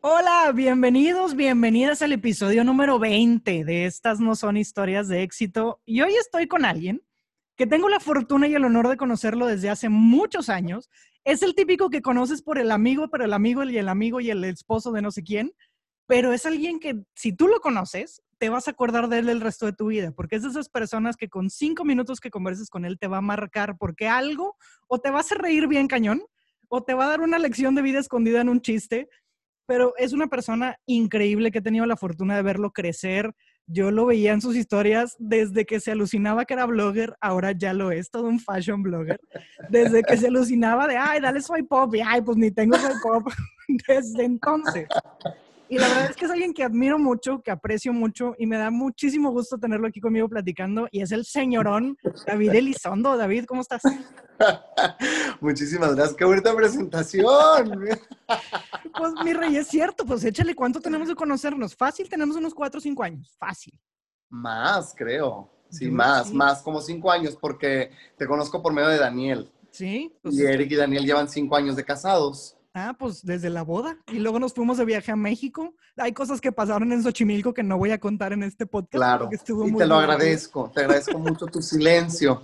Hola, 0.00 0.52
bienvenidos, 0.54 1.34
bienvenidas 1.34 2.02
al 2.02 2.12
episodio 2.12 2.62
número 2.62 3.00
20 3.00 3.64
de 3.64 3.84
Estas 3.84 4.20
no 4.20 4.36
son 4.36 4.56
historias 4.56 5.08
de 5.08 5.24
éxito. 5.24 5.82
Y 5.84 6.02
hoy 6.02 6.14
estoy 6.14 6.46
con 6.46 6.64
alguien 6.64 7.02
que 7.56 7.66
tengo 7.66 7.88
la 7.88 7.98
fortuna 7.98 8.46
y 8.46 8.54
el 8.54 8.64
honor 8.64 8.86
de 8.86 8.96
conocerlo 8.96 9.48
desde 9.48 9.70
hace 9.70 9.88
muchos 9.88 10.50
años. 10.50 10.88
Es 11.24 11.42
el 11.42 11.56
típico 11.56 11.90
que 11.90 12.00
conoces 12.00 12.42
por 12.42 12.60
el 12.60 12.70
amigo, 12.70 13.08
pero 13.10 13.24
el 13.24 13.32
amigo 13.32 13.64
y 13.64 13.76
el 13.76 13.88
amigo 13.88 14.20
y 14.20 14.30
el 14.30 14.44
esposo 14.44 14.92
de 14.92 15.02
no 15.02 15.10
sé 15.10 15.24
quién. 15.24 15.52
Pero 16.06 16.32
es 16.32 16.46
alguien 16.46 16.78
que 16.78 17.02
si 17.16 17.32
tú 17.32 17.48
lo 17.48 17.58
conoces, 17.58 18.22
te 18.38 18.50
vas 18.50 18.68
a 18.68 18.70
acordar 18.70 19.08
de 19.08 19.18
él 19.18 19.28
el 19.28 19.40
resto 19.40 19.66
de 19.66 19.72
tu 19.72 19.88
vida, 19.88 20.12
porque 20.12 20.36
es 20.36 20.44
de 20.44 20.50
esas 20.50 20.68
personas 20.68 21.16
que 21.16 21.28
con 21.28 21.50
cinco 21.50 21.84
minutos 21.84 22.20
que 22.20 22.30
converses 22.30 22.70
con 22.70 22.84
él 22.84 23.00
te 23.00 23.08
va 23.08 23.16
a 23.16 23.20
marcar 23.20 23.76
porque 23.76 24.06
algo 24.06 24.56
o 24.86 25.00
te 25.00 25.10
va 25.10 25.16
a 25.16 25.20
hacer 25.22 25.38
reír 25.38 25.66
bien 25.66 25.88
cañón 25.88 26.22
o 26.68 26.84
te 26.84 26.94
va 26.94 27.06
a 27.06 27.08
dar 27.08 27.20
una 27.20 27.40
lección 27.40 27.74
de 27.74 27.82
vida 27.82 27.98
escondida 27.98 28.40
en 28.40 28.48
un 28.48 28.60
chiste 28.60 29.08
pero 29.68 29.92
es 29.98 30.14
una 30.14 30.28
persona 30.28 30.78
increíble 30.86 31.50
que 31.50 31.58
he 31.58 31.62
tenido 31.62 31.84
la 31.84 31.98
fortuna 31.98 32.34
de 32.34 32.42
verlo 32.42 32.70
crecer. 32.70 33.34
Yo 33.66 33.90
lo 33.90 34.06
veía 34.06 34.32
en 34.32 34.40
sus 34.40 34.56
historias 34.56 35.14
desde 35.18 35.66
que 35.66 35.78
se 35.78 35.90
alucinaba 35.90 36.46
que 36.46 36.54
era 36.54 36.64
blogger, 36.64 37.14
ahora 37.20 37.52
ya 37.52 37.74
lo 37.74 37.92
es, 37.92 38.10
todo 38.10 38.28
un 38.28 38.40
fashion 38.40 38.82
blogger. 38.82 39.20
Desde 39.68 40.02
que 40.02 40.16
se 40.16 40.28
alucinaba 40.28 40.86
de, 40.86 40.96
ay, 40.96 41.20
dale 41.20 41.42
soy 41.42 41.64
pop, 41.64 41.94
y 41.94 42.00
ay, 42.00 42.22
pues 42.22 42.38
ni 42.38 42.50
tengo 42.50 42.78
soy 42.78 42.94
pop, 43.02 43.28
desde 43.88 44.24
entonces. 44.24 44.88
Y 45.70 45.78
la 45.78 45.88
verdad 45.88 46.10
es 46.10 46.16
que 46.16 46.24
es 46.24 46.30
alguien 46.30 46.54
que 46.54 46.64
admiro 46.64 46.98
mucho, 46.98 47.42
que 47.42 47.50
aprecio 47.50 47.92
mucho 47.92 48.34
y 48.38 48.46
me 48.46 48.56
da 48.56 48.70
muchísimo 48.70 49.30
gusto 49.30 49.58
tenerlo 49.58 49.86
aquí 49.86 50.00
conmigo 50.00 50.28
platicando. 50.28 50.88
Y 50.90 51.02
es 51.02 51.12
el 51.12 51.24
señorón 51.24 51.98
David 52.26 52.54
Elizondo. 52.54 53.16
David, 53.16 53.44
¿cómo 53.44 53.60
estás? 53.60 53.82
Muchísimas 55.40 55.94
gracias. 55.94 56.16
Qué 56.16 56.24
bonita 56.24 56.54
presentación. 56.54 57.26
Pues 58.96 59.12
mi 59.24 59.32
rey, 59.32 59.56
es 59.56 59.68
cierto. 59.68 60.04
Pues 60.04 60.24
échale, 60.24 60.54
¿cuánto 60.56 60.80
tenemos 60.80 61.06
de 61.06 61.14
conocernos? 61.14 61.76
Fácil, 61.76 62.08
tenemos 62.08 62.36
unos 62.36 62.52
cuatro 62.52 62.78
o 62.78 62.80
cinco 62.80 63.04
años. 63.04 63.36
Fácil. 63.38 63.78
Más, 64.28 64.92
creo. 64.96 65.48
Sí, 65.70 65.88
más, 65.88 66.32
más, 66.32 66.62
como 66.62 66.80
cinco 66.80 67.10
años, 67.10 67.36
porque 67.36 67.92
te 68.16 68.26
conozco 68.26 68.60
por 68.60 68.72
medio 68.72 68.88
de 68.88 68.98
Daniel. 68.98 69.52
Sí. 69.70 70.12
Pues 70.22 70.34
y 70.34 70.42
Eric 70.42 70.72
y 70.72 70.76
Daniel 70.76 71.04
llevan 71.04 71.28
cinco 71.28 71.54
años 71.54 71.76
de 71.76 71.84
casados. 71.84 72.57
Ah, 72.74 72.94
pues 72.98 73.24
desde 73.24 73.50
la 73.50 73.62
boda. 73.62 73.98
Y 74.12 74.18
luego 74.18 74.38
nos 74.38 74.52
fuimos 74.52 74.78
de 74.78 74.84
viaje 74.84 75.10
a 75.10 75.16
México. 75.16 75.74
Hay 75.96 76.12
cosas 76.12 76.40
que 76.40 76.52
pasaron 76.52 76.92
en 76.92 77.02
Xochimilco 77.02 77.52
que 77.54 77.62
no 77.62 77.78
voy 77.78 77.90
a 77.90 77.98
contar 77.98 78.32
en 78.32 78.42
este 78.42 78.66
podcast. 78.66 78.92
Claro. 78.92 79.30
y 79.32 79.74
te 79.74 79.86
lo 79.86 79.96
agradezco. 79.96 80.70
Te 80.74 80.80
agradezco 80.82 81.18
mucho 81.18 81.46
tu 81.46 81.62
silencio. 81.62 82.42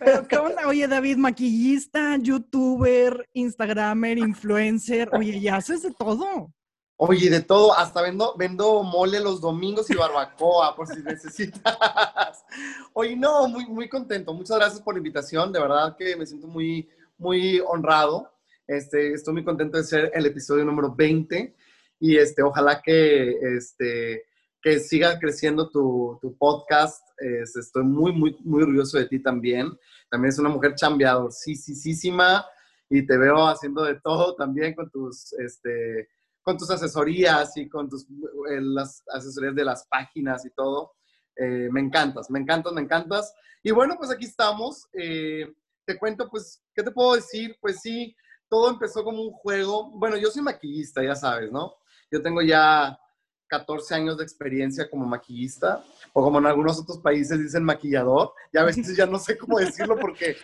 Pero 0.00 0.26
¿qué 0.26 0.36
onda? 0.36 0.66
Oye, 0.66 0.88
David, 0.88 1.16
maquillista, 1.16 2.16
youtuber, 2.16 3.28
instagramer, 3.32 4.18
influencer. 4.18 5.08
Oye, 5.12 5.40
ya 5.40 5.56
haces 5.56 5.82
de 5.82 5.92
todo. 5.92 6.52
Oye, 6.96 7.30
de 7.30 7.40
todo, 7.40 7.76
hasta 7.76 8.00
vendo, 8.00 8.34
vendo 8.36 8.82
mole 8.84 9.18
los 9.18 9.40
domingos 9.40 9.90
y 9.90 9.94
barbacoa, 9.94 10.76
por 10.76 10.86
si 10.86 11.02
necesitas. 11.02 12.44
Oye, 12.92 13.16
no, 13.16 13.48
muy, 13.48 13.66
muy 13.66 13.88
contento. 13.88 14.32
Muchas 14.32 14.56
gracias 14.56 14.80
por 14.80 14.94
la 14.94 14.98
invitación. 14.98 15.52
De 15.52 15.60
verdad 15.60 15.96
que 15.96 16.14
me 16.14 16.26
siento 16.26 16.46
muy, 16.46 16.88
muy 17.22 17.62
honrado. 17.64 18.30
Este, 18.66 19.12
estoy 19.12 19.34
muy 19.34 19.44
contento 19.44 19.78
de 19.78 19.84
ser 19.84 20.10
el 20.12 20.26
episodio 20.26 20.64
número 20.64 20.94
20 20.94 21.54
y 22.00 22.16
este, 22.16 22.42
ojalá 22.42 22.82
que, 22.82 23.38
este, 23.56 24.24
que 24.60 24.80
siga 24.80 25.18
creciendo 25.18 25.70
tu, 25.70 26.18
tu 26.20 26.36
podcast. 26.36 27.00
Este, 27.18 27.60
estoy 27.60 27.84
muy, 27.84 28.12
muy, 28.12 28.36
muy 28.40 28.62
orgulloso 28.64 28.98
de 28.98 29.06
ti 29.06 29.20
también. 29.20 29.70
También 30.10 30.30
es 30.30 30.38
una 30.38 30.48
mujer 30.48 30.74
chambeador, 30.74 31.30
y 32.90 33.06
te 33.06 33.16
veo 33.16 33.46
haciendo 33.46 33.84
de 33.84 34.00
todo 34.00 34.34
también 34.34 34.74
con 34.74 34.90
tus, 34.90 35.32
este, 35.34 36.08
con 36.42 36.58
tus 36.58 36.70
asesorías 36.70 37.56
y 37.56 37.68
con 37.68 37.88
tus, 37.88 38.02
eh, 38.50 38.60
las 38.60 39.02
asesorías 39.08 39.54
de 39.54 39.64
las 39.64 39.86
páginas 39.86 40.44
y 40.44 40.50
todo. 40.50 40.92
Eh, 41.36 41.68
me 41.70 41.80
encantas, 41.80 42.28
me 42.30 42.40
encantas, 42.40 42.72
me 42.72 42.82
encantas. 42.82 43.32
Y 43.62 43.70
bueno, 43.70 43.94
pues 43.96 44.10
aquí 44.10 44.26
estamos. 44.26 44.88
Eh, 44.92 45.50
te 45.84 45.98
cuento, 45.98 46.28
pues, 46.28 46.61
¿qué 46.74 46.82
te 46.82 46.90
puedo 46.90 47.14
decir? 47.14 47.56
Pues 47.60 47.80
sí, 47.80 48.16
todo 48.48 48.70
empezó 48.70 49.04
como 49.04 49.22
un 49.22 49.32
juego. 49.32 49.90
Bueno, 49.90 50.16
yo 50.16 50.30
soy 50.30 50.42
maquillista, 50.42 51.02
ya 51.02 51.14
sabes, 51.14 51.50
¿no? 51.50 51.74
Yo 52.10 52.22
tengo 52.22 52.42
ya 52.42 52.98
14 53.48 53.94
años 53.94 54.16
de 54.16 54.24
experiencia 54.24 54.88
como 54.88 55.06
maquillista, 55.06 55.84
o 56.12 56.22
como 56.22 56.38
en 56.38 56.46
algunos 56.46 56.78
otros 56.80 56.98
países 56.98 57.38
dicen 57.38 57.64
maquillador. 57.64 58.32
Ya 58.52 58.60
a 58.60 58.64
veces 58.64 58.96
ya 58.96 59.06
no 59.06 59.18
sé 59.18 59.36
cómo 59.36 59.58
decirlo 59.58 59.96
porque 59.98 60.36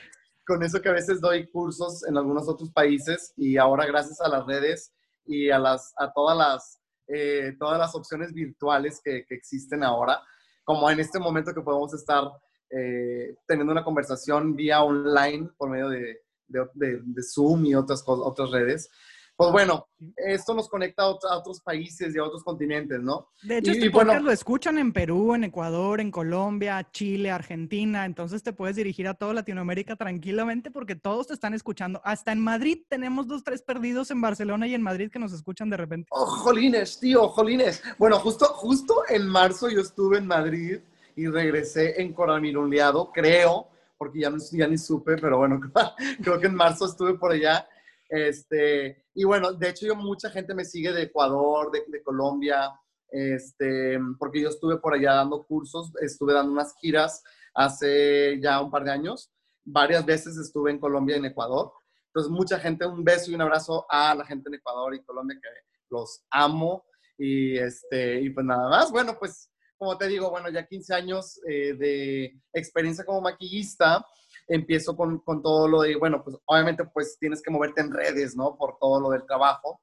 con 0.47 0.62
eso 0.62 0.81
que 0.81 0.88
a 0.88 0.93
veces 0.93 1.21
doy 1.21 1.47
cursos 1.50 2.06
en 2.06 2.17
algunos 2.17 2.49
otros 2.49 2.71
países 2.71 3.33
y 3.37 3.59
ahora 3.59 3.84
gracias 3.87 4.21
a 4.21 4.28
las 4.28 4.47
redes 4.47 4.93
y 5.27 5.50
a, 5.50 5.59
las, 5.59 5.93
a 5.97 6.11
todas, 6.12 6.37
las, 6.37 6.81
eh, 7.06 7.55
todas 7.59 7.78
las 7.78 7.94
opciones 7.94 8.33
virtuales 8.33 9.00
que, 9.05 9.27
que 9.27 9.34
existen 9.34 9.84
ahora, 9.84 10.22
como 10.65 10.91
en 10.91 11.00
este 11.00 11.19
momento 11.19 11.53
que 11.53 11.61
podemos 11.61 11.93
estar 11.93 12.25
eh, 12.71 13.37
teniendo 13.47 13.73
una 13.73 13.84
conversación 13.84 14.55
vía 14.55 14.83
online 14.83 15.51
por 15.56 15.71
medio 15.71 15.89
de, 15.89 16.21
de, 16.49 17.23
Zoom 17.23 17.67
y 17.67 17.75
otras, 17.75 18.03
otras 18.06 18.51
redes. 18.51 18.91
Pues 19.39 19.53
bueno, 19.53 19.87
esto 20.17 20.53
nos 20.53 20.69
conecta 20.69 21.05
a, 21.05 21.06
otros 21.11 21.61
países 21.61 22.12
y 22.12 22.19
a 22.19 22.25
otros 22.25 22.43
continentes, 22.43 23.01
¿no? 23.01 23.29
De 23.45 23.59
hecho, 23.59 23.71
este 23.71 23.89
podcast 23.89 24.21
lo 24.21 24.33
escuchan 24.33 24.79
en 24.79 24.93
Perú, 24.93 25.33
en 25.33 25.45
Ecuador, 25.45 26.01
en 26.01 26.11
Colombia, 26.11 26.84
Chile, 26.91 27.31
Argentina. 27.31 28.05
Entonces 28.05 28.43
te 28.43 28.53
puedes 28.53 28.75
dirigir 28.75 29.06
a 29.06 29.15
toda 29.15 29.35
Latinoamérica 29.35 29.95
tranquilamente 29.95 30.73
porque 30.73 30.97
todos 30.97 31.29
te 31.29 31.35
están 31.35 31.55
escuchando. 31.55 32.00
Hasta 32.03 32.33
en 32.33 32.41
Madrid 32.41 32.79
tenemos 32.89 33.29
dos, 33.29 33.45
tres 33.45 33.62
perdidos 33.62 34.11
en 34.11 34.21
Barcelona 34.21 34.67
y 34.67 34.75
en 34.75 34.83
Madrid 34.83 35.09
que 35.09 35.21
nos 35.21 35.33
escuchan 35.33 35.71
de 35.71 35.77
repente. 35.77 36.09
¡Oh, 36.11 36.27
jolines, 36.27 36.99
tío, 36.99 37.29
jolines! 37.29 37.81
Bueno, 37.97 38.19
justo, 38.19 38.45
justo 38.47 39.05
en 39.09 39.29
marzo 39.29 39.71
yo 39.71 39.83
estuve 39.83 40.19
en 40.19 40.27
Madrid 40.27 40.81
y 41.19 41.27
regresé 41.27 42.01
en 42.01 42.11
encoramiruleado, 42.11 43.11
creo, 43.11 43.67
porque 43.97 44.21
ya, 44.21 44.31
no, 44.31 44.39
ya 44.53 44.69
ni 44.69 44.79
supe, 44.79 45.17
pero 45.17 45.39
bueno, 45.39 45.61
creo 46.23 46.39
que 46.39 46.47
en 46.47 46.55
marzo 46.55 46.87
estuve 46.87 47.19
por 47.19 47.33
allá. 47.33 47.69
Este, 48.09 49.05
y 49.15 49.25
bueno, 49.25 49.53
de 49.53 49.69
hecho 49.69 49.84
yo 49.84 49.97
mucha 49.97 50.31
gente 50.31 50.55
me 50.55 50.65
sigue 50.65 50.93
de 50.93 51.03
Ecuador, 51.03 51.73
de, 51.73 51.83
de 51.89 52.03
Colombia, 52.05 52.71
este, 53.11 53.99
porque 54.17 54.41
yo 54.41 54.49
estuve 54.49 54.79
por 54.79 54.95
allá 54.95 55.15
dando 55.15 55.43
cursos, 55.43 55.91
estuve 56.01 56.34
dando 56.34 56.53
unas 56.53 56.77
giras 56.77 57.25
hace 57.53 58.39
ya 58.41 58.62
un 58.62 58.71
par 58.71 58.85
de 58.85 58.93
años. 58.93 59.33
Varias 59.65 60.06
veces 60.06 60.39
estuve 60.39 60.71
en 60.71 60.79
Colombia 60.79 61.17
y 61.17 61.19
en 61.19 61.25
Ecuador. 61.25 61.73
Entonces, 62.06 62.31
mucha 62.31 62.61
gente, 62.61 62.87
un 62.87 63.03
beso 63.03 63.33
y 63.33 63.35
un 63.35 63.43
abrazo 63.43 63.85
a 63.91 64.15
la 64.15 64.25
gente 64.25 64.49
en 64.49 64.55
Ecuador 64.55 64.95
y 64.95 65.03
Colombia, 65.03 65.37
que 65.43 65.49
los 65.91 66.25
amo. 66.31 66.85
Y, 67.19 67.59
este, 67.59 68.21
y 68.21 68.31
pues 68.31 68.47
nada 68.47 68.69
más, 68.69 68.93
bueno, 68.93 69.17
pues 69.19 69.50
como 69.78 69.97
te 69.97 70.09
digo, 70.09 70.31
bueno, 70.31 70.50
ya 70.50 70.66
15 70.66 70.94
años 70.94 71.41
eh, 71.49 71.75
de 71.75 72.41
experiencia 72.53 73.05
como 73.05 73.21
maquillista, 73.21 74.05
empiezo 74.47 74.97
con, 74.97 75.19
con, 75.21 75.43
todo 75.43 75.69
lo 75.69 75.83
de, 75.83 75.97
bueno, 75.97 76.22
pues 76.25 76.37
obviamente 76.47 76.84
pues 76.84 77.16
tienes 77.19 77.41
que 77.41 77.50
moverte 77.50 77.81
en 77.81 77.93
redes, 77.93 78.37
¿no? 78.37 78.56
Por 78.56 78.78
todo 78.78 79.00
lo 79.00 79.11
del 79.11 79.25
trabajo. 79.25 79.81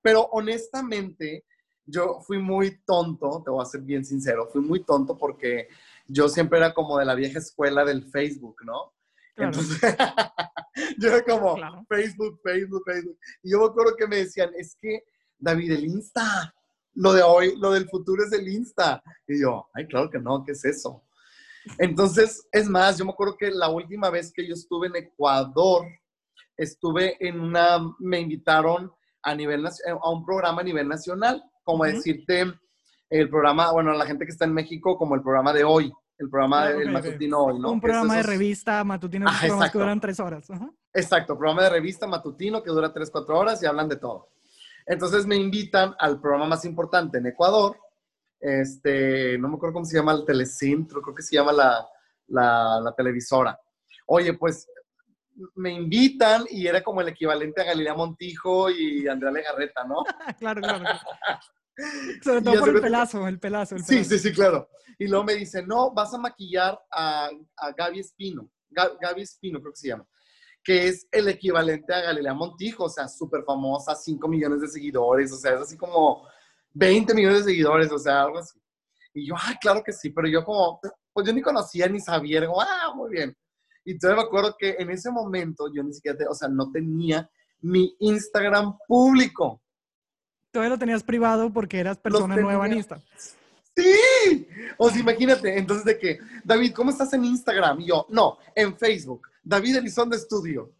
Pero 0.00 0.22
honestamente, 0.32 1.44
yo 1.84 2.20
fui 2.20 2.38
muy 2.38 2.82
tonto, 2.84 3.42
te 3.44 3.50
voy 3.50 3.62
a 3.62 3.66
ser 3.66 3.80
bien 3.80 4.04
sincero, 4.04 4.48
fui 4.52 4.60
muy 4.60 4.84
tonto 4.84 5.16
porque 5.16 5.68
yo 6.06 6.28
siempre 6.28 6.58
era 6.58 6.72
como 6.72 6.98
de 6.98 7.04
la 7.04 7.14
vieja 7.14 7.38
escuela 7.38 7.84
del 7.84 8.04
Facebook, 8.04 8.56
¿no? 8.64 8.92
Entonces, 9.36 9.80
yo 10.98 11.08
era 11.08 11.24
como 11.24 11.56
Facebook, 11.88 12.40
Facebook, 12.42 12.82
Facebook. 12.84 13.18
Y 13.42 13.50
yo 13.50 13.58
me 13.60 13.66
acuerdo 13.66 13.96
que 13.96 14.06
me 14.06 14.16
decían, 14.16 14.50
es 14.56 14.76
que 14.80 15.04
David, 15.38 15.72
el 15.72 15.84
Insta, 15.86 16.54
lo 16.94 17.12
de 17.12 17.22
hoy, 17.22 17.56
lo 17.58 17.72
del 17.72 17.88
futuro 17.88 18.24
es 18.24 18.32
el 18.32 18.48
Insta. 18.48 19.02
Y 19.26 19.40
yo, 19.40 19.68
ay, 19.74 19.86
claro 19.86 20.10
que 20.10 20.18
no, 20.18 20.44
¿qué 20.44 20.52
es 20.52 20.64
eso? 20.64 21.04
Entonces, 21.78 22.46
es 22.50 22.68
más, 22.68 22.98
yo 22.98 23.04
me 23.04 23.12
acuerdo 23.12 23.36
que 23.36 23.50
la 23.50 23.68
última 23.68 24.10
vez 24.10 24.32
que 24.32 24.46
yo 24.46 24.54
estuve 24.54 24.88
en 24.88 24.96
Ecuador, 24.96 25.86
estuve 26.56 27.16
en 27.26 27.40
una, 27.40 27.78
me 27.98 28.20
invitaron 28.20 28.92
a 29.22 29.34
nivel, 29.34 29.64
a 29.66 30.10
un 30.10 30.24
programa 30.24 30.60
a 30.60 30.64
nivel 30.64 30.88
nacional, 30.88 31.42
como 31.62 31.84
decirte, 31.84 32.52
el 33.08 33.28
programa, 33.28 33.70
bueno, 33.72 33.92
la 33.92 34.06
gente 34.06 34.24
que 34.24 34.32
está 34.32 34.44
en 34.44 34.54
México, 34.54 34.96
como 34.96 35.14
el 35.14 35.22
programa 35.22 35.52
de 35.52 35.64
hoy, 35.64 35.92
el 36.18 36.28
programa 36.28 36.68
del 36.68 36.90
matutino 36.90 37.38
hoy, 37.44 37.58
¿no? 37.58 37.72
Un 37.72 37.80
programa 37.80 38.16
de 38.16 38.22
revista 38.22 38.82
matutino 38.84 39.26
ah, 39.28 39.68
que 39.70 39.78
duran 39.78 40.00
tres 40.00 40.18
horas. 40.20 40.48
Exacto, 40.94 41.36
programa 41.36 41.64
de 41.64 41.70
revista 41.70 42.06
matutino 42.06 42.62
que 42.62 42.70
dura 42.70 42.92
tres, 42.92 43.10
cuatro 43.10 43.38
horas 43.38 43.62
y 43.62 43.66
hablan 43.66 43.88
de 43.88 43.96
todo. 43.96 44.31
Entonces 44.86 45.26
me 45.26 45.36
invitan 45.36 45.94
al 45.98 46.20
programa 46.20 46.46
más 46.46 46.64
importante 46.64 47.18
en 47.18 47.26
Ecuador. 47.26 47.76
Este, 48.40 49.38
no 49.38 49.48
me 49.48 49.56
acuerdo 49.56 49.74
cómo 49.74 49.86
se 49.86 49.96
llama 49.96 50.12
el 50.12 50.24
telecentro, 50.24 51.00
creo 51.00 51.14
que 51.14 51.22
se 51.22 51.36
llama 51.36 51.52
la, 51.52 51.86
la, 52.28 52.94
televisora. 52.96 53.58
Oye, 54.06 54.34
pues 54.34 54.68
me 55.54 55.72
invitan 55.72 56.44
y 56.50 56.66
era 56.66 56.82
como 56.82 57.00
el 57.00 57.08
equivalente 57.08 57.62
a 57.62 57.64
Galilea 57.64 57.94
Montijo 57.94 58.68
y 58.68 59.06
Andrea 59.06 59.32
Legarreta, 59.32 59.84
¿no? 59.84 60.04
claro, 60.38 60.60
claro. 60.60 60.84
Sobre 62.22 62.42
todo 62.42 62.58
por 62.58 62.68
el 62.68 62.80
pelazo, 62.80 63.26
el 63.26 63.38
pelazo, 63.38 63.76
el 63.76 63.84
Sí, 63.84 64.04
sí, 64.04 64.18
sí, 64.18 64.32
claro. 64.32 64.68
Y 64.98 65.06
luego 65.06 65.24
me 65.24 65.34
dice, 65.34 65.64
no, 65.64 65.92
vas 65.92 66.12
a 66.12 66.18
maquillar 66.18 66.78
a, 66.90 67.30
a 67.56 67.72
Gaby 67.72 68.00
Espino. 68.00 68.50
Gaby 68.68 69.22
Espino, 69.22 69.60
creo 69.60 69.72
que 69.72 69.78
se 69.78 69.88
llama 69.88 70.06
que 70.62 70.88
es 70.88 71.06
el 71.10 71.28
equivalente 71.28 71.92
a 71.92 72.00
Galilea 72.00 72.34
Montijo, 72.34 72.84
o 72.84 72.88
sea, 72.88 73.08
súper 73.08 73.42
famosa, 73.44 73.94
5 73.94 74.28
millones 74.28 74.60
de 74.60 74.68
seguidores, 74.68 75.32
o 75.32 75.36
sea, 75.36 75.54
es 75.54 75.60
así 75.62 75.76
como 75.76 76.26
20 76.72 77.14
millones 77.14 77.38
de 77.38 77.52
seguidores, 77.52 77.90
o 77.90 77.98
sea, 77.98 78.22
algo 78.22 78.38
así. 78.38 78.58
Y 79.14 79.26
yo, 79.26 79.34
ah, 79.36 79.54
claro 79.60 79.82
que 79.84 79.92
sí, 79.92 80.10
pero 80.10 80.28
yo 80.28 80.44
como, 80.44 80.80
pues 81.12 81.26
yo 81.26 81.32
ni 81.32 81.42
conocía 81.42 81.88
ni 81.88 82.00
sabía, 82.00 82.46
como, 82.46 82.60
ah, 82.60 82.92
muy 82.94 83.10
bien. 83.10 83.36
Y 83.84 83.92
entonces 83.92 84.16
me 84.16 84.22
acuerdo 84.22 84.54
que 84.58 84.76
en 84.78 84.90
ese 84.90 85.10
momento 85.10 85.66
yo 85.74 85.82
ni 85.82 85.92
siquiera, 85.92 86.18
o 86.30 86.34
sea, 86.34 86.48
no 86.48 86.70
tenía 86.70 87.28
mi 87.60 87.94
Instagram 87.98 88.78
público. 88.86 89.60
Todavía 90.50 90.70
lo 90.70 90.78
tenías 90.78 91.02
privado 91.02 91.52
porque 91.52 91.80
eras 91.80 91.98
persona 91.98 92.36
nueva 92.36 92.66
en 92.66 92.74
Instagram. 92.74 93.06
Sí, 93.74 94.46
o 94.76 94.90
sea, 94.90 95.00
imagínate, 95.00 95.58
entonces 95.58 95.84
de 95.84 95.98
que, 95.98 96.18
David, 96.44 96.72
¿cómo 96.74 96.90
estás 96.90 97.12
en 97.14 97.24
Instagram? 97.24 97.80
Y 97.80 97.86
yo, 97.86 98.06
no, 98.10 98.36
en 98.54 98.76
Facebook, 98.76 99.28
David 99.42 99.76
Elizondo 99.76 100.16
Estudio. 100.16 100.72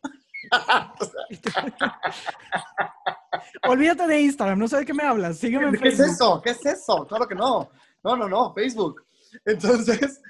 Olvídate 3.68 4.06
de 4.06 4.20
Instagram, 4.20 4.58
no 4.58 4.68
sé 4.68 4.78
de 4.78 4.86
qué 4.86 4.94
me 4.94 5.04
hablas, 5.04 5.38
sígueme 5.38 5.68
en 5.68 5.78
¿Qué 5.78 5.88
es 5.88 6.00
eso? 6.00 6.40
¿Qué 6.42 6.50
es 6.50 6.66
eso? 6.66 7.06
Claro 7.06 7.26
que 7.26 7.34
no. 7.34 7.70
No, 8.02 8.16
no, 8.16 8.28
no, 8.28 8.52
Facebook. 8.52 9.04
Entonces, 9.44 10.20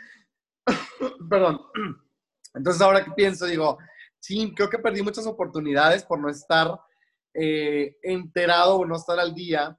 perdón. 1.30 1.60
Entonces 2.54 2.82
ahora 2.82 3.04
que 3.04 3.12
pienso, 3.12 3.46
digo, 3.46 3.78
sí, 4.20 4.52
creo 4.54 4.68
que 4.68 4.78
perdí 4.78 5.02
muchas 5.02 5.26
oportunidades 5.26 6.04
por 6.04 6.18
no 6.18 6.28
estar 6.28 6.78
eh, 7.34 7.96
enterado 8.02 8.76
o 8.76 8.86
no 8.86 8.96
estar 8.96 9.18
al 9.18 9.34
día 9.34 9.78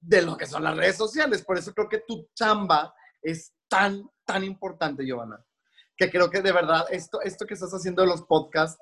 de 0.00 0.22
lo 0.22 0.36
que 0.36 0.46
son 0.46 0.64
las 0.64 0.76
redes 0.76 0.96
sociales. 0.96 1.44
Por 1.44 1.58
eso 1.58 1.74
creo 1.74 1.88
que 1.88 2.02
tu 2.06 2.28
chamba 2.34 2.94
es 3.22 3.54
tan, 3.68 4.02
tan 4.24 4.44
importante, 4.44 5.04
Giovanna. 5.04 5.44
Que 5.96 6.10
creo 6.10 6.30
que 6.30 6.42
de 6.42 6.52
verdad 6.52 6.84
esto, 6.90 7.20
esto 7.22 7.46
que 7.46 7.54
estás 7.54 7.72
haciendo 7.72 8.02
de 8.02 8.08
los 8.08 8.22
podcasts, 8.22 8.80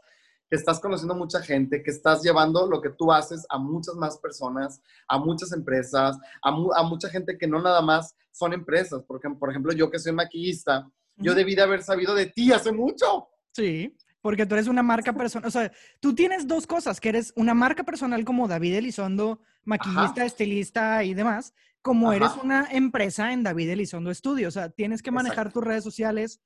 que 0.49 0.56
estás 0.56 0.81
conociendo 0.81 1.14
mucha 1.14 1.41
gente, 1.41 1.82
que 1.82 1.91
estás 1.91 2.23
llevando 2.23 2.67
lo 2.67 2.82
que 2.82 2.91
tú 2.91 3.11
haces 3.11 3.47
a 3.49 3.59
muchas 3.59 3.94
más 3.94 4.19
personas, 4.19 4.82
a 5.09 5.19
muchas 5.19 5.53
empresas, 5.53 6.19
a, 6.43 6.49
a 6.50 6.82
mucha 6.82 7.09
gente 7.09 7.38
que 7.38 7.47
no 7.47 7.62
nada 7.62 7.81
más 7.81 8.14
son 8.31 8.53
empresas. 8.53 9.03
Porque, 9.06 9.31
por 9.31 9.50
ejemplo, 9.50 9.73
yo 9.73 9.91
que 9.91 9.99
soy 9.99 10.12
maquillista, 10.12 10.87
yo 11.17 11.35
debí 11.35 11.55
de 11.55 11.62
haber 11.62 11.82
sabido 11.82 12.14
de 12.14 12.26
ti 12.26 12.53
hace 12.53 12.73
mucho. 12.73 13.29
Sí, 13.53 13.97
porque 14.20 14.47
tú 14.47 14.55
eres 14.55 14.69
una 14.69 14.82
marca 14.82 15.12
personal. 15.17 15.49
O 15.49 15.50
sea, 15.50 15.73
tú 16.00 16.14
tienes 16.14 16.47
dos 16.47 16.67
cosas, 16.67 17.00
que 17.00 17.11
eres 17.11 17.32
una 17.37 17.55
marca 17.55 17.85
personal 17.85 18.25
como 18.25 18.49
David 18.49 18.75
Elizondo, 18.75 19.41
maquillista, 19.64 20.25
estilista 20.25 21.05
y 21.05 21.14
demás, 21.14 21.55
como 21.82 22.12
eres 22.12 22.31
una 22.43 22.69
empresa 22.70 23.32
en 23.32 23.43
David 23.43 23.70
Elizondo 23.70 24.14
Studio. 24.14 24.49
O 24.49 24.53
sea, 24.53 24.70
tienes 24.70 25.03
que 25.03 25.11
manejar 25.11 25.53
tus 25.53 25.64
redes 25.64 25.85
sociales 25.85 26.41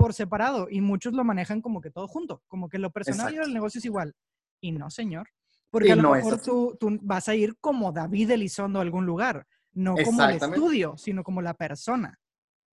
por 0.00 0.14
separado 0.14 0.68
y 0.70 0.80
muchos 0.80 1.12
lo 1.12 1.22
manejan 1.24 1.60
como 1.60 1.82
que 1.82 1.90
todo 1.90 2.08
junto, 2.08 2.42
como 2.48 2.70
que 2.70 2.78
lo 2.78 2.90
personal 2.90 3.34
y 3.34 3.36
el 3.36 3.52
negocio 3.52 3.78
es 3.78 3.84
igual. 3.84 4.14
Y 4.60 4.72
no, 4.72 4.90
señor. 4.90 5.28
Porque 5.70 5.92
a 5.92 5.96
lo 5.96 6.12
mejor 6.12 6.40
tú, 6.40 6.74
tú, 6.80 6.98
vas 7.02 7.28
a 7.28 7.34
ir 7.34 7.58
como 7.60 7.92
David 7.92 8.30
Elizondo 8.30 8.78
a 8.78 8.82
algún 8.82 9.04
lugar, 9.04 9.46
no 9.72 9.94
como 10.02 10.24
el 10.24 10.36
estudio, 10.36 10.96
sino 10.96 11.22
como 11.22 11.42
la 11.42 11.52
persona. 11.54 12.18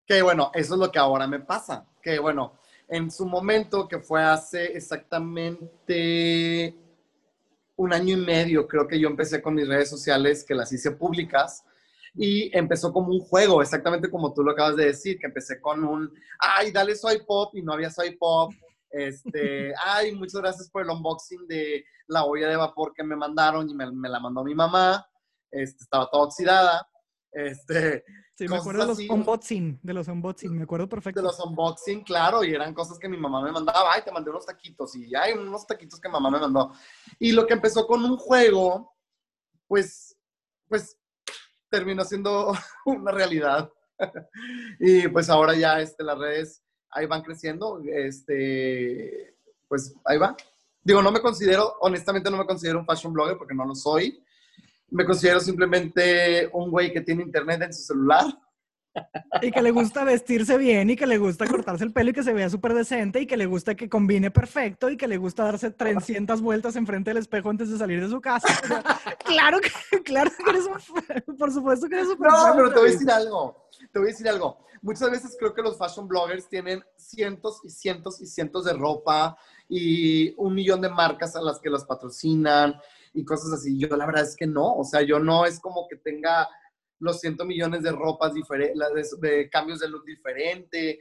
Que 0.06 0.22
bueno, 0.22 0.52
eso 0.54 0.74
es 0.74 0.80
lo 0.80 0.92
que 0.92 1.00
ahora 1.00 1.26
me 1.26 1.40
pasa. 1.40 1.84
Que 2.00 2.20
bueno, 2.20 2.52
en 2.88 3.10
su 3.10 3.26
momento, 3.26 3.88
que 3.88 3.98
fue 3.98 4.22
hace 4.22 4.76
exactamente 4.76 6.76
un 7.74 7.92
año 7.92 8.16
y 8.16 8.24
medio, 8.24 8.68
creo 8.68 8.86
que 8.86 9.00
yo 9.00 9.08
empecé 9.08 9.42
con 9.42 9.54
mis 9.54 9.66
redes 9.66 9.90
sociales, 9.90 10.44
que 10.44 10.54
las 10.54 10.72
hice 10.72 10.92
públicas, 10.92 11.64
y 12.16 12.56
empezó 12.56 12.92
como 12.92 13.08
un 13.08 13.20
juego, 13.20 13.60
exactamente 13.60 14.10
como 14.10 14.32
tú 14.32 14.42
lo 14.42 14.52
acabas 14.52 14.76
de 14.76 14.86
decir, 14.86 15.18
que 15.18 15.26
empecé 15.26 15.60
con 15.60 15.84
un, 15.84 16.10
ay, 16.38 16.72
dale 16.72 16.96
soy 16.96 17.22
pop, 17.26 17.54
y 17.54 17.62
no 17.62 17.72
había 17.72 17.90
soy 17.90 18.16
pop, 18.16 18.52
este, 18.90 19.72
ay, 19.84 20.14
muchas 20.14 20.40
gracias 20.40 20.70
por 20.70 20.82
el 20.82 20.90
unboxing 20.90 21.46
de 21.46 21.84
la 22.06 22.24
olla 22.24 22.48
de 22.48 22.56
vapor 22.56 22.92
que 22.94 23.04
me 23.04 23.16
mandaron 23.16 23.68
y 23.68 23.74
me, 23.74 23.90
me 23.92 24.08
la 24.08 24.20
mandó 24.20 24.42
mi 24.42 24.54
mamá, 24.54 25.06
este, 25.50 25.84
estaba 25.84 26.08
toda 26.10 26.24
oxidada, 26.24 26.88
este, 27.32 28.04
Sí, 28.36 28.46
me 28.48 28.56
acuerdo 28.56 28.82
de 28.82 28.86
los 28.88 28.98
unboxing, 28.98 29.80
de 29.82 29.94
los 29.94 30.08
unboxing, 30.08 30.54
me 30.54 30.64
acuerdo 30.64 30.86
perfecto. 30.86 31.22
De 31.22 31.26
los 31.26 31.40
unboxing, 31.40 32.04
claro, 32.04 32.44
y 32.44 32.52
eran 32.52 32.74
cosas 32.74 32.98
que 32.98 33.08
mi 33.08 33.16
mamá 33.16 33.40
me 33.40 33.50
mandaba, 33.50 33.94
ay, 33.94 34.02
te 34.04 34.12
mandé 34.12 34.28
unos 34.28 34.44
taquitos, 34.44 34.94
y 34.94 35.14
hay 35.14 35.32
unos 35.32 35.66
taquitos 35.66 35.98
que 35.98 36.08
mamá 36.10 36.30
me 36.30 36.38
mandó. 36.38 36.70
Y 37.18 37.32
lo 37.32 37.46
que 37.46 37.54
empezó 37.54 37.86
con 37.86 38.04
un 38.04 38.18
juego, 38.18 38.94
pues, 39.66 40.18
pues, 40.68 40.98
terminó 41.70 42.04
siendo 42.04 42.52
una 42.86 43.12
realidad. 43.12 43.70
y 44.80 45.08
pues 45.08 45.30
ahora 45.30 45.54
ya, 45.54 45.80
este, 45.80 46.04
las 46.04 46.18
redes 46.18 46.62
ahí 46.90 47.06
van 47.06 47.22
creciendo, 47.22 47.80
este, 47.86 49.36
pues 49.68 49.94
ahí 50.04 50.18
va. 50.18 50.36
Digo, 50.82 51.02
no 51.02 51.10
me 51.10 51.20
considero, 51.20 51.74
honestamente 51.80 52.30
no 52.30 52.36
me 52.36 52.46
considero 52.46 52.78
un 52.78 52.86
fashion 52.86 53.12
blogger 53.12 53.36
porque 53.36 53.54
no 53.54 53.64
lo 53.64 53.74
soy 53.74 54.22
me 54.90 55.04
considero 55.04 55.40
simplemente 55.40 56.48
un 56.52 56.70
güey 56.70 56.92
que 56.92 57.00
tiene 57.00 57.22
internet 57.22 57.62
en 57.62 57.72
su 57.72 57.82
celular. 57.82 58.24
Y 59.42 59.50
que 59.50 59.62
le 59.62 59.70
gusta 59.70 60.04
vestirse 60.04 60.56
bien 60.56 60.90
y 60.90 60.96
que 60.96 61.06
le 61.06 61.18
gusta 61.18 61.46
cortarse 61.46 61.84
el 61.84 61.92
pelo 61.92 62.10
y 62.10 62.12
que 62.12 62.22
se 62.22 62.32
vea 62.32 62.48
súper 62.48 62.74
decente 62.74 63.20
y 63.20 63.26
que 63.26 63.36
le 63.36 63.46
gusta 63.46 63.74
que 63.74 63.88
combine 63.88 64.30
perfecto 64.30 64.88
y 64.88 64.96
que 64.96 65.08
le 65.08 65.16
gusta 65.16 65.44
darse 65.44 65.70
300 65.70 66.40
vueltas 66.40 66.76
enfrente 66.76 67.10
del 67.10 67.18
espejo 67.18 67.50
antes 67.50 67.70
de 67.70 67.78
salir 67.78 68.02
de 68.02 68.08
su 68.08 68.20
casa. 68.20 68.48
claro 69.24 69.60
que, 69.60 69.70
claro 70.04 70.30
que 70.30 70.50
eres 70.50 70.64
un, 70.66 71.36
por 71.36 71.52
supuesto 71.52 71.88
que 71.88 71.96
eres 71.96 72.08
un 72.08 72.18
No, 72.18 72.52
pero 72.54 72.72
te 72.72 72.78
voy 72.80 72.88
a 72.88 72.92
decir 72.92 73.10
algo, 73.10 73.68
te 73.92 73.98
voy 73.98 74.08
a 74.08 74.12
decir 74.12 74.28
algo. 74.28 74.58
Muchas 74.82 75.10
veces 75.10 75.36
creo 75.38 75.52
que 75.52 75.62
los 75.62 75.78
fashion 75.78 76.06
bloggers 76.06 76.48
tienen 76.48 76.82
cientos 76.96 77.60
y 77.64 77.70
cientos 77.70 78.20
y 78.20 78.26
cientos 78.26 78.64
de 78.64 78.72
ropa 78.72 79.36
y 79.68 80.34
un 80.36 80.54
millón 80.54 80.80
de 80.80 80.88
marcas 80.88 81.34
a 81.34 81.42
las 81.42 81.58
que 81.58 81.70
los 81.70 81.84
patrocinan 81.84 82.74
y 83.12 83.24
cosas 83.24 83.52
así. 83.52 83.76
Yo 83.78 83.88
la 83.96 84.06
verdad 84.06 84.22
es 84.22 84.36
que 84.36 84.46
no, 84.46 84.74
o 84.74 84.84
sea, 84.84 85.02
yo 85.02 85.18
no 85.18 85.44
es 85.44 85.58
como 85.60 85.86
que 85.88 85.96
tenga 85.96 86.48
los 86.98 87.20
cientos 87.20 87.46
millones 87.46 87.82
de 87.82 87.92
ropas 87.92 88.32
diferentes, 88.32 89.20
de, 89.20 89.48
cambios 89.50 89.80
de 89.80 89.88
look 89.88 90.04
diferente. 90.04 90.98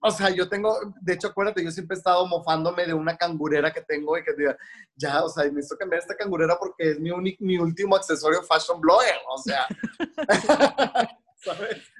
O 0.00 0.10
sea, 0.10 0.30
yo 0.30 0.48
tengo, 0.48 0.78
de 1.00 1.14
hecho, 1.14 1.28
acuérdate, 1.28 1.64
yo 1.64 1.70
siempre 1.72 1.96
he 1.96 1.98
estado 1.98 2.24
mofándome 2.26 2.86
de 2.86 2.94
una 2.94 3.16
cangurera 3.16 3.72
que 3.72 3.82
tengo 3.82 4.16
y 4.16 4.22
que 4.22 4.32
diga, 4.34 4.56
ya, 4.94 5.24
o 5.24 5.28
sea, 5.28 5.44
necesito 5.44 5.76
cambiar 5.76 6.02
esta 6.02 6.16
cangurera 6.16 6.56
porque 6.58 6.90
es 6.90 7.00
mi, 7.00 7.10
mi 7.40 7.58
último 7.58 7.96
accesorio 7.96 8.42
fashion 8.42 8.80
blogger, 8.80 9.16
o 9.28 9.38
sea. 9.38 9.66
¿Sabes? 11.36 11.90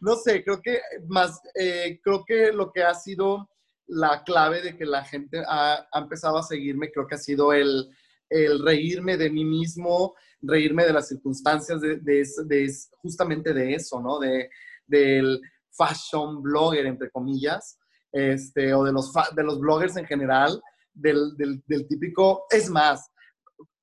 No 0.00 0.16
sé, 0.16 0.42
creo 0.44 0.60
que 0.60 0.80
más, 1.06 1.40
eh, 1.54 2.00
creo 2.02 2.24
que 2.24 2.52
lo 2.52 2.72
que 2.72 2.82
ha 2.82 2.94
sido 2.94 3.48
la 3.86 4.24
clave 4.24 4.62
de 4.62 4.76
que 4.76 4.84
la 4.84 5.04
gente 5.04 5.42
ha, 5.46 5.86
ha 5.90 5.98
empezado 6.00 6.38
a 6.38 6.42
seguirme, 6.42 6.90
creo 6.90 7.06
que 7.06 7.14
ha 7.14 7.18
sido 7.18 7.52
el, 7.52 7.88
el 8.28 8.64
reírme 8.64 9.16
de 9.16 9.30
mí 9.30 9.44
mismo, 9.44 10.14
reírme 10.46 10.84
de 10.84 10.92
las 10.92 11.08
circunstancias, 11.08 11.80
de, 11.80 12.72
justamente 13.02 13.52
de 13.52 13.74
eso, 13.74 14.00
¿no? 14.00 14.18
De, 14.18 14.48
del 14.86 15.40
fashion 15.70 16.42
blogger, 16.42 16.86
entre 16.86 17.10
comillas, 17.10 17.78
este, 18.12 18.72
o 18.72 18.84
de 18.84 18.92
los, 18.92 19.12
de 19.34 19.42
los 19.42 19.60
bloggers 19.60 19.96
en 19.96 20.06
general, 20.06 20.60
del, 20.94 21.62
típico, 21.88 22.44
es 22.50 22.70
más, 22.70 23.10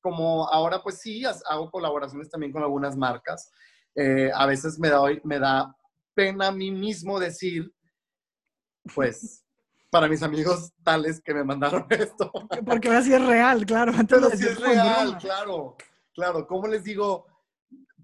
como 0.01 0.47
ahora 0.49 0.81
pues 0.81 0.99
sí, 0.99 1.23
hago 1.47 1.69
colaboraciones 1.69 2.29
también 2.29 2.51
con 2.51 2.63
algunas 2.63 2.97
marcas, 2.97 3.51
eh, 3.95 4.31
a 4.33 4.45
veces 4.47 4.79
me 4.79 4.89
da, 4.89 5.01
me 5.23 5.39
da 5.39 5.75
pena 6.15 6.47
a 6.47 6.51
mí 6.51 6.71
mismo 6.71 7.19
decir, 7.19 7.71
pues 8.93 9.43
para 9.93 10.07
mis 10.07 10.23
amigos 10.23 10.73
tales 10.83 11.21
que 11.21 11.35
me 11.35 11.43
mandaron 11.43 11.85
esto. 11.91 12.31
Porque 12.65 12.87
ahora 12.87 13.03
sí 13.03 13.13
es 13.13 13.23
real, 13.23 13.63
claro. 13.63 13.93
Antes 13.95 14.19
pero 14.19 14.35
sí 14.35 14.47
es 14.47 14.59
real, 14.59 15.17
claro, 15.19 15.77
claro. 16.13 16.47
¿Cómo 16.47 16.67
les 16.67 16.83
digo? 16.83 17.25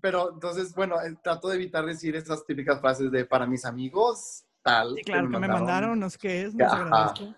Pero 0.02 0.34
entonces, 0.34 0.74
bueno, 0.74 1.02
eh, 1.02 1.18
trato 1.22 1.50
de 1.50 1.56
evitar 1.56 1.86
decir 1.86 2.16
esas 2.16 2.46
típicas 2.46 2.80
frases 2.80 3.12
de 3.12 3.26
para 3.26 3.46
mis 3.46 3.66
amigos, 3.66 4.46
tal. 4.62 4.96
Sí, 4.96 5.04
claro, 5.04 5.30
que 5.30 5.40
me, 5.40 5.48
mandaron, 5.48 6.00
no 6.00 6.10
sé 6.10 6.18
qué 6.18 6.42
es, 6.44 6.56
no 6.56 6.70
sé 6.70 7.36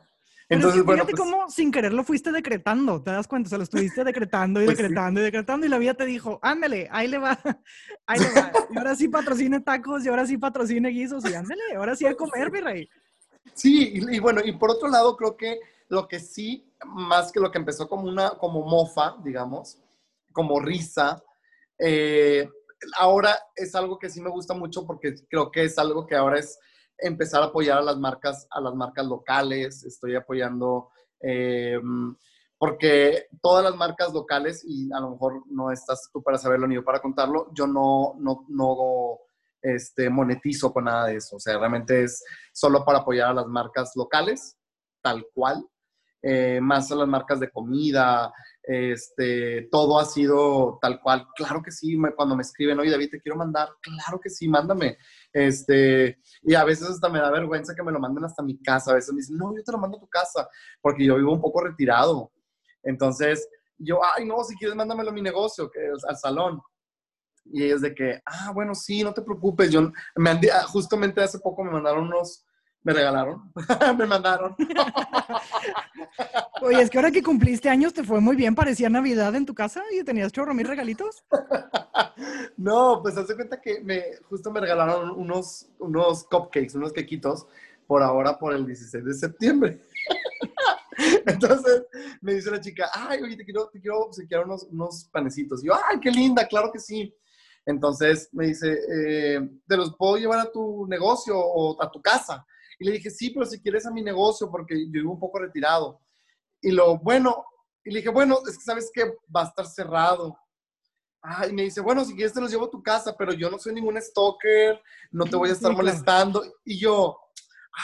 Entonces, 0.48 0.84
bueno, 0.84 1.06
fíjate 1.06 1.18
pues 1.18 1.32
cómo 1.32 1.50
sin 1.50 1.72
querer 1.72 1.94
lo 1.94 2.04
fuiste 2.04 2.32
decretando, 2.32 3.02
¿te 3.02 3.12
das 3.12 3.28
cuenta? 3.28 3.48
O 3.48 3.50
sea, 3.50 3.58
lo 3.58 3.64
estuviste 3.64 4.04
decretando 4.04 4.62
y 4.62 4.66
pues 4.66 4.78
decretando 4.78 5.22
y 5.22 5.24
decretando 5.24 5.66
y 5.66 5.70
la 5.70 5.80
vida 5.80 5.96
te 5.96 6.06
dijo, 6.06 6.40
ándale, 6.44 6.88
ahí 6.92 7.08
le 7.08 7.18
va, 7.18 7.38
ahí 8.06 8.20
le 8.20 8.42
va. 8.42 8.52
Y 8.70 8.78
ahora 8.78 8.96
sí 8.96 9.08
patrocine 9.08 9.60
tacos 9.60 10.06
y 10.06 10.10
ahora 10.10 10.26
sí 10.28 10.38
patrocine 10.38 10.90
guisos 10.90 11.28
y 11.30 11.34
ándale, 11.34 11.64
ahora 11.76 11.96
sí 11.96 12.06
a 12.06 12.16
comer, 12.16 12.52
mi 12.52 12.60
rey. 12.60 12.90
Sí, 13.54 13.94
y, 13.96 14.20
bueno, 14.20 14.42
y 14.44 14.52
por 14.54 14.72
otro 14.72 14.88
lado, 14.88 15.16
creo 15.18 15.36
que 15.36 15.60
lo 15.90 16.08
que 16.08 16.20
sí, 16.20 16.72
más 16.86 17.32
que 17.32 17.40
lo 17.40 17.52
que 17.52 17.58
empezó 17.58 17.90
como 17.90 18.08
una, 18.08 18.32
como 18.32 18.64
mofa, 18.66 19.16
digamos, 19.24 19.81
como 20.32 20.60
risa, 20.60 21.22
eh, 21.80 22.48
ahora 22.98 23.36
es 23.56 23.76
algo 23.76 23.98
que 24.00 24.10
sí 24.10 24.22
me 24.22 24.30
gusta 24.30 24.54
mucho 24.54 24.86
porque 24.86 25.16
creo 25.30 25.52
que 25.52 25.64
es 25.64 25.78
algo 25.78 26.06
que 26.06 26.16
ahora 26.16 26.40
es 26.40 26.60
empezar 26.98 27.42
a 27.42 27.48
apoyar 27.48 27.80
a 27.80 27.84
las 27.84 27.98
marcas, 27.98 28.48
a 28.52 28.62
las 28.62 28.76
marcas 28.76 29.06
locales, 29.06 29.84
estoy 29.84 30.16
apoyando, 30.16 30.90
eh, 31.22 31.80
porque 32.58 33.26
todas 33.42 33.64
las 33.64 33.76
marcas 33.76 34.14
locales, 34.14 34.64
y 34.68 34.92
a 34.94 35.00
lo 35.00 35.12
mejor 35.12 35.44
no 35.48 35.72
estás 35.72 36.10
tú 36.14 36.22
para 36.22 36.38
saberlo 36.38 36.68
ni 36.68 36.76
yo 36.76 36.84
para 36.84 37.02
contarlo, 37.02 37.48
yo 37.54 37.66
no, 37.66 38.14
no, 38.20 38.46
no 38.50 39.20
este, 39.62 40.10
monetizo 40.10 40.72
con 40.72 40.86
nada 40.86 41.08
de 41.08 41.18
eso. 41.18 41.38
O 41.38 41.40
sea, 41.40 41.58
realmente 41.58 42.04
es 42.04 42.24
solo 42.54 42.84
para 42.86 43.00
apoyar 43.00 43.30
a 43.30 43.34
las 43.34 43.48
marcas 43.48 43.94
locales, 43.96 44.58
tal 45.02 45.26
cual. 45.34 45.66
Eh, 46.22 46.60
más 46.62 46.92
a 46.92 46.96
las 46.96 47.08
marcas 47.08 47.40
de 47.40 47.50
comida, 47.50 48.32
este, 48.64 49.68
todo 49.72 50.00
ha 50.00 50.06
sido 50.06 50.78
tal 50.82 51.02
cual. 51.02 51.28
Claro 51.36 51.62
que 51.62 51.72
sí, 51.72 51.98
cuando 52.16 52.36
me 52.36 52.44
escriben, 52.44 52.80
oye 52.80 52.92
David, 52.92 53.10
te 53.12 53.22
quiero 53.22 53.38
mandar, 53.38 53.70
claro 53.82 54.20
que 54.20 54.30
sí, 54.30 54.48
mándame. 54.48 54.98
Este, 55.34 56.20
y 56.44 56.54
a 56.54 56.64
veces 56.64 56.90
hasta 56.90 57.10
me 57.10 57.20
da 57.20 57.32
vergüenza 57.32 57.74
que 57.76 57.84
me 57.84 57.92
lo 57.92 58.00
manden 58.00 58.26
hasta 58.26 58.44
mi 58.44 58.62
casa. 58.62 58.92
A 58.92 58.96
veces 58.96 59.14
me 59.14 59.20
dicen, 59.20 59.38
no, 59.38 59.56
yo 59.56 59.64
te 59.64 59.72
lo 59.72 59.78
mando 59.78 59.98
a 59.98 60.02
tu 60.02 60.08
casa, 60.08 60.48
porque 60.82 61.06
yo 61.06 61.16
vivo 61.16 61.34
un 61.34 61.42
poco 61.42 61.62
retirado. 61.62 62.32
Entonces, 62.84 63.48
yo, 63.78 64.00
ay, 64.16 64.26
no, 64.26 64.44
si 64.44 64.56
quieres, 64.56 64.76
mándamelo 64.76 65.10
a 65.10 65.14
mi 65.14 65.22
negocio, 65.22 65.70
que 65.70 65.80
es 65.92 66.04
al 66.06 66.18
salón. 66.18 66.62
Y 67.46 67.64
es 67.64 67.82
de 67.82 67.96
que, 67.96 68.22
ah, 68.26 68.52
bueno, 68.54 68.76
sí, 68.76 69.04
no 69.04 69.14
te 69.14 69.24
preocupes. 69.24 69.72
Yo, 69.72 69.92
me 70.16 70.30
ah, 70.30 70.64
justamente 70.68 71.22
hace 71.22 71.40
poco 71.40 71.64
me 71.64 71.72
mandaron 71.72 72.06
unos, 72.06 72.46
me 72.84 72.94
regalaron, 72.94 73.52
me 73.98 74.06
mandaron. 74.06 74.56
Oye, 76.62 76.82
es 76.82 76.90
que 76.90 76.98
ahora 76.98 77.12
que 77.12 77.22
cumpliste 77.22 77.70
años 77.70 77.94
te 77.94 78.04
fue 78.04 78.20
muy 78.20 78.36
bien, 78.36 78.56
parecía 78.56 78.90
Navidad 78.90 79.36
en 79.36 79.46
tu 79.46 79.54
casa 79.54 79.84
y 79.92 80.04
tenías 80.04 80.32
chorro 80.32 80.54
mil 80.54 80.68
regalitos. 80.68 81.24
no, 82.58 83.00
pues 83.02 83.18
hace 83.18 83.36
cuenta 83.36 83.62
que 83.62 83.82
me, 83.82 84.04
justo 84.30 84.52
me 84.52 84.60
regalaron 84.60 85.12
unos, 85.12 85.68
unos 85.80 86.24
cupcakes, 86.24 86.76
unos 86.76 86.94
quequitos, 86.94 87.46
por 87.86 88.02
ahora, 88.02 88.38
por 88.40 88.54
el 88.54 88.66
16 88.66 89.06
de 89.06 89.14
septiembre. 89.14 89.82
Entonces 91.26 91.84
me 92.22 92.34
dice 92.34 92.50
la 92.50 92.62
chica, 92.62 92.90
ay, 92.94 93.22
oye, 93.22 93.36
te 93.36 93.44
quiero, 93.44 93.70
te 93.70 93.80
quiero 93.80 94.00
obsequiar 94.00 94.46
unos, 94.46 94.64
unos 94.64 95.06
panecitos. 95.12 95.64
Y 95.64 95.68
yo, 95.68 95.74
ay, 95.74 96.00
qué 96.00 96.10
linda, 96.10 96.48
claro 96.48 96.72
que 96.72 96.80
sí. 96.80 97.14
Entonces 97.66 98.30
me 98.32 98.48
dice, 98.48 98.80
eh, 98.90 99.50
¿te 99.68 99.78
los 99.78 99.96
puedo 99.96 100.18
llevar 100.18 100.40
a 100.40 100.52
tu 100.52 100.88
negocio 100.88 101.38
o 101.38 101.82
a 101.82 101.92
tu 101.92 102.02
casa? 102.02 102.46
Y 102.82 102.84
le 102.84 102.94
dije, 102.94 103.12
sí, 103.12 103.30
pero 103.30 103.46
si 103.46 103.62
quieres 103.62 103.86
a 103.86 103.92
mi 103.92 104.02
negocio, 104.02 104.50
porque 104.50 104.74
yo 104.88 104.92
vivo 104.92 105.14
un 105.14 105.20
poco 105.20 105.38
retirado. 105.38 106.02
Y 106.60 106.72
lo, 106.72 106.98
bueno, 106.98 107.46
y 107.84 107.92
le 107.92 108.00
dije, 108.00 108.10
bueno, 108.10 108.40
es 108.50 108.58
que 108.58 108.64
sabes 108.64 108.90
que 108.92 109.04
va 109.34 109.44
a 109.44 109.48
estar 109.50 109.68
cerrado. 109.68 110.36
Ah, 111.22 111.46
y 111.46 111.54
me 111.54 111.62
dice, 111.62 111.80
bueno, 111.80 112.04
si 112.04 112.16
quieres 112.16 112.34
te 112.34 112.42
los 112.42 112.50
llevo 112.50 112.66
a 112.66 112.72
tu 112.72 112.82
casa, 112.82 113.16
pero 113.16 113.34
yo 113.34 113.52
no 113.52 113.60
soy 113.60 113.76
ningún 113.76 114.02
stalker, 114.02 114.82
no 115.12 115.26
te 115.26 115.36
voy 115.36 115.50
a 115.50 115.54
estar 115.54 115.72
molestando. 115.74 116.44
Y 116.66 116.80
yo, 116.80 117.20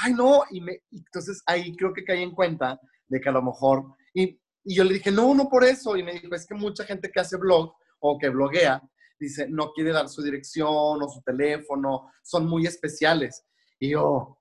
ay, 0.01 0.13
no. 0.15 0.41
Y 0.49 0.61
me, 0.61 0.81
entonces 0.91 1.43
ahí 1.45 1.75
creo 1.75 1.93
que 1.93 2.03
caí 2.03 2.23
en 2.23 2.33
cuenta 2.33 2.81
de 3.07 3.21
que 3.21 3.29
a 3.29 3.33
lo 3.33 3.43
mejor, 3.43 3.85
y, 4.15 4.41
y 4.63 4.75
yo 4.75 4.83
le 4.83 4.95
dije, 4.95 5.11
no, 5.11 5.31
no 5.35 5.47
por 5.47 5.63
eso. 5.63 5.95
Y 5.95 6.01
me 6.01 6.13
dijo, 6.13 6.33
es 6.33 6.47
que 6.47 6.55
mucha 6.55 6.83
gente 6.85 7.11
que 7.11 7.19
hace 7.19 7.37
blog 7.37 7.71
o 7.99 8.17
que 8.17 8.29
bloguea, 8.29 8.81
dice, 9.19 9.47
no 9.47 9.73
quiere 9.73 9.91
dar 9.91 10.09
su 10.09 10.23
dirección 10.23 11.03
o 11.03 11.07
su 11.07 11.21
teléfono, 11.21 12.11
son 12.23 12.47
muy 12.47 12.65
especiales. 12.65 13.45
Y 13.79 13.89
yo, 13.89 14.39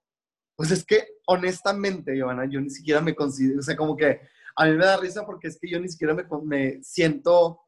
pues 0.57 0.71
es 0.71 0.85
que 0.85 1.07
honestamente, 1.27 2.17
Giovanna, 2.17 2.47
yo 2.47 2.61
ni 2.61 2.71
siquiera 2.71 3.01
me 3.01 3.15
considero, 3.15 3.61
o 3.61 3.63
sea, 3.63 3.77
como 3.77 3.97
que 3.97 4.21
a 4.57 4.65
mí 4.65 4.73
me 4.73 4.85
da 4.85 4.97
risa 4.97 5.25
porque 5.25 5.49
es 5.49 5.59
que 5.61 5.69
yo 5.69 5.79
ni 5.79 5.89
siquiera 5.89 6.15
me, 6.15 6.25
me 6.45 6.83
siento 6.83 7.61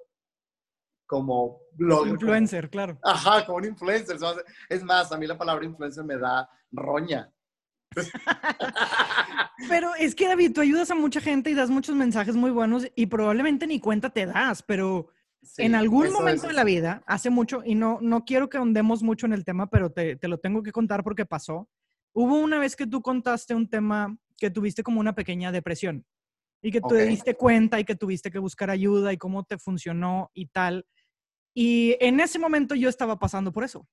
como 1.06 1.60
blogger. 1.72 2.12
Influencer, 2.12 2.70
claro. 2.70 2.98
Ajá, 3.02 3.44
como 3.44 3.58
un 3.58 3.66
influencer. 3.66 4.16
Es 4.68 4.82
más, 4.82 5.12
a 5.12 5.18
mí 5.18 5.26
la 5.26 5.36
palabra 5.36 5.64
influencer 5.64 6.04
me 6.04 6.16
da 6.16 6.48
roña. 6.72 7.30
pero 9.68 9.94
es 9.94 10.14
que 10.14 10.28
David, 10.28 10.52
tú 10.54 10.60
ayudas 10.60 10.90
a 10.90 10.94
mucha 10.94 11.20
gente 11.20 11.50
y 11.50 11.54
das 11.54 11.70
muchos 11.70 11.94
mensajes 11.94 12.36
muy 12.36 12.50
buenos 12.50 12.86
y 12.94 13.06
probablemente 13.06 13.66
ni 13.66 13.80
cuenta 13.80 14.10
te 14.10 14.26
das, 14.26 14.62
pero 14.62 15.08
en 15.56 15.74
algún 15.74 16.12
momento 16.12 16.46
de 16.46 16.52
la 16.52 16.64
vida, 16.64 17.02
hace 17.06 17.30
mucho, 17.30 17.62
y 17.64 17.74
no, 17.74 17.98
no 18.02 18.24
quiero 18.24 18.48
que 18.48 18.58
ahondemos 18.58 19.02
mucho 19.02 19.26
en 19.26 19.32
el 19.32 19.44
tema, 19.44 19.68
pero 19.68 19.90
te, 19.90 20.16
te 20.16 20.28
lo 20.28 20.38
tengo 20.38 20.62
que 20.62 20.72
contar 20.72 21.02
porque 21.02 21.24
pasó. 21.24 21.68
Hubo 22.20 22.40
una 22.40 22.58
vez 22.58 22.74
que 22.74 22.88
tú 22.88 23.00
contaste 23.00 23.54
un 23.54 23.68
tema 23.68 24.18
que 24.36 24.50
tuviste 24.50 24.82
como 24.82 24.98
una 24.98 25.14
pequeña 25.14 25.52
depresión 25.52 26.04
y 26.60 26.72
que 26.72 26.80
tú 26.80 26.88
te 26.88 27.06
diste 27.06 27.36
cuenta 27.36 27.78
y 27.78 27.84
que 27.84 27.94
tuviste 27.94 28.32
que 28.32 28.40
buscar 28.40 28.70
ayuda 28.70 29.12
y 29.12 29.16
cómo 29.16 29.44
te 29.44 29.56
funcionó 29.56 30.28
y 30.34 30.46
tal. 30.46 30.84
Y 31.54 31.96
en 32.00 32.18
ese 32.18 32.40
momento 32.40 32.74
yo 32.74 32.88
estaba 32.88 33.20
pasando 33.20 33.52
por 33.52 33.62
eso. 33.62 33.86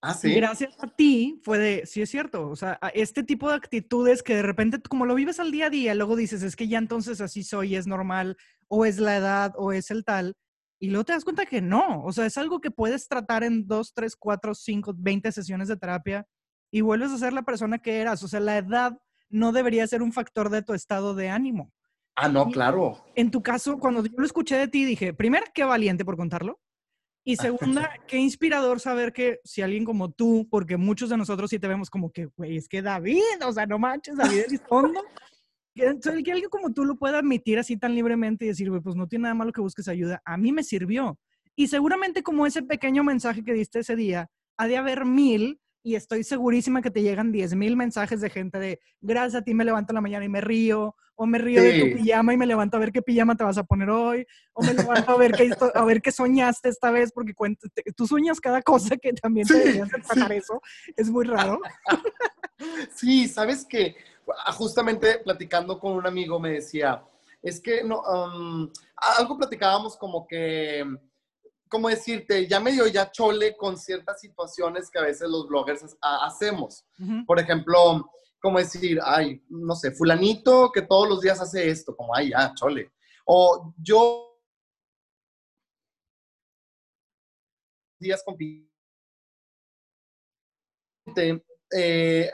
Ah, 0.00 0.14
sí. 0.14 0.28
Y 0.28 0.34
gracias 0.36 0.76
a 0.78 0.86
ti 0.86 1.40
fue 1.42 1.58
de, 1.58 1.84
sí 1.84 2.00
es 2.00 2.08
cierto, 2.10 2.48
o 2.48 2.54
sea, 2.54 2.78
este 2.94 3.24
tipo 3.24 3.48
de 3.48 3.56
actitudes 3.56 4.22
que 4.22 4.36
de 4.36 4.42
repente 4.42 4.80
como 4.80 5.04
lo 5.04 5.16
vives 5.16 5.40
al 5.40 5.50
día 5.50 5.66
a 5.66 5.70
día, 5.70 5.96
luego 5.96 6.14
dices, 6.14 6.44
es 6.44 6.54
que 6.54 6.68
ya 6.68 6.78
entonces 6.78 7.20
así 7.20 7.42
soy, 7.42 7.74
es 7.74 7.88
normal, 7.88 8.36
o 8.68 8.84
es 8.84 9.00
la 9.00 9.16
edad, 9.16 9.52
o 9.56 9.72
es 9.72 9.90
el 9.90 10.04
tal, 10.04 10.36
y 10.78 10.90
luego 10.90 11.06
te 11.06 11.12
das 11.12 11.24
cuenta 11.24 11.44
que 11.44 11.60
no, 11.60 12.04
o 12.04 12.12
sea, 12.12 12.24
es 12.26 12.38
algo 12.38 12.60
que 12.60 12.70
puedes 12.70 13.08
tratar 13.08 13.42
en 13.42 13.66
dos, 13.66 13.92
tres, 13.92 14.14
cuatro, 14.14 14.54
cinco, 14.54 14.94
veinte 14.96 15.32
sesiones 15.32 15.66
de 15.66 15.76
terapia 15.76 16.24
y 16.70 16.80
vuelves 16.80 17.10
a 17.12 17.18
ser 17.18 17.32
la 17.32 17.42
persona 17.42 17.78
que 17.78 18.00
eras, 18.00 18.22
o 18.22 18.28
sea, 18.28 18.40
la 18.40 18.58
edad 18.58 18.98
no 19.30 19.52
debería 19.52 19.86
ser 19.86 20.02
un 20.02 20.12
factor 20.12 20.50
de 20.50 20.62
tu 20.62 20.74
estado 20.74 21.14
de 21.14 21.28
ánimo. 21.28 21.72
Ah, 22.16 22.28
no, 22.28 22.48
claro. 22.50 23.04
En 23.14 23.30
tu 23.30 23.42
caso, 23.42 23.78
cuando 23.78 24.04
yo 24.04 24.12
lo 24.16 24.26
escuché 24.26 24.56
de 24.56 24.68
ti, 24.68 24.84
dije, 24.84 25.14
primero, 25.14 25.46
qué 25.54 25.64
valiente 25.64 26.04
por 26.04 26.16
contarlo. 26.16 26.60
Y 27.24 27.36
segunda, 27.36 27.90
qué 28.08 28.16
inspirador 28.16 28.80
saber 28.80 29.12
que 29.12 29.38
si 29.44 29.62
alguien 29.62 29.84
como 29.84 30.10
tú, 30.10 30.48
porque 30.50 30.76
muchos 30.76 31.10
de 31.10 31.16
nosotros 31.16 31.50
sí 31.50 31.58
te 31.58 31.68
vemos 31.68 31.90
como 31.90 32.10
que, 32.10 32.26
güey, 32.36 32.56
es 32.56 32.68
que 32.68 32.82
David, 32.82 33.44
o 33.44 33.52
sea, 33.52 33.66
no 33.66 33.78
manches, 33.78 34.16
David 34.16 34.44
es 34.48 34.62
fondo. 34.62 35.00
que, 35.74 35.96
que 36.24 36.32
alguien 36.32 36.50
como 36.50 36.72
tú 36.72 36.84
lo 36.84 36.96
pueda 36.96 37.18
admitir 37.18 37.58
así 37.58 37.76
tan 37.76 37.94
libremente 37.94 38.44
y 38.44 38.48
decir, 38.48 38.68
güey, 38.68 38.80
pues 38.80 38.96
no 38.96 39.06
tiene 39.06 39.24
nada 39.24 39.34
malo 39.34 39.52
que 39.52 39.60
busques 39.60 39.86
ayuda. 39.88 40.20
A 40.24 40.36
mí 40.36 40.52
me 40.52 40.64
sirvió. 40.64 41.18
Y 41.54 41.68
seguramente 41.68 42.22
como 42.22 42.46
ese 42.46 42.62
pequeño 42.62 43.04
mensaje 43.04 43.44
que 43.44 43.52
diste 43.52 43.80
ese 43.80 43.94
día, 43.94 44.28
ha 44.56 44.66
de 44.66 44.76
haber 44.76 45.04
mil 45.04 45.60
y 45.88 45.96
estoy 45.96 46.22
segurísima 46.22 46.82
que 46.82 46.90
te 46.90 47.00
llegan 47.00 47.32
10 47.32 47.54
mil 47.54 47.74
mensajes 47.74 48.20
de 48.20 48.28
gente 48.28 48.58
de 48.58 48.80
gracias 49.00 49.40
a 49.40 49.44
ti 49.44 49.54
me 49.54 49.64
levanto 49.64 49.92
en 49.92 49.94
la 49.94 50.00
mañana 50.02 50.24
y 50.26 50.28
me 50.28 50.42
río, 50.42 50.94
o 51.16 51.24
me 51.24 51.38
río 51.38 51.62
de 51.62 51.80
tu 51.80 51.96
pijama 51.96 52.34
y 52.34 52.36
me 52.36 52.46
levanto 52.46 52.76
a 52.76 52.80
ver 52.80 52.92
qué 52.92 53.00
pijama 53.00 53.36
te 53.36 53.42
vas 53.42 53.56
a 53.56 53.64
poner 53.64 53.88
hoy, 53.88 54.26
o 54.52 54.62
me 54.62 54.74
levanto 54.74 55.10
a 55.12 55.16
ver 55.16 55.32
qué, 55.32 55.50
a 55.74 55.84
ver 55.86 56.02
qué 56.02 56.12
soñaste 56.12 56.68
esta 56.68 56.90
vez, 56.90 57.10
porque 57.10 57.32
tú 57.96 58.06
sueñas 58.06 58.38
cada 58.38 58.60
cosa 58.60 58.98
que 58.98 59.14
también 59.14 59.46
te 59.46 59.54
deberías 59.54 59.88
de 59.88 60.36
eso, 60.36 60.60
es 60.96 61.10
muy 61.10 61.24
raro. 61.24 61.60
Sí, 62.92 63.28
sabes 63.28 63.64
que 63.64 63.94
ah, 64.44 64.50
justamente 64.50 65.20
platicando 65.22 65.78
con 65.78 65.92
un 65.92 66.08
amigo 66.08 66.40
me 66.40 66.54
decía, 66.54 67.04
es 67.40 67.60
que 67.60 67.84
no, 67.84 68.00
um, 68.00 68.68
algo 68.96 69.38
platicábamos 69.38 69.96
como 69.96 70.26
que 70.26 70.84
como 71.68 71.88
decirte, 71.88 72.46
ya 72.46 72.60
medio 72.60 72.86
ya 72.86 73.10
chole 73.10 73.56
con 73.56 73.76
ciertas 73.76 74.20
situaciones 74.20 74.90
que 74.90 74.98
a 74.98 75.02
veces 75.02 75.28
los 75.28 75.46
bloggers 75.46 75.96
hacemos. 76.00 76.84
Por 77.26 77.38
ejemplo, 77.38 78.10
como 78.40 78.58
decir, 78.58 78.98
ay, 79.02 79.42
no 79.48 79.74
sé, 79.74 79.92
fulanito 79.92 80.70
que 80.72 80.82
todos 80.82 81.08
los 81.08 81.20
días 81.20 81.40
hace 81.40 81.68
esto, 81.68 81.94
como, 81.96 82.14
ay, 82.14 82.30
ya, 82.30 82.52
chole. 82.54 82.92
O 83.26 83.74
yo 83.78 84.24
días 88.00 88.22
con 88.24 88.36
eh, 91.70 92.30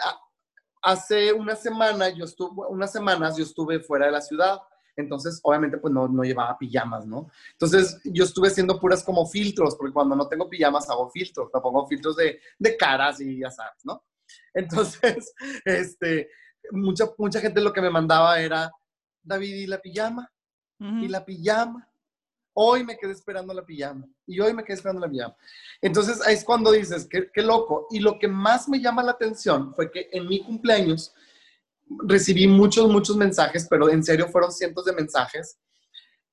hace 0.83 1.33
una 1.33 1.57
semana 1.57 2.11
yo 2.11 2.25
estuve, 2.25 2.67
unas 2.69 2.93
semanas 2.93 3.37
yo 3.37 3.45
estuve 3.45 3.81
fuera 3.81 4.07
de 4.07 4.13
la 4.13 4.21
ciudad 4.21 4.61
entonces, 4.97 5.41
obviamente, 5.43 5.79
pues 5.79 5.93
no, 5.93 6.07
no 6.09 6.23
llevaba 6.23 6.57
pijamas, 6.59 7.07
¿no? 7.07 7.31
Entonces, 7.53 8.01
yo 8.05 8.25
estuve 8.25 8.49
haciendo 8.49 8.79
puras 8.79 9.03
como 9.03 9.27
filtros, 9.27 9.77
porque 9.77 9.93
cuando 9.93 10.15
no 10.15 10.29
tengo 10.29 10.49
pijamas 10.49 10.89
hago 10.89 11.11
filtros, 11.11 11.51
me 11.53 11.61
pongo 11.61 11.87
filtros 11.87 12.17
de, 12.17 12.41
de 12.59 12.77
caras 12.77 13.21
y 13.21 13.39
ya 13.39 13.51
sabes, 13.51 13.85
¿no? 13.85 14.05
Entonces, 14.55 15.35
este, 15.65 16.29
mucha, 16.71 17.07
mucha 17.19 17.41
gente 17.41 17.61
lo 17.61 17.73
que 17.73 17.81
me 17.81 17.91
mandaba 17.91 18.41
era, 18.41 18.71
David, 19.23 19.55
¿y 19.55 19.67
la 19.67 19.81
pijama? 19.81 20.31
¿Y 20.79 21.09
la 21.09 21.25
pijama? 21.25 21.89
Hoy 22.53 22.85
me 22.85 22.99
quedé 22.99 23.13
esperando 23.13 23.55
la 23.55 23.65
pijama. 23.65 24.07
Y 24.27 24.39
hoy 24.39 24.53
me 24.53 24.63
quedé 24.63 24.75
esperando 24.75 25.01
la 25.01 25.11
pijama. 25.11 25.35
Entonces, 25.81 26.21
ahí 26.27 26.35
es 26.35 26.45
cuando 26.45 26.73
dices, 26.73 27.07
qué, 27.09 27.31
qué 27.33 27.43
loco. 27.43 27.87
Y 27.91 28.01
lo 28.01 28.19
que 28.19 28.29
más 28.29 28.69
me 28.69 28.81
llama 28.81 29.03
la 29.03 29.13
atención 29.13 29.75
fue 29.75 29.91
que 29.91 30.11
en 30.13 30.29
mi 30.29 30.45
cumpleaños 30.45 31.15
recibí 32.07 32.47
muchos, 32.47 32.89
muchos 32.89 33.17
mensajes, 33.17 33.67
pero 33.69 33.89
en 33.89 34.03
serio 34.03 34.29
fueron 34.29 34.53
cientos 34.53 34.85
de 34.85 34.93
mensajes. 34.93 35.59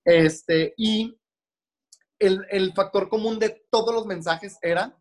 Este, 0.03 0.74
y 0.77 1.17
el, 2.20 2.46
el 2.50 2.74
factor 2.74 3.10
común 3.10 3.39
de 3.39 3.65
todos 3.70 3.93
los 3.93 4.05
mensajes 4.05 4.58
era, 4.62 4.98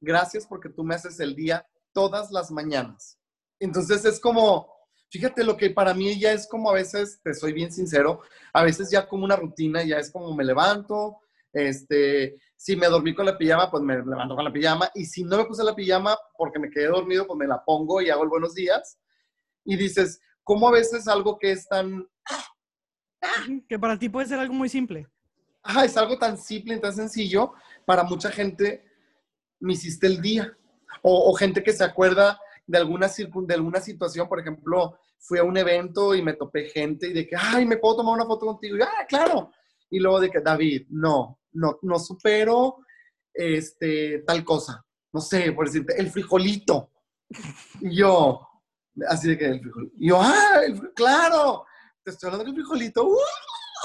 gracias 0.00 0.46
porque 0.46 0.68
tú 0.68 0.84
me 0.84 0.94
haces 0.94 1.18
el 1.20 1.34
día 1.34 1.66
todas 1.92 2.30
las 2.30 2.50
mañanas. 2.50 3.18
Entonces 3.58 4.04
es 4.04 4.20
como, 4.20 4.70
fíjate 5.10 5.44
lo 5.44 5.56
que 5.56 5.70
para 5.70 5.94
mí 5.94 6.18
ya 6.18 6.32
es 6.32 6.46
como 6.46 6.70
a 6.70 6.74
veces, 6.74 7.20
te 7.22 7.32
soy 7.32 7.52
bien 7.52 7.72
sincero, 7.72 8.20
a 8.52 8.62
veces 8.62 8.90
ya 8.90 9.08
como 9.08 9.24
una 9.24 9.36
rutina, 9.36 9.82
ya 9.82 9.98
es 9.98 10.10
como 10.10 10.34
me 10.34 10.44
levanto, 10.44 11.20
este, 11.52 12.36
si 12.54 12.76
me 12.76 12.86
dormí 12.86 13.14
con 13.14 13.24
la 13.24 13.38
pijama, 13.38 13.70
pues 13.70 13.82
me 13.82 13.96
levanto 13.96 14.34
con 14.34 14.44
la 14.44 14.52
pijama, 14.52 14.90
y 14.94 15.06
si 15.06 15.24
no 15.24 15.38
me 15.38 15.46
puse 15.46 15.64
la 15.64 15.74
pijama 15.74 16.18
porque 16.36 16.58
me 16.58 16.68
quedé 16.68 16.88
dormido, 16.88 17.26
pues 17.26 17.38
me 17.38 17.46
la 17.46 17.64
pongo 17.64 18.02
y 18.02 18.10
hago 18.10 18.24
el 18.24 18.28
buenos 18.28 18.52
días 18.52 18.98
y 19.66 19.76
dices, 19.76 20.20
¿cómo 20.42 20.68
a 20.68 20.72
veces 20.72 21.08
algo 21.08 21.38
que 21.38 21.52
es 21.52 21.68
tan... 21.68 22.06
Que 23.68 23.78
para 23.78 23.98
ti 23.98 24.08
puede 24.08 24.26
ser 24.26 24.38
algo 24.38 24.54
muy 24.54 24.68
simple. 24.68 25.06
Ah, 25.62 25.84
es 25.84 25.96
algo 25.96 26.16
tan 26.18 26.38
simple 26.38 26.76
y 26.76 26.80
tan 26.80 26.94
sencillo, 26.94 27.52
para 27.84 28.04
mucha 28.04 28.30
gente 28.30 28.84
me 29.60 29.72
hiciste 29.72 30.06
el 30.06 30.22
día. 30.22 30.56
O, 31.02 31.32
gente 31.34 31.62
que 31.62 31.72
se 31.72 31.84
acuerda 31.84 32.40
de 32.66 32.78
alguna, 32.78 33.08
de 33.08 33.54
alguna 33.54 33.80
situación, 33.80 34.28
por 34.28 34.40
ejemplo, 34.40 34.98
fui 35.18 35.38
a 35.38 35.44
un 35.44 35.56
evento 35.56 36.14
y 36.14 36.22
me 36.22 36.34
topé 36.34 36.68
gente 36.68 37.08
y 37.08 37.12
de 37.12 37.26
que, 37.26 37.36
ay, 37.36 37.66
¿me 37.66 37.76
puedo 37.76 37.96
tomar 37.96 38.14
una 38.14 38.26
foto 38.26 38.46
contigo? 38.46 38.76
Y, 38.76 38.82
ah, 38.82 39.06
claro. 39.08 39.50
Y 39.90 39.98
luego 39.98 40.20
de 40.20 40.30
que, 40.30 40.40
David, 40.40 40.86
no, 40.90 41.40
no, 41.52 41.78
no 41.82 41.98
supero 41.98 42.78
este, 43.34 44.20
tal 44.26 44.44
cosa. 44.44 44.84
No 45.12 45.20
sé, 45.20 45.52
por 45.52 45.66
decirte, 45.66 46.00
el 46.00 46.10
frijolito. 46.10 46.90
Y 47.80 47.96
yo, 47.96 48.45
así 49.08 49.28
de 49.28 49.38
que 49.38 49.46
el 49.46 49.60
frijolito. 49.60 49.94
Y 49.98 50.08
yo, 50.08 50.20
ah, 50.20 50.60
claro, 50.94 51.64
te 52.02 52.10
estoy 52.10 52.28
hablando 52.28 52.44
del 52.44 52.54
frijolito. 52.54 53.06
¡Uh! 53.06 53.16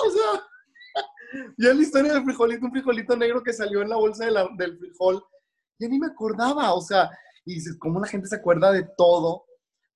o 0.06 0.12
sea, 0.12 0.48
ya 1.58 1.74
la 1.74 1.82
historia 1.82 2.14
del 2.14 2.24
frijolito, 2.24 2.66
un 2.66 2.72
frijolito 2.72 3.16
negro 3.16 3.44
que 3.44 3.54
salió 3.54 3.82
en 3.82 3.90
la 3.90 3.96
bolsa 3.96 4.26
del 4.26 4.78
frijol, 4.78 5.24
ya 5.80 5.88
ni 5.88 6.00
me 6.00 6.08
acordaba, 6.08 6.74
o 6.74 6.82
sea, 6.82 7.10
y 7.46 7.56
dices, 7.56 7.78
¿cómo 7.80 8.00
la 8.00 8.08
gente 8.08 8.28
se 8.28 8.36
acuerda 8.36 8.72
de 8.72 8.88
todo? 8.98 9.46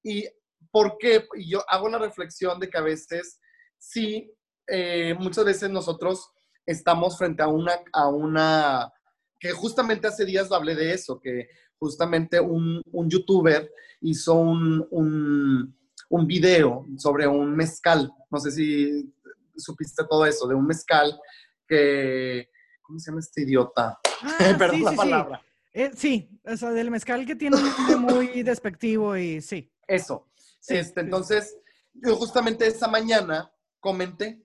Y 0.04 0.28
por 0.72 0.98
qué, 0.98 1.28
y 1.36 1.52
yo 1.52 1.64
hago 1.70 1.90
la 1.90 2.00
reflexión 2.00 2.60
de 2.60 2.70
que 2.70 2.78
a 2.78 2.82
veces, 2.82 3.40
sí, 3.78 4.34
eh, 4.68 5.16
muchas 5.20 5.46
veces 5.46 5.70
nosotros 5.70 6.32
estamos 6.66 7.18
frente 7.18 7.44
a 7.44 7.48
una, 7.48 7.80
a 7.94 8.10
una, 8.10 8.92
que 9.40 9.52
justamente 9.52 10.08
hace 10.08 10.26
días 10.26 10.52
hablé 10.52 10.76
de 10.76 10.94
eso, 10.94 11.20
que 11.20 11.48
justamente 11.80 12.40
un, 12.40 12.82
un 12.92 13.10
youtuber 13.10 13.72
hizo 14.02 14.36
un, 14.36 14.86
un, 14.92 15.78
un 16.10 16.28
video 16.28 16.86
sobre 16.98 17.28
un 17.28 17.56
mezcal, 17.56 18.12
no 18.30 18.40
sé 18.40 18.52
si 18.52 19.14
supiste 19.56 20.04
todo 20.10 20.26
eso, 20.26 20.48
de 20.48 20.56
un 20.56 20.66
mezcal 20.66 21.20
que, 21.68 22.50
¿cómo 22.82 23.00
se 23.00 23.12
llama 23.12 23.20
este 23.22 23.44
idiota? 23.44 24.00
Ah, 24.22 24.38
Perdón 24.58 24.84
la 24.84 24.92
palabra. 24.94 25.42
Eh, 25.74 25.92
sí, 25.96 26.30
o 26.46 26.56
sea, 26.56 26.72
del 26.72 26.90
mezcal 26.90 27.26
que 27.26 27.36
tiene 27.36 27.58
un 27.58 27.64
nombre 27.64 27.96
muy 27.98 28.28
despectivo 28.44 29.18
y 29.18 29.42
sí. 29.42 29.72
Eso. 29.88 30.30
este, 30.68 31.02
Entonces, 31.02 31.58
yo 31.94 32.16
justamente 32.16 32.66
esa 32.66 32.88
mañana 32.88 33.52
comenté, 33.80 34.42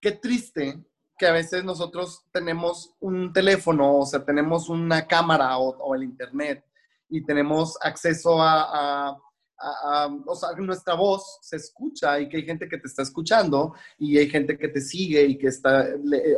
qué 0.00 0.12
triste 0.12 0.84
que 1.18 1.26
a 1.26 1.32
veces 1.32 1.64
nosotros 1.64 2.24
tenemos 2.32 2.94
un 3.00 3.32
teléfono, 3.32 3.98
o 3.98 4.06
sea, 4.06 4.24
tenemos 4.24 4.68
una 4.68 5.06
cámara 5.06 5.58
o, 5.58 5.94
el 5.94 6.04
internet 6.04 6.64
y 7.08 7.24
tenemos 7.24 7.78
acceso 7.82 8.40
a 8.40 9.18
o 10.26 10.34
sea, 10.34 10.50
nuestra 10.58 10.94
voz 10.94 11.38
se 11.42 11.56
escucha 11.56 12.20
y 12.20 12.28
que 12.28 12.38
hay 12.38 12.44
gente 12.44 12.68
que 12.68 12.78
te 12.78 12.86
está 12.86 13.02
escuchando 13.02 13.74
y 13.98 14.18
hay 14.18 14.28
gente 14.28 14.58
que 14.58 14.68
te 14.68 14.80
sigue 14.80 15.22
y 15.24 15.38
que 15.38 15.48
está, 15.48 15.88
eh, 15.88 16.36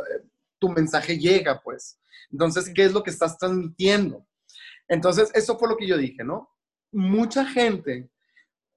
tu 0.58 0.68
mensaje 0.68 1.18
llega, 1.18 1.60
pues. 1.60 1.98
Entonces, 2.30 2.70
¿qué 2.74 2.84
es 2.84 2.92
lo 2.92 3.02
que 3.02 3.10
estás 3.10 3.38
transmitiendo? 3.38 4.26
Entonces, 4.86 5.30
eso 5.34 5.58
fue 5.58 5.68
lo 5.68 5.76
que 5.76 5.86
yo 5.86 5.96
dije, 5.96 6.22
¿no? 6.22 6.50
Mucha 6.92 7.44
gente 7.44 8.10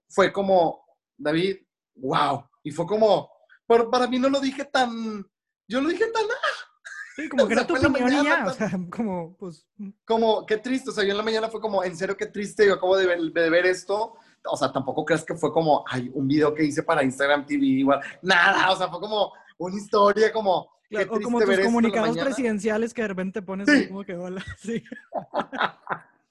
fue 0.10 0.32
como, 0.32 0.84
David, 1.18 1.58
wow. 1.96 2.44
Y 2.64 2.72
fue 2.72 2.86
como, 2.86 3.30
pero 3.68 3.90
para 3.90 4.08
mí 4.08 4.20
no 4.20 4.30
lo 4.30 4.40
dije 4.40 4.66
tan, 4.66 5.26
yo 5.72 5.82
lo 5.82 5.90
dije 5.90 6.06
tan, 6.08 6.24
ah". 6.24 6.72
Sí, 7.16 7.30
como 7.30 7.48
que 7.48 7.54
era 7.54 7.66
tu 7.66 7.76
opinión 7.76 8.14
y 8.14 8.26
ya, 8.26 8.46
o 8.46 8.54
sea, 8.54 8.72
como, 8.90 9.36
pues... 9.38 9.66
Mm. 9.78 9.90
Como, 10.06 10.46
qué 10.46 10.58
triste, 10.58 10.90
o 10.90 10.94
sea, 10.94 11.04
yo 11.04 11.12
en 11.12 11.18
la 11.18 11.24
mañana 11.24 11.50
fue 11.50 11.62
como, 11.62 11.84
en 11.84 11.96
serio, 11.96 12.18
qué 12.18 12.26
triste, 12.26 12.68
yo 12.68 12.74
acabo 12.74 12.98
de 12.98 13.08
de 13.08 13.50
ver 13.50 13.66
esto, 13.66 14.16
o 14.46 14.58
sea, 14.58 14.72
tampoco 14.72 15.06
crees 15.06 15.24
que 15.24 15.36
fue 15.36 15.52
como, 15.52 15.86
ay, 15.88 16.12
un 16.14 16.28
video 16.28 16.54
que 16.54 16.66
hice 16.66 16.84
para 16.84 17.04
Instagram 17.04 17.46
TV, 17.46 17.66
igual, 17.66 18.02
nada, 18.22 18.72
o 18.72 18.76
sea, 18.76 18.90
fue 18.90 19.00
como 19.00 19.32
una 19.58 19.78
historia 19.78 20.32
como... 20.34 20.58
o 20.60 21.20
como 21.22 21.40
tus 21.40 21.60
comunicados 21.60 22.18
presidenciales 22.18 22.94
que 22.94 23.04
de 23.04 23.08
repente 23.08 23.42
pones 23.42 23.70
sí. 23.70 23.88
como 23.88 24.04
que 24.04 24.16
hola, 24.16 24.44
sí. 24.60 24.84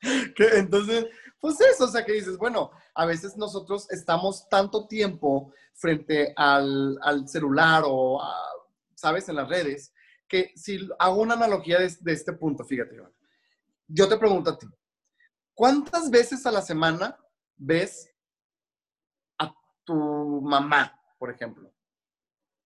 que, 0.36 0.48
entonces, 0.58 1.06
pues 1.40 1.58
eso, 1.62 1.84
o 1.84 1.88
sea, 1.88 2.04
que 2.04 2.12
dices, 2.12 2.36
bueno, 2.36 2.70
a 2.94 3.06
veces 3.06 3.36
nosotros 3.38 3.90
estamos 3.90 4.48
tanto 4.50 4.86
tiempo 4.86 5.52
frente 5.74 6.34
al, 6.36 6.98
al 7.02 7.26
celular 7.26 7.84
o, 7.86 8.20
¿sabes?, 9.00 9.28
en 9.28 9.36
las 9.36 9.48
redes, 9.48 9.92
que 10.28 10.52
si 10.54 10.88
hago 10.98 11.20
una 11.20 11.34
analogía 11.34 11.78
de, 11.78 11.92
de 12.00 12.12
este 12.12 12.32
punto, 12.34 12.64
fíjate, 12.64 12.96
yo 13.88 14.08
te 14.08 14.16
pregunto 14.16 14.50
a 14.50 14.58
ti, 14.58 14.66
¿cuántas 15.54 16.10
veces 16.10 16.46
a 16.46 16.52
la 16.52 16.62
semana 16.62 17.18
ves 17.56 18.08
a 19.38 19.52
tu 19.84 20.40
mamá, 20.42 20.98
por 21.18 21.30
ejemplo? 21.30 21.72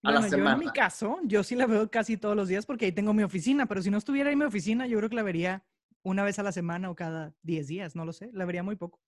A 0.02 0.12
la 0.12 0.22
semana. 0.28 0.56
Yo 0.56 0.62
en 0.62 0.66
mi 0.66 0.72
caso, 0.72 1.18
yo 1.22 1.42
sí 1.42 1.54
la 1.54 1.66
veo 1.66 1.90
casi 1.90 2.18
todos 2.18 2.36
los 2.36 2.48
días 2.48 2.66
porque 2.66 2.84
ahí 2.84 2.92
tengo 2.92 3.14
mi 3.14 3.22
oficina, 3.22 3.66
pero 3.66 3.80
si 3.80 3.90
no 3.90 3.96
estuviera 3.96 4.28
ahí 4.28 4.36
mi 4.36 4.44
oficina, 4.44 4.86
yo 4.86 4.98
creo 4.98 5.08
que 5.08 5.16
la 5.16 5.22
vería 5.22 5.64
una 6.02 6.22
vez 6.22 6.38
a 6.38 6.42
la 6.42 6.52
semana 6.52 6.90
o 6.90 6.94
cada 6.94 7.34
10 7.42 7.66
días, 7.66 7.96
no 7.96 8.04
lo 8.04 8.12
sé, 8.12 8.30
la 8.34 8.44
vería 8.44 8.62
muy 8.62 8.76
poco. 8.76 9.00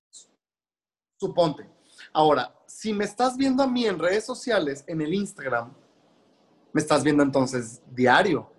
Suponte. 1.18 1.68
Ahora, 2.14 2.54
si 2.66 2.94
me 2.94 3.04
estás 3.04 3.36
viendo 3.36 3.62
a 3.62 3.66
mí 3.66 3.86
en 3.86 3.98
redes 3.98 4.24
sociales, 4.24 4.84
en 4.86 5.02
el 5.02 5.12
Instagram, 5.12 5.74
me 6.76 6.82
estás 6.82 7.02
viendo 7.02 7.22
entonces 7.22 7.80
diario. 7.90 8.52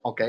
¿Ok? 0.00 0.22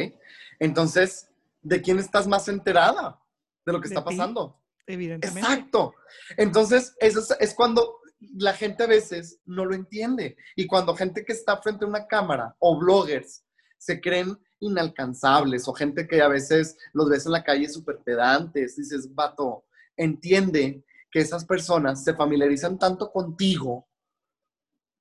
Entonces, 0.58 1.30
¿de 1.62 1.80
quién 1.80 2.00
estás 2.00 2.28
más 2.28 2.48
enterada 2.48 3.22
de 3.68 3.72
lo 3.72 3.80
que 3.80 3.88
está 3.88 4.04
pasando? 4.04 4.60
evidentemente. 4.88 5.40
Exacto. 5.40 5.94
Entonces, 6.38 6.96
eso 7.00 7.22
es, 7.40 7.54
cuando 7.54 8.00
la 8.40 8.54
gente 8.54 8.82
a 8.82 8.88
veces 8.88 9.40
no 9.46 9.64
lo 9.64 9.76
entiende. 9.76 10.38
Y 10.56 10.66
cuando 10.66 10.96
gente 10.96 11.24
que 11.24 11.34
está 11.34 11.58
frente 11.62 11.86
a 11.86 11.88
una 11.88 12.08
cámara 12.08 12.56
o 12.58 12.80
bloggers 12.80 13.46
se 13.78 14.02
creen 14.02 14.36
inalcanzables 14.60 15.68
o 15.68 15.74
gente 15.74 16.08
que 16.08 16.20
a 16.20 16.30
veces 16.30 16.80
los 16.94 17.10
ves 17.10 17.28
en 17.28 17.34
la 17.34 17.44
calle 17.44 17.70
súper 17.70 18.00
pedantes, 18.00 18.76
dices, 18.76 19.14
vato, 19.14 19.66
entiende 19.96 20.84
que 21.12 21.20
esas 21.20 21.46
personas 21.46 22.04
se 22.04 22.16
familiarizan 22.16 22.80
tanto 22.80 23.12
contigo 23.12 23.88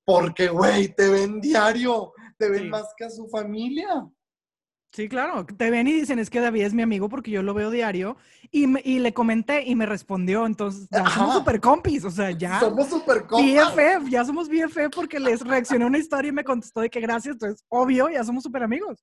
porque, 0.09 0.49
güey, 0.49 0.88
te 0.88 1.07
ven 1.11 1.38
diario, 1.38 2.14
te 2.38 2.49
ven 2.49 2.71
más 2.71 2.87
que 2.97 3.05
a 3.05 3.11
su 3.11 3.29
familia. 3.29 4.09
Sí, 4.90 5.07
claro, 5.07 5.44
te 5.44 5.71
ven 5.71 5.87
y 5.87 5.92
dicen, 5.92 6.18
es 6.18 6.31
que 6.31 6.40
David 6.40 6.62
es 6.62 6.73
mi 6.73 6.81
amigo 6.81 7.11
porque 7.11 7.31
yo 7.31 7.42
lo 7.42 7.53
veo 7.53 7.71
diario 7.71 8.16
y, 8.51 8.64
y 8.90 9.01
le 9.01 9.12
comenté 9.12 9.64
y 9.66 9.75
me 9.75 9.85
respondió, 9.85 10.47
entonces 10.47 10.88
ya 10.90 11.07
somos 11.11 11.35
super 11.35 11.61
compis, 11.61 12.07
o 12.07 12.11
sea, 12.11 12.31
ya. 12.31 12.59
Somos 12.59 12.88
super 12.88 13.27
compis. 13.27 13.55
BFF, 13.55 14.09
ya 14.09 14.25
somos 14.25 14.49
BFF 14.49 14.88
porque 14.94 15.21
les 15.21 15.42
reaccioné 15.42 15.85
a 15.85 15.88
una 15.88 15.99
historia 15.99 16.31
y 16.31 16.33
me 16.33 16.42
contestó 16.42 16.81
de 16.81 16.88
que 16.88 17.01
gracias, 17.01 17.35
entonces, 17.35 17.62
obvio, 17.68 18.09
ya 18.09 18.25
somos 18.25 18.42
súper 18.42 18.62
amigos. 18.62 19.03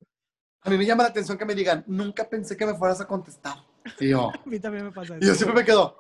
A 0.62 0.72
mí 0.72 0.78
me 0.80 0.88
llama 0.88 1.04
la 1.04 1.10
atención 1.10 1.38
que 1.38 1.46
me 1.46 1.54
digan, 1.54 1.84
nunca 1.86 2.28
pensé 2.28 2.58
que 2.58 2.66
me 2.66 2.74
fueras 2.74 3.00
a 3.00 3.06
contestar. 3.06 3.58
A 3.94 4.50
mí 4.50 4.60
también 4.60 4.86
me 4.86 4.92
pasa 4.92 5.18
eso. 5.18 5.24
Y 5.24 5.28
yo 5.28 5.36
siempre 5.36 5.60
me 5.60 5.66
quedo, 5.66 6.00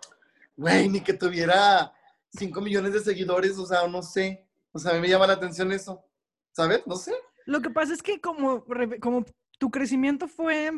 güey, 0.57 0.89
ni 0.89 1.01
que 1.01 1.13
tuviera 1.13 1.93
5 2.31 2.59
millones 2.59 2.91
de 2.91 3.01
seguidores, 3.01 3.55
o 3.59 3.67
sea, 3.67 3.87
no 3.87 4.01
sé. 4.01 4.44
O 4.75 4.79
sea, 4.79 4.91
a 4.91 4.95
mí 4.95 4.99
me 4.99 5.07
llama 5.07 5.25
la 5.25 5.33
atención 5.33 5.71
eso, 5.71 6.03
¿sabes? 6.51 6.85
No 6.85 6.97
sé. 6.97 7.13
Lo 7.45 7.61
que 7.61 7.69
pasa 7.69 7.93
es 7.93 8.03
que 8.03 8.19
como, 8.19 8.65
como 8.99 9.23
tu 9.57 9.71
crecimiento 9.71 10.27
fue 10.27 10.69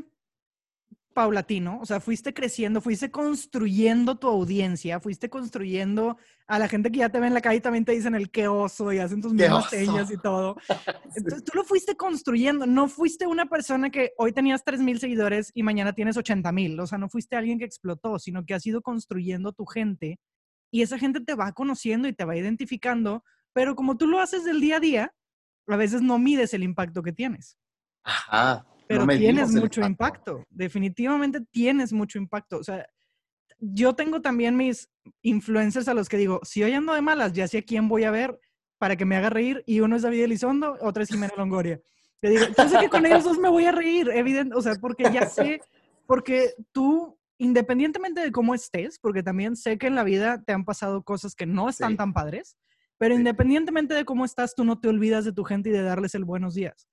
paulatino, 1.15 1.79
o 1.81 1.85
sea, 1.87 1.99
fuiste 1.99 2.31
creciendo, 2.31 2.79
fuiste 2.79 3.09
construyendo 3.09 4.19
tu 4.19 4.27
audiencia, 4.27 4.99
fuiste 4.99 5.31
construyendo 5.31 6.15
a 6.45 6.59
la 6.59 6.67
gente 6.67 6.91
que 6.91 6.99
ya 6.99 7.09
te 7.09 7.19
ve 7.19 7.25
en 7.25 7.33
la 7.33 7.41
calle 7.41 7.59
también 7.59 7.85
te 7.85 7.93
dicen 7.93 8.13
el 8.13 8.29
qué 8.29 8.47
oso 8.47 8.93
y 8.93 8.99
hacen 8.99 9.19
tus 9.19 9.33
mismas 9.33 9.67
señas 9.71 10.11
y 10.11 10.17
todo. 10.17 10.57
Entonces 11.15 11.43
tú 11.43 11.53
lo 11.55 11.63
fuiste 11.63 11.97
construyendo, 11.97 12.67
no 12.67 12.89
fuiste 12.89 13.25
una 13.25 13.47
persona 13.47 13.89
que 13.89 14.11
hoy 14.19 14.31
tenías 14.31 14.63
3 14.63 14.79
mil 14.81 14.99
seguidores 14.99 15.49
y 15.55 15.63
mañana 15.63 15.93
tienes 15.93 16.17
80 16.17 16.51
mil, 16.51 16.79
o 16.79 16.85
sea, 16.85 16.99
no 16.99 17.09
fuiste 17.09 17.35
alguien 17.35 17.57
que 17.57 17.65
explotó, 17.65 18.19
sino 18.19 18.45
que 18.45 18.53
has 18.53 18.63
ido 18.67 18.83
construyendo 18.83 19.53
tu 19.53 19.65
gente 19.65 20.19
y 20.71 20.83
esa 20.83 20.99
gente 20.99 21.19
te 21.21 21.33
va 21.33 21.51
conociendo 21.53 22.07
y 22.07 22.13
te 22.13 22.25
va 22.25 22.37
identificando, 22.37 23.23
pero 23.57 23.75
como 23.75 23.97
tú 23.97 24.05
lo 24.05 24.19
haces 24.19 24.45
del 24.45 24.61
día 24.61 24.75
a 24.75 24.79
día, 24.79 25.15
a 25.67 25.75
veces 25.77 26.03
no 26.03 26.19
mides 26.19 26.53
el 26.53 26.61
impacto 26.61 27.01
que 27.01 27.11
tienes. 27.11 27.57
Ajá. 28.03 28.67
Pero 28.87 29.07
tienes 29.07 29.51
mucho 29.51 29.81
impacto. 29.81 30.43
definitivamente 30.51 31.41
tienes 31.49 31.91
mucho 31.91 32.19
impacto. 32.19 32.59
O 32.59 32.63
sea, 32.63 32.87
yo 33.57 33.95
tengo 33.95 34.21
también 34.21 34.55
mis 34.55 34.91
influencers 35.23 35.87
a 35.87 35.95
los 35.95 36.07
que 36.07 36.17
digo, 36.17 36.39
si 36.43 36.61
hoy 36.61 36.73
ando 36.73 36.93
de 36.93 37.01
malas, 37.01 37.33
ya 37.33 37.47
sé 37.47 37.57
a 37.57 37.61
quién 37.63 37.89
voy 37.89 38.03
a 38.03 38.11
ver 38.11 38.39
para 38.77 38.95
que 38.95 39.05
me 39.05 39.15
haga 39.15 39.31
reír, 39.31 39.63
y 39.65 39.79
uno 39.79 39.95
es 39.95 40.03
David 40.03 40.25
Elizondo, 40.25 40.77
otro 40.81 41.01
es 41.01 41.09
Jimena 41.09 41.33
Longoria. 41.35 41.81
Te 42.21 42.29
digo, 42.29 42.45
yo 42.55 42.69
sé 42.69 42.77
que 42.77 42.89
con 42.89 43.07
ellos 43.07 43.23
dos 43.23 43.39
me 43.39 43.49
voy 43.49 43.65
a 43.65 43.71
reír, 43.71 44.07
evidente, 44.13 44.53
o 44.53 44.61
sea, 44.61 44.75
porque 44.75 45.05
ya 45.11 45.25
sé, 45.27 45.61
porque 46.05 46.53
tú, 46.71 47.17
independientemente 47.39 48.21
de 48.21 48.31
cómo 48.31 48.53
estés, 48.53 48.99
porque 48.99 49.23
también 49.23 49.55
sé 49.55 49.79
que 49.79 49.87
en 49.87 49.95
la 49.95 50.03
vida 50.03 50.43
te 50.43 50.53
han 50.53 50.63
pasado 50.63 51.01
cosas 51.01 51.33
que 51.33 51.47
no 51.47 51.69
están 51.69 51.97
tan 51.97 52.13
padres, 52.13 52.55
pero 52.97 53.15
independientemente 53.15 53.93
de 53.93 54.05
cómo 54.05 54.25
estás, 54.25 54.55
tú 54.55 54.63
no 54.63 54.79
te 54.79 54.87
olvidas 54.87 55.25
de 55.25 55.33
tu 55.33 55.43
gente 55.43 55.69
y 55.69 55.71
de 55.71 55.81
darles 55.81 56.15
el 56.15 56.25
buenos 56.25 56.53
días. 56.53 56.87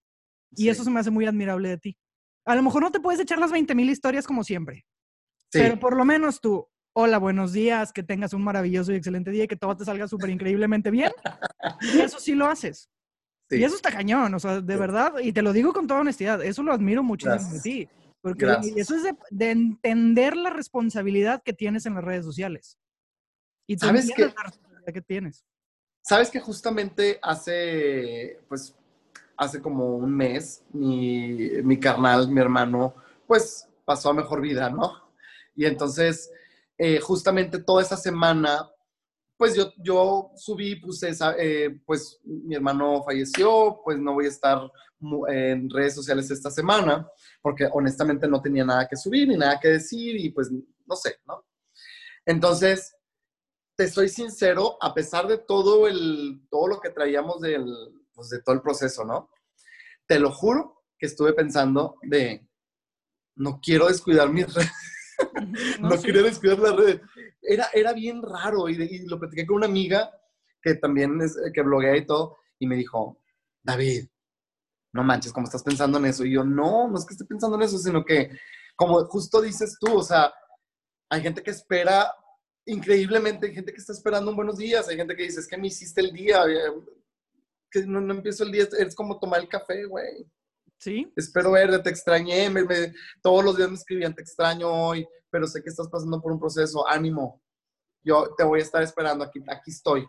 Y 0.57 0.69
eso 0.69 0.85
se 0.85 0.91
me 0.91 1.01
hace 1.01 1.11
muy 1.11 1.27
admirable 1.27 1.69
de 1.69 1.79
ti. 1.79 1.99
A 2.47 2.55
lo 2.55 2.63
mejor 2.63 2.83
no 2.83 2.93
te 2.93 3.01
puedes 3.01 3.21
echar 3.21 3.39
las 3.39 3.51
20 3.51 3.75
mil 3.75 3.89
historias 3.91 4.27
como 4.27 4.45
siempre, 4.45 4.85
pero 5.51 5.79
por 5.79 5.97
lo 5.97 6.05
menos 6.05 6.41
tú, 6.41 6.69
hola, 6.95 7.19
buenos 7.19 7.53
días, 7.53 7.93
que 7.93 8.03
tengas 8.03 8.35
un 8.35 8.43
maravilloso 8.43 8.93
y 8.93 8.97
excelente 8.97 9.31
día 9.31 9.45
y 9.45 9.49
que 9.49 9.57
todo 9.57 9.77
te 9.77 9.85
salga 9.85 10.07
súper 10.09 10.31
increíblemente 10.31 10.91
bien. 10.91 11.13
Y 11.81 12.01
eso 12.01 12.19
sí 12.21 12.35
lo 12.35 12.47
haces. 12.47 12.91
Y 13.51 13.63
eso 13.63 13.77
está 13.77 13.91
cañón, 13.91 14.35
o 14.35 14.39
sea, 14.39 14.61
de 14.61 14.77
verdad, 14.77 15.15
y 15.23 15.33
te 15.33 15.43
lo 15.43 15.53
digo 15.53 15.73
con 15.73 15.87
toda 15.87 16.01
honestidad, 16.01 16.43
eso 16.45 16.63
lo 16.63 16.73
admiro 16.73 17.03
muchísimo 17.03 17.53
de 17.53 17.61
ti. 17.61 17.89
Porque 18.21 18.47
eso 18.77 18.97
es 18.97 19.03
de, 19.31 19.51
entender 19.51 20.35
la 20.35 20.49
responsabilidad 20.49 21.43
que 21.45 21.53
tienes 21.53 21.85
en 21.85 21.95
las 21.95 22.05
redes 22.05 22.25
sociales. 22.25 22.79
Y 23.69 23.77
¿Sabes 23.77 24.11
qué? 24.17 24.33
que 24.93 25.03
tienes. 25.03 25.45
Sabes 26.07 26.31
que 26.31 26.39
justamente 26.39 27.19
hace, 27.23 28.39
pues, 28.47 28.77
hace 29.39 29.63
como 29.63 29.97
un 29.97 30.15
mes, 30.15 30.63
mi, 30.71 31.49
mi 31.63 31.81
carnal, 31.81 32.29
mi 32.29 32.43
hermano, 32.43 32.95
pues 33.27 33.67
pasó 33.87 34.11
a 34.11 34.13
mejor 34.15 34.43
vida, 34.43 34.69
¿no? 34.69 34.93
Y 35.57 35.65
entonces, 35.65 36.31
eh, 36.77 37.01
justamente 37.01 37.59
toda 37.59 37.81
esa 37.81 37.97
semana, 37.97 38.71
pues 39.39 39.55
yo, 39.55 39.73
yo 39.79 40.31
subí, 40.37 40.77
puse, 40.77 41.11
eh, 41.39 41.81
pues 41.87 42.21
mi 42.23 42.55
hermano 42.55 43.03
falleció, 43.03 43.81
pues 43.83 43.99
no 43.99 44.13
voy 44.13 44.27
a 44.27 44.29
estar 44.29 44.71
en 45.29 45.71
redes 45.71 45.95
sociales 45.95 46.31
esta 46.31 46.51
semana, 46.51 47.09
porque 47.41 47.67
honestamente 47.73 48.29
no 48.29 48.43
tenía 48.43 48.67
nada 48.67 48.87
que 48.87 48.97
subir 48.97 49.27
ni 49.29 49.39
nada 49.39 49.59
que 49.59 49.69
decir 49.69 50.17
y 50.21 50.29
pues 50.29 50.51
no 50.51 50.97
sé, 50.97 51.17
¿no? 51.27 51.47
Entonces, 52.27 52.95
te 53.77 53.89
soy 53.89 54.09
sincero, 54.09 54.77
a 54.81 54.95
pesar 54.95 55.27
de 55.27 55.39
todo, 55.39 55.87
el, 55.89 56.47
todo 56.51 56.69
lo 56.69 56.81
que 56.81 56.91
traíamos 56.91 57.41
del, 57.41 57.67
pues, 58.13 58.29
de 58.31 58.43
todo 58.43 58.55
el 58.55 58.63
proceso, 58.63 59.05
¿no? 59.05 59.31
Te 60.07 60.19
lo 60.19 60.31
juro 60.31 60.85
que 60.99 61.07
estuve 61.07 61.33
pensando 61.33 61.97
de, 62.03 62.47
no 63.37 63.61
quiero 63.61 63.89
descuidar 63.89 64.31
mis 64.31 64.53
redes. 64.53 64.71
no, 65.81 65.97
quiero 65.97 66.23
descuidar 66.23 66.59
las 66.59 66.77
redes. 66.77 67.01
Era, 67.43 67.69
era 67.73 67.93
bien 67.93 68.23
raro 68.23 68.69
y, 68.69 69.07
lo 69.07 69.19
platiqué 69.19 69.47
con 69.47 69.57
una 69.57 69.67
amiga 69.67 70.11
que 70.63 70.75
también 70.77 71.21
es, 71.21 71.37
que 71.53 71.63
bloguea 71.63 71.97
y 71.97 72.07
todo, 72.07 72.39
y 72.59 72.67
me 72.67 72.77
dijo, 72.77 73.21
David, 73.63 74.09
no 74.93 75.03
manches, 75.03 75.33
¿cómo 75.33 75.45
estás 75.45 75.63
pensando 75.63 75.99
en 75.99 76.07
eso? 76.07 76.25
Y 76.25 76.33
yo, 76.33 76.45
no, 76.45 76.89
no 76.89 76.97
es 76.97 77.05
que 77.05 77.15
esté 77.15 77.25
pensando 77.25 77.57
en 77.57 77.63
eso, 77.63 77.77
sino 77.79 78.05
que, 78.05 78.31
como 78.77 79.05
justo 79.07 79.43
dices 79.43 79.77
tú, 79.79 79.99
o 79.99 80.03
sea, 80.03 80.33
hay 81.11 81.21
gente 81.21 81.43
que 81.43 81.51
espera 81.51 82.11
increíblemente, 82.67 83.47
hay 83.47 83.55
gente 83.55 83.73
que 83.73 83.79
está 83.79 83.93
esperando 83.93 84.31
un 84.31 84.37
buenos 84.37 84.59
días, 84.59 84.89
hay 84.89 84.97
gente 84.97 85.15
que 85.17 85.25
dice, 85.25 85.41
es 85.41 85.49
que 85.49 85.57
me 85.57 85.69
hiciste 85.69 86.01
el 86.01 86.13
día, 86.13 86.45
eh, 86.47 86.73
que 87.71 87.87
no, 87.87 88.01
no 88.01 88.15
empiezo 88.15 88.45
el 88.45 88.53
día, 88.53 88.67
es 88.79 88.95
como 88.95 89.19
tomar 89.19 89.41
el 89.41 89.49
café, 89.49 89.85
güey. 89.85 90.27
Sí. 90.79 91.11
Espero 91.17 91.53
verte, 91.53 91.79
te 91.79 91.91
extrañé, 91.91 92.53
todos 93.23 93.45
los 93.45 93.57
días 93.57 93.69
me 93.69 93.77
escribían, 93.77 94.15
te 94.15 94.23
extraño 94.23 94.69
hoy, 94.69 95.07
pero 95.31 95.47
sé 95.47 95.63
que 95.63 95.71
estás 95.71 95.89
pasando 95.89 96.21
por 96.21 96.33
un 96.33 96.41
proceso, 96.41 96.87
ánimo, 96.89 97.43
yo 98.03 98.35
te 98.37 98.45
voy 98.45 98.61
a 98.61 98.63
estar 98.63 98.83
esperando, 98.83 99.25
aquí, 99.25 99.43
aquí 99.49 99.71
estoy. 99.71 100.07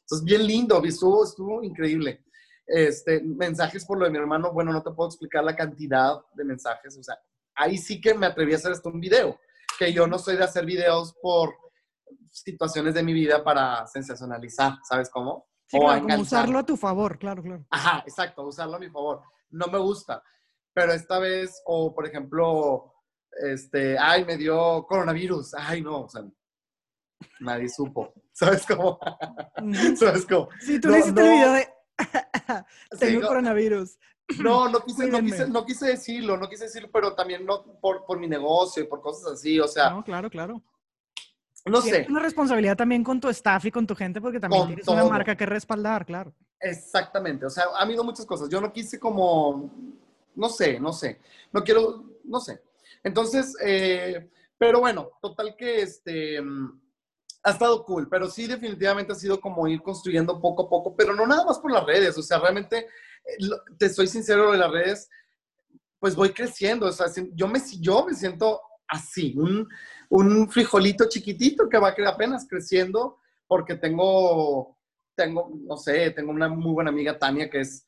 Entonces, 0.00 0.24
bien 0.24 0.46
lindo, 0.46 0.82
estuvo, 0.84 1.24
estuvo 1.24 1.62
increíble 1.62 2.24
este, 2.66 3.22
mensajes 3.22 3.84
por 3.84 3.98
lo 3.98 4.04
de 4.04 4.10
mi 4.10 4.18
hermano, 4.18 4.52
bueno, 4.52 4.72
no 4.72 4.82
te 4.82 4.90
puedo 4.92 5.08
explicar 5.08 5.44
la 5.44 5.56
cantidad 5.56 6.16
de 6.34 6.44
mensajes, 6.44 6.96
o 6.96 7.02
sea, 7.02 7.18
ahí 7.54 7.76
sí 7.76 8.00
que 8.00 8.14
me 8.14 8.26
atreví 8.26 8.52
a 8.52 8.56
hacer 8.56 8.72
esto 8.72 8.88
un 8.88 9.00
video, 9.00 9.38
que 9.78 9.92
yo 9.92 10.06
no 10.06 10.18
soy 10.18 10.36
de 10.36 10.44
hacer 10.44 10.64
videos 10.64 11.14
por 11.20 11.54
situaciones 12.34 12.94
de 12.94 13.02
mi 13.02 13.12
vida 13.12 13.44
para 13.44 13.86
sensacionalizar, 13.86 14.78
¿sabes 14.82 15.08
cómo? 15.10 15.46
Sí, 15.66 15.78
o 15.80 15.80
como 15.80 16.20
usarlo 16.20 16.58
a 16.58 16.66
tu 16.66 16.76
favor, 16.76 17.18
claro, 17.18 17.42
claro. 17.42 17.64
Ajá, 17.70 18.02
exacto, 18.06 18.46
usarlo 18.46 18.76
a 18.76 18.80
mi 18.80 18.90
favor. 18.90 19.22
No 19.50 19.66
me 19.68 19.78
gusta, 19.78 20.22
pero 20.72 20.92
esta 20.92 21.18
vez, 21.18 21.62
o 21.64 21.94
por 21.94 22.06
ejemplo, 22.06 22.92
este, 23.30 23.96
ay, 23.98 24.24
me 24.24 24.36
dio 24.36 24.84
coronavirus, 24.86 25.54
ay, 25.54 25.80
no, 25.80 26.02
o 26.02 26.08
sea, 26.08 26.24
nadie 27.40 27.68
supo, 27.68 28.12
¿sabes 28.32 28.66
cómo? 28.66 28.98
¿Sabes 29.96 30.26
cómo? 30.26 30.48
Sí, 30.60 30.80
tú 30.80 30.88
le 30.88 30.98
hiciste 30.98 31.20
el 31.20 31.30
video 31.30 31.52
de 31.52 31.68
Tengo 32.98 33.28
coronavirus. 33.28 33.96
No, 34.42 34.68
no 34.68 34.80
quise, 34.80 35.06
no 35.48 35.64
quise, 35.64 35.86
decirlo, 35.86 36.36
no 36.36 36.48
quise 36.48 36.64
decirlo, 36.64 36.88
pero 36.90 37.14
también 37.14 37.44
no 37.44 37.62
por, 37.80 38.04
por 38.06 38.18
mi 38.18 38.26
negocio 38.26 38.82
y 38.82 38.86
por 38.86 39.00
cosas 39.00 39.34
así, 39.34 39.60
o 39.60 39.68
sea. 39.68 39.90
No, 39.90 40.02
claro, 40.02 40.30
claro. 40.30 40.62
No 41.66 41.80
sé. 41.80 42.06
Una 42.08 42.20
responsabilidad 42.20 42.76
también 42.76 43.02
con 43.02 43.20
tu 43.20 43.28
staff 43.30 43.64
y 43.64 43.70
con 43.70 43.86
tu 43.86 43.94
gente 43.94 44.20
porque 44.20 44.38
también 44.38 44.66
tienes 44.66 44.88
una 44.88 45.04
marca 45.04 45.36
que 45.36 45.46
respaldar, 45.46 46.04
claro. 46.04 46.34
Exactamente, 46.60 47.46
o 47.46 47.50
sea, 47.50 47.64
ha 47.78 47.82
habido 47.82 48.04
muchas 48.04 48.26
cosas. 48.26 48.48
Yo 48.48 48.60
no 48.60 48.72
quise 48.72 48.98
como, 48.98 49.70
no 50.34 50.48
sé, 50.48 50.78
no 50.80 50.92
sé, 50.92 51.20
no 51.52 51.62
quiero, 51.62 52.04
no 52.24 52.40
sé. 52.40 52.62
Entonces, 53.02 53.54
eh, 53.62 54.30
pero 54.58 54.80
bueno, 54.80 55.10
total 55.20 55.56
que 55.56 55.82
este 55.82 56.40
ha 57.46 57.50
estado 57.50 57.84
cool, 57.84 58.08
pero 58.08 58.30
sí 58.30 58.46
definitivamente 58.46 59.12
ha 59.12 59.16
sido 59.16 59.38
como 59.38 59.68
ir 59.68 59.82
construyendo 59.82 60.40
poco 60.40 60.64
a 60.64 60.70
poco, 60.70 60.96
pero 60.96 61.14
no 61.14 61.26
nada 61.26 61.44
más 61.44 61.58
por 61.58 61.70
las 61.70 61.84
redes, 61.84 62.16
o 62.16 62.22
sea, 62.22 62.38
realmente, 62.38 62.78
eh, 62.78 63.46
te 63.78 63.90
soy 63.90 64.06
sincero 64.06 64.50
de 64.50 64.58
las 64.58 64.70
redes, 64.70 65.10
pues 65.98 66.16
voy 66.16 66.30
creciendo, 66.30 66.86
o 66.86 66.92
sea, 66.92 67.06
yo 67.34 67.46
me, 67.46 67.60
yo 67.80 68.06
me 68.06 68.14
siento 68.14 68.62
así, 68.88 69.34
un, 69.36 69.68
un 70.14 70.48
frijolito 70.48 71.08
chiquitito 71.08 71.68
que 71.68 71.78
va 71.78 71.94
apenas 72.06 72.46
creciendo, 72.48 73.18
porque 73.48 73.74
tengo, 73.74 74.78
tengo, 75.16 75.50
no 75.66 75.76
sé, 75.76 76.10
tengo 76.12 76.30
una 76.30 76.48
muy 76.48 76.72
buena 76.72 76.90
amiga 76.90 77.18
Tania 77.18 77.50
que 77.50 77.60
es 77.60 77.84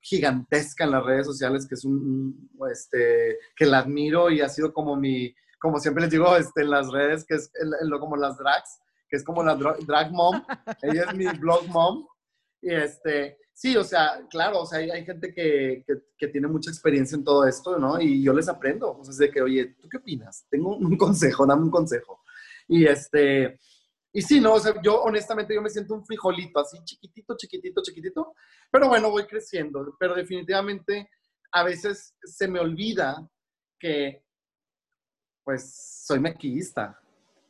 gigantesca 0.00 0.84
en 0.84 0.92
las 0.92 1.04
redes 1.04 1.26
sociales, 1.26 1.66
que 1.66 1.74
es 1.74 1.84
un, 1.84 2.48
este, 2.70 3.38
que 3.56 3.66
la 3.66 3.80
admiro 3.80 4.30
y 4.30 4.40
ha 4.40 4.48
sido 4.48 4.72
como 4.72 4.94
mi, 4.94 5.34
como 5.60 5.80
siempre 5.80 6.02
les 6.02 6.12
digo 6.12 6.36
este, 6.36 6.62
en 6.62 6.70
las 6.70 6.92
redes, 6.92 7.24
que 7.26 7.34
es 7.34 7.50
lo 7.82 7.98
como 7.98 8.16
las 8.16 8.38
drags, 8.38 8.78
que 9.08 9.16
es 9.16 9.24
como 9.24 9.42
la 9.42 9.56
drag 9.56 10.12
mom. 10.12 10.40
Ella 10.82 11.06
es 11.08 11.14
mi 11.16 11.26
blog 11.38 11.66
mom. 11.68 12.06
Y 12.60 12.72
este, 12.72 13.38
sí, 13.52 13.76
o 13.76 13.84
sea, 13.84 14.26
claro, 14.30 14.62
o 14.62 14.66
sea, 14.66 14.78
hay, 14.78 15.04
gente 15.04 15.32
que, 15.32 15.84
que, 16.16 16.28
tiene 16.28 16.48
mucha 16.48 16.70
experiencia 16.70 17.16
en 17.16 17.24
todo 17.24 17.46
esto, 17.46 17.78
¿no? 17.78 18.00
Y 18.00 18.22
yo 18.22 18.32
les 18.32 18.48
aprendo. 18.48 18.98
O 18.98 19.04
sea, 19.04 19.12
es 19.12 19.18
de 19.18 19.30
que, 19.30 19.40
oye, 19.40 19.76
¿tú 19.80 19.88
qué 19.88 19.98
opinas? 19.98 20.46
Tengo 20.50 20.76
un 20.76 20.96
consejo, 20.98 21.46
dame 21.46 21.62
un 21.62 21.70
consejo. 21.70 22.22
Y 22.66 22.86
este, 22.86 23.58
y 24.12 24.22
sí, 24.22 24.40
no, 24.40 24.54
o 24.54 24.60
sea, 24.60 24.74
yo 24.82 25.02
honestamente 25.02 25.54
yo 25.54 25.62
me 25.62 25.70
siento 25.70 25.94
un 25.94 26.04
frijolito, 26.04 26.60
así 26.60 26.78
chiquitito, 26.84 27.36
chiquitito, 27.36 27.82
chiquitito, 27.82 28.34
pero 28.70 28.88
bueno, 28.88 29.10
voy 29.10 29.26
creciendo, 29.26 29.94
pero 29.98 30.14
definitivamente 30.14 31.10
a 31.52 31.62
veces 31.62 32.14
se 32.22 32.48
me 32.48 32.58
olvida 32.58 33.28
que 33.78 34.24
pues 35.44 36.04
soy 36.04 36.20
maquillista. 36.20 37.00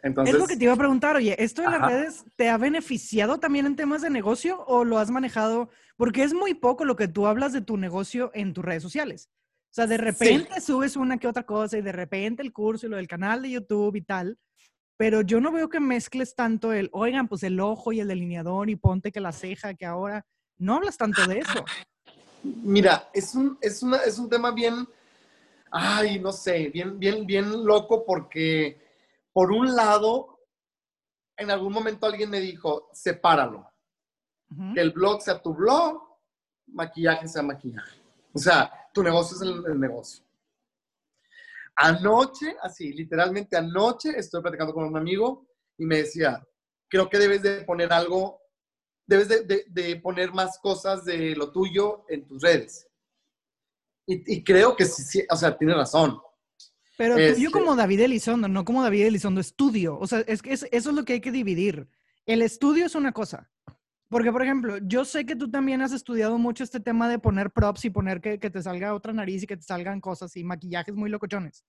Entonces, 0.02 0.34
es 0.34 0.40
lo 0.40 0.46
que 0.46 0.56
te 0.56 0.64
iba 0.64 0.72
a 0.72 0.76
preguntar, 0.76 1.16
oye, 1.16 1.34
¿esto 1.42 1.62
de 1.62 1.70
las 1.70 1.82
redes 1.82 2.24
te 2.37 2.48
ha 2.48 2.56
beneficiado 2.56 3.38
también 3.38 3.66
en 3.66 3.76
temas 3.76 4.00
de 4.02 4.11
negocio 4.11 4.64
o 4.66 4.84
lo 4.84 4.98
has 4.98 5.11
manejado? 5.11 5.70
Porque 5.96 6.22
es 6.22 6.32
muy 6.32 6.54
poco 6.54 6.84
lo 6.84 6.94
que 6.94 7.08
tú 7.08 7.26
hablas 7.26 7.52
de 7.52 7.61
tu 7.61 7.76
negocio 7.76 8.30
en 8.34 8.54
tus 8.54 8.64
redes 8.64 8.82
sociales. 8.82 9.28
O 9.70 9.74
sea, 9.74 9.87
de 9.87 9.96
repente 9.96 10.61
subes 10.61 10.96
una 10.96 11.18
que 11.18 11.26
otra 11.26 11.44
cosa 11.44 11.78
y 11.78 11.82
de 11.82 11.92
repente 11.92 12.42
el 12.42 12.52
curso 12.52 12.87
y 12.87 12.90
lo 12.90 12.96
del 12.96 13.08
canal 13.08 13.42
de 13.42 13.50
YouTube 13.50 13.96
y 13.96 14.02
tal, 14.02 14.38
pero 14.96 15.20
yo 15.22 15.40
no 15.40 15.52
veo 15.52 15.68
que 15.68 15.80
mezcles 15.80 16.34
tanto 16.34 16.72
el, 16.72 16.88
oigan, 16.92 17.28
pues 17.28 17.42
el 17.42 17.61
ojo 17.61 17.92
y 17.92 18.00
el 18.00 18.08
delineador 18.08 18.70
y 18.70 18.76
ponte 18.76 19.12
que 19.12 19.20
la 19.20 19.32
ceja, 19.32 19.74
que 19.74 19.84
ahora 19.84 20.24
no 20.58 20.76
hablas 20.76 20.96
tanto 20.96 21.26
de 21.26 21.40
eso. 21.40 21.64
Mira, 22.42 23.11
es 23.12 23.34
un, 23.34 23.58
es 23.61 23.82
una, 23.82 23.98
es 23.98 24.18
un 24.18 24.28
tema 24.28 24.52
bien 24.52 24.87
ay, 25.70 26.18
no 26.18 26.32
sé, 26.32 26.68
bien, 26.68 26.98
bien, 26.98 27.26
bien 27.26 27.64
loco 27.64 28.04
porque 28.04 28.80
por 29.38 29.53
un 29.53 29.72
lado, 29.72 30.40
en 31.37 31.53
algún 31.53 31.72
momento 31.72 32.07
alguien 32.07 32.29
me 32.29 32.40
dijo, 32.40 32.90
sepáralo. 32.92 33.70
Que 34.74 34.81
el 34.81 34.90
blog 34.90 35.22
sea 35.22 35.40
tu 35.40 35.55
blog, 35.55 36.03
maquillaje 36.66 37.29
sea 37.29 37.44
maquillaje. 37.44 38.01
O 38.33 38.38
sea, 38.40 38.68
tu 38.92 39.01
negocio 39.01 39.37
es 39.37 39.42
el, 39.42 39.79
negocio. 39.79 40.24
Anoche, 41.77 42.57
así, 42.61 42.92
literalmente 42.92 43.57
anoche, 43.57 44.18
estoy 44.18 44.42
platicando 44.42 44.74
con 44.74 44.83
un 44.83 44.96
amigo 44.96 45.46
y 45.77 45.87
me 45.87 45.98
decía, 45.98 46.44
creo 46.88 47.09
que 47.09 47.18
debes 47.18 47.40
de 47.40 47.62
poner 47.62 47.92
algo, 47.92 48.40
debes 49.07 49.29
de, 49.29 49.66
de 49.68 50.01
poner 50.03 50.33
más 50.33 50.59
cosas 50.59 51.05
de 51.05 51.37
lo 51.37 51.53
tuyo 51.53 52.05
en 52.09 52.27
tus 52.27 52.42
redes. 52.42 52.88
Y, 54.05 54.42
creo 54.42 54.74
que 54.74 54.85
sí, 54.85 55.24
o 55.31 55.37
sea, 55.37 55.57
tiene 55.57 55.74
razón. 55.74 56.20
Pero 56.98 57.16
este 57.16 57.48
como 57.52 57.76
David 57.76 58.00
Elizondo, 58.00 58.48
no 58.48 58.64
como 58.64 58.82
David 58.82 59.06
Elizondo 59.06 59.40
estudio. 59.40 59.96
O 60.00 60.08
sea, 60.08 60.18
es 60.26 60.42
que 60.42 60.52
eso 60.52 60.66
es 60.70 60.84
lo 60.84 61.04
que 61.04 61.12
hay 61.12 61.20
que 61.20 61.30
dividir. 61.30 61.88
El 62.26 62.42
estudio 62.42 62.84
es 62.87 62.96
una 62.96 63.12
cosa. 63.12 63.48
Porque, 64.08 64.32
por 64.32 64.42
ejemplo, 64.42 64.78
yo 64.78 65.04
sé 65.04 65.24
que 65.24 65.37
tú 65.37 65.48
también 65.48 65.80
has 65.80 65.92
estudiado 65.92 66.38
mucho 66.38 66.64
este 66.64 66.80
tema 66.80 67.08
de 67.08 67.20
poner 67.20 67.52
props 67.52 67.84
y 67.84 67.90
poner 67.90 68.20
que, 68.20 68.40
que 68.40 68.50
te 68.50 68.61
salga 68.62 68.94
otra 68.94 69.12
nariz 69.12 69.44
y 69.44 69.46
que 69.46 69.56
te 69.56 69.62
salgan 69.62 70.00
cosas 70.00 70.34
y 70.37 70.42
maquillajes 70.42 70.94
muy 70.96 71.08
locochones. 71.08 71.64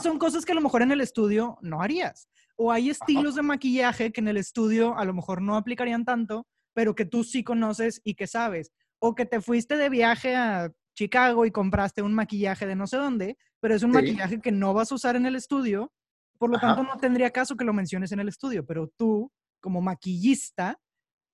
Son 0.00 0.16
cosas 0.18 0.44
que 0.44 0.52
a 0.52 0.54
lo 0.54 0.60
mejor 0.60 0.82
en 0.82 0.92
el 0.92 1.00
estudio 1.00 1.58
no 1.60 1.82
harías. 1.82 2.28
O 2.56 2.70
hay 2.70 2.90
estilos 2.90 3.34
de 3.34 3.42
maquillaje 3.42 4.12
que 4.12 4.20
en 4.20 4.28
el 4.28 4.36
estudio 4.36 4.96
a 4.96 5.04
lo 5.04 5.12
mejor 5.12 5.42
no 5.42 5.56
aplicarían 5.56 6.04
tanto, 6.04 6.46
pero 6.72 6.94
que 6.94 7.04
tú 7.04 7.24
sí 7.24 7.42
conoces 7.42 8.00
y 8.04 8.14
que 8.14 8.28
sabes. 8.28 8.70
O 9.00 9.16
que 9.16 9.26
te 9.26 9.40
fuiste 9.40 9.76
de 9.76 9.88
viaje 9.88 10.36
a 10.36 10.70
Chicago 10.98 11.46
y 11.46 11.52
compraste 11.52 12.02
un 12.02 12.12
maquillaje 12.12 12.66
de 12.66 12.74
no 12.74 12.88
sé 12.88 12.96
dónde, 12.96 13.38
pero 13.60 13.72
es 13.72 13.84
un 13.84 13.92
maquillaje 13.92 14.40
que 14.40 14.50
no 14.50 14.74
vas 14.74 14.90
a 14.90 14.96
usar 14.96 15.14
en 15.14 15.26
el 15.26 15.36
estudio, 15.36 15.92
por 16.38 16.50
lo 16.50 16.58
tanto 16.58 16.82
no 16.82 16.98
tendría 16.98 17.30
caso 17.30 17.56
que 17.56 17.64
lo 17.64 17.72
menciones 17.72 18.10
en 18.10 18.18
el 18.18 18.26
estudio, 18.26 18.66
pero 18.66 18.88
tú, 18.96 19.30
como 19.60 19.80
maquillista, 19.80 20.76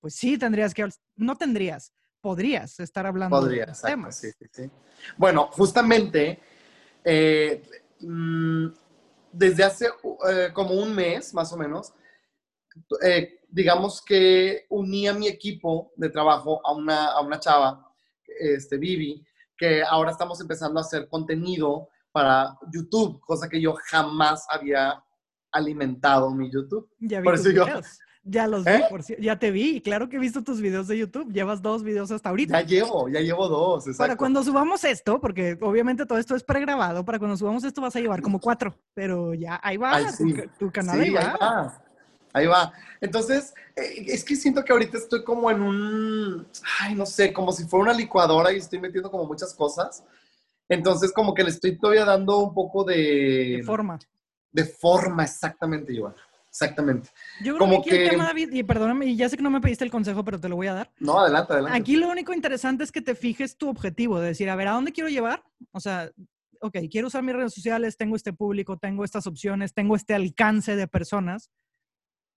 pues 0.01 0.17
sí 0.17 0.37
tendrías 0.37 0.75
que, 0.75 0.87
no 1.17 1.37
tendrías, 1.37 1.95
podrías 2.21 2.79
estar 2.79 3.07
hablando 3.07 3.41
de 3.41 3.67
temas. 3.83 4.17
Sí, 4.17 4.33
sí, 4.39 4.45
sí. 4.53 4.71
Bueno, 5.17 5.49
justamente, 5.53 6.41
eh, 7.03 7.63
mm, 8.01 8.67
desde 9.33 9.65
hace 9.65 9.87
eh, 10.29 10.51
como 10.53 10.75
un 10.75 10.95
mes, 10.95 11.33
más 11.33 11.51
o 11.55 11.57
menos, 11.57 11.95
eh, 13.03 13.41
digamos 13.49 14.03
que 14.05 14.67
uní 14.69 15.09
a 15.09 15.15
mi 15.15 15.27
equipo 15.27 15.91
de 15.97 16.11
trabajo 16.11 16.61
a 16.63 16.75
una, 16.75 17.07
a 17.07 17.23
una 17.23 17.41
chava, 17.41 17.91
este, 18.27 18.77
Vivi, 18.77 19.25
que 19.57 19.83
ahora 19.83 20.11
estamos 20.11 20.41
empezando 20.41 20.79
a 20.79 20.83
hacer 20.83 21.09
contenido 21.09 21.89
para 22.13 22.57
YouTube, 22.73 23.21
cosa 23.21 23.49
que 23.49 23.61
yo 23.61 23.75
jamás 23.91 24.47
había 24.51 25.03
alimentado 25.53 26.31
mi 26.31 26.51
YouTube. 26.51 26.89
Ya 27.01 27.21
vi 27.21 27.25
Por 27.25 27.37
tus 27.37 27.47
eso 27.47 27.57
yo- 27.57 27.65
videos. 27.67 27.99
Ya 28.27 28.47
los 28.47 28.65
vi, 28.65 28.71
¿Eh? 28.71 28.85
por 28.89 29.03
ya 29.21 29.39
te 29.39 29.51
vi. 29.51 29.83
Claro 29.83 30.09
que 30.09 30.17
he 30.17 30.19
visto 30.19 30.43
tus 30.43 30.59
videos 30.59 30.89
de 30.89 30.97
YouTube. 30.97 31.31
Llevas 31.31 31.61
dos 31.61 31.83
videos 31.83 32.11
hasta 32.11 32.31
ahorita. 32.31 32.59
Ya 32.63 32.67
llevo, 32.67 33.07
ya 33.11 33.21
llevo 33.21 33.49
dos, 33.49 33.87
exacto. 33.87 33.99
Para 34.03 34.17
cuando 34.17 34.43
subamos 34.43 34.83
esto, 34.85 35.21
porque 35.21 35.59
obviamente 35.61 36.07
todo 36.07 36.17
esto 36.17 36.35
es 36.35 36.43
pregrabado, 36.43 37.05
para 37.05 37.19
cuando 37.19 37.37
subamos 37.37 37.65
esto 37.65 37.83
vas 37.83 37.95
a 37.97 38.01
llevar 38.01 38.23
como 38.23 38.41
cuatro, 38.41 38.75
pero 38.95 39.35
ya 39.35 39.61
ahí 39.63 39.77
va, 39.77 39.97
Ay, 39.97 40.07
tu, 40.07 40.13
sí. 40.31 40.35
tu 40.59 40.73
canal 40.73 40.97
Sí, 41.01 41.03
ahí 41.09 41.11
va. 41.13 41.37
va. 41.39 41.83
Ahí 42.35 42.47
va. 42.47 42.73
Entonces, 43.01 43.55
eh, 43.77 44.05
es 44.09 44.25
que 44.25 44.35
siento 44.35 44.65
que 44.65 44.73
ahorita 44.73 44.99
estoy 44.99 45.23
como 45.23 45.51
en 45.51 45.63
un, 45.63 46.47
ay, 46.81 46.95
no 46.95 47.07
sé, 47.07 47.33
como 47.33 47.53
si 47.53 47.65
fuera 47.65 47.85
una 47.85 47.95
licuadora 47.95 48.53
y 48.53 48.57
estoy 48.57 48.81
metiendo 48.81 49.11
como 49.11 49.25
muchas 49.25 49.55
cosas. 49.55 50.05
Entonces, 50.69 51.13
como 51.13 51.33
que 51.33 51.45
le 51.45 51.51
estoy 51.51 51.79
todavía 51.79 52.05
dando 52.05 52.39
un 52.39 52.53
poco 52.53 52.85
de, 52.85 53.59
De 53.59 53.63
forma. 53.65 53.99
de 54.51 54.65
forma, 54.65 55.23
exactamente, 55.25 55.97
Joana. 55.97 56.17
Exactamente. 56.49 57.11
Yo 57.41 57.57
creo 57.57 57.59
Como 57.59 57.83
que 57.83 57.91
aquí 57.91 58.03
el 58.03 58.11
tema, 58.11 58.25
David, 58.27 58.53
y 58.53 58.63
perdóname, 58.63 59.07
y 59.07 59.17
ya 59.17 59.29
sé 59.29 59.37
que 59.37 59.43
no 59.43 59.51
me 59.51 59.61
pediste 59.61 59.85
el 59.85 59.91
consejo, 59.91 60.25
pero 60.25 60.41
te 60.41 60.49
lo 60.49 60.57
voy 60.57 60.69
a 60.69 60.75
dar. 60.75 60.93
No, 61.01 61.21
adelante, 61.21 61.53
adelante. 61.53 61.79
Aquí 61.79 61.97
lo 61.97 62.09
único 62.09 62.33
interesante 62.33 62.85
es 62.85 62.93
que 62.93 63.03
te 63.03 63.17
fijes 63.17 63.57
tu 63.57 63.69
objetivo, 63.69 64.21
de 64.21 64.29
decir, 64.29 64.49
a 64.49 64.57
ver, 64.57 64.69
¿a 64.69 64.73
dónde 64.73 64.93
quiero 64.93 65.09
llevar? 65.09 65.43
O 65.73 65.81
sea, 65.81 66.11
ok, 66.61 66.79
quiero 66.91 67.09
usar 67.09 67.25
mis 67.25 67.35
redes 67.35 67.53
sociales, 67.53 67.97
tengo 67.97 68.15
este 68.15 68.33
público, 68.33 68.79
tengo 68.79 69.05
estas 69.05 69.27
opciones, 69.27 69.75
tengo 69.75 69.97
este 69.97 70.15
alcance 70.15 70.77
de 70.77 70.87
personas. 70.87 71.51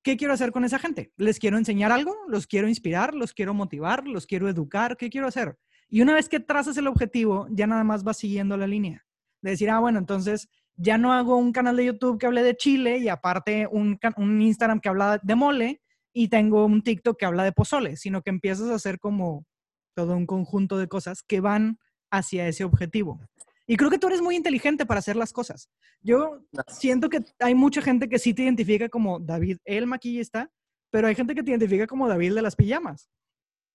¿Qué 0.07 0.15
quiero 0.15 0.33
hacer 0.33 0.53
con 0.53 0.63
esa 0.63 0.79
gente? 0.79 1.11
¿Les 1.17 1.37
quiero 1.37 1.57
enseñar 1.57 1.91
algo? 1.91 2.15
¿Los 2.29 2.47
quiero 2.47 2.69
inspirar? 2.69 3.13
¿Los 3.13 3.33
quiero 3.33 3.53
motivar? 3.53 4.07
¿Los 4.07 4.25
quiero 4.25 4.47
educar? 4.47 4.95
¿Qué 4.95 5.09
quiero 5.09 5.27
hacer? 5.27 5.57
Y 5.89 5.99
una 5.99 6.13
vez 6.13 6.29
que 6.29 6.39
trazas 6.39 6.77
el 6.77 6.87
objetivo, 6.87 7.45
ya 7.49 7.67
nada 7.67 7.83
más 7.83 8.05
vas 8.05 8.15
siguiendo 8.15 8.55
la 8.55 8.67
línea. 8.67 9.05
De 9.41 9.49
decir, 9.51 9.69
ah, 9.69 9.79
bueno, 9.79 9.99
entonces 9.99 10.47
ya 10.77 10.97
no 10.97 11.11
hago 11.11 11.35
un 11.35 11.51
canal 11.51 11.75
de 11.75 11.87
YouTube 11.87 12.17
que 12.17 12.25
hable 12.25 12.41
de 12.41 12.55
Chile 12.55 12.99
y 12.99 13.09
aparte 13.09 13.67
un, 13.69 13.99
un 14.15 14.41
Instagram 14.41 14.79
que 14.79 14.87
habla 14.87 15.19
de 15.21 15.35
mole 15.35 15.81
y 16.13 16.29
tengo 16.29 16.63
un 16.63 16.83
TikTok 16.83 17.19
que 17.19 17.25
habla 17.25 17.43
de 17.43 17.51
pozole, 17.51 17.97
sino 17.97 18.21
que 18.21 18.29
empiezas 18.29 18.69
a 18.69 18.75
hacer 18.75 18.99
como 18.99 19.45
todo 19.93 20.15
un 20.15 20.25
conjunto 20.25 20.77
de 20.77 20.87
cosas 20.87 21.21
que 21.21 21.41
van 21.41 21.79
hacia 22.11 22.47
ese 22.47 22.63
objetivo. 22.63 23.19
Y 23.67 23.75
creo 23.75 23.89
que 23.89 23.99
tú 23.99 24.07
eres 24.07 24.21
muy 24.21 24.35
inteligente 24.35 24.85
para 24.85 24.99
hacer 24.99 25.15
las 25.17 25.33
cosas. 25.33 25.69
Yo 26.01 26.41
Gracias. 26.53 26.79
siento 26.79 27.09
que 27.09 27.19
hay 27.39 27.53
mucha 27.53 27.81
gente 27.81 28.07
que 28.07 28.17
sí 28.17 28.33
te 28.33 28.43
identifica 28.43 28.87
como 28.87 29.19
David 29.19 29.57
el 29.65 29.87
maquillista, 29.87 30.49
pero 30.89 31.07
hay 31.07 31.15
gente 31.15 31.35
que 31.35 31.43
te 31.43 31.51
identifica 31.51 31.85
como 31.85 32.07
David 32.07 32.33
de 32.35 32.41
las 32.41 32.55
pijamas. 32.55 33.09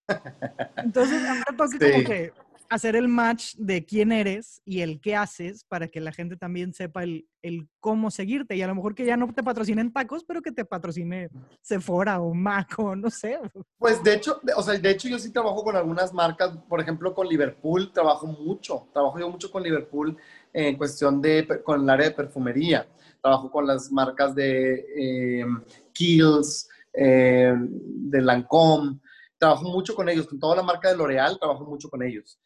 Entonces, 0.77 1.23
a 1.29 1.35
mí 1.35 1.39
me 1.41 1.57
toca 1.57 1.79
como 1.79 1.99
Sí. 1.99 2.05
que 2.05 2.33
hacer 2.73 2.97
el 2.97 3.07
match 3.07 3.55
de 3.57 3.85
quién 3.85 4.13
eres 4.13 4.63
y 4.65 4.81
el 4.81 4.99
qué 5.01 5.15
haces 5.15 5.65
para 5.65 5.89
que 5.89 6.01
la 6.01 6.11
gente 6.11 6.37
también 6.37 6.73
sepa 6.73 7.03
el, 7.03 7.27
cómo 7.81 8.11
seguirte. 8.11 8.57
Y 8.57 8.63
a 8.63 8.67
lo 8.67 8.75
mejor 8.75 8.95
que 8.95 9.05
ya 9.05 9.17
no 9.17 9.33
te 9.33 9.43
patrocinen 9.43 9.93
tacos, 9.93 10.25
pero 10.25 10.41
que 10.41 10.53
te 10.53 10.65
patrocine 10.65 11.29
Sephora 11.61 12.21
o 12.21 12.33
Mac 12.33 12.75
o 12.79 12.97
no 12.97 13.11
sé. 13.11 13.39
Pues 13.77 14.03
de 14.03 14.15
hecho, 14.15 14.41
o 14.57 14.63
sea, 14.63 14.79
de 14.79 14.91
hecho 14.91 15.09
yo 15.09 15.19
sí 15.19 15.31
trabajo 15.31 15.63
con 15.63 15.77
algunas 15.77 16.15
marcas, 16.15 16.57
por 16.69 16.81
ejemplo 16.81 17.15
con 17.15 17.29
Liverpool, 17.29 17.93
trabajo 17.93 18.27
mucho, 18.27 18.89
trabajo 18.93 19.19
yo 19.19 19.29
mucho 19.29 19.51
con 19.51 19.63
Liverpool 19.63 20.17
en 20.53 20.77
cuestión 20.79 21.21
de, 21.21 21.47
con 21.63 21.83
el 21.83 21.91
área 21.91 22.09
de 22.09 22.15
perfumería, 22.15 22.87
trabajo 23.21 23.51
con 23.51 23.67
las 23.67 23.93
marcas 23.93 24.35
de 24.35 25.45
eh, 26.95 27.55
de 27.55 28.21
Lancôme, 28.21 28.99
trabajo 29.39 29.65
mucho 29.65 29.95
con 29.95 30.09
ellos, 30.09 30.27
con 30.27 30.39
toda 30.39 30.57
la 30.57 30.63
marca 30.63 30.89
de 30.89 30.97
L'Oreal, 30.97 31.39
trabajo 31.39 31.65
mucho 31.65 31.91
con 31.91 32.03
ellos. 32.03 32.39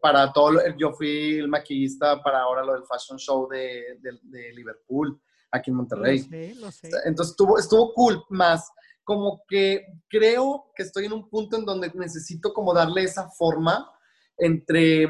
Para 0.00 0.32
todo, 0.32 0.58
yo 0.78 0.92
fui 0.92 1.38
el 1.38 1.48
maquillista 1.48 2.22
para 2.22 2.40
ahora 2.42 2.64
lo 2.64 2.74
del 2.74 2.84
fashion 2.84 3.18
show 3.18 3.48
de, 3.48 3.98
de- 4.00 4.18
de 4.22 4.52
Liverpool, 4.52 5.20
aquí 5.50 5.70
en 5.70 5.76
Monterrey. 5.78 6.18
Lo 6.20 6.24
sé, 6.28 6.54
lo 6.56 6.70
sé. 6.70 6.90
Entonces 7.06 7.32
estuvo, 7.32 7.58
estuvo 7.58 7.92
cool, 7.94 8.22
más 8.30 8.70
como 9.02 9.42
que 9.48 9.84
creo 10.08 10.70
que 10.76 10.84
estoy 10.84 11.06
en 11.06 11.12
un 11.12 11.28
punto 11.28 11.56
en 11.56 11.64
donde 11.64 11.90
necesito 11.94 12.52
como 12.52 12.72
darle 12.72 13.02
esa 13.02 13.28
forma 13.30 13.90
entre, 14.36 15.08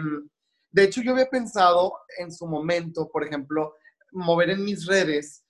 de 0.71 0.83
hecho 0.85 1.03
yo 1.03 1.13
había 1.13 1.29
pensado 1.29 1.93
en 2.19 2.33
su 2.33 2.47
momento, 2.47 3.11
por 3.13 3.25
ejemplo, 3.25 3.75
mover 4.13 4.51
en 4.51 4.65
mis 4.65 4.87
redes 4.87 5.45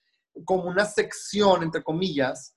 como 0.44 0.64
una 0.64 0.84
sección, 0.84 1.62
entre 1.62 1.82
comillas, 1.84 2.54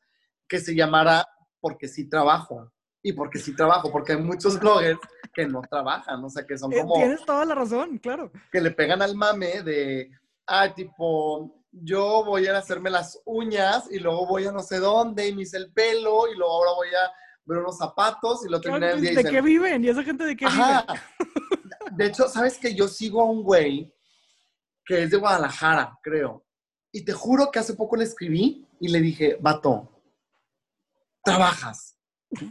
que 0.48 0.60
se 0.60 0.74
llamara 0.76 1.28
porque 1.60 1.88
sí 1.88 2.10
trabajo. 2.10 2.72
Y 3.06 3.12
porque 3.12 3.38
sí 3.38 3.54
trabajo, 3.54 3.92
porque 3.92 4.14
hay 4.14 4.18
muchos 4.22 4.58
bloggers 4.58 4.98
que 5.34 5.48
no 5.48 5.62
trabajan, 5.62 6.24
o 6.24 6.30
sea, 6.30 6.46
que 6.46 6.58
son 6.58 6.72
Eh, 6.74 6.82
como 6.82 6.96
Tienes 6.96 7.26
toda 7.26 7.46
la 7.46 7.56
razón, 7.56 7.98
claro. 7.98 8.32
que 8.52 8.62
le 8.62 8.72
pegan 8.72 9.02
al 9.02 9.16
mame 9.16 9.62
de, 9.64 10.12
ah, 10.48 10.74
tipo, 10.74 11.64
yo 11.72 12.24
voy 12.24 12.48
a 12.48 12.58
hacerme 12.58 12.90
las 12.90 13.20
uñas 13.26 13.90
y 13.92 14.00
luego 14.00 14.28
voy 14.28 14.46
a 14.46 14.52
no 14.52 14.62
sé 14.62 14.80
dónde 14.80 15.28
y 15.28 15.34
me 15.34 15.42
hice 15.42 15.58
el 15.58 15.72
pelo 15.72 16.28
y 16.32 16.38
luego 16.38 16.54
ahora 16.54 16.72
voy 16.76 16.88
a 16.90 17.12
ver 17.46 17.58
unos 17.58 17.78
zapatos 17.78 18.46
y 18.46 18.50
lo 18.50 18.62
terminé 18.62 18.92
el 18.92 19.02
día 19.02 19.12
y 19.12 19.16
¿De 19.16 19.24
qué 19.24 19.30
dicen, 19.30 19.46
viven? 19.46 19.84
¿Y 19.84 19.90
esa 19.90 20.04
gente 20.04 20.24
de 20.24 20.36
qué 20.36 20.46
ajá. 20.46 20.86
vive? 20.88 21.02
De 21.92 22.06
hecho, 22.08 22.28
¿sabes 22.28 22.58
que 22.58 22.74
Yo 22.74 22.88
sigo 22.88 23.22
a 23.22 23.26
un 23.26 23.44
güey 23.44 23.94
que 24.86 25.04
es 25.04 25.12
de 25.12 25.18
Guadalajara, 25.18 25.98
creo. 26.02 26.46
Y 26.92 27.04
te 27.06 27.14
juro 27.14 27.50
que 27.52 27.60
hace 27.60 27.74
poco 27.74 27.96
le 27.96 28.04
escribí 28.04 28.68
y 28.80 28.88
le 28.90 29.00
dije, 29.00 29.38
vato, 29.40 29.90
trabajas. 31.24 31.98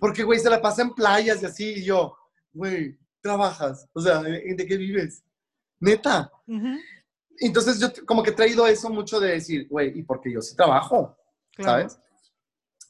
Porque, 0.01 0.23
güey, 0.23 0.39
se 0.39 0.51
la 0.51 0.61
pasa 0.63 0.83
en 0.83 0.95
playas 0.95 1.43
y 1.43 1.47
así, 1.47 1.73
y 1.75 1.85
yo, 1.85 2.17
güey, 2.53 2.99
trabajas. 3.21 3.89
O 3.93 4.01
sea, 4.01 4.21
¿de 4.21 4.67
qué 4.67 4.77
vives? 4.77 5.25
Neta. 5.81 6.31
Entonces 7.39 7.81
yo 7.81 7.89
como 8.07 8.23
que 8.23 8.31
he 8.31 8.35
traído 8.35 8.67
eso 8.67 8.91
mucho 8.91 9.19
de 9.19 9.33
decir, 9.33 9.67
güey, 9.69 9.99
y 9.99 10.03
porque 10.03 10.33
yo 10.33 10.41
sí 10.41 10.55
trabajo, 10.55 11.17
claro. 11.55 11.89
¿sabes? 11.89 11.99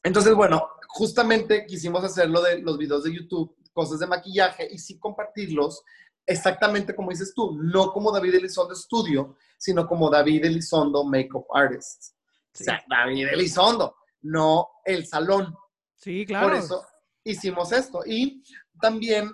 Entonces, 0.03 0.35
bueno, 0.35 0.69
justamente 0.89 1.65
quisimos 1.67 2.05
hacer 2.05 2.29
lo 2.29 2.43
de 2.43 2.61
los 2.61 2.77
videos 2.77 3.05
de 3.05 3.15
YouTube, 3.15 3.57
cosas 3.73 4.01
de 4.01 4.07
maquillaje, 4.07 4.69
y 4.71 4.79
sí 4.79 4.99
compartirlos 4.99 5.83
exactamente 6.27 6.95
como 6.95 7.11
dices 7.11 7.33
tú, 7.35 7.59
no 7.61 7.93
como 7.93 8.13
David 8.13 8.37
Elizondo 8.37 8.75
Studio, 8.75 9.37
sino 9.59 9.87
como 9.87 10.11
David 10.11 10.45
Elizondo 10.45 11.05
Makeup 11.05 11.47
Artist. 11.53 12.15
Sí. 12.53 12.63
O 12.63 12.65
sea, 12.65 12.85
David 12.89 13.29
Elizondo, 13.29 13.97
no 14.23 14.69
el 14.85 15.07
salón. 15.07 15.55
Sí, 15.97 16.27
claro. 16.27 16.49
Por 16.49 16.57
eso 16.57 16.87
hicimos 17.25 17.73
esto. 17.73 18.03
Y 18.05 18.43
también 18.81 19.33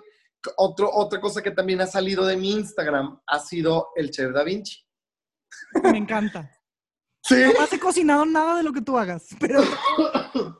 otro, 0.57 0.89
otra 0.93 1.19
cosa 1.19 1.41
que 1.41 1.51
también 1.51 1.81
ha 1.81 1.87
salido 1.87 2.25
de 2.25 2.37
mi 2.37 2.51
Instagram 2.53 3.19
ha 3.27 3.39
sido 3.39 3.89
el 3.95 4.11
Chef 4.11 4.31
Da 4.33 4.43
Vinci. 4.43 4.77
Me 5.83 5.97
encanta. 5.97 6.49
Sí. 7.23 7.35
No 7.57 7.61
has 7.63 7.77
cocinado 7.79 8.25
nada 8.25 8.57
de 8.57 8.63
lo 8.63 8.71
que 8.71 8.81
tú 8.81 8.97
hagas, 8.97 9.27
pero 9.39 9.61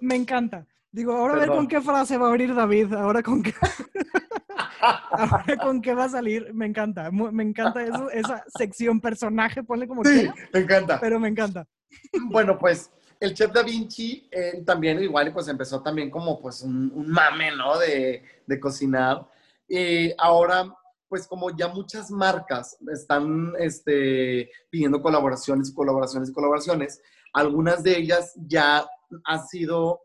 me 0.01 0.15
encanta. 0.15 0.67
Digo, 0.91 1.13
ahora 1.13 1.35
a 1.35 1.39
ver 1.39 1.49
con 1.49 1.67
qué 1.67 1.81
frase 1.81 2.17
va 2.17 2.25
a 2.27 2.29
abrir 2.29 2.53
David, 2.55 2.93
ahora 2.93 3.21
con 3.21 3.43
qué, 3.43 3.53
ahora 4.81 5.55
con 5.61 5.81
qué 5.81 5.93
va 5.93 6.05
a 6.05 6.09
salir. 6.09 6.53
Me 6.53 6.65
encanta, 6.65 7.11
me 7.11 7.43
encanta 7.43 7.83
eso, 7.83 8.09
esa 8.09 8.43
sección 8.57 8.99
personaje, 8.99 9.63
ponle 9.63 9.87
como 9.87 10.03
Sí, 10.03 10.11
quieras, 10.11 10.35
me 10.53 10.59
encanta. 10.59 10.99
pero 10.99 11.19
me 11.19 11.27
encanta. 11.29 11.67
Bueno, 12.29 12.57
pues 12.57 12.91
el 13.19 13.33
chef 13.33 13.51
Da 13.51 13.61
Vinci 13.63 14.27
eh, 14.31 14.63
también 14.65 15.01
igual 15.03 15.31
pues 15.33 15.47
empezó 15.47 15.81
también 15.81 16.09
como 16.09 16.39
pues 16.41 16.61
un, 16.61 16.91
un 16.93 17.09
mame, 17.09 17.55
¿no? 17.55 17.77
De, 17.77 18.23
de 18.45 18.59
cocinar. 18.59 19.27
Y 19.69 20.13
ahora 20.17 20.75
pues 21.07 21.25
como 21.27 21.49
ya 21.57 21.67
muchas 21.69 22.11
marcas 22.11 22.77
están 22.91 23.53
este, 23.57 24.51
pidiendo 24.69 25.01
colaboraciones 25.01 25.69
y 25.69 25.73
colaboraciones 25.73 26.29
y 26.29 26.33
colaboraciones, 26.33 27.01
algunas 27.33 27.81
de 27.81 27.97
ellas 27.97 28.33
ya 28.35 28.87
han 29.25 29.47
sido 29.47 30.01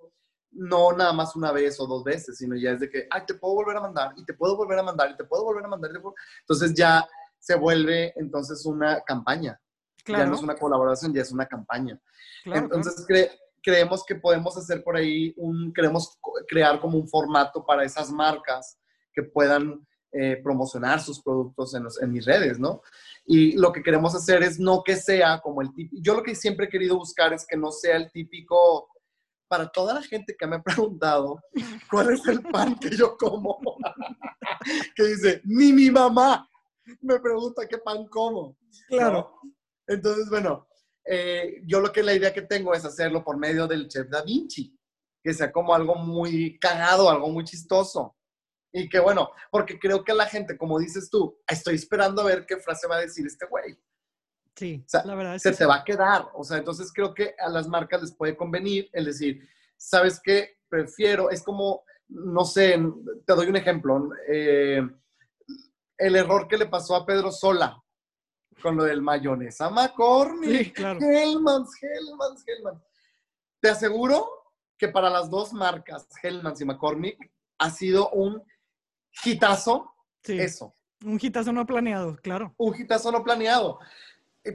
no 0.50 0.92
nada 0.92 1.12
más 1.12 1.36
una 1.36 1.52
vez 1.52 1.78
o 1.78 1.86
dos 1.86 2.04
veces, 2.04 2.38
sino 2.38 2.56
ya 2.56 2.70
es 2.70 2.80
de 2.80 2.88
que, 2.88 3.06
ay, 3.10 3.22
te 3.26 3.34
puedo 3.34 3.54
volver 3.54 3.76
a 3.76 3.80
mandar 3.82 4.14
y 4.16 4.24
te 4.24 4.32
puedo 4.32 4.56
volver 4.56 4.78
a 4.78 4.82
mandar 4.82 5.10
y 5.10 5.16
te 5.16 5.24
puedo 5.24 5.44
volver 5.44 5.64
a 5.66 5.68
mandar. 5.68 5.90
y 5.90 5.94
te 5.94 6.00
puedo-". 6.00 6.14
Entonces 6.40 6.72
ya 6.74 7.06
se 7.38 7.54
vuelve 7.56 8.14
entonces 8.16 8.64
una 8.64 9.02
campaña. 9.02 9.60
Ya 9.96 10.04
Claro, 10.04 10.30
no 10.30 10.36
es 10.36 10.42
una 10.42 10.54
colaboración, 10.56 11.12
ya 11.12 11.20
es 11.22 11.32
una 11.32 11.44
campaña. 11.46 12.00
claro, 12.44 12.64
Entonces 12.64 13.06
cre- 13.06 13.30
creemos 13.62 14.04
que 14.06 14.14
podemos 14.14 14.56
hacer 14.56 14.82
por 14.82 14.96
ahí 14.96 15.34
un, 15.36 15.70
queremos 15.74 16.18
crear 16.48 16.80
como 16.80 16.96
un 16.96 17.08
formato 17.08 17.64
para 17.66 17.84
esas 17.84 18.10
marcas 18.10 18.78
que 19.14 19.22
puedan 19.22 19.86
eh, 20.12 20.38
promocionar 20.42 21.00
sus 21.00 21.20
productos 21.22 21.74
en, 21.74 21.84
los- 21.84 22.00
en 22.00 22.12
mis 22.12 22.24
redes, 22.24 22.58
¿no? 22.58 22.82
Y 23.26 23.52
lo 23.56 23.72
que 23.72 23.82
queremos 23.82 24.14
hacer 24.14 24.42
es 24.42 24.60
no 24.60 24.82
que 24.84 24.96
sea 24.96 25.40
como 25.40 25.60
el 25.62 25.72
típico, 25.74 26.02
yo 26.02 26.14
lo 26.14 26.22
que 26.22 26.34
siempre 26.34 26.66
he 26.66 26.68
querido 26.68 26.96
buscar 26.96 27.32
es 27.32 27.44
que 27.46 27.56
no 27.56 27.72
sea 27.72 27.96
el 27.96 28.10
típico, 28.12 28.88
para 29.48 29.68
toda 29.68 29.94
la 29.94 30.02
gente 30.02 30.34
que 30.38 30.46
me 30.46 30.56
ha 30.56 30.62
preguntado 30.64 31.40
cuál 31.90 32.10
es 32.14 32.26
el 32.28 32.42
pan 32.42 32.76
que 32.78 32.90
yo 32.96 33.16
como, 33.16 33.58
que 34.96 35.04
dice, 35.04 35.40
ni 35.44 35.72
mi 35.72 35.90
mamá 35.90 36.48
me 37.00 37.18
pregunta 37.20 37.66
qué 37.68 37.78
pan 37.78 38.06
como. 38.08 38.56
claro. 38.88 39.38
¿no? 39.42 39.52
Entonces, 39.86 40.28
bueno, 40.30 40.66
eh, 41.04 41.60
yo 41.66 41.80
lo 41.80 41.92
que 41.92 42.02
la 42.02 42.14
idea 42.14 42.32
que 42.32 42.42
tengo 42.42 42.72
es 42.74 42.84
hacerlo 42.84 43.22
por 43.22 43.36
medio 43.36 43.66
del 43.66 43.88
chef 43.88 44.08
Da 44.08 44.22
Vinci. 44.22 44.74
que 45.22 45.34
sea 45.34 45.50
como 45.52 45.74
algo 45.74 45.94
muy 45.96 46.58
cagado, 46.58 47.10
algo 47.10 47.28
muy 47.28 47.44
chistoso. 47.44 48.16
Y 48.76 48.88
que 48.88 48.98
bueno, 48.98 49.30
porque 49.52 49.78
creo 49.78 50.02
que 50.02 50.12
la 50.12 50.26
gente, 50.26 50.58
como 50.58 50.80
dices 50.80 51.08
tú, 51.08 51.38
estoy 51.46 51.76
esperando 51.76 52.22
a 52.22 52.24
ver 52.24 52.44
qué 52.44 52.56
frase 52.56 52.88
va 52.88 52.96
a 52.96 53.02
decir 53.02 53.24
este 53.24 53.46
güey. 53.46 53.78
Sí, 54.56 54.84
la 55.04 55.14
verdad 55.14 55.36
es 55.36 55.42
se 55.42 55.52
te 55.52 55.64
va 55.64 55.76
a 55.76 55.84
quedar. 55.84 56.28
O 56.34 56.42
sea, 56.42 56.58
entonces 56.58 56.92
creo 56.92 57.14
que 57.14 57.36
a 57.38 57.48
las 57.48 57.68
marcas 57.68 58.02
les 58.02 58.12
puede 58.12 58.36
convenir 58.36 58.90
el 58.92 59.04
decir, 59.04 59.48
¿sabes 59.76 60.20
qué? 60.20 60.58
Prefiero, 60.68 61.30
es 61.30 61.44
como, 61.44 61.84
no 62.08 62.44
sé, 62.44 62.76
te 63.24 63.34
doy 63.34 63.46
un 63.46 63.54
ejemplo. 63.54 64.10
Eh, 64.28 64.82
el 65.96 66.16
error 66.16 66.48
que 66.48 66.58
le 66.58 66.66
pasó 66.66 66.96
a 66.96 67.06
Pedro 67.06 67.30
Sola 67.30 67.80
con 68.60 68.76
lo 68.76 68.82
del 68.82 69.02
mayonesa 69.02 69.70
McCormick. 69.70 70.64
Sí, 70.64 70.72
claro. 70.72 70.98
Hellmans, 71.00 71.70
Hellmans, 71.80 72.44
Hellmans. 72.44 72.82
Te 73.60 73.68
aseguro 73.68 74.26
que 74.76 74.88
para 74.88 75.10
las 75.10 75.30
dos 75.30 75.52
marcas, 75.52 76.08
Hellmans 76.20 76.60
y 76.60 76.64
McCormick, 76.64 77.30
ha 77.58 77.70
sido 77.70 78.10
un 78.10 78.42
hitazo 79.24 79.94
eso. 80.24 80.74
Un 81.04 81.18
hitazo 81.20 81.52
no 81.52 81.66
planeado, 81.66 82.16
claro. 82.16 82.54
Un 82.56 82.80
hitazo 82.80 83.12
no 83.12 83.22
planeado. 83.22 83.78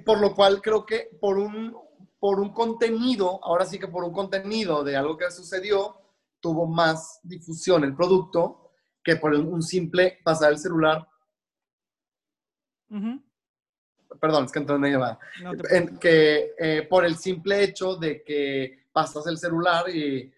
Por 0.06 0.20
lo 0.20 0.34
cual 0.34 0.62
creo 0.62 0.86
que 0.86 1.10
por 1.20 1.38
un, 1.38 1.76
por 2.20 2.40
un 2.40 2.54
contenido, 2.54 3.40
ahora 3.44 3.66
sí 3.66 3.80
que 3.80 3.88
por 3.88 4.04
un 4.04 4.14
contenido 4.14 4.84
de 4.84 4.96
algo 4.96 5.18
que 5.18 5.30
sucedió, 5.32 5.96
tuvo 6.40 6.68
más 6.68 7.20
difusión 7.24 7.84
el 7.84 7.96
producto 7.96 8.72
que 9.04 9.16
por 9.16 9.34
un 9.34 9.62
simple 9.62 10.20
pasar 10.24 10.52
el 10.52 10.60
celular. 10.60 11.08
Perdón, 14.20 14.46
es 14.46 14.52
que 14.52 14.60
entonces 14.60 14.82
me 14.82 14.90
lleva. 14.90 15.20
que 16.00 16.56
eh, 16.58 16.88
por 16.90 17.06
el 17.06 17.16
simple 17.16 17.64
hecho 17.64 17.96
de 17.96 18.24
que 18.24 18.88
pasas 18.92 19.28
el 19.28 19.38
celular 19.38 19.90
y 19.90 20.32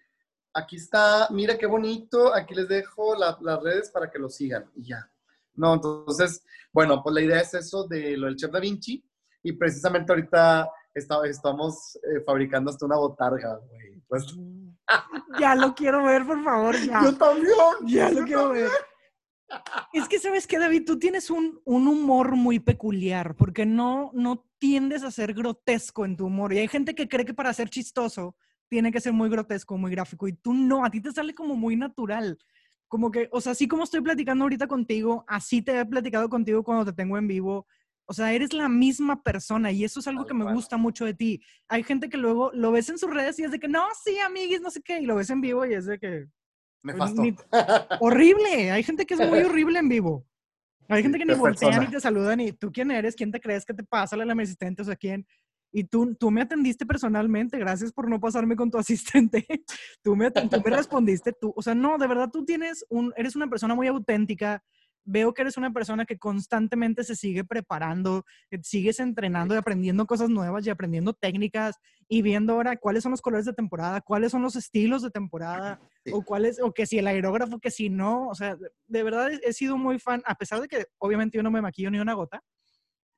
aquí 0.54 0.76
está, 0.76 1.28
mira 1.30 1.56
qué 1.56 1.66
bonito, 1.66 2.34
aquí 2.34 2.54
les 2.54 2.68
dejo 2.68 3.14
las 3.16 3.62
redes 3.62 3.90
para 3.90 4.10
que 4.10 4.18
lo 4.18 4.28
sigan 4.28 4.70
y 4.74 4.88
ya. 4.88 5.10
No, 5.54 5.74
entonces, 5.74 6.44
bueno, 6.72 7.02
pues 7.02 7.14
la 7.14 7.20
idea 7.20 7.40
es 7.40 7.54
eso 7.54 7.86
de 7.86 8.16
lo 8.16 8.26
del 8.26 8.36
Chef 8.36 8.50
Da 8.50 8.60
Vinci 8.60 9.04
y 9.42 9.52
precisamente 9.52 10.12
ahorita 10.12 10.70
estamos 10.94 11.96
eh, 11.96 12.20
fabricando 12.24 12.70
hasta 12.70 12.86
una 12.86 12.96
botarga, 12.96 13.56
güey. 13.56 14.02
Pues... 14.08 14.26
Ya 15.40 15.54
lo 15.54 15.74
quiero 15.74 16.04
ver, 16.04 16.26
por 16.26 16.44
favor, 16.44 16.76
ya. 16.76 17.02
Yo 17.02 17.16
también. 17.16 17.54
Ya 17.86 18.10
lo 18.10 18.24
quiero 18.24 18.50
ver. 18.50 18.68
Es 19.92 20.06
que, 20.06 20.18
¿sabes 20.18 20.46
qué, 20.46 20.58
David? 20.58 20.84
Tú 20.86 20.98
tienes 20.98 21.30
un, 21.30 21.60
un, 21.64 21.88
humor 21.88 22.36
muy 22.36 22.58
peculiar, 22.58 23.34
porque 23.36 23.64
no, 23.64 24.10
no 24.12 24.46
tiendes 24.58 25.02
a 25.02 25.10
ser 25.10 25.32
grotesco 25.32 26.04
en 26.04 26.16
tu 26.16 26.26
humor. 26.26 26.52
Y 26.52 26.58
hay 26.58 26.68
gente 26.68 26.94
que 26.94 27.08
cree 27.08 27.24
que 27.24 27.32
para 27.32 27.54
ser 27.54 27.70
chistoso 27.70 28.36
tiene 28.72 28.90
que 28.90 29.02
ser 29.02 29.12
muy 29.12 29.28
grotesco, 29.28 29.76
muy 29.76 29.90
gráfico, 29.90 30.26
y 30.26 30.32
tú 30.32 30.54
no, 30.54 30.82
a 30.82 30.90
ti 30.90 31.02
te 31.02 31.12
sale 31.12 31.34
como 31.34 31.56
muy 31.56 31.76
natural. 31.76 32.38
Como 32.88 33.10
que, 33.10 33.28
o 33.30 33.38
sea, 33.38 33.52
así 33.52 33.68
como 33.68 33.84
estoy 33.84 34.00
platicando 34.00 34.44
ahorita 34.44 34.66
contigo, 34.66 35.26
así 35.28 35.60
te 35.60 35.78
he 35.78 35.84
platicado 35.84 36.30
contigo 36.30 36.64
cuando 36.64 36.86
te 36.86 36.94
tengo 36.94 37.18
en 37.18 37.28
vivo. 37.28 37.66
O 38.06 38.14
sea, 38.14 38.32
eres 38.32 38.54
la 38.54 38.70
misma 38.70 39.22
persona 39.22 39.70
y 39.72 39.84
eso 39.84 40.00
es 40.00 40.08
algo 40.08 40.24
que 40.24 40.32
me 40.32 40.50
gusta 40.54 40.78
mucho 40.78 41.04
de 41.04 41.12
ti. 41.12 41.42
Hay 41.68 41.82
gente 41.82 42.08
que 42.08 42.16
luego 42.16 42.50
lo 42.54 42.72
ves 42.72 42.88
en 42.88 42.96
sus 42.96 43.10
redes 43.10 43.38
y 43.38 43.44
es 43.44 43.50
de 43.50 43.60
que, 43.60 43.68
no, 43.68 43.84
sí, 44.02 44.18
amiguis, 44.20 44.62
no 44.62 44.70
sé 44.70 44.80
qué, 44.80 45.00
y 45.00 45.04
lo 45.04 45.16
ves 45.16 45.28
en 45.28 45.42
vivo 45.42 45.66
y 45.66 45.74
es 45.74 45.84
de 45.84 45.98
que... 45.98 46.28
Me 46.82 46.94
pues, 46.94 47.12
horrible. 48.00 48.70
Hay 48.70 48.82
gente 48.84 49.04
que 49.04 49.12
es 49.12 49.20
muy 49.20 49.40
horrible 49.40 49.80
en 49.80 49.88
vivo. 49.90 50.26
Hay 50.88 51.02
gente 51.02 51.18
que 51.18 51.26
ni 51.26 51.34
voltean 51.34 51.78
ni 51.78 51.88
te 51.88 52.00
saludan 52.00 52.40
y 52.40 52.52
tú 52.52 52.72
quién 52.72 52.90
eres, 52.90 53.16
quién 53.16 53.30
te 53.30 53.40
crees 53.40 53.66
que 53.66 53.74
te 53.74 53.84
pasa 53.84 54.16
la 54.16 54.32
asistente, 54.32 54.80
o 54.80 54.84
sea, 54.86 54.96
quién 54.96 55.26
y 55.72 55.84
tú, 55.84 56.14
tú 56.14 56.30
me 56.30 56.42
atendiste 56.42 56.84
personalmente, 56.86 57.58
gracias 57.58 57.92
por 57.92 58.08
no 58.08 58.20
pasarme 58.20 58.56
con 58.56 58.70
tu 58.70 58.78
asistente, 58.78 59.46
tú 60.02 60.14
me, 60.14 60.30
tú 60.30 60.62
me 60.64 60.70
respondiste, 60.76 61.32
tú, 61.32 61.52
o 61.56 61.62
sea, 61.62 61.74
no, 61.74 61.98
de 61.98 62.06
verdad 62.06 62.30
tú 62.30 62.44
tienes 62.44 62.84
un, 62.90 63.12
eres 63.16 63.34
una 63.34 63.48
persona 63.48 63.74
muy 63.74 63.86
auténtica, 63.86 64.62
veo 65.04 65.34
que 65.34 65.42
eres 65.42 65.56
una 65.56 65.72
persona 65.72 66.04
que 66.04 66.18
constantemente 66.18 67.02
se 67.02 67.16
sigue 67.16 67.42
preparando, 67.44 68.24
que 68.48 68.58
sigues 68.62 69.00
entrenando 69.00 69.54
y 69.54 69.58
aprendiendo 69.58 70.06
cosas 70.06 70.30
nuevas 70.30 70.64
y 70.66 70.70
aprendiendo 70.70 71.12
técnicas 71.12 71.76
y 72.08 72.22
viendo 72.22 72.52
ahora 72.52 72.76
cuáles 72.76 73.02
son 73.02 73.10
los 73.10 73.20
colores 73.20 73.46
de 73.46 73.52
temporada, 73.52 74.00
cuáles 74.00 74.30
son 74.30 74.42
los 74.42 74.54
estilos 74.54 75.02
de 75.02 75.10
temporada, 75.10 75.80
o 76.12 76.22
cuáles, 76.22 76.60
o 76.60 76.72
que 76.72 76.86
si 76.86 76.98
el 76.98 77.06
aerógrafo, 77.06 77.58
que 77.58 77.70
si 77.70 77.88
no, 77.88 78.28
o 78.28 78.34
sea, 78.34 78.56
de 78.86 79.02
verdad 79.02 79.30
he 79.42 79.52
sido 79.52 79.76
muy 79.76 79.98
fan, 79.98 80.22
a 80.24 80.34
pesar 80.36 80.60
de 80.60 80.68
que 80.68 80.86
obviamente 80.98 81.36
yo 81.36 81.42
no 81.42 81.50
me 81.50 81.62
maquillo 81.62 81.90
ni 81.90 81.98
una 81.98 82.14
gota, 82.14 82.42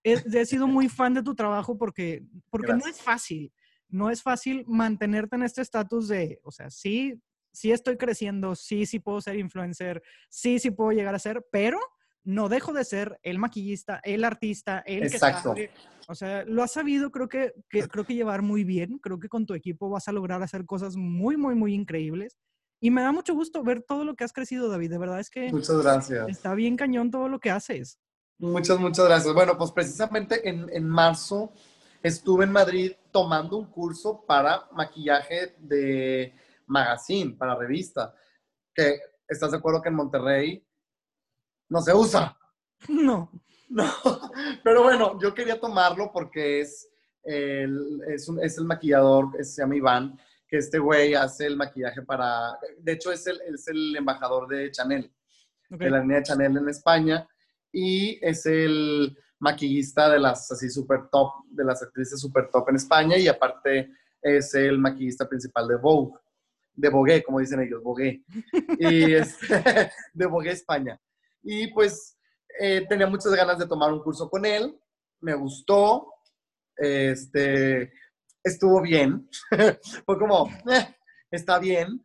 he, 0.04 0.46
sido 0.46 0.68
muy 0.68 0.88
fan 0.88 1.14
de 1.14 1.22
tu 1.22 1.34
trabajo 1.34 1.76
porque, 1.76 2.24
porque 2.50 2.72
no 2.74 2.86
es 2.86 3.00
fácil. 3.00 3.52
No 3.88 4.10
es 4.10 4.22
fácil 4.22 4.64
mantenerte 4.66 5.36
en 5.36 5.42
este 5.42 5.62
estatus 5.62 6.08
de, 6.08 6.40
o 6.42 6.50
sea, 6.50 6.70
sí, 6.70 7.20
sí 7.52 7.72
estoy 7.72 7.96
creciendo, 7.96 8.54
sí, 8.54 8.86
sí 8.86 8.98
puedo 8.98 9.20
ser 9.20 9.36
influencer, 9.36 10.02
sí, 10.28 10.58
sí 10.58 10.70
puedo 10.70 10.92
llegar 10.92 11.14
a 11.14 11.18
ser, 11.18 11.46
pero 11.50 11.78
no 12.24 12.48
dejo 12.48 12.72
de 12.72 12.84
ser 12.84 13.18
el 13.22 13.38
maquillista, 13.38 14.00
el 14.02 14.24
artista, 14.24 14.82
el 14.86 15.04
Exacto. 15.04 15.54
que 15.54 15.70
O 16.08 16.14
sea, 16.14 16.44
lo 16.44 16.62
has 16.62 16.72
sabido, 16.72 17.10
creo 17.10 17.28
que, 17.28 17.52
que, 17.68 17.86
creo 17.86 18.04
que 18.04 18.14
llevar 18.14 18.42
muy 18.42 18.64
bien. 18.64 18.98
Creo 18.98 19.20
que 19.20 19.28
con 19.28 19.46
tu 19.46 19.54
equipo 19.54 19.90
vas 19.90 20.08
a 20.08 20.12
lograr 20.12 20.42
hacer 20.42 20.64
cosas 20.64 20.96
muy, 20.96 21.36
muy, 21.36 21.54
muy 21.54 21.74
increíbles. 21.74 22.38
Y 22.80 22.90
me 22.90 23.02
da 23.02 23.12
mucho 23.12 23.34
gusto 23.34 23.62
ver 23.62 23.82
todo 23.82 24.04
lo 24.04 24.14
que 24.16 24.24
has 24.24 24.32
crecido, 24.32 24.68
David. 24.68 24.90
De 24.90 24.98
verdad 24.98 25.20
es 25.20 25.30
que. 25.30 25.52
Muchas 25.52 25.82
gracias. 25.82 26.28
Está 26.28 26.54
bien 26.54 26.76
cañón 26.76 27.10
todo 27.10 27.28
lo 27.28 27.38
que 27.38 27.50
haces. 27.50 27.98
Muchas, 28.38 28.78
muchas 28.78 29.06
gracias. 29.06 29.32
Bueno, 29.32 29.56
pues 29.56 29.70
precisamente 29.70 30.48
en, 30.48 30.68
en 30.72 30.88
marzo 30.88 31.52
estuve 32.02 32.44
en 32.44 32.52
Madrid 32.52 32.92
tomando 33.10 33.56
un 33.56 33.66
curso 33.66 34.24
para 34.26 34.68
maquillaje 34.72 35.54
de 35.58 36.34
magazine, 36.66 37.34
para 37.36 37.56
revista, 37.56 38.14
que 38.74 39.00
estás 39.28 39.52
de 39.52 39.56
acuerdo 39.56 39.80
que 39.80 39.88
en 39.88 39.94
Monterrey 39.94 40.66
no 41.68 41.80
se 41.80 41.94
usa. 41.94 42.36
No. 42.88 43.30
No, 43.66 43.90
pero 44.62 44.84
bueno, 44.84 45.18
yo 45.20 45.34
quería 45.34 45.58
tomarlo 45.58 46.12
porque 46.12 46.60
es 46.60 46.88
el, 47.24 48.02
es, 48.06 48.28
un, 48.28 48.38
es 48.40 48.56
el 48.58 48.66
maquillador, 48.66 49.42
se 49.42 49.62
llama 49.62 49.74
Iván, 49.74 50.20
que 50.46 50.58
este 50.58 50.78
güey 50.78 51.14
hace 51.14 51.46
el 51.46 51.56
maquillaje 51.56 52.02
para, 52.02 52.56
de 52.78 52.92
hecho 52.92 53.10
es 53.10 53.26
el, 53.26 53.40
es 53.40 53.66
el 53.66 53.96
embajador 53.96 54.46
de 54.46 54.70
Chanel, 54.70 55.10
de 55.70 55.90
la 55.90 56.00
línea 56.00 56.18
de 56.18 56.22
Chanel 56.22 56.56
en 56.56 56.68
España 56.68 57.26
y 57.74 58.24
es 58.24 58.46
el 58.46 59.18
maquillista 59.40 60.08
de 60.08 60.20
las 60.20 60.50
así 60.52 60.70
super 60.70 61.08
top, 61.10 61.32
de 61.50 61.64
las 61.64 61.82
actrices 61.82 62.20
super 62.20 62.48
top 62.50 62.68
en 62.68 62.76
España 62.76 63.18
y 63.18 63.26
aparte 63.26 63.90
es 64.22 64.54
el 64.54 64.78
maquillista 64.78 65.28
principal 65.28 65.66
de 65.66 65.76
Vogue, 65.76 66.14
de 66.72 66.88
Vogue, 66.88 67.22
como 67.24 67.40
dicen 67.40 67.60
ellos, 67.60 67.82
Vogue, 67.82 68.22
y 68.78 69.12
es 69.12 69.36
de 70.14 70.26
Vogue 70.26 70.52
España. 70.52 70.98
Y 71.42 71.66
pues 71.74 72.16
eh, 72.60 72.86
tenía 72.88 73.08
muchas 73.08 73.34
ganas 73.34 73.58
de 73.58 73.66
tomar 73.66 73.92
un 73.92 74.02
curso 74.02 74.30
con 74.30 74.46
él, 74.46 74.78
me 75.20 75.34
gustó, 75.34 76.14
este, 76.76 77.92
estuvo 78.42 78.80
bien, 78.80 79.28
fue 80.06 80.16
como, 80.16 80.48
eh, 80.70 80.96
está 81.30 81.58
bien, 81.58 82.00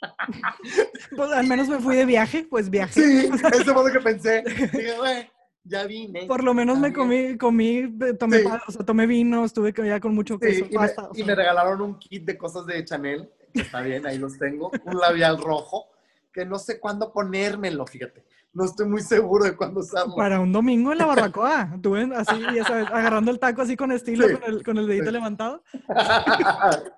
pues 1.16 1.32
al 1.32 1.46
menos 1.46 1.68
me 1.68 1.78
fui 1.78 1.96
de 1.96 2.04
viaje, 2.04 2.46
pues 2.48 2.70
viaje. 2.70 3.00
Sí, 3.00 3.30
eso 3.52 3.74
fue 3.74 3.88
lo 3.88 3.92
que 3.92 4.00
pensé. 4.00 4.42
Dije, 4.42 4.96
güey, 4.96 5.30
ya 5.64 5.84
vine. 5.84 6.26
Por 6.26 6.42
lo 6.42 6.54
menos 6.54 6.78
me 6.78 6.92
comí, 6.92 7.36
comí, 7.36 7.98
tomé, 8.18 8.44
o 8.66 8.72
sea, 8.72 8.84
tomé 8.84 9.06
vino, 9.06 9.44
estuve 9.44 9.72
ya 9.72 10.00
con 10.00 10.14
mucho 10.14 10.38
queso. 10.38 10.66
y, 10.68 10.76
me, 10.76 10.90
y 11.14 11.24
me 11.24 11.34
regalaron 11.34 11.80
un 11.82 11.98
kit 11.98 12.24
de 12.24 12.38
cosas 12.38 12.66
de 12.66 12.84
Chanel, 12.84 13.30
está 13.54 13.80
bien, 13.82 14.06
ahí 14.06 14.18
los 14.18 14.38
tengo. 14.38 14.70
Un 14.84 14.98
labial 14.98 15.38
rojo, 15.38 15.86
que 16.32 16.44
no 16.44 16.58
sé 16.58 16.80
cuándo 16.80 17.12
ponérmelo, 17.12 17.86
fíjate. 17.86 18.24
No 18.52 18.64
estoy 18.64 18.88
muy 18.88 19.00
seguro 19.02 19.44
de 19.44 19.54
cuándo 19.54 19.78
usarlo. 19.80 20.16
Para 20.16 20.40
un 20.40 20.52
domingo 20.52 20.90
en 20.92 20.98
la 20.98 21.06
barbacoa. 21.06 21.70
Estuve 21.76 22.10
así, 22.16 22.34
ya 22.54 22.64
sabes, 22.64 22.88
agarrando 22.88 23.30
el 23.30 23.38
taco 23.38 23.62
así 23.62 23.76
con 23.76 23.92
estilo, 23.92 24.26
con, 24.40 24.42
el, 24.50 24.64
con 24.64 24.76
el 24.78 24.88
dedito 24.88 25.10
levantado. 25.10 25.62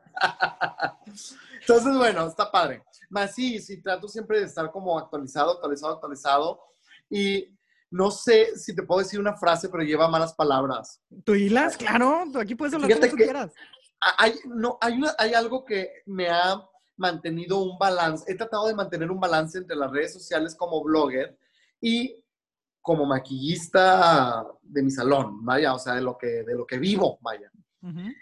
Entonces, 1.61 1.97
bueno, 1.97 2.27
está 2.27 2.51
padre. 2.51 2.83
Más 3.13 3.35
sí, 3.35 3.61
sí, 3.61 3.83
trato 3.83 4.09
siempre 4.09 4.41
de 4.41 4.47
estar 4.47 4.71
como 4.73 4.99
actualizado, 4.99 5.53
actualizado, 5.53 5.95
actualizado. 5.95 6.61
Y 7.11 7.55
no 7.91 8.11
sé 8.11 8.57
si 8.57 8.75
te 8.75 8.83
puedo 8.83 9.01
decir 9.01 9.21
una 9.21 9.37
frase, 9.37 9.69
pero 9.69 9.83
lleva 9.83 10.09
malas 10.09 10.33
palabras. 10.33 10.99
¿Tú 11.25 11.35
hilas? 11.35 11.77
Claro, 11.77 12.25
tú 12.33 12.41
aquí 12.41 12.55
puedes 12.55 12.73
hablar 12.73 12.89
lo 12.89 12.99
que 12.99 13.09
tú 13.09 13.17
quieras. 13.17 13.53
Hay, 14.17 14.35
no, 14.47 14.79
hay, 14.81 14.95
una, 14.95 15.15
hay 15.19 15.35
algo 15.35 15.63
que 15.63 16.03
me 16.07 16.31
ha 16.31 16.67
mantenido 16.97 17.59
un 17.59 17.79
balance. 17.79 18.25
He 18.27 18.35
tratado 18.35 18.67
de 18.67 18.75
mantener 18.75 19.11
un 19.11 19.21
balance 19.21 19.59
entre 19.59 19.77
las 19.77 19.91
redes 19.91 20.15
sociales 20.15 20.55
como 20.55 20.83
blogger 20.83 21.37
y 21.83 22.17
como 22.81 23.05
maquillista 23.05 24.43
de 24.63 24.83
mi 24.83 24.91
salón, 24.91 25.45
vaya, 25.45 25.75
o 25.75 25.79
sea, 25.79 25.95
de 25.95 26.01
lo 26.01 26.17
que, 26.17 26.43
de 26.45 26.55
lo 26.55 26.67
que 26.67 26.79
vivo, 26.79 27.19
vaya. 27.21 27.51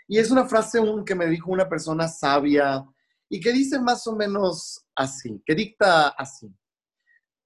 Y 0.08 0.18
es 0.18 0.30
una 0.30 0.46
frase 0.46 0.80
que 1.06 1.14
me 1.14 1.26
dijo 1.26 1.50
una 1.52 1.68
persona 1.68 2.08
sabia, 2.08 2.84
y 3.30 3.40
que 3.40 3.52
dice 3.52 3.80
más 3.80 4.06
o 4.06 4.14
menos 4.16 4.84
así, 4.94 5.42
que 5.46 5.54
dicta 5.54 6.08
así. 6.08 6.52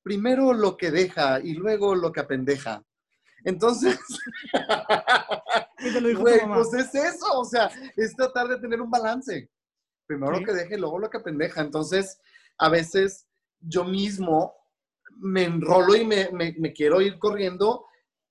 Primero 0.03 0.53
lo 0.53 0.77
que 0.77 0.91
deja 0.91 1.39
y 1.41 1.55
luego 1.55 1.95
lo 1.95 2.11
que 2.11 2.21
apendeja. 2.21 2.83
Entonces, 3.45 3.99
pues 6.55 6.75
es 6.75 6.95
eso, 6.95 7.27
o 7.39 7.45
sea, 7.45 7.71
es 7.97 8.15
tratar 8.17 8.49
de 8.49 8.59
tener 8.59 8.81
un 8.81 8.91
balance. 8.91 9.51
Primero 10.07 10.35
Sí. 10.35 10.41
lo 10.41 10.47
que 10.47 10.53
deje, 10.53 10.79
luego 10.79 10.99
lo 10.99 11.11
que 11.11 11.21
pendeja. 11.21 11.61
Entonces, 11.61 12.21
a 12.59 12.69
veces 12.69 13.27
yo 13.61 13.85
mismo 13.85 14.55
me 15.17 15.45
enrolo 15.45 15.95
y 15.97 16.05
me, 16.05 16.31
me- 16.33 16.55
me 16.59 16.73
quiero 16.73 17.01
ir 17.01 17.19
corriendo 17.19 17.87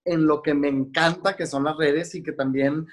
en 0.06 0.26
lo 0.26 0.42
que 0.42 0.54
me 0.54 0.68
encanta, 0.68 1.36
que 1.36 1.48
son 1.48 1.64
las 1.64 1.78
redes, 1.78 2.14
y 2.16 2.24
que 2.24 2.34
también 2.34 2.86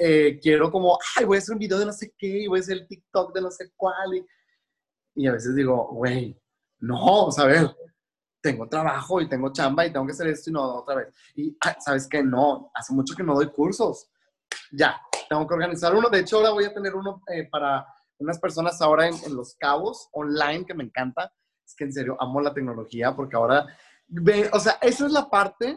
eh, 0.00 0.38
quiero 0.40 0.70
como, 0.70 0.98
ay, 1.16 1.24
voy 1.24 1.36
a 1.36 1.38
hacer 1.38 1.54
un 1.54 1.58
video 1.58 1.78
de 1.78 1.86
no 1.86 1.92
sé 1.92 2.14
qué, 2.16 2.42
y 2.42 2.46
voy 2.46 2.60
a 2.60 2.62
hacer 2.62 2.78
el 2.78 2.86
TikTok 2.86 3.34
de 3.34 3.40
no 3.40 3.50
sé 3.50 3.72
cuál. 3.76 4.14
Y, 4.14 4.26
y 5.14 5.26
a 5.26 5.32
veces 5.32 5.54
digo, 5.54 5.88
güey, 5.92 6.40
no, 6.78 7.26
o 7.26 7.32
sea, 7.32 7.44
a 7.44 7.48
ver, 7.48 7.76
tengo 8.42 8.68
trabajo 8.68 9.20
y 9.20 9.28
tengo 9.28 9.52
chamba 9.52 9.86
y 9.86 9.92
tengo 9.92 10.04
que 10.04 10.12
hacer 10.12 10.26
esto 10.26 10.50
y 10.50 10.52
no 10.52 10.62
otra 10.78 10.96
vez. 10.96 11.14
Y, 11.36 11.56
ah, 11.64 11.76
¿sabes 11.78 12.08
qué? 12.08 12.22
No, 12.22 12.70
hace 12.74 12.92
mucho 12.92 13.14
que 13.14 13.22
no 13.22 13.34
doy 13.34 13.50
cursos. 13.50 14.10
Ya, 14.72 15.00
tengo 15.28 15.46
que 15.46 15.54
organizar 15.54 15.94
uno. 15.94 16.10
De 16.10 16.20
hecho, 16.20 16.38
ahora 16.38 16.50
voy 16.50 16.64
a 16.64 16.74
tener 16.74 16.94
uno 16.94 17.22
eh, 17.28 17.48
para 17.50 17.86
unas 18.18 18.38
personas 18.38 18.80
ahora 18.82 19.06
en, 19.08 19.14
en 19.24 19.36
Los 19.36 19.54
Cabos, 19.54 20.08
online, 20.12 20.66
que 20.66 20.74
me 20.74 20.84
encanta. 20.84 21.32
Es 21.64 21.74
que 21.74 21.84
en 21.84 21.92
serio, 21.92 22.16
amo 22.20 22.40
la 22.40 22.52
tecnología 22.52 23.14
porque 23.14 23.36
ahora, 23.36 23.66
ve, 24.08 24.50
o 24.52 24.58
sea, 24.58 24.78
esa 24.82 25.06
es 25.06 25.12
la 25.12 25.30
parte, 25.30 25.76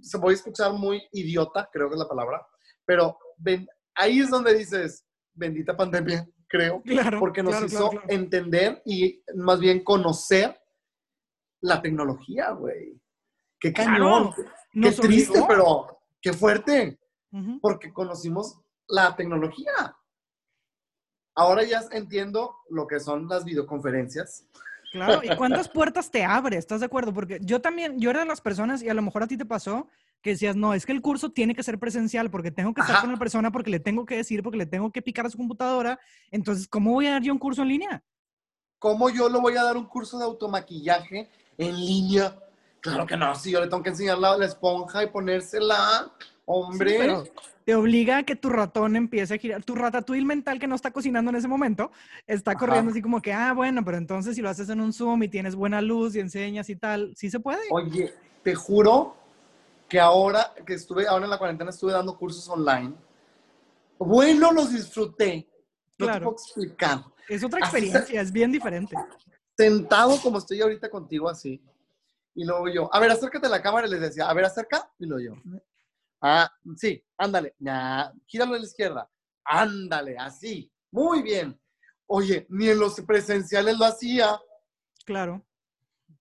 se 0.00 0.18
voy 0.18 0.32
a 0.32 0.36
escuchar 0.36 0.72
muy 0.72 1.02
idiota, 1.12 1.68
creo 1.72 1.88
que 1.88 1.94
es 1.94 1.98
la 2.00 2.08
palabra, 2.08 2.46
pero 2.84 3.18
ven, 3.36 3.66
ahí 3.94 4.20
es 4.20 4.30
donde 4.30 4.54
dices, 4.54 5.04
bendita 5.34 5.76
pandemia, 5.76 6.26
creo, 6.48 6.82
Claro. 6.82 7.18
porque 7.20 7.42
nos 7.42 7.52
claro, 7.52 7.66
hizo 7.66 7.90
claro, 7.90 8.06
entender 8.08 8.82
y 8.84 9.22
más 9.34 9.60
bien 9.60 9.84
conocer 9.84 10.58
la 11.62 11.80
tecnología, 11.82 12.50
güey. 12.52 13.00
Qué 13.60 13.72
cañón, 13.72 14.32
qué 14.72 14.92
triste, 14.92 15.32
obligó. 15.38 15.48
pero 15.48 16.00
qué 16.22 16.32
fuerte, 16.32 16.98
porque 17.60 17.92
conocimos 17.92 18.58
la 18.88 19.14
tecnología. 19.14 19.94
Ahora 21.36 21.62
ya 21.62 21.82
entiendo 21.92 22.56
lo 22.70 22.86
que 22.86 22.98
son 23.00 23.28
las 23.28 23.44
videoconferencias. 23.44 24.46
Claro, 24.90 25.20
¿y 25.22 25.34
cuántas 25.36 25.68
puertas 25.68 26.10
te 26.10 26.24
abre? 26.24 26.56
¿Estás 26.56 26.80
de 26.80 26.86
acuerdo? 26.86 27.12
Porque 27.14 27.38
yo 27.42 27.60
también, 27.60 27.98
yo 27.98 28.10
era 28.10 28.20
de 28.20 28.26
las 28.26 28.40
personas, 28.40 28.82
y 28.82 28.88
a 28.88 28.94
lo 28.94 29.02
mejor 29.02 29.22
a 29.22 29.26
ti 29.26 29.36
te 29.36 29.46
pasó, 29.46 29.88
que 30.20 30.30
decías, 30.30 30.56
no, 30.56 30.74
es 30.74 30.84
que 30.84 30.92
el 30.92 31.00
curso 31.00 31.30
tiene 31.30 31.54
que 31.54 31.62
ser 31.62 31.78
presencial 31.78 32.30
porque 32.30 32.50
tengo 32.50 32.74
que 32.74 32.80
estar 32.80 32.96
Ajá. 32.96 33.04
con 33.04 33.12
la 33.12 33.18
persona, 33.18 33.50
porque 33.52 33.70
le 33.70 33.80
tengo 33.80 34.04
que 34.04 34.16
decir, 34.16 34.42
porque 34.42 34.58
le 34.58 34.66
tengo 34.66 34.90
que 34.90 35.00
picar 35.00 35.26
a 35.26 35.30
su 35.30 35.38
computadora. 35.38 35.98
Entonces, 36.30 36.68
¿cómo 36.68 36.92
voy 36.92 37.06
a 37.06 37.12
dar 37.12 37.22
yo 37.22 37.32
un 37.32 37.38
curso 37.38 37.62
en 37.62 37.68
línea? 37.68 38.04
¿Cómo 38.78 39.10
yo 39.10 39.28
le 39.28 39.38
voy 39.38 39.56
a 39.56 39.62
dar 39.62 39.76
un 39.76 39.86
curso 39.86 40.18
de 40.18 40.24
automaquillaje 40.24 41.30
en 41.56 41.76
línea? 41.76 42.36
Claro 42.80 43.06
que 43.06 43.16
no, 43.16 43.34
si 43.34 43.50
yo 43.50 43.60
le 43.60 43.68
tengo 43.68 43.82
que 43.82 43.90
enseñar 43.90 44.18
la, 44.18 44.36
la 44.36 44.46
esponja 44.46 45.02
y 45.02 45.06
ponérsela, 45.08 46.10
hombre. 46.46 46.90
Sí, 46.90 46.96
pero 46.98 47.24
te 47.64 47.74
obliga 47.74 48.18
a 48.18 48.22
que 48.24 48.36
tu 48.36 48.48
ratón 48.48 48.96
empiece 48.96 49.34
a 49.34 49.38
girar. 49.38 49.62
Tu 49.64 49.74
ratatouille 49.74 50.24
mental 50.24 50.58
que 50.58 50.66
no 50.66 50.74
está 50.74 50.90
cocinando 50.90 51.30
en 51.30 51.36
ese 51.36 51.48
momento 51.48 51.90
está 52.26 52.52
Ajá. 52.52 52.58
corriendo 52.58 52.90
así 52.90 53.02
como 53.02 53.20
que, 53.22 53.32
ah, 53.32 53.52
bueno, 53.52 53.84
pero 53.84 53.96
entonces 53.98 54.34
si 54.36 54.42
lo 54.42 54.48
haces 54.48 54.68
en 54.68 54.80
un 54.80 54.92
Zoom 54.92 55.22
y 55.22 55.28
tienes 55.28 55.54
buena 55.54 55.80
luz 55.80 56.16
y 56.16 56.20
enseñas 56.20 56.68
y 56.70 56.76
tal, 56.76 57.12
sí 57.16 57.30
se 57.30 57.40
puede. 57.40 57.60
Oye, 57.70 58.12
te 58.42 58.54
juro 58.54 59.16
que 59.88 60.00
ahora 60.00 60.52
que 60.66 60.74
estuve, 60.74 61.06
ahora 61.06 61.24
en 61.24 61.30
la 61.30 61.38
cuarentena 61.38 61.70
estuve 61.70 61.92
dando 61.92 62.16
cursos 62.16 62.48
online. 62.48 62.94
Bueno, 63.98 64.52
los 64.52 64.72
disfruté. 64.72 65.46
No 65.98 66.06
te 66.06 66.12
Claro. 66.12 66.24
puedo 66.26 66.36
explicar. 66.36 67.04
Es 67.28 67.44
otra 67.44 67.60
experiencia, 67.60 68.20
es 68.20 68.32
bien 68.32 68.50
diferente. 68.50 68.96
Sentado 69.56 70.16
como 70.22 70.38
estoy 70.38 70.60
ahorita 70.62 70.88
contigo 70.88 71.28
así. 71.28 71.62
Y 72.34 72.44
luego 72.44 72.68
yo, 72.68 72.94
a 72.94 72.98
ver, 73.00 73.10
acércate 73.10 73.46
a 73.46 73.50
la 73.50 73.60
cámara 73.60 73.86
y 73.86 73.90
les 73.90 74.00
decía, 74.00 74.28
a 74.28 74.32
ver, 74.32 74.44
acerca. 74.46 74.90
Y 74.98 75.06
luego 75.06 75.34
yo, 75.36 75.60
ah, 76.20 76.50
sí, 76.76 77.02
ándale, 77.16 77.54
ya, 77.58 78.12
gíralo 78.26 78.54
a 78.54 78.58
la 78.58 78.64
izquierda. 78.64 79.10
Ándale, 79.44 80.16
así. 80.18 80.70
Muy 80.90 81.22
bien. 81.22 81.58
Oye, 82.06 82.46
ni 82.50 82.68
en 82.68 82.78
los 82.78 83.00
presenciales 83.02 83.78
lo 83.78 83.84
hacía, 83.84 84.38
Claro. 85.04 85.44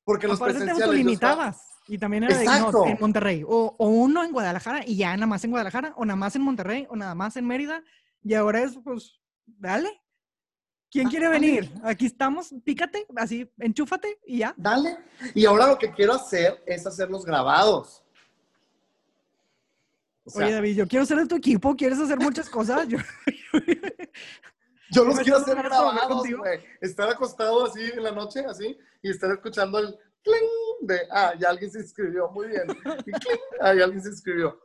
porque 0.03 0.25
en 0.25 0.31
los 0.31 0.39
Aparte 0.39 0.59
te 0.59 0.65
presenciales 0.65 0.99
estaba- 1.13 1.31
autolimitabas. 1.33 1.65
Y 1.87 1.97
también 1.97 2.23
era 2.23 2.37
de, 2.37 2.45
no, 2.45 2.85
en 2.85 2.97
Monterrey. 2.99 3.43
O, 3.47 3.75
o 3.79 3.87
uno 3.87 4.23
en 4.23 4.31
Guadalajara 4.31 4.83
y 4.85 4.97
ya 4.97 5.15
nada 5.17 5.25
más 5.25 5.43
en 5.43 5.49
Guadalajara, 5.49 5.93
o 5.97 6.05
nada 6.05 6.15
más 6.17 6.35
en 6.35 6.43
Monterrey, 6.43 6.85
o 6.89 6.95
nada 6.95 7.15
más 7.15 7.35
en 7.35 7.47
Mérida. 7.47 7.83
Y 8.23 8.35
ahora 8.35 8.61
es, 8.61 8.77
pues, 8.83 9.19
dale. 9.47 9.89
¿Quién 10.91 11.07
Ah, 11.07 11.09
quiere 11.09 11.25
dale. 11.27 11.39
venir? 11.39 11.71
Aquí 11.83 12.05
estamos, 12.05 12.53
pícate, 12.63 13.07
así, 13.15 13.51
enchúfate 13.57 14.19
y 14.27 14.39
ya. 14.39 14.53
Dale. 14.55 14.97
Y 15.33 15.45
ahora 15.47 15.65
lo 15.67 15.79
que 15.79 15.91
quiero 15.91 16.13
hacer 16.13 16.63
es 16.67 16.85
hacer 16.85 17.09
los 17.09 17.25
grabados. 17.25 18.03
O 20.25 20.29
sea, 20.29 20.45
Oye, 20.45 20.55
David, 20.55 20.75
yo 20.75 20.87
quiero 20.87 21.05
ser 21.05 21.17
de 21.17 21.25
tu 21.27 21.35
equipo, 21.35 21.75
¿quieres 21.75 21.99
hacer 21.99 22.19
muchas 22.19 22.49
cosas? 22.49 22.87
Yo- 22.87 22.97
yo 24.91 25.03
los 25.03 25.19
quiero 25.19 25.37
hacer 25.37 25.55
grabados, 25.55 26.07
contigo. 26.07 26.39
güey. 26.39 26.59
Estar 26.81 27.09
acostado 27.09 27.65
así 27.65 27.81
en 27.81 28.03
la 28.03 28.11
noche, 28.11 28.41
así, 28.45 28.77
y 29.01 29.09
estar 29.09 29.31
escuchando 29.31 29.79
el 29.79 29.95
cling 30.23 30.87
de, 30.87 30.99
ah, 31.11 31.33
ya 31.39 31.49
alguien 31.49 31.71
se 31.71 31.79
inscribió, 31.79 32.29
muy 32.29 32.47
bien. 32.47 32.63
Y 33.05 33.11
cling, 33.11 33.39
ah, 33.61 33.73
ya 33.73 33.83
alguien 33.85 34.01
se 34.03 34.09
inscribió. 34.09 34.59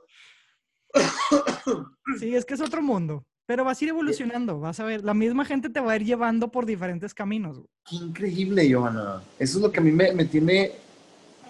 sí, 2.19 2.35
es 2.35 2.45
que 2.45 2.55
es 2.55 2.61
otro 2.61 2.83
mundo. 2.83 3.25
Pero 3.47 3.63
vas 3.65 3.79
a 3.81 3.85
ir 3.85 3.91
evolucionando, 3.91 4.59
vas 4.59 4.81
a 4.81 4.85
ver. 4.85 5.05
La 5.05 5.13
misma 5.13 5.45
gente 5.45 5.69
te 5.69 5.79
va 5.81 5.93
a 5.93 5.97
ir 5.97 6.05
llevando 6.05 6.51
por 6.51 6.65
diferentes 6.65 7.13
caminos. 7.13 7.59
güey. 7.59 7.69
Qué 7.85 7.97
increíble, 7.97 8.73
Johanna. 8.73 9.23
Eso 9.39 9.59
es 9.59 9.63
lo 9.63 9.71
que 9.71 9.81
a 9.81 9.83
mí 9.83 9.93
me, 9.93 10.13
me 10.13 10.25
tiene 10.25 10.73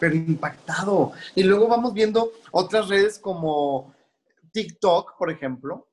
pero 0.00 0.16
impactado. 0.16 1.12
Y 1.36 1.44
luego 1.44 1.68
vamos 1.68 1.94
viendo 1.94 2.32
otras 2.50 2.88
redes 2.88 3.16
como 3.16 3.93
TikTok, 4.54 5.18
por 5.18 5.30
ejemplo. 5.30 5.90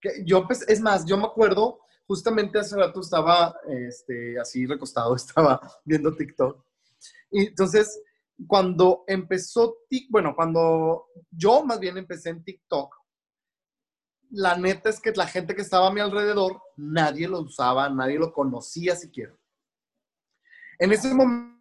Que 0.00 0.24
yo, 0.26 0.46
pues, 0.46 0.68
es 0.68 0.80
más, 0.80 1.06
yo 1.06 1.16
me 1.16 1.24
acuerdo, 1.24 1.80
justamente 2.06 2.58
hace 2.58 2.76
rato 2.76 3.00
estaba 3.00 3.54
este, 3.68 4.38
así 4.38 4.66
recostado, 4.66 5.14
estaba 5.16 5.60
viendo 5.84 6.14
TikTok. 6.14 6.62
Y 7.30 7.46
entonces, 7.46 8.02
cuando 8.46 9.04
empezó, 9.06 9.78
Tik- 9.88 10.08
bueno, 10.10 10.34
cuando 10.34 11.06
yo 11.30 11.64
más 11.64 11.78
bien 11.78 11.96
empecé 11.96 12.30
en 12.30 12.42
TikTok, 12.44 12.94
la 14.30 14.56
neta 14.56 14.88
es 14.90 14.98
que 15.00 15.12
la 15.12 15.26
gente 15.26 15.54
que 15.54 15.62
estaba 15.62 15.88
a 15.88 15.92
mi 15.92 16.00
alrededor, 16.00 16.60
nadie 16.76 17.28
lo 17.28 17.40
usaba, 17.40 17.88
nadie 17.88 18.18
lo 18.18 18.32
conocía 18.32 18.96
siquiera. 18.96 19.36
En 20.78 20.90
ese 20.92 21.14
momento 21.14 21.60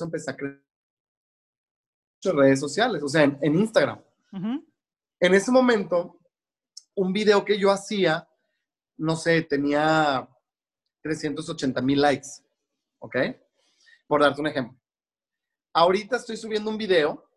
empecé 0.00 0.30
a 0.30 0.34
muchas 0.34 0.71
redes 2.30 2.60
sociales, 2.60 3.02
o 3.02 3.08
sea, 3.08 3.24
en, 3.24 3.38
en 3.42 3.54
Instagram. 3.56 4.00
En 4.32 5.34
ese 5.34 5.50
momento, 5.50 6.18
un 6.94 7.12
video 7.12 7.44
que 7.44 7.58
yo 7.58 7.70
hacía, 7.70 8.28
no 8.96 9.16
sé, 9.16 9.42
tenía 9.42 10.28
380 11.02 11.82
mil 11.82 12.00
likes, 12.00 12.28
¿ok? 13.00 13.16
Por 14.06 14.22
darte 14.22 14.40
un 14.40 14.46
ejemplo. 14.46 14.78
Ahorita 15.74 16.16
estoy 16.16 16.36
subiendo 16.36 16.70
un 16.70 16.78
video 16.78 17.28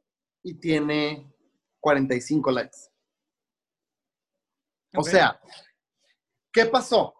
y 0.44 0.56
tiene 0.56 1.34
45 1.80 2.52
likes. 2.52 2.78
O 4.96 5.04
sea, 5.04 5.40
¿qué 6.52 6.66
pasó? 6.66 7.14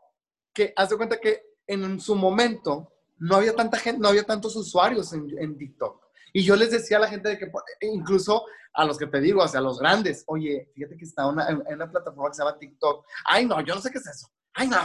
Que 0.54 0.74
haz 0.76 0.90
de 0.90 0.98
cuenta 0.98 1.20
que 1.20 1.44
en 1.68 2.00
su 2.00 2.16
momento 2.16 2.94
no 3.18 3.36
había 3.36 3.54
tanta 3.54 3.78
gente, 3.78 4.00
no 4.00 4.08
había 4.08 4.24
tantos 4.24 4.56
usuarios 4.56 5.12
en, 5.14 5.38
en 5.38 5.58
TikTok. 5.58 6.05
Y 6.36 6.44
yo 6.44 6.58
les 6.58 6.70
decía 6.70 6.98
a 6.98 7.00
la 7.00 7.08
gente 7.08 7.30
de 7.30 7.38
que, 7.38 7.50
incluso 7.80 8.44
a 8.74 8.84
los 8.84 8.98
que 8.98 9.08
te 9.08 9.22
digo, 9.22 9.42
o 9.42 9.48
sea, 9.48 9.62
a 9.62 9.64
los 9.64 9.80
grandes, 9.80 10.26
oye, 10.28 10.70
fíjate 10.76 10.98
que 10.98 11.06
está 11.06 11.28
una, 11.28 11.48
en 11.48 11.62
una 11.76 11.90
plataforma 11.90 12.30
que 12.30 12.36
se 12.36 12.44
llama 12.44 12.60
TikTok. 12.60 13.06
Ay, 13.24 13.46
no, 13.46 13.62
yo 13.62 13.74
no 13.74 13.80
sé 13.80 13.90
qué 13.90 14.00
es 14.00 14.08
eso. 14.08 14.28
Ay, 14.54 14.68
no. 14.68 14.78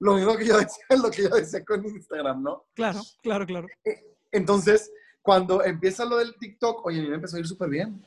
Lo 0.00 0.16
mismo 0.16 0.36
que 0.36 0.44
yo 0.44 0.58
decía, 0.58 0.84
lo 1.02 1.10
que 1.10 1.22
yo 1.22 1.30
decía 1.30 1.64
con 1.64 1.82
Instagram, 1.82 2.42
¿no? 2.42 2.66
Claro, 2.74 3.00
claro, 3.22 3.46
claro. 3.46 3.66
Entonces, 4.30 4.92
cuando 5.22 5.64
empieza 5.64 6.04
lo 6.04 6.18
del 6.18 6.36
TikTok, 6.36 6.84
oye, 6.84 6.98
a 6.98 7.02
mí 7.04 7.08
me 7.08 7.14
empezó 7.14 7.38
a 7.38 7.40
ir 7.40 7.46
súper 7.46 7.70
bien. 7.70 8.06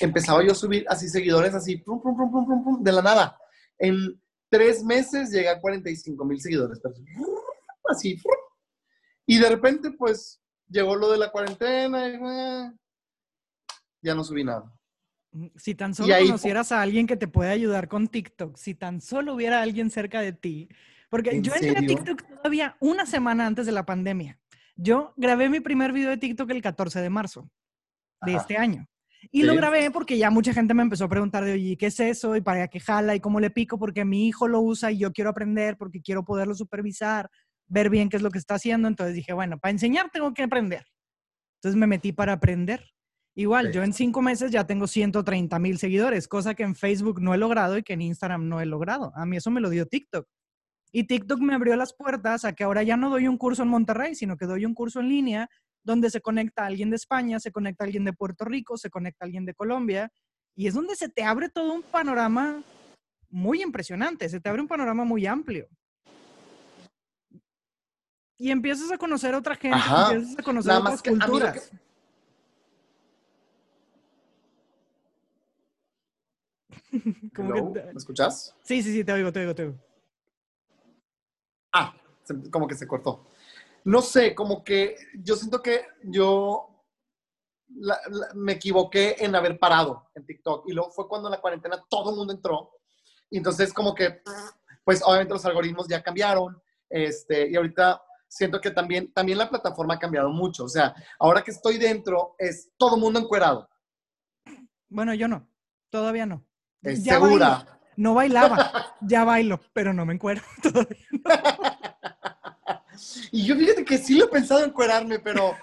Empezaba 0.00 0.42
yo 0.42 0.52
a 0.52 0.54
subir 0.54 0.86
así 0.88 1.10
seguidores, 1.10 1.52
así, 1.52 1.76
pum, 1.76 2.00
pum, 2.00 2.16
pum, 2.16 2.32
pum, 2.32 2.46
pum, 2.46 2.64
pum, 2.64 2.82
de 2.82 2.92
la 2.92 3.02
nada. 3.02 3.38
En 3.78 4.18
tres 4.48 4.82
meses 4.82 5.30
llegué 5.30 5.50
a 5.50 5.60
45 5.60 6.24
mil 6.24 6.40
seguidores. 6.40 6.80
pero 6.82 6.94
Así. 7.90 8.18
Y 9.26 9.38
de 9.38 9.48
repente, 9.50 9.90
pues, 9.90 10.40
llegó 10.68 10.96
lo 10.96 11.10
de 11.10 11.18
la 11.18 11.30
cuarentena 11.30 12.08
y 12.08 12.14
eh, 12.14 12.72
ya 14.02 14.14
no 14.14 14.24
subí 14.24 14.44
nada. 14.44 14.72
Mm, 15.32 15.46
Si 15.56 15.74
tan 15.74 15.94
solo 15.94 16.14
ahí- 16.14 16.26
conocieras 16.26 16.72
a 16.72 16.82
alguien 16.82 17.06
que 17.06 17.16
te 17.16 17.28
puede 17.28 17.50
ayudar 17.50 17.88
con 17.88 18.08
TikTok, 18.08 18.56
si 18.56 18.74
tan 18.74 19.00
solo 19.00 19.34
hubiera 19.34 19.62
alguien 19.62 19.90
cerca 19.90 20.20
de 20.20 20.32
ti, 20.32 20.68
porque 21.10 21.30
¿En 21.30 21.42
yo 21.42 21.52
entré 21.54 21.70
a 21.70 21.74
serio? 21.74 21.88
TikTok 21.96 22.22
todavía 22.36 22.76
una 22.80 23.06
semana 23.06 23.46
antes 23.46 23.66
de 23.66 23.72
la 23.72 23.86
pandemia. 23.86 24.38
Yo 24.76 25.14
grabé 25.16 25.48
mi 25.48 25.60
primer 25.60 25.92
video 25.92 26.10
de 26.10 26.16
TikTok 26.18 26.50
el 26.50 26.62
14 26.62 27.00
de 27.00 27.10
marzo 27.10 27.48
de 28.22 28.32
Ajá. 28.32 28.40
este 28.42 28.56
año. 28.56 28.86
Y 29.32 29.42
lo 29.42 29.52
Sí. 29.52 29.58
grabé 29.58 29.90
porque 29.90 30.18
ya 30.18 30.30
mucha 30.30 30.52
gente 30.52 30.74
me 30.74 30.82
empezó 30.82 31.04
a 31.04 31.08
preguntar 31.08 31.44
de, 31.44 31.52
oye, 31.52 31.76
¿qué 31.76 31.86
es 31.86 31.98
eso? 32.00 32.36
¿Y 32.36 32.40
para 32.42 32.68
qué 32.68 32.78
jala? 32.80 33.14
¿Y 33.14 33.20
cómo 33.20 33.40
le 33.40 33.50
pico? 33.50 33.78
Porque 33.78 34.04
mi 34.04 34.28
hijo 34.28 34.46
lo 34.46 34.60
usa 34.60 34.92
y 34.92 34.98
yo 34.98 35.12
quiero 35.12 35.30
aprender 35.30 35.76
porque 35.76 36.00
quiero 36.02 36.24
poderlo 36.24 36.54
supervisar, 36.54 37.30
ver 37.68 37.90
bien 37.90 38.08
qué 38.08 38.16
es 38.16 38.22
lo 38.22 38.30
que 38.30 38.38
está 38.38 38.54
haciendo. 38.54 38.88
Entonces 38.88 39.14
dije, 39.14 39.32
bueno, 39.32 39.58
para 39.58 39.72
enseñar 39.72 40.10
tengo 40.10 40.32
que 40.34 40.42
aprender. 40.42 40.84
Entonces 41.58 41.78
me 41.78 41.86
metí 41.86 42.12
para 42.12 42.34
aprender. 42.34 42.84
Igual, 43.34 43.66
Sí. 43.66 43.72
yo 43.74 43.82
en 43.82 43.92
cinco 43.92 44.22
meses 44.22 44.50
ya 44.50 44.66
tengo 44.66 44.86
130 44.86 45.58
mil 45.58 45.78
seguidores, 45.78 46.26
cosa 46.26 46.54
que 46.54 46.62
en 46.62 46.74
Facebook 46.74 47.20
no 47.20 47.34
he 47.34 47.38
logrado 47.38 47.76
y 47.76 47.82
que 47.82 47.92
en 47.92 48.00
Instagram 48.02 48.48
no 48.48 48.60
he 48.60 48.66
logrado. 48.66 49.12
A 49.14 49.26
mí 49.26 49.36
eso 49.36 49.50
me 49.50 49.60
lo 49.60 49.68
dio 49.68 49.86
TikTok. 49.86 50.26
Y 50.92 51.04
TikTok 51.04 51.40
me 51.40 51.54
abrió 51.54 51.76
las 51.76 51.92
puertas 51.92 52.44
a 52.46 52.54
que 52.54 52.64
ahora 52.64 52.82
ya 52.82 52.96
no 52.96 53.10
doy 53.10 53.28
un 53.28 53.36
curso 53.36 53.62
en 53.62 53.68
Monterrey, 53.68 54.14
sino 54.14 54.36
que 54.38 54.46
doy 54.46 54.64
un 54.64 54.72
curso 54.72 55.00
en 55.00 55.08
línea 55.08 55.50
donde 55.84 56.08
se 56.10 56.20
conecta 56.22 56.64
alguien 56.64 56.88
de 56.90 56.96
España, 56.96 57.38
se 57.38 57.52
conecta 57.52 57.84
alguien 57.84 58.04
de 58.04 58.12
Puerto 58.14 58.44
Rico, 58.46 58.78
se 58.78 58.88
conecta 58.88 59.24
alguien 59.26 59.44
de 59.44 59.52
Colombia. 59.54 60.10
Y 60.54 60.66
es 60.68 60.74
donde 60.74 60.96
se 60.96 61.10
te 61.10 61.22
abre 61.22 61.50
todo 61.50 61.74
un 61.74 61.82
panorama 61.82 62.62
muy 63.28 63.62
impresionante, 63.62 64.28
se 64.30 64.40
te 64.40 64.48
abre 64.48 64.62
un 64.62 64.68
panorama 64.68 65.04
muy 65.04 65.26
amplio. 65.26 65.68
Y 68.38 68.50
empiezas 68.50 68.90
a 68.92 68.98
conocer 68.98 69.34
a 69.34 69.38
otra 69.38 69.56
gente, 69.56 69.76
Ajá. 69.76 70.12
empiezas 70.12 70.38
a 70.38 70.42
conocer 70.42 70.68
Nada 70.68 70.80
otras 70.80 71.02
culturas. 71.02 71.70
que 76.92 77.28
te- 77.32 77.84
¿Me 77.84 77.92
escuchas? 77.96 78.54
Sí, 78.62 78.82
sí, 78.82 78.92
sí, 78.92 79.04
te 79.04 79.12
oigo, 79.12 79.32
te 79.32 79.40
oigo, 79.40 79.54
te 79.54 79.62
oigo. 79.64 79.74
Ah, 81.72 81.94
se- 82.24 82.50
como 82.50 82.66
que 82.66 82.74
se 82.74 82.86
cortó. 82.86 83.26
No 83.84 84.02
sé, 84.02 84.34
como 84.34 84.64
que 84.64 84.96
yo 85.14 85.36
siento 85.36 85.62
que 85.62 85.86
yo 86.02 86.68
la- 87.76 88.00
la- 88.10 88.28
me 88.34 88.52
equivoqué 88.52 89.16
en 89.18 89.34
haber 89.34 89.58
parado 89.58 90.08
en 90.14 90.26
TikTok. 90.26 90.68
Y 90.68 90.72
luego 90.72 90.90
fue 90.90 91.08
cuando 91.08 91.28
en 91.28 91.32
la 91.32 91.40
cuarentena 91.40 91.82
todo 91.88 92.10
el 92.10 92.16
mundo 92.16 92.32
entró. 92.32 92.72
Y 93.30 93.38
entonces 93.38 93.72
como 93.72 93.94
que, 93.94 94.22
pues 94.84 95.02
obviamente 95.04 95.34
los 95.34 95.44
algoritmos 95.44 95.88
ya 95.88 96.02
cambiaron. 96.02 96.60
Este, 96.88 97.48
y 97.50 97.56
ahorita 97.56 98.00
siento 98.28 98.60
que 98.60 98.70
también, 98.70 99.12
también 99.12 99.38
la 99.38 99.48
plataforma 99.48 99.94
ha 99.94 99.98
cambiado 99.98 100.30
mucho. 100.30 100.64
O 100.64 100.68
sea, 100.68 100.94
ahora 101.18 101.42
que 101.42 101.50
estoy 101.50 101.78
dentro, 101.78 102.34
es 102.38 102.70
todo 102.76 102.96
mundo 102.96 103.18
encuerado. 103.18 103.68
Bueno, 104.88 105.14
yo 105.14 105.28
no, 105.28 105.48
todavía 105.90 106.26
no. 106.26 106.44
Es 106.82 107.02
Ya 107.04 107.14
segura. 107.14 107.48
bailo. 107.48 107.76
No 107.98 108.12
bailaba, 108.12 108.94
ya 109.00 109.24
bailo, 109.24 109.58
pero 109.72 109.94
no 109.94 110.04
me 110.04 110.12
encuero 110.12 110.42
todavía. 110.62 111.06
Y 113.32 113.44
yo 113.46 113.56
fíjate 113.56 113.84
que 113.84 113.98
sí 113.98 114.18
lo 114.18 114.26
he 114.26 114.28
pensado 114.28 114.60
en 114.62 114.68
encuerarme, 114.70 115.18
pero 115.18 115.54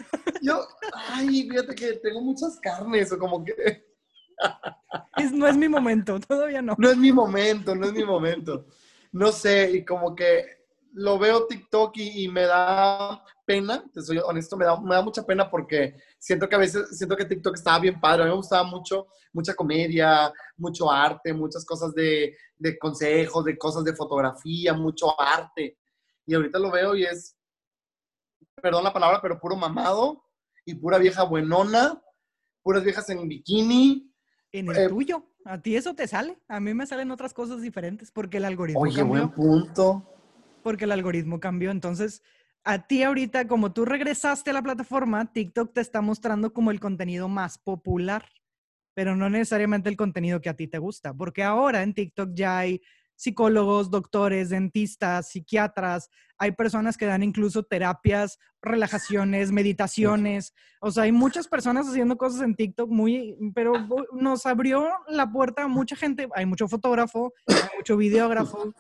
yo, 0.41 0.65
ay, 0.93 1.47
fíjate 1.49 1.75
que 1.75 1.93
tengo 1.93 2.21
muchas 2.21 2.59
carnes 2.59 3.11
o 3.11 3.17
como 3.19 3.43
que 3.43 3.85
Es- 5.17 5.31
no 5.31 5.47
es 5.47 5.55
mi 5.57 5.69
momento, 5.69 6.19
todavía 6.19 6.61
no. 6.61 6.75
no 6.77 6.89
es 6.89 6.97
mi 6.97 7.11
momento, 7.11 7.75
no 7.75 7.85
es 7.87 7.93
mi 7.93 8.03
momento. 8.03 8.65
No 9.11 9.31
sé, 9.31 9.69
y 9.71 9.85
como 9.85 10.15
que 10.15 10.62
lo 10.93 11.17
veo 11.19 11.47
TikTok 11.47 11.97
y, 11.97 12.23
y 12.23 12.27
me 12.29 12.43
da 12.43 13.23
pena, 13.45 13.83
te 13.93 14.01
soy 14.01 14.19
honesto, 14.19 14.55
me 14.57 14.65
da, 14.65 14.79
me 14.79 14.95
da 14.95 15.01
mucha 15.01 15.23
pena 15.25 15.49
porque 15.49 15.95
siento 16.19 16.47
que 16.47 16.55
a 16.55 16.59
veces, 16.59 16.97
siento 16.97 17.15
que 17.17 17.25
TikTok 17.25 17.55
estaba 17.55 17.79
bien 17.79 17.99
padre, 17.99 18.23
a 18.23 18.25
mí 18.25 18.31
me 18.31 18.37
gustaba 18.37 18.63
mucho, 18.63 19.07
mucha 19.33 19.53
comedia, 19.55 20.31
mucho 20.57 20.89
arte, 20.91 21.33
muchas 21.33 21.65
cosas 21.65 21.93
de, 21.93 22.37
de 22.57 22.77
consejos, 22.77 23.43
de 23.43 23.57
cosas 23.57 23.83
de 23.83 23.95
fotografía, 23.95 24.73
mucho 24.73 25.19
arte. 25.19 25.77
Y 26.25 26.35
ahorita 26.35 26.57
lo 26.59 26.71
veo 26.71 26.95
y 26.95 27.03
es, 27.03 27.35
perdón 28.61 28.83
la 28.83 28.93
palabra, 28.93 29.19
pero 29.21 29.39
puro 29.39 29.55
mamado 29.55 30.23
y 30.65 30.75
pura 30.75 30.97
vieja 30.97 31.23
buenona, 31.23 32.01
puras 32.61 32.83
viejas 32.83 33.09
en 33.09 33.27
bikini. 33.27 34.09
En 34.51 34.69
el 34.69 34.77
Eh, 34.77 34.87
tuyo, 34.87 35.25
a 35.45 35.59
ti 35.61 35.75
eso 35.75 35.95
te 35.95 36.07
sale. 36.07 36.37
A 36.47 36.59
mí 36.59 36.73
me 36.73 36.85
salen 36.85 37.11
otras 37.11 37.33
cosas 37.33 37.61
diferentes 37.61 38.11
porque 38.11 38.37
el 38.37 38.45
algoritmo 38.45 38.81
Oye, 38.81 38.95
cambió. 38.99 39.27
buen 39.27 39.31
punto. 39.31 40.09
Porque 40.63 40.85
el 40.85 40.91
algoritmo 40.91 41.39
cambió. 41.39 41.69
Entonces, 41.71 42.23
a 42.63 42.87
ti 42.87 43.03
ahorita, 43.03 43.47
como 43.47 43.73
tú 43.73 43.85
regresaste 43.85 44.49
a 44.51 44.53
la 44.53 44.61
plataforma, 44.63 45.31
TikTok 45.31 45.73
te 45.73 45.81
está 45.81 46.01
mostrando 46.01 46.53
como 46.53 46.71
el 46.71 46.79
contenido 46.79 47.27
más 47.27 47.57
popular, 47.57 48.25
pero 48.95 49.15
no 49.15 49.29
necesariamente 49.29 49.89
el 49.89 49.97
contenido 49.97 50.39
que 50.41 50.49
a 50.49 50.55
ti 50.55 50.67
te 50.67 50.77
gusta. 50.77 51.13
Porque 51.13 51.43
ahora 51.43 51.83
en 51.83 51.93
TikTok 51.93 52.29
ya 52.33 52.57
hay 52.59 52.81
psicólogos, 53.15 53.91
doctores, 53.91 54.49
dentistas, 54.49 55.29
psiquiatras, 55.29 56.09
hay 56.37 56.51
personas 56.51 56.97
que 56.97 57.05
dan 57.05 57.21
incluso 57.23 57.63
terapias, 57.63 58.39
relajaciones, 58.61 59.51
meditaciones. 59.51 60.53
O 60.81 60.91
sea, 60.91 61.03
hay 61.03 61.11
muchas 61.11 61.47
personas 61.47 61.87
haciendo 61.87 62.17
cosas 62.17 62.41
en 62.41 62.55
TikTok 62.55 62.89
muy, 62.89 63.37
pero 63.53 63.73
bu- 63.75 64.07
nos 64.13 64.45
abrió 64.45 64.89
la 65.07 65.31
puerta 65.31 65.63
a 65.63 65.67
mucha 65.67 65.95
gente. 65.95 66.27
Hay 66.35 66.45
mucho 66.45 66.67
fotógrafo, 66.67 67.33
hay 67.47 67.77
mucho 67.77 67.97
videógrafo, 67.97 68.73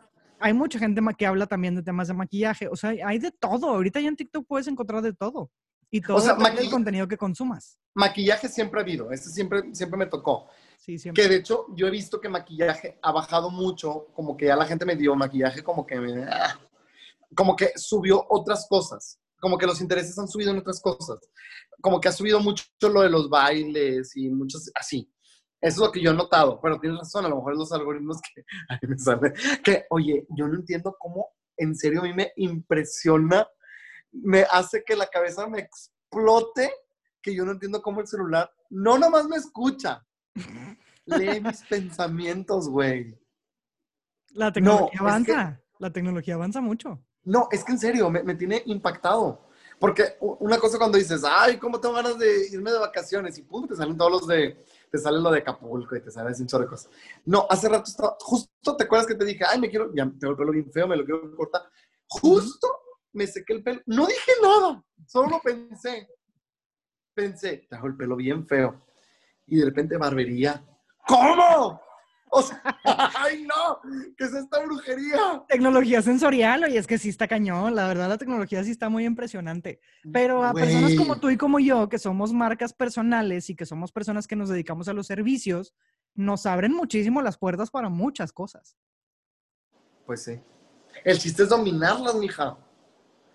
hay 0.43 0.53
mucha 0.53 0.77
gente 0.77 1.01
que 1.17 1.25
habla 1.25 1.47
también 1.47 1.75
de 1.75 1.81
temas 1.83 2.09
de 2.09 2.13
maquillaje. 2.13 2.67
O 2.67 2.75
sea, 2.75 2.89
hay 3.05 3.17
de 3.17 3.31
todo. 3.31 3.69
Ahorita 3.69 3.99
ya 4.01 4.09
en 4.09 4.15
TikTok 4.15 4.45
puedes 4.45 4.67
encontrar 4.67 5.01
de 5.01 5.13
todo. 5.13 5.49
Y 5.89 6.01
todo 6.01 6.19
sea, 6.19 6.35
maqui- 6.35 6.69
contenido 6.69 7.07
que 7.07 7.17
consumas. 7.17 7.79
Maquillaje 7.95 8.49
siempre 8.49 8.79
ha 8.79 8.83
habido, 8.83 9.11
este 9.11 9.29
siempre, 9.29 9.61
siempre 9.73 9.97
me 9.97 10.07
tocó. 10.07 10.49
Sí, 10.77 10.97
siempre. 10.97 11.21
Que 11.23 11.29
de 11.29 11.35
hecho 11.37 11.67
yo 11.75 11.87
he 11.87 11.91
visto 11.91 12.19
que 12.19 12.27
maquillaje 12.27 12.99
ha 13.01 13.11
bajado 13.11 13.51
mucho, 13.51 14.07
como 14.13 14.35
que 14.35 14.47
ya 14.47 14.55
la 14.55 14.65
gente 14.65 14.85
me 14.85 14.95
dio 14.95 15.15
maquillaje, 15.15 15.63
como 15.63 15.85
que 15.85 15.99
me, 15.99 16.23
ah, 16.23 16.59
como 17.35 17.55
que 17.55 17.71
subió 17.75 18.25
otras 18.29 18.65
cosas, 18.67 19.19
como 19.39 19.57
que 19.57 19.67
los 19.67 19.79
intereses 19.81 20.17
han 20.17 20.27
subido 20.27 20.49
en 20.51 20.57
otras 20.57 20.81
cosas, 20.81 21.19
como 21.79 22.01
que 22.01 22.07
ha 22.09 22.11
subido 22.11 22.39
mucho 22.39 22.65
lo 22.81 23.01
de 23.01 23.09
los 23.11 23.29
bailes 23.29 24.15
y 24.17 24.29
muchos 24.29 24.71
así. 24.73 25.09
Eso 25.63 25.75
es 25.81 25.87
lo 25.87 25.91
que 25.93 26.01
yo 26.01 26.11
he 26.11 26.13
notado, 26.13 26.59
pero 26.61 26.77
tienes 26.77 26.99
razón, 26.99 27.23
a 27.23 27.29
lo 27.29 27.37
mejor 27.37 27.55
los 27.55 27.71
algoritmos 27.71 28.19
que, 28.21 28.43
ahí 28.69 28.79
me 28.85 28.97
sale, 28.97 29.33
que, 29.63 29.85
oye, 29.91 30.27
yo 30.37 30.45
no 30.45 30.55
entiendo 30.55 30.93
cómo, 30.99 31.29
en 31.55 31.73
serio, 31.73 32.01
a 32.01 32.03
mí 32.03 32.13
me 32.13 32.33
impresiona, 32.35 33.47
me 34.11 34.41
hace 34.51 34.83
que 34.85 34.97
la 34.97 35.07
cabeza 35.07 35.47
me 35.47 35.59
explote, 35.59 36.69
que 37.21 37.33
yo 37.33 37.45
no 37.45 37.53
entiendo 37.53 37.81
cómo 37.81 38.01
el 38.01 38.07
celular 38.07 38.51
no 38.69 38.97
nomás 38.97 39.25
me 39.29 39.37
escucha, 39.37 40.05
lee 41.05 41.39
mis 41.39 41.61
pensamientos, 41.61 42.67
güey. 42.67 43.17
La 44.31 44.51
tecnología 44.51 44.87
es 44.87 44.91
que- 44.91 44.99
avanza. 44.99 45.59
La 45.79 45.93
tecnología 45.93 46.33
avanza 46.35 46.59
mucho. 46.59 47.01
No, 47.23 47.47
es 47.51 47.63
que 47.63 47.71
en 47.71 47.79
serio, 47.79 48.09
me, 48.09 48.21
me 48.23 48.35
tiene 48.35 48.63
impactado. 48.65 49.47
Porque 49.79 50.15
una 50.19 50.57
cosa 50.57 50.77
cuando 50.77 50.97
dices, 50.97 51.23
ay, 51.25 51.57
¿cómo 51.57 51.79
tengo 51.79 51.95
ganas 51.95 52.17
de 52.17 52.47
irme 52.51 52.71
de 52.71 52.79
vacaciones? 52.79 53.37
Y 53.37 53.43
pum, 53.43 53.67
te 53.67 53.75
salen 53.75 53.97
todos 53.97 54.11
los 54.11 54.27
de, 54.27 54.63
te 54.93 54.99
sale 54.99 55.19
lo 55.19 55.31
de 55.31 55.39
Acapulco 55.39 55.95
y 55.95 56.01
te 56.01 56.11
salen 56.11 56.35
un 56.39 56.45
chorro 56.45 56.65
de 56.65 56.69
cosas. 56.69 56.91
No, 57.25 57.47
hace 57.49 57.67
rato 57.67 57.85
estaba, 57.89 58.15
justo 58.19 58.77
te 58.77 58.83
acuerdas 58.83 59.07
que 59.07 59.15
te 59.15 59.25
dije, 59.25 59.43
ay, 59.43 59.59
me 59.59 59.67
quiero, 59.67 59.91
ya 59.91 60.03
tengo 60.19 60.33
el 60.33 60.37
pelo 60.37 60.51
bien 60.51 60.71
feo, 60.71 60.87
me 60.87 60.95
lo 60.95 61.03
quiero 61.03 61.35
cortar. 61.35 61.63
Justo 62.05 62.67
me 63.11 63.25
sequé 63.25 63.53
el 63.53 63.63
pelo. 63.63 63.81
No 63.87 64.05
dije 64.05 64.31
nada, 64.39 64.83
solo 65.07 65.29
lo 65.29 65.39
pensé. 65.39 66.07
Pensé, 67.11 67.65
tengo 67.67 67.87
el 67.87 67.97
pelo 67.97 68.15
bien 68.15 68.45
feo. 68.45 68.85
Y 69.47 69.57
de 69.57 69.65
repente 69.65 69.97
barbería. 69.97 70.63
¿Cómo? 71.07 71.81
O 72.35 72.41
sea, 72.41 72.59
ay, 73.15 73.45
no, 73.45 73.79
¿qué 74.17 74.23
es 74.23 74.33
esta 74.33 74.59
brujería? 74.65 75.43
Tecnología 75.47 76.01
sensorial, 76.01 76.63
oye, 76.63 76.79
es 76.79 76.87
que 76.87 76.97
sí 76.97 77.09
está 77.09 77.27
cañón. 77.27 77.75
La 77.75 77.87
verdad, 77.87 78.09
la 78.09 78.17
tecnología 78.17 78.63
sí 78.63 78.71
está 78.71 78.89
muy 78.89 79.05
impresionante. 79.05 79.79
Pero 80.11 80.43
a 80.43 80.51
personas 80.51 80.95
como 80.95 81.19
tú 81.19 81.29
y 81.29 81.37
como 81.37 81.59
yo, 81.59 81.89
que 81.89 81.99
somos 81.99 82.33
marcas 82.33 82.73
personales 82.73 83.51
y 83.51 83.55
que 83.55 83.67
somos 83.67 83.91
personas 83.91 84.25
que 84.25 84.35
nos 84.35 84.49
dedicamos 84.49 84.87
a 84.87 84.93
los 84.93 85.05
servicios, 85.05 85.75
nos 86.15 86.47
abren 86.47 86.73
muchísimo 86.73 87.21
las 87.21 87.37
puertas 87.37 87.69
para 87.69 87.89
muchas 87.89 88.33
cosas. 88.33 88.75
Pues 90.07 90.23
sí. 90.23 90.39
El 91.03 91.19
chiste 91.19 91.43
es 91.43 91.49
dominarlas, 91.49 92.15
mija. 92.15 92.57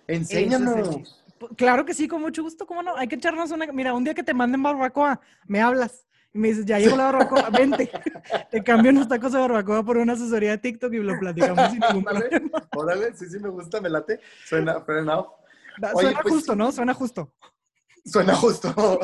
Enséñanos. 0.08 1.22
Claro 1.56 1.84
que 1.84 1.94
sí, 1.94 2.08
con 2.08 2.20
mucho 2.20 2.42
gusto, 2.42 2.66
¿cómo 2.66 2.82
no? 2.82 2.96
Hay 2.96 3.06
que 3.06 3.14
echarnos 3.14 3.52
una... 3.52 3.64
Mira, 3.68 3.94
un 3.94 4.02
día 4.02 4.14
que 4.14 4.24
te 4.24 4.34
manden 4.34 4.60
barbacoa, 4.60 5.20
me 5.46 5.60
hablas 5.60 6.07
y 6.32 6.38
me 6.38 6.48
dices, 6.48 6.66
ya 6.66 6.78
llegó 6.78 6.96
la 6.96 7.04
barbacoa, 7.04 7.50
vente. 7.50 7.90
Te 8.50 8.62
cambio 8.62 8.90
unos 8.90 9.08
tacos 9.08 9.32
de 9.32 9.38
barbacoa 9.38 9.82
por 9.82 9.96
una 9.96 10.12
asesoría 10.12 10.50
de 10.50 10.58
TikTok 10.58 10.92
y 10.92 10.98
lo 10.98 11.18
platicamos 11.18 11.70
sin 11.70 11.80
ningún 11.80 12.04
Órale, 12.06 12.28
problema. 12.28 12.68
órale, 12.72 13.14
sí, 13.16 13.26
sí, 13.28 13.38
me 13.38 13.48
gusta, 13.48 13.80
me 13.80 13.88
late. 13.88 14.20
Suena. 14.44 14.74
Da- 15.78 15.92
Oye, 15.94 16.08
Suena 16.08 16.20
pues 16.22 16.34
justo. 16.34 16.54
¿no? 16.56 16.72
Suena 16.72 16.94
justo. 16.94 17.34
Suena 18.04 18.34
justo. 18.34 18.74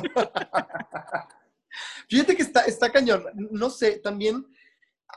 Fíjate 2.08 2.36
que 2.36 2.42
está, 2.42 2.62
está 2.62 2.90
cañón. 2.90 3.24
No 3.50 3.70
sé, 3.70 3.98
también 3.98 4.46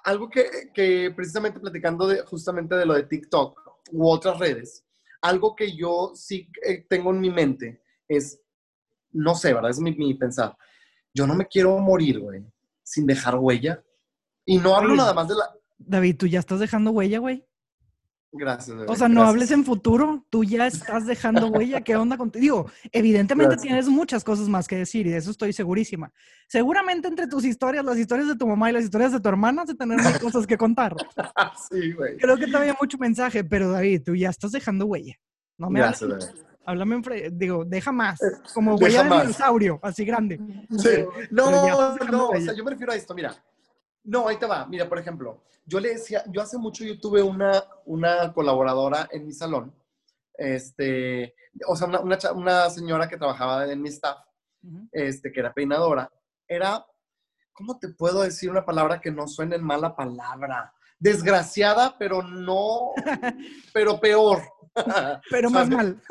algo 0.04 0.30
que, 0.30 0.72
que 0.74 1.12
precisamente 1.16 1.60
platicando 1.60 2.08
de, 2.08 2.22
justamente 2.22 2.76
de 2.76 2.86
lo 2.86 2.94
de 2.94 3.04
TikTok 3.04 3.60
u 3.92 4.08
otras 4.10 4.40
redes, 4.40 4.86
algo 5.22 5.56
que 5.56 5.76
yo 5.76 6.12
sí 6.16 6.50
eh, 6.64 6.86
tengo 6.88 7.12
en 7.12 7.20
mi 7.20 7.30
mente 7.30 7.82
es, 8.08 8.40
no 9.12 9.36
sé, 9.36 9.54
¿verdad? 9.54 9.72
Es 9.72 9.80
mi, 9.80 9.94
mi 9.96 10.14
pensar. 10.14 10.56
Yo 11.18 11.26
no 11.26 11.34
me 11.34 11.48
quiero 11.48 11.80
morir, 11.80 12.20
güey, 12.20 12.44
sin 12.84 13.08
dejar 13.08 13.36
huella. 13.40 13.84
Y 14.46 14.60
no 14.60 14.76
hablo 14.76 14.90
Oye. 14.90 14.98
nada 14.98 15.16
más 15.16 15.28
de 15.28 15.34
la... 15.34 15.50
David, 15.80 16.16
tú 16.16 16.28
ya 16.28 16.38
estás 16.38 16.60
dejando 16.60 16.92
huella, 16.92 17.18
güey. 17.18 17.44
Gracias. 18.32 18.78
bebé, 18.78 18.92
O 18.92 18.96
sea, 18.96 19.08
no 19.08 19.22
gracias. 19.22 19.30
hables 19.30 19.52
en 19.52 19.66
futuro, 19.66 20.26
tú 20.30 20.44
ya 20.44 20.68
estás 20.68 21.08
dejando 21.08 21.48
huella. 21.48 21.82
¿Qué 21.82 21.96
onda 21.96 22.18
contigo? 22.18 22.40
Digo, 22.40 22.72
evidentemente 22.92 23.56
Gracias. 23.56 23.64
tienes 23.64 23.88
muchas 23.88 24.24
cosas 24.24 24.48
más 24.48 24.68
que 24.68 24.76
decir 24.76 25.08
y 25.08 25.10
de 25.10 25.18
eso 25.18 25.32
estoy 25.32 25.54
segurísima. 25.54 26.14
Seguramente 26.48 27.08
entre 27.08 27.26
tus 27.26 27.46
historias, 27.46 27.84
las 27.84 27.98
historias 27.98 28.28
de 28.28 28.36
tu 28.36 28.46
mamá 28.46 28.70
y 28.70 28.74
las 28.74 28.84
historias 28.84 29.12
de 29.12 29.20
tu 29.20 29.28
hermana, 29.28 29.66
de 29.66 29.74
tener 29.74 29.98
cosas 30.22 30.46
que 30.46 30.56
contar. 30.56 30.96
sí, 31.72 31.94
güey. 31.94 32.18
Creo 32.18 32.38
que 32.38 32.46
todavía 32.46 32.74
hay 32.74 32.78
mucho 32.80 33.00
mensaje, 33.00 33.44
pero 33.44 33.72
David, 33.72 34.04
tú 34.06 34.16
ya 34.16 34.30
estás 34.30 34.52
dejando 34.52 34.86
huella. 34.86 35.16
No 35.58 35.72
me 35.72 35.80
Gracias. 35.80 36.32
Háblame 36.68 36.96
en 36.96 37.04
fre- 37.04 37.30
digo, 37.32 37.64
deja 37.64 37.94
más, 37.94 38.20
como 38.54 38.76
huella 38.76 39.04
de 39.04 39.10
dinosaurio, 39.22 39.80
así 39.82 40.04
grande. 40.04 40.38
Sí. 40.78 40.90
No, 41.32 41.50
no, 41.50 41.96
no, 42.12 42.30
o 42.30 42.42
sea, 42.42 42.54
yo 42.54 42.62
me 42.66 42.72
refiero 42.72 42.92
a 42.92 42.96
esto, 42.96 43.16
mira. 43.16 43.34
No, 44.04 44.28
ahí 44.28 44.36
te 44.36 44.46
va. 44.46 44.66
Mira, 44.66 44.88
por 44.90 45.00
ejemplo, 45.00 45.46
yo 45.66 45.80
le 45.80 45.94
decía, 45.94 46.26
yo 46.30 46.42
hace 46.42 46.58
mucho 46.58 46.84
yo 46.84 47.00
tuve 47.00 47.24
una, 47.24 47.64
una 47.86 48.34
colaboradora 48.34 49.08
en 49.12 49.26
mi 49.26 49.32
salón, 49.32 49.74
este, 50.38 51.34
o 51.66 51.76
sea, 51.78 51.88
una, 51.88 52.02
una 52.02 52.18
una 52.36 52.70
señora 52.70 53.08
que 53.08 53.16
trabajaba 53.18 53.72
en 53.72 53.82
mi 53.82 53.88
staff, 53.88 54.18
Ujú. 54.62 54.90
este, 54.92 55.32
que 55.32 55.40
era 55.40 55.54
peinadora, 55.54 56.12
era, 56.50 56.86
¿cómo 57.54 57.80
te 57.80 57.88
puedo 57.90 58.24
decir 58.24 58.50
una 58.52 58.66
palabra 58.66 59.00
que 59.00 59.10
no 59.12 59.26
suene 59.26 59.56
en 59.56 59.64
mala 59.64 59.96
palabra? 59.96 60.74
Desgraciada, 61.00 61.96
pero 61.98 62.22
no, 62.24 62.92
pero 63.74 64.02
peor. 64.02 64.42
Pero 65.32 65.50
más 65.50 65.70
mal. 65.70 66.02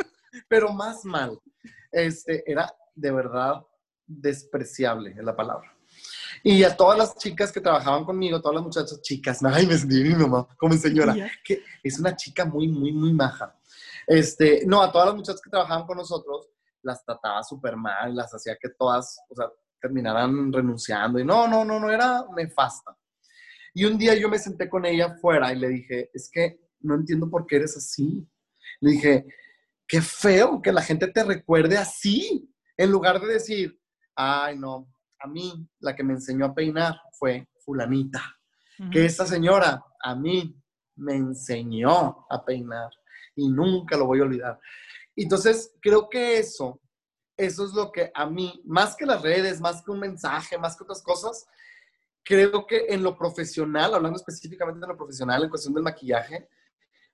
Pero 0.48 0.72
más 0.72 1.04
mal. 1.04 1.38
Este, 1.90 2.42
era 2.50 2.72
de 2.94 3.10
verdad 3.10 3.62
despreciable 4.06 5.10
es 5.10 5.24
la 5.24 5.34
palabra. 5.34 5.72
Y 6.42 6.62
a 6.62 6.76
todas 6.76 6.98
las 6.98 7.16
chicas 7.16 7.50
que 7.50 7.60
trabajaban 7.60 8.04
conmigo, 8.04 8.40
todas 8.40 8.56
las 8.56 8.64
muchachas, 8.64 9.00
chicas, 9.02 9.42
ay, 9.44 9.66
me 9.66 9.76
sentí 9.76 10.02
mi 10.02 10.14
mamá 10.14 10.46
como 10.58 10.74
señora, 10.74 11.14
que 11.44 11.62
es 11.82 11.98
una 11.98 12.14
chica 12.14 12.44
muy, 12.44 12.68
muy, 12.68 12.92
muy 12.92 13.12
maja. 13.12 13.56
Este, 14.06 14.64
no, 14.66 14.82
a 14.82 14.92
todas 14.92 15.08
las 15.08 15.16
muchachas 15.16 15.40
que 15.40 15.50
trabajaban 15.50 15.86
con 15.86 15.96
nosotros, 15.96 16.48
las 16.82 17.04
trataba 17.04 17.42
súper 17.42 17.76
mal, 17.76 18.14
las 18.14 18.32
hacía 18.32 18.56
que 18.60 18.68
todas, 18.68 19.18
o 19.28 19.34
sea, 19.34 19.46
terminaran 19.80 20.52
renunciando. 20.52 21.18
Y 21.18 21.24
no, 21.24 21.48
no, 21.48 21.64
no, 21.64 21.80
no, 21.80 21.90
era 21.90 22.24
nefasta. 22.36 22.96
Y 23.74 23.84
un 23.84 23.98
día 23.98 24.14
yo 24.14 24.28
me 24.28 24.38
senté 24.38 24.68
con 24.68 24.84
ella 24.86 25.06
afuera 25.06 25.52
y 25.52 25.58
le 25.58 25.68
dije, 25.68 26.10
es 26.14 26.30
que 26.30 26.60
no 26.80 26.94
entiendo 26.94 27.28
por 27.28 27.46
qué 27.46 27.56
eres 27.56 27.76
así. 27.76 28.26
Le 28.80 28.92
dije, 28.92 29.26
qué 29.86 30.00
feo 30.00 30.60
que 30.60 30.72
la 30.72 30.82
gente 30.82 31.08
te 31.08 31.24
recuerde 31.24 31.78
así, 31.78 32.52
en 32.76 32.90
lugar 32.90 33.20
de 33.20 33.34
decir, 33.34 33.80
ay, 34.14 34.58
no, 34.58 34.88
a 35.18 35.26
mí 35.26 35.68
la 35.80 35.94
que 35.94 36.04
me 36.04 36.14
enseñó 36.14 36.46
a 36.46 36.54
peinar 36.54 37.00
fue 37.12 37.48
fulanita, 37.64 38.22
que 38.92 39.06
esta 39.06 39.24
señora 39.24 39.82
a 40.00 40.14
mí 40.14 40.54
me 40.96 41.14
enseñó 41.14 42.26
a 42.28 42.44
peinar 42.44 42.90
y 43.34 43.48
nunca 43.48 43.96
lo 43.96 44.06
voy 44.06 44.20
a 44.20 44.24
olvidar. 44.24 44.60
Entonces, 45.14 45.74
creo 45.80 46.08
que 46.10 46.38
eso, 46.38 46.80
eso 47.36 47.64
es 47.64 47.72
lo 47.72 47.90
que 47.90 48.10
a 48.14 48.26
mí, 48.26 48.62
más 48.66 48.94
que 48.96 49.06
las 49.06 49.22
redes, 49.22 49.60
más 49.60 49.82
que 49.82 49.90
un 49.90 50.00
mensaje, 50.00 50.58
más 50.58 50.76
que 50.76 50.84
otras 50.84 51.02
cosas, 51.02 51.46
creo 52.22 52.66
que 52.66 52.86
en 52.88 53.02
lo 53.02 53.16
profesional, 53.16 53.94
hablando 53.94 54.18
específicamente 54.18 54.80
de 54.80 54.88
lo 54.88 54.96
profesional, 54.96 55.44
en 55.44 55.48
cuestión 55.48 55.72
del 55.72 55.84
maquillaje 55.84 56.48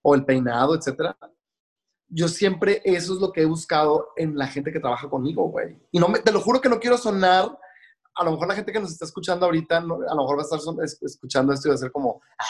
o 0.01 0.15
el 0.15 0.25
peinado, 0.25 0.75
etcétera, 0.75 1.17
yo 2.15 2.29
siempre 2.29 2.83
eso 2.85 3.15
es 3.15 3.21
lo 3.21 3.33
que 3.33 3.41
he 3.43 3.47
buscado 3.47 4.11
en 4.17 4.37
la 4.37 4.47
gente 4.47 4.71
que 4.71 4.81
trabaja 4.81 5.09
conmigo, 5.09 5.45
güey. 5.49 5.79
Y 5.91 5.99
no 5.99 6.09
me, 6.09 6.19
te 6.19 6.31
lo 6.31 6.41
juro 6.43 6.61
que 6.61 6.69
no 6.69 6.79
quiero 6.79 6.99
sonar, 6.99 7.59
a 8.15 8.25
lo 8.25 8.33
mejor 8.33 8.49
la 8.49 8.55
gente 8.55 8.71
que 8.73 8.81
nos 8.81 8.93
está 8.93 9.07
escuchando 9.07 9.47
ahorita, 9.47 9.81
no- 9.81 9.95
a 10.07 10.15
lo 10.15 10.23
mejor 10.23 10.37
va 10.37 10.43
a 10.43 10.45
estar 10.45 10.61
son- 10.61 10.83
es- 10.85 11.03
escuchando 11.03 11.53
esto 11.55 11.69
y 11.69 11.71
va 11.71 11.75
a 11.77 11.79
ser 11.79 11.91
como, 11.91 12.21
ah, 12.39 12.45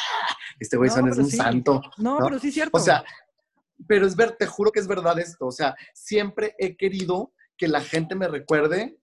este 0.58 0.76
güey 0.76 0.90
No, 0.90 0.96
son 0.96 1.08
es 1.08 1.18
un 1.18 1.30
sí. 1.30 1.36
santo. 1.36 1.80
No, 1.98 2.18
¿no? 2.18 2.26
pero 2.26 2.38
sí 2.40 2.48
es 2.48 2.54
cierto. 2.54 2.76
O 2.76 2.80
sea, 2.80 3.04
pero 3.86 4.04
es 4.06 4.16
ver, 4.16 4.32
te 4.36 4.46
juro 4.46 4.72
que 4.72 4.80
es 4.80 4.88
verdad 4.88 5.18
esto. 5.20 5.46
O 5.46 5.52
sea, 5.52 5.76
siempre 5.94 6.56
he 6.58 6.76
querido 6.76 7.32
que 7.56 7.68
la 7.68 7.80
gente 7.80 8.14
me 8.16 8.26
recuerde, 8.26 8.98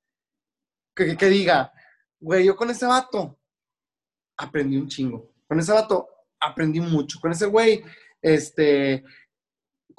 que, 0.94 1.06
que- 1.06 1.18
que 1.18 1.26
diga, 1.28 1.72
güey, 2.20 2.44
yo 2.46 2.58
con 2.58 2.70
ese 2.70 2.86
vato 2.86 3.40
aprendí 4.38 4.76
un 4.76 4.88
chingo. 4.90 5.32
Con 5.48 5.60
ese 5.60 5.72
vato 5.72 6.08
aprendí 6.40 6.82
mucho. 6.82 7.20
Con 7.22 7.32
ese 7.32 7.46
güey, 7.46 7.82
este, 8.22 9.04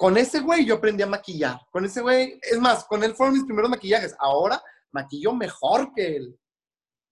con 0.01 0.17
ese 0.17 0.39
güey 0.39 0.65
yo 0.65 0.73
aprendí 0.77 1.03
a 1.03 1.07
maquillar. 1.07 1.59
Con 1.69 1.85
ese 1.85 2.01
güey, 2.01 2.39
es 2.41 2.59
más, 2.59 2.85
con 2.85 3.03
él 3.03 3.13
fueron 3.13 3.35
mis 3.35 3.43
primeros 3.43 3.69
maquillajes. 3.69 4.15
Ahora 4.17 4.59
maquillo 4.91 5.31
mejor 5.35 5.93
que 5.95 6.15
él. 6.15 6.39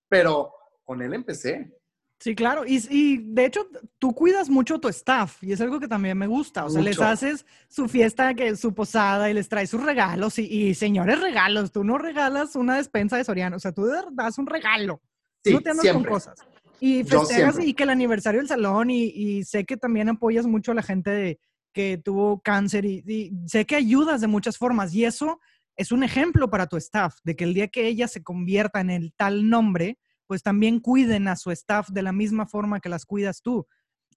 Pero 0.09 0.51
con 0.83 0.99
él 1.03 1.13
empecé. 1.13 1.71
Sí, 2.19 2.33
claro. 2.33 2.65
Y, 2.65 2.83
y 2.89 3.17
de 3.31 3.45
hecho, 3.45 3.67
tú 3.99 4.15
cuidas 4.15 4.49
mucho 4.49 4.79
tu 4.79 4.87
staff 4.87 5.43
y 5.43 5.51
es 5.53 5.61
algo 5.61 5.79
que 5.79 5.87
también 5.87 6.17
me 6.17 6.25
gusta. 6.25 6.65
O 6.65 6.69
sea, 6.71 6.81
les 6.81 6.97
Mucho. 6.97 7.07
haces 7.07 7.45
su 7.67 7.87
fiesta, 7.87 8.33
que 8.33 8.55
su 8.55 8.73
posada 8.73 9.29
y 9.29 9.35
les 9.35 9.47
traes 9.47 9.69
sus 9.69 9.83
regalos. 9.83 10.39
Y, 10.39 10.45
y, 10.51 10.73
señores 10.73 11.21
regalos, 11.21 11.71
tú 11.71 11.83
no 11.83 11.99
regalas 11.99 12.55
una 12.55 12.77
despensa 12.77 13.17
de 13.17 13.23
Soriano. 13.23 13.57
O 13.57 13.59
sea, 13.59 13.71
tú 13.71 13.85
das 14.13 14.39
un 14.39 14.47
regalo. 14.47 14.99
Sí, 15.43 15.53
no 15.53 15.61
te 15.61 15.69
andas 15.69 15.83
siempre. 15.83 16.09
con 16.09 16.13
cosas. 16.15 16.39
Y 16.79 17.03
festejas 17.03 17.59
y 17.59 17.75
que 17.75 17.83
el 17.83 17.91
aniversario 17.91 18.39
del 18.39 18.47
salón 18.47 18.89
y, 18.89 19.03
y 19.03 19.43
sé 19.43 19.63
que 19.63 19.77
también 19.77 20.09
apoyas 20.09 20.47
mucho 20.47 20.71
a 20.71 20.75
la 20.75 20.81
gente 20.83 21.11
de- 21.11 21.39
que 21.73 21.97
tuvo 21.97 22.41
cáncer 22.41 22.85
y, 22.85 23.03
y 23.07 23.31
sé 23.47 23.65
que 23.65 23.75
ayudas 23.75 24.21
de 24.21 24.27
muchas 24.27 24.57
formas 24.57 24.93
y 24.93 25.05
eso 25.05 25.39
es 25.75 25.91
un 25.91 26.03
ejemplo 26.03 26.49
para 26.49 26.67
tu 26.67 26.75
staff, 26.77 27.15
de 27.23 27.35
que 27.35 27.45
el 27.45 27.53
día 27.53 27.67
que 27.69 27.87
ella 27.87 28.07
se 28.07 28.21
convierta 28.23 28.81
en 28.81 28.89
el 28.89 29.13
tal 29.13 29.49
nombre, 29.49 29.97
pues 30.27 30.43
también 30.43 30.79
cuiden 30.79 31.27
a 31.27 31.35
su 31.35 31.51
staff 31.51 31.89
de 31.89 32.01
la 32.01 32.11
misma 32.11 32.45
forma 32.45 32.79
que 32.81 32.89
las 32.89 33.05
cuidas 33.05 33.41
tú. 33.41 33.65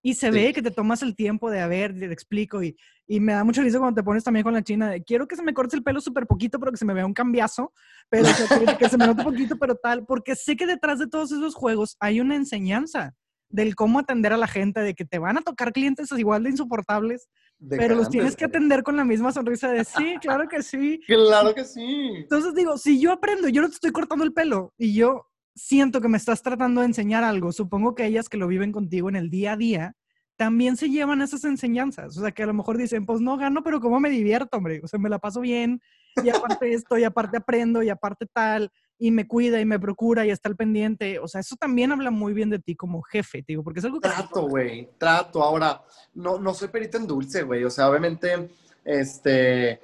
Y 0.04 0.14
se 0.14 0.32
Sí. 0.32 0.34
ve 0.34 0.52
que 0.52 0.62
te 0.62 0.72
tomas 0.72 1.00
el 1.02 1.14
tiempo 1.14 1.48
de, 1.48 1.60
a 1.60 1.68
ver, 1.68 1.96
te 1.96 2.06
explico, 2.12 2.60
y, 2.64 2.76
y 3.06 3.20
me 3.20 3.34
da 3.34 3.44
mucho 3.44 3.62
risa 3.62 3.78
cuando 3.78 4.00
te 4.00 4.04
pones 4.04 4.24
también 4.24 4.42
con 4.42 4.52
la 4.52 4.62
china 4.64 4.90
de, 4.90 5.04
quiero 5.04 5.28
que 5.28 5.36
se 5.36 5.42
me 5.44 5.54
corte 5.54 5.76
el 5.76 5.84
pelo 5.84 6.00
súper 6.00 6.26
poquito, 6.26 6.58
pero 6.58 6.72
que 6.72 6.78
se 6.78 6.84
me 6.84 6.92
vea 6.94 7.06
un 7.06 7.14
cambiazo, 7.14 7.72
pero 8.10 8.26
que, 8.34 8.48
que- 8.66 8.76
que 8.76 8.88
se 8.88 8.98
me 8.98 9.06
note 9.06 9.22
poquito, 9.22 9.56
pero 9.56 9.76
tal, 9.76 10.04
porque 10.04 10.34
sé 10.34 10.56
que 10.56 10.66
detrás 10.66 10.98
de 10.98 11.06
todos 11.06 11.30
esos 11.30 11.54
juegos 11.54 11.96
hay 12.00 12.18
una 12.20 12.34
enseñanza 12.34 13.14
del 13.52 13.76
cómo 13.76 14.00
atender 14.00 14.32
a 14.32 14.36
la 14.36 14.48
gente, 14.48 14.80
de 14.80 14.94
que 14.94 15.04
te 15.04 15.18
van 15.18 15.38
a 15.38 15.42
tocar 15.42 15.72
clientes 15.72 16.10
igual 16.12 16.42
de 16.42 16.50
insoportables, 16.50 17.28
De 17.58 17.76
pero 17.76 17.94
los 17.94 18.08
tienes 18.08 18.34
que 18.34 18.46
atender 18.46 18.82
con 18.82 18.96
la 18.96 19.04
misma 19.04 19.30
sonrisa 19.30 19.70
de, 19.70 19.84
sí, 19.84 20.16
claro 20.20 20.48
que 20.48 20.62
sí. 20.62 21.00
Claro 21.06 21.54
que 21.54 21.64
sí. 21.64 22.10
Entonces 22.16 22.54
digo, 22.54 22.78
si 22.78 22.98
yo 22.98 23.12
aprendo, 23.12 23.48
yo 23.48 23.62
no 23.62 23.68
te 23.68 23.74
estoy 23.74 23.92
cortando 23.92 24.24
el 24.24 24.32
pelo 24.32 24.72
y 24.78 24.94
yo 24.94 25.26
siento 25.54 26.00
que 26.00 26.08
me 26.08 26.16
estás 26.16 26.42
tratando 26.42 26.80
de 26.80 26.86
enseñar 26.86 27.22
algo, 27.24 27.52
supongo 27.52 27.94
que 27.94 28.06
ellas 28.06 28.28
que 28.28 28.38
lo 28.38 28.48
viven 28.48 28.72
contigo 28.72 29.10
en 29.10 29.16
el 29.16 29.28
día 29.28 29.52
a 29.52 29.56
día, 29.56 29.96
también 30.36 30.76
se 30.76 30.88
llevan 30.88 31.20
esas 31.20 31.44
enseñanzas. 31.44 32.16
O 32.16 32.20
sea, 32.20 32.32
que 32.32 32.42
a 32.42 32.46
lo 32.46 32.54
mejor 32.54 32.78
dicen, 32.78 33.04
pues 33.04 33.20
no 33.20 33.36
gano, 33.36 33.62
pero 33.62 33.80
¿cómo 33.80 34.00
me 34.00 34.08
divierto, 34.10 34.56
hombre? 34.56 34.80
O 34.82 34.88
sea, 34.88 34.98
me 34.98 35.10
la 35.10 35.18
paso 35.18 35.40
bien 35.40 35.80
y 36.24 36.30
aparte 36.30 36.72
esto, 36.72 36.98
y 36.98 37.04
aparte 37.04 37.36
aprendo, 37.36 37.82
y 37.82 37.90
aparte 37.90 38.26
tal, 38.32 38.70
y 39.02 39.10
me 39.10 39.26
cuida 39.26 39.60
y 39.60 39.64
me 39.64 39.80
procura 39.80 40.24
y 40.24 40.30
está 40.30 40.48
al 40.48 40.54
pendiente. 40.54 41.18
O 41.18 41.26
sea, 41.26 41.40
eso 41.40 41.56
también 41.56 41.90
habla 41.90 42.12
muy 42.12 42.32
bien 42.32 42.50
de 42.50 42.60
ti 42.60 42.76
como 42.76 43.02
jefe, 43.02 43.38
te 43.38 43.46
digo, 43.48 43.64
porque 43.64 43.80
es 43.80 43.84
algo 43.84 44.00
que... 44.00 44.08
Trato, 44.08 44.46
güey, 44.46 44.90
trato. 44.96 45.42
Ahora, 45.42 45.82
no, 46.14 46.38
no 46.38 46.54
soy 46.54 46.68
perito 46.68 46.98
en 46.98 47.08
dulce, 47.08 47.42
güey. 47.42 47.64
O 47.64 47.70
sea, 47.70 47.90
obviamente, 47.90 48.48
este, 48.84 49.80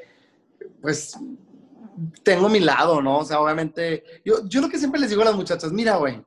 pues, 0.81 1.19
tengo 2.23 2.49
mi 2.49 2.61
lado, 2.61 3.03
¿no? 3.03 3.19
O 3.19 3.25
sea, 3.25 3.41
obviamente, 3.41 4.05
yo, 4.25 4.47
yo 4.47 4.61
lo 4.61 4.69
que 4.69 4.79
siempre 4.79 5.01
les 5.01 5.11
digo 5.11 5.23
a 5.23 5.25
las 5.25 5.35
muchachas, 5.35 5.73
mira, 5.73 5.97
güey, 5.97 6.25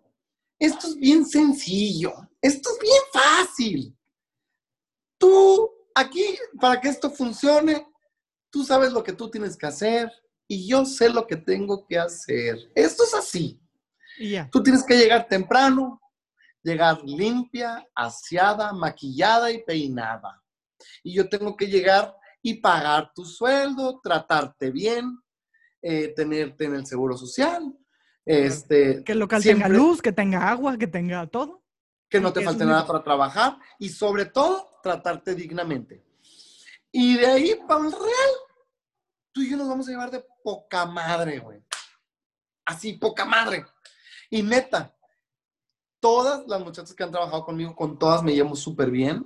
esto 0.59 0.87
es 0.87 0.97
bien 0.97 1.25
sencillo, 1.25 2.11
esto 2.41 2.71
es 2.71 2.79
bien 2.81 3.03
fácil. 3.13 3.97
Tú, 5.17 5.71
aquí, 5.95 6.37
para 6.59 6.81
que 6.81 6.89
esto 6.89 7.09
funcione, 7.09 7.87
tú 8.49 8.65
sabes 8.65 8.91
lo 8.91 9.01
que 9.01 9.13
tú 9.13 9.31
tienes 9.31 9.55
que 9.55 9.67
hacer 9.67 10.11
y 10.51 10.67
yo 10.67 10.83
sé 10.83 11.09
lo 11.09 11.25
que 11.25 11.37
tengo 11.37 11.87
que 11.87 11.97
hacer. 11.97 12.57
Esto 12.75 13.05
es 13.05 13.13
así. 13.13 13.57
Y 14.17 14.31
ya. 14.31 14.49
Tú 14.51 14.61
tienes 14.61 14.83
que 14.83 14.97
llegar 14.97 15.25
temprano, 15.25 16.01
llegar 16.61 17.01
limpia, 17.05 17.87
aseada, 17.95 18.73
maquillada 18.73 19.49
y 19.49 19.63
peinada. 19.63 20.43
Y 21.03 21.13
yo 21.13 21.29
tengo 21.29 21.55
que 21.55 21.67
llegar 21.67 22.13
y 22.41 22.55
pagar 22.55 23.13
tu 23.15 23.23
sueldo, 23.23 24.01
tratarte 24.03 24.71
bien, 24.71 25.19
eh, 25.81 26.09
tenerte 26.13 26.65
en 26.65 26.75
el 26.75 26.85
seguro 26.85 27.15
social, 27.15 27.73
este, 28.25 29.05
Que 29.05 29.13
el 29.13 29.19
local 29.19 29.41
siempre 29.41 29.69
tenga 29.69 29.79
luz, 29.81 30.01
que 30.01 30.11
tenga 30.11 30.49
agua, 30.49 30.77
que 30.77 30.87
tenga 30.87 31.25
todo. 31.27 31.63
que 32.09 32.19
no 32.19 32.33
te 32.33 32.41
falte 32.41 32.65
nada 32.65 32.85
para 32.85 33.01
trabajar 33.01 33.57
y 33.79 33.87
sobre 33.87 34.25
todo 34.25 34.67
tratarte 34.83 35.33
dignamente. 35.33 36.03
Y 36.91 37.15
de 37.15 37.25
ahí 37.25 37.55
para 37.65 37.85
el 37.85 37.91
real, 37.93 38.33
tú 39.31 39.41
y 39.43 39.49
yo 39.49 39.55
nos 39.55 39.69
vamos 39.69 39.87
a 39.87 39.91
llevar 39.91 40.11
de 40.11 40.25
poca 40.43 40.85
madre, 40.85 41.39
güey. 41.39 41.63
Así, 42.65 42.93
poca 42.93 43.25
madre. 43.25 43.65
Y 44.29 44.43
neta, 44.43 44.95
todas 45.99 46.47
las 46.47 46.61
muchachas 46.61 46.93
que 46.93 47.03
han 47.03 47.11
trabajado 47.11 47.45
conmigo, 47.45 47.75
con 47.75 47.97
todas 47.97 48.23
me 48.23 48.33
llevo 48.33 48.55
súper 48.55 48.91
bien. 48.91 49.25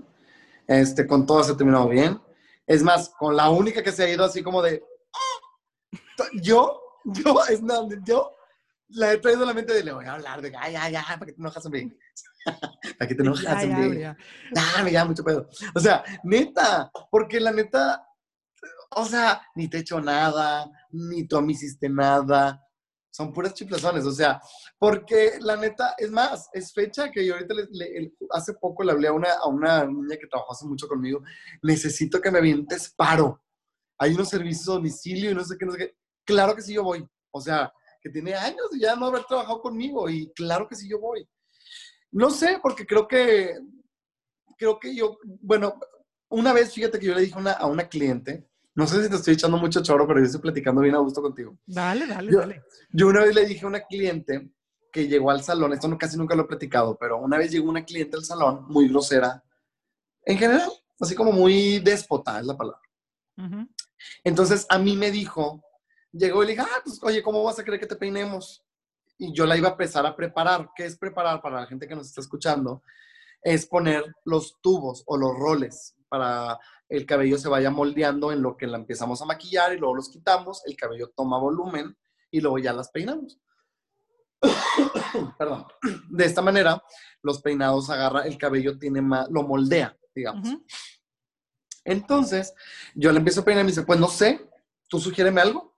Este, 0.68 1.06
con 1.06 1.26
todas 1.26 1.50
he 1.50 1.56
terminado 1.56 1.88
bien. 1.90 2.22
Es 2.66 2.82
más, 2.82 3.10
con 3.10 3.36
la 3.36 3.50
única 3.50 3.84
que 3.84 3.92
se 3.92 4.04
ha 4.04 4.10
ido 4.10 4.26
así 4.26 4.42
como 4.42 4.62
de... 4.62 4.84
"Ah". 5.14 6.24
Yo, 6.42 6.82
yo, 7.06 7.36
es 7.50 7.62
nada, 7.62 7.88
yo 8.04 8.36
la 8.90 9.14
he 9.14 9.18
traído 9.18 9.44
a 9.44 9.48
la 9.48 9.54
mente 9.54 9.74
de 9.74 9.84
le 9.84 9.94
voy 9.94 10.06
a 10.06 10.14
hablar 10.14 10.42
de, 10.42 10.54
ay, 10.58 10.74
ya, 10.74 10.90
ya, 10.90 11.04
para 11.04 11.26
que 11.26 11.34
te 11.34 11.42
enojas, 11.42 11.66
hombre. 11.66 11.98
para 12.98 13.08
que 13.08 13.16
te 13.16 13.22
enojas, 13.22 13.64
hombre. 13.64 14.00
ya. 14.00 14.18
Ya, 14.54 14.84
me 14.84 14.92
ya, 14.92 15.06
mucho 15.06 15.24
pedo. 15.24 15.50
O 15.74 15.80
sea, 15.80 16.04
neta, 16.24 16.92
porque 17.10 17.40
la 17.40 17.52
neta, 17.52 18.08
o 18.92 19.06
sea, 19.06 19.42
ni 19.56 19.68
te 19.68 19.78
he 19.78 19.80
hecho 19.82 20.00
nada, 20.02 20.70
ni 20.96 21.28
tú 21.28 21.38
a 21.38 21.42
mí 21.42 21.54
hiciste 21.54 21.90
nada. 21.90 22.62
Son 23.12 23.32
puras 23.32 23.54
chiflazones, 23.54 24.06
o 24.06 24.12
sea, 24.12 24.42
porque 24.78 25.38
la 25.40 25.56
neta, 25.56 25.96
es 25.98 26.12
más, 26.12 26.50
es 26.52 26.74
fecha 26.74 27.10
que 27.12 27.26
yo 27.26 27.36
ahorita, 27.36 27.54
le- 27.72 28.12
hace 28.32 28.54
poco 28.56 28.84
le 28.84 28.92
hablé 28.92 29.08
a 29.08 29.14
una, 29.14 29.32
a 29.34 29.48
una 29.48 29.86
niña 29.86 30.18
que 30.20 30.28
trabajó 30.28 30.52
hace 30.52 30.66
mucho 30.66 30.86
conmigo, 30.88 31.22
necesito 31.62 32.20
que 32.20 32.30
me 32.32 32.40
avientes 32.40 32.94
paro. 32.96 33.42
hay 33.98 34.14
unos 34.14 34.28
servicios 34.30 34.68
a 34.70 34.74
domicilio 34.74 35.32
y 35.32 35.36
no 35.36 35.46
sé 35.46 35.56
qué, 35.58 35.66
no 35.66 35.72
sé 35.72 35.78
qué. 35.78 35.96
Claro 36.26 36.56
que 36.56 36.62
sí 36.62 36.74
yo 36.74 36.84
voy. 36.84 37.08
O 37.32 37.40
sea, 37.40 37.72
que 38.02 38.10
tiene 38.10 38.36
años 38.36 38.70
de 38.72 38.80
ya 38.80 38.96
no 38.98 39.06
haber 39.08 39.24
trabajado 39.26 39.62
conmigo 39.62 40.10
y 40.10 40.32
claro 40.34 40.68
que 40.68 40.76
sí 40.76 40.90
yo 40.90 41.00
voy. 41.00 41.26
No 42.12 42.30
sé, 42.30 42.60
porque 42.62 42.86
creo 42.86 43.08
que, 43.08 43.58
creo 44.58 44.78
que 44.80 44.94
yo, 44.96 45.18
bueno, 45.42 45.80
una 46.30 46.52
vez, 46.54 46.74
fíjate 46.74 47.00
que 47.00 47.06
yo 47.08 47.16
le 47.16 47.22
dije 47.22 47.36
a 47.58 47.66
una 47.68 47.88
cliente, 47.88 48.46
no 48.76 48.86
sé 48.86 49.02
si 49.02 49.10
te 49.10 49.16
estoy 49.16 49.36
echando 49.36 49.58
mucho 49.58 49.82
choro, 49.82 50.06
pero 50.06 50.20
yo 50.20 50.26
estoy 50.26 50.42
platicando 50.42 50.82
bien 50.82 50.96
a 50.96 51.00
gusto 51.00 51.22
contigo. 51.22 51.58
Dale, 51.66 52.06
dale, 52.06 52.32
yo, 52.32 52.40
dale. 52.40 52.64
Yo 52.92 53.08
una 53.08 53.24
vez 53.24 53.34
le 53.34 53.46
dije 53.46 53.66
a 53.66 53.70
una 53.70 53.80
cliente 53.80 54.52
que 54.92 55.08
llegó 55.08 55.32
al 55.32 55.44
salón, 55.44 55.74
esto 55.74 55.88
no, 55.88 55.98
casi 55.98 56.18
nunca 56.18 56.36
lo 56.36 56.44
he 56.44 56.48
platicado, 56.48 56.98
pero 56.98 57.18
una 57.18 57.38
vez 57.38 57.52
llegó 57.52 57.70
una 57.70 57.86
cliente 57.86 58.18
al 58.18 58.26
salón 58.26 58.66
muy 58.68 58.90
grosera, 58.90 59.44
en 60.26 60.38
general, 60.38 60.70
así 61.00 61.16
como 61.16 61.32
muy 61.32 61.80
déspota 61.80 62.40
es 62.40 62.46
la 62.46 62.58
palabra. 62.58 62.82
Entonces 64.24 64.66
a 64.70 64.78
mí 64.78 64.96
me 64.98 65.12
dijo, 65.12 65.62
llegó 66.12 66.44
y 66.44 66.48
le 66.48 66.52
dije, 66.54 66.66
ah, 66.66 66.82
pues 66.84 67.00
oye, 67.02 67.22
¿cómo 67.22 67.44
vas 67.44 67.60
a 67.60 67.64
querer 67.64 67.80
que 67.80 67.88
te 67.88 67.96
peinemos? 67.96 68.64
Y 69.18 69.34
yo 69.34 69.46
la 69.46 69.56
iba 69.56 69.70
a 69.70 69.72
empezar 69.72 70.06
a 70.06 70.16
preparar. 70.16 70.70
¿Qué 70.76 70.86
es 70.86 70.98
preparar 70.98 71.42
para 71.42 71.62
la 71.62 71.68
gente 71.68 71.88
que 71.88 71.96
nos 71.96 72.08
está 72.08 72.22
escuchando? 72.22 72.84
Es 73.42 73.66
poner 73.66 74.04
los 74.26 74.60
tubos 74.62 75.04
o 75.06 75.18
los 75.18 75.34
roles 75.38 75.96
para 76.16 76.58
el 76.88 77.06
cabello 77.06 77.38
se 77.38 77.50
vaya 77.50 77.70
moldeando 77.70 78.32
en 78.32 78.42
lo 78.42 78.56
que 78.56 78.68
la 78.68 78.78
empezamos 78.78 79.22
a 79.22 79.26
maquillar 79.26 79.74
y 79.74 79.78
luego 79.78 79.96
los 79.96 80.10
quitamos, 80.10 80.62
el 80.66 80.78
cabello 80.78 81.12
toma 81.14 81.38
volumen 81.38 81.98
y 82.32 82.40
luego 82.40 82.58
ya 82.58 82.72
las 82.72 82.90
peinamos. 82.90 83.38
Perdón. 85.38 85.66
De 86.10 86.26
esta 86.26 86.42
manera, 86.42 86.82
los 87.22 87.42
peinados 87.42 87.90
agarra, 87.90 88.26
el 88.26 88.38
cabello 88.38 88.78
tiene 88.80 89.02
más, 89.02 89.30
lo 89.30 89.44
moldea, 89.44 89.98
digamos. 90.14 90.58
Entonces, 91.84 92.54
yo 92.94 93.12
le 93.12 93.18
empiezo 93.18 93.42
a 93.42 93.46
peinar 93.46 93.64
y 93.64 93.66
me 93.66 93.72
dice, 93.72 93.84
pues 93.84 94.00
no 94.00 94.08
sé, 94.08 94.50
tú 94.88 95.00
sugiéreme 95.00 95.42
algo. 95.42 95.76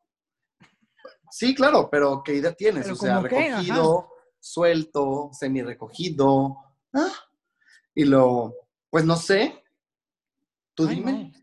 Sí, 1.31 1.55
claro, 1.55 1.89
pero 1.89 2.21
¿qué 2.23 2.35
idea 2.35 2.53
tienes? 2.53 2.89
o 2.91 2.95
sea, 2.95 3.21
recogido, 3.21 4.09
suelto, 4.39 5.31
semi 5.33 5.63
recogido. 5.63 6.57
¿Ah? 6.93 7.11
Y 7.95 8.05
lo, 8.05 8.53
pues 8.91 9.03
no 9.03 9.15
sé, 9.15 9.63
tú 10.77 10.85
dime. 10.87 11.33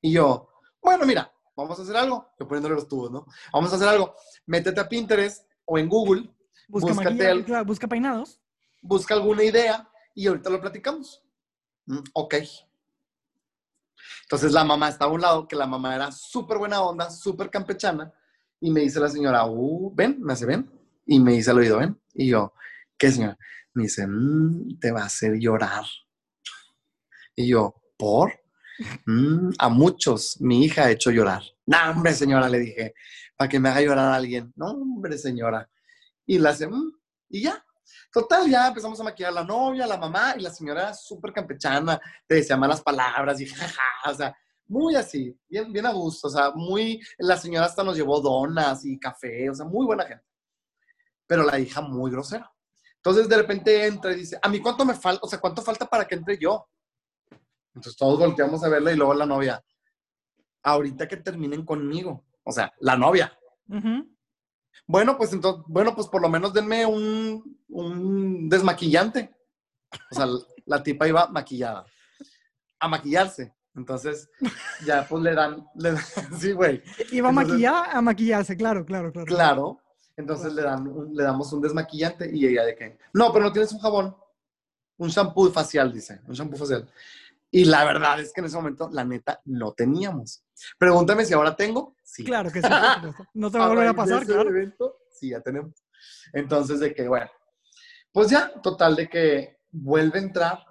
Y 0.00 0.12
yo, 0.12 0.48
bueno, 0.82 1.04
mira, 1.04 1.30
vamos 1.54 1.78
a 1.78 1.82
hacer 1.82 1.96
algo. 1.96 2.32
Yo 2.40 2.48
poniéndole 2.48 2.74
los 2.74 2.88
tubos, 2.88 3.10
¿no? 3.10 3.26
Vamos 3.52 3.70
a 3.72 3.76
hacer 3.76 3.86
algo. 3.86 4.14
Métete 4.46 4.80
a 4.80 4.88
Pinterest 4.88 5.46
o 5.66 5.78
en 5.78 5.88
Google. 5.88 6.28
Busca, 6.68 6.94
busca 7.64 7.86
peinados. 7.86 8.40
Busca 8.80 9.14
alguna 9.14 9.44
idea 9.44 9.88
y 10.14 10.26
ahorita 10.26 10.48
lo 10.48 10.60
platicamos. 10.60 11.22
Mm, 11.86 11.98
ok. 12.14 12.34
Entonces 14.22 14.52
la 14.52 14.64
mamá 14.64 14.88
estaba 14.88 15.10
a 15.10 15.14
un 15.14 15.20
lado, 15.20 15.48
que 15.48 15.56
la 15.56 15.66
mamá 15.66 15.94
era 15.94 16.10
súper 16.10 16.58
buena 16.58 16.80
onda, 16.80 17.10
súper 17.10 17.50
campechana, 17.50 18.12
y 18.60 18.70
me 18.70 18.80
dice 18.80 19.00
la 19.00 19.08
señora, 19.08 19.46
uh, 19.46 19.94
ven, 19.94 20.18
me 20.20 20.32
hace 20.32 20.46
ven, 20.46 20.70
y 21.06 21.20
me 21.20 21.32
dice 21.32 21.50
al 21.50 21.58
oído, 21.58 21.78
ven, 21.78 22.00
y 22.14 22.28
yo, 22.28 22.54
¿qué 22.96 23.10
señora? 23.10 23.38
Me 23.74 23.84
dice, 23.84 24.06
mm, 24.06 24.78
te 24.78 24.92
va 24.92 25.02
a 25.02 25.06
hacer 25.06 25.38
llorar. 25.38 25.84
Y 27.34 27.48
yo, 27.48 27.74
¿por? 27.96 28.32
Mm, 29.06 29.50
a 29.58 29.68
muchos 29.68 30.40
mi 30.40 30.64
hija 30.64 30.84
ha 30.84 30.90
hecho 30.90 31.10
llorar. 31.10 31.42
No, 31.66 31.76
hombre, 31.90 32.14
señora, 32.14 32.48
le 32.48 32.60
dije, 32.60 32.94
para 33.36 33.48
que 33.48 33.60
me 33.60 33.68
haga 33.68 33.82
llorar 33.82 34.12
a 34.12 34.14
alguien. 34.14 34.52
No, 34.56 34.70
hombre, 34.70 35.18
señora. 35.18 35.68
Y 36.26 36.38
la 36.38 36.50
hace, 36.50 36.68
y 37.28 37.42
ya, 37.42 37.64
Total, 38.12 38.48
ya 38.48 38.68
empezamos 38.68 38.98
a 39.00 39.04
maquillar 39.04 39.30
a 39.32 39.34
la 39.34 39.44
novia, 39.44 39.84
a 39.84 39.88
la 39.88 39.96
mamá, 39.98 40.34
y 40.36 40.40
la 40.40 40.50
señora 40.50 40.94
súper 40.94 41.32
campechana, 41.32 42.00
te 42.26 42.36
decía 42.36 42.56
malas 42.56 42.80
palabras 42.80 43.40
y 43.40 43.46
jaja, 43.46 43.82
o 44.06 44.14
sea, 44.14 44.36
muy 44.66 44.94
así, 44.94 45.38
bien, 45.48 45.72
bien 45.72 45.86
a 45.86 45.92
gusto, 45.92 46.28
o 46.28 46.30
sea, 46.30 46.50
muy, 46.50 47.00
la 47.18 47.36
señora 47.36 47.66
hasta 47.66 47.84
nos 47.84 47.96
llevó 47.96 48.20
donas 48.20 48.84
y 48.84 48.98
café, 48.98 49.50
o 49.50 49.54
sea, 49.54 49.66
muy 49.66 49.86
buena 49.86 50.04
gente. 50.04 50.24
Pero 51.26 51.42
la 51.44 51.58
hija 51.58 51.80
muy 51.80 52.10
grosera. 52.10 52.50
Entonces 52.96 53.28
de 53.28 53.36
repente 53.36 53.86
entra 53.86 54.12
y 54.12 54.16
dice, 54.16 54.38
¿a 54.40 54.48
mí 54.48 54.60
cuánto 54.60 54.84
me 54.84 54.94
falta? 54.94 55.20
O 55.22 55.28
sea, 55.28 55.38
¿cuánto 55.38 55.62
falta 55.62 55.86
para 55.86 56.06
que 56.06 56.14
entre 56.14 56.38
yo? 56.38 56.68
Entonces 57.78 57.96
todos 57.96 58.18
volteamos 58.18 58.62
a 58.64 58.68
verla 58.68 58.92
y 58.92 58.96
luego 58.96 59.14
la 59.14 59.24
novia, 59.24 59.64
ahorita 60.64 61.06
que 61.06 61.16
terminen 61.18 61.64
conmigo, 61.64 62.24
o 62.42 62.50
sea, 62.50 62.72
la 62.80 62.96
novia. 62.96 63.32
Bueno, 64.86 65.16
pues 65.16 65.32
entonces, 65.32 65.62
bueno, 65.68 65.94
pues 65.94 66.08
por 66.08 66.20
lo 66.20 66.28
menos 66.28 66.52
denme 66.52 66.84
un, 66.84 67.62
un 67.68 68.48
desmaquillante. 68.48 69.32
O 70.10 70.14
sea, 70.14 70.26
la 70.66 70.82
tipa 70.82 71.06
iba 71.06 71.28
maquillada. 71.28 71.86
A 72.80 72.88
maquillarse. 72.88 73.54
Entonces, 73.76 74.28
ya 74.84 75.06
pues 75.08 75.22
le 75.22 75.34
dan, 75.34 75.64
le 75.76 75.96
sí, 76.40 76.52
güey. 76.52 76.82
Iba 77.12 77.30
maquillada 77.30 77.92
a 77.92 78.02
maquillarse, 78.02 78.56
claro, 78.56 78.84
claro, 78.84 79.12
claro. 79.12 79.26
Claro. 79.26 79.80
Entonces 80.16 80.52
le, 80.52 80.62
dan 80.62 80.92
le 81.12 81.22
damos 81.22 81.52
un 81.52 81.60
desmaquillante 81.60 82.28
y 82.34 82.44
ella 82.44 82.64
de 82.64 82.74
qué. 82.74 82.98
No, 83.12 83.32
pero 83.32 83.44
no 83.44 83.52
tienes 83.52 83.70
un 83.72 83.78
jabón. 83.78 84.16
Un 84.96 85.08
shampoo 85.10 85.48
facial, 85.52 85.92
dice. 85.92 86.20
Un 86.26 86.34
shampoo 86.34 86.58
facial. 86.58 86.88
Y 87.50 87.64
la 87.64 87.84
verdad 87.84 88.20
es 88.20 88.32
que 88.32 88.40
en 88.40 88.46
ese 88.46 88.56
momento, 88.56 88.90
la 88.92 89.04
neta, 89.04 89.40
no 89.44 89.72
teníamos. 89.72 90.44
Pregúntame 90.78 91.24
si 91.24 91.34
ahora 91.34 91.56
tengo. 91.56 91.96
Sí. 92.04 92.24
Claro 92.24 92.50
que 92.50 92.60
sí. 92.60 92.68
No 93.34 93.50
te 93.50 93.58
va 93.58 93.66
a 93.66 93.68
volver 93.68 93.88
a 93.88 93.94
pasar, 93.94 94.26
claro. 94.26 94.50
sí, 95.18 95.30
ya 95.30 95.40
tenemos. 95.40 95.72
Entonces, 96.32 96.80
de 96.80 96.94
que, 96.94 97.08
bueno, 97.08 97.30
pues 98.12 98.30
ya, 98.30 98.52
total, 98.62 98.96
de 98.96 99.08
que 99.08 99.58
vuelve 99.70 100.18
a 100.18 100.22
entrar 100.22 100.64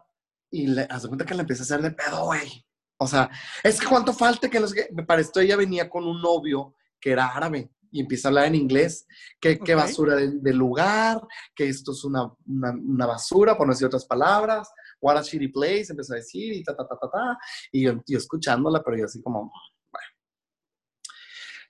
y 0.52 0.68
le 0.68 0.88
hace 0.90 1.08
cuenta 1.08 1.26
que 1.26 1.34
le 1.34 1.42
empieza 1.42 1.64
a 1.64 1.66
hacer 1.66 1.82
de 1.82 1.92
pedo, 1.92 2.26
güey. 2.26 2.66
O 3.00 3.08
sea, 3.08 3.30
es 3.64 3.80
que 3.80 3.88
cuánto 3.88 4.14
falta 4.14 4.50
que 4.50 4.60
los 4.60 4.74
que. 4.74 4.90
Para 5.08 5.22
esto 5.22 5.40
ella 5.40 5.56
venía 5.56 5.90
con 5.90 6.06
un 6.06 6.22
novio 6.22 6.76
que 7.00 7.12
era 7.12 7.28
árabe 7.28 7.72
y 7.92 8.02
empieza 8.02 8.28
a 8.28 8.30
hablar 8.30 8.46
en 8.46 8.56
inglés, 8.56 9.08
que, 9.40 9.60
qué 9.60 9.76
basura 9.76 10.16
del 10.16 10.58
lugar, 10.58 11.22
que 11.56 11.70
esto 11.70 11.92
es 11.92 12.04
una, 12.04 12.24
una, 12.46 12.72
una, 12.72 13.06
basura, 13.06 13.58
por 13.58 13.66
no 13.66 13.74
decir 13.74 13.88
otras 13.88 14.06
palabras, 14.06 14.70
what 15.00 15.18
a 15.18 15.22
shitty 15.22 15.50
place, 15.50 15.88
empezó 15.90 16.14
a 16.14 16.18
decir 16.18 16.54
y 16.54 16.64
ta, 16.64 16.76
ta, 16.76 16.88
ta, 16.88 16.98
ta, 16.98 17.10
ta, 17.10 17.38
y 17.72 17.84
yo, 17.84 18.02
escuchándola, 18.08 18.82
pero 18.84 18.98
yo 18.98 19.06
así 19.06 19.22
como, 19.22 19.52
bueno. 19.92 20.08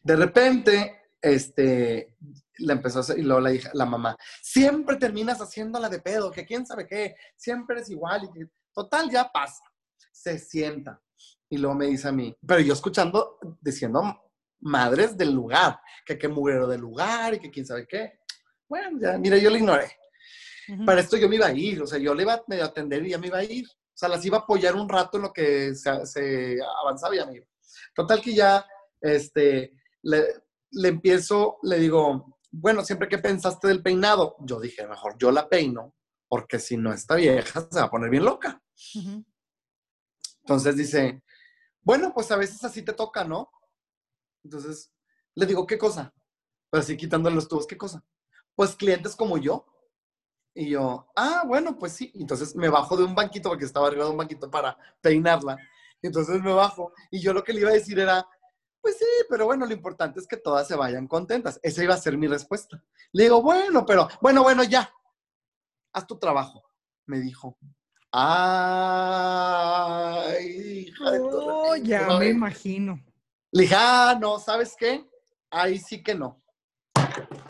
De 0.01 0.15
repente, 0.15 1.11
este, 1.21 2.15
le 2.59 2.73
empezó 2.73 2.99
a 2.99 3.01
hacer, 3.01 3.19
y 3.19 3.23
luego 3.23 3.41
la, 3.41 3.53
hija, 3.53 3.69
la 3.73 3.85
mamá, 3.85 4.15
siempre 4.41 4.97
terminas 4.97 5.39
haciéndola 5.39 5.89
de 5.89 5.99
pedo, 5.99 6.31
que 6.31 6.45
quién 6.45 6.65
sabe 6.65 6.87
qué, 6.87 7.15
siempre 7.35 7.81
es 7.81 7.89
igual, 7.89 8.23
y 8.23 8.45
total, 8.73 9.09
ya 9.09 9.29
pasa, 9.31 9.63
se 10.11 10.39
sienta, 10.39 11.01
y 11.49 11.57
luego 11.57 11.75
me 11.75 11.87
dice 11.87 12.07
a 12.07 12.11
mí, 12.11 12.35
pero 12.45 12.61
yo 12.61 12.73
escuchando, 12.73 13.39
diciendo 13.61 14.23
madres 14.59 15.17
del 15.17 15.33
lugar, 15.33 15.79
que 16.05 16.17
qué 16.17 16.27
mugrero 16.27 16.67
del 16.67 16.81
lugar, 16.81 17.35
y 17.35 17.39
que 17.39 17.51
quién 17.51 17.65
sabe 17.65 17.87
qué, 17.87 18.19
bueno, 18.67 18.99
ya, 18.99 19.17
mira, 19.17 19.37
yo 19.37 19.49
le 19.49 19.59
ignoré, 19.59 19.91
para 20.85 21.01
esto 21.01 21.17
yo 21.17 21.29
me 21.29 21.35
iba 21.35 21.47
a 21.47 21.53
ir, 21.53 21.81
o 21.81 21.87
sea, 21.87 21.97
yo 21.97 22.13
le 22.13 22.23
iba 22.23 22.33
a 22.33 22.65
atender 22.65 23.05
y 23.05 23.11
ya 23.11 23.17
me 23.17 23.27
iba 23.27 23.37
a 23.37 23.43
ir. 23.43 23.65
O 23.65 23.99
sea, 23.99 24.09
las 24.09 24.23
iba 24.25 24.37
a 24.37 24.41
apoyar 24.41 24.75
un 24.75 24.87
rato 24.87 25.17
en 25.17 25.23
lo 25.23 25.33
que 25.33 25.73
se, 25.73 26.57
avanzaba 26.81 27.15
y 27.15 27.17
ya 27.17 27.25
me 27.25 27.37
iba. 27.37 27.47
Total 27.95 28.21
que 28.21 28.35
ya, 28.35 28.65
este, 29.01 29.73
le, 30.03 30.87
empiezo, 30.87 31.57
le 31.63 31.79
digo, 31.79 32.39
bueno, 32.51 32.83
siempre 32.83 33.09
que 33.09 33.17
pensaste 33.17 33.67
del 33.67 33.81
peinado, 33.81 34.35
yo 34.41 34.59
dije, 34.59 34.87
mejor 34.87 35.15
yo 35.17 35.31
la 35.31 35.49
peino, 35.49 35.95
porque 36.27 36.59
si 36.59 36.77
no 36.77 36.93
está 36.93 37.15
vieja, 37.15 37.67
se 37.71 37.79
va 37.79 37.85
a 37.85 37.89
poner 37.89 38.09
bien 38.09 38.25
loca. 38.25 38.61
Entonces 40.41 40.77
dice, 40.77 41.23
bueno, 41.81 42.13
pues 42.13 42.29
a 42.31 42.37
veces 42.37 42.63
así 42.63 42.83
te 42.83 42.93
toca, 42.93 43.23
¿no? 43.23 43.49
Entonces, 44.43 44.93
le 45.33 45.45
digo, 45.45 45.65
¿qué 45.65 45.77
cosa? 45.77 46.13
Pues 46.69 46.83
así 46.83 46.97
quitándole 46.97 47.35
los 47.35 47.47
tubos, 47.47 47.65
¿qué 47.65 47.77
cosa? 47.77 48.03
Pues 48.55 48.75
clientes 48.75 49.15
como 49.15 49.37
yo, 49.37 49.65
y 50.59 50.69
yo, 50.69 51.07
ah, 51.15 51.43
bueno, 51.45 51.77
pues 51.77 51.93
sí. 51.93 52.11
Entonces 52.15 52.55
me 52.55 52.67
bajo 52.67 52.97
de 52.97 53.03
un 53.03 53.13
banquito 53.13 53.49
porque 53.49 53.65
estaba 53.65 53.85
arriba 53.87 54.05
de 54.05 54.09
un 54.09 54.17
banquito 54.17 54.49
para 54.49 54.75
peinarla. 55.01 55.55
Entonces 56.01 56.41
me 56.41 56.51
bajo 56.51 56.93
y 57.11 57.19
yo 57.19 57.31
lo 57.31 57.43
que 57.43 57.53
le 57.53 57.61
iba 57.61 57.69
a 57.69 57.73
decir 57.73 57.99
era, 57.99 58.27
pues 58.81 58.97
sí, 58.97 59.05
pero 59.29 59.45
bueno, 59.45 59.67
lo 59.67 59.73
importante 59.73 60.19
es 60.19 60.25
que 60.25 60.37
todas 60.37 60.67
se 60.67 60.75
vayan 60.75 61.07
contentas. 61.07 61.59
Esa 61.61 61.83
iba 61.83 61.93
a 61.93 61.99
ser 61.99 62.17
mi 62.17 62.25
respuesta. 62.25 62.83
Le 63.11 63.25
digo, 63.25 63.39
bueno, 63.43 63.85
pero, 63.85 64.07
bueno, 64.19 64.41
bueno, 64.41 64.63
ya. 64.63 64.91
Haz 65.93 66.07
tu 66.07 66.17
trabajo, 66.17 66.63
me 67.05 67.19
dijo. 67.19 67.55
Ay, 68.11 68.47
hija 70.87 71.11
de 71.11 71.19
oh, 71.21 71.75
ya 71.75 72.17
me 72.17 72.29
imagino. 72.29 72.99
Le 73.51 73.61
dije, 73.61 73.75
ah, 73.77 74.17
no, 74.19 74.39
¿sabes 74.39 74.75
qué? 74.75 75.07
Ahí 75.51 75.77
sí 75.77 76.01
que 76.01 76.15
no. 76.15 76.41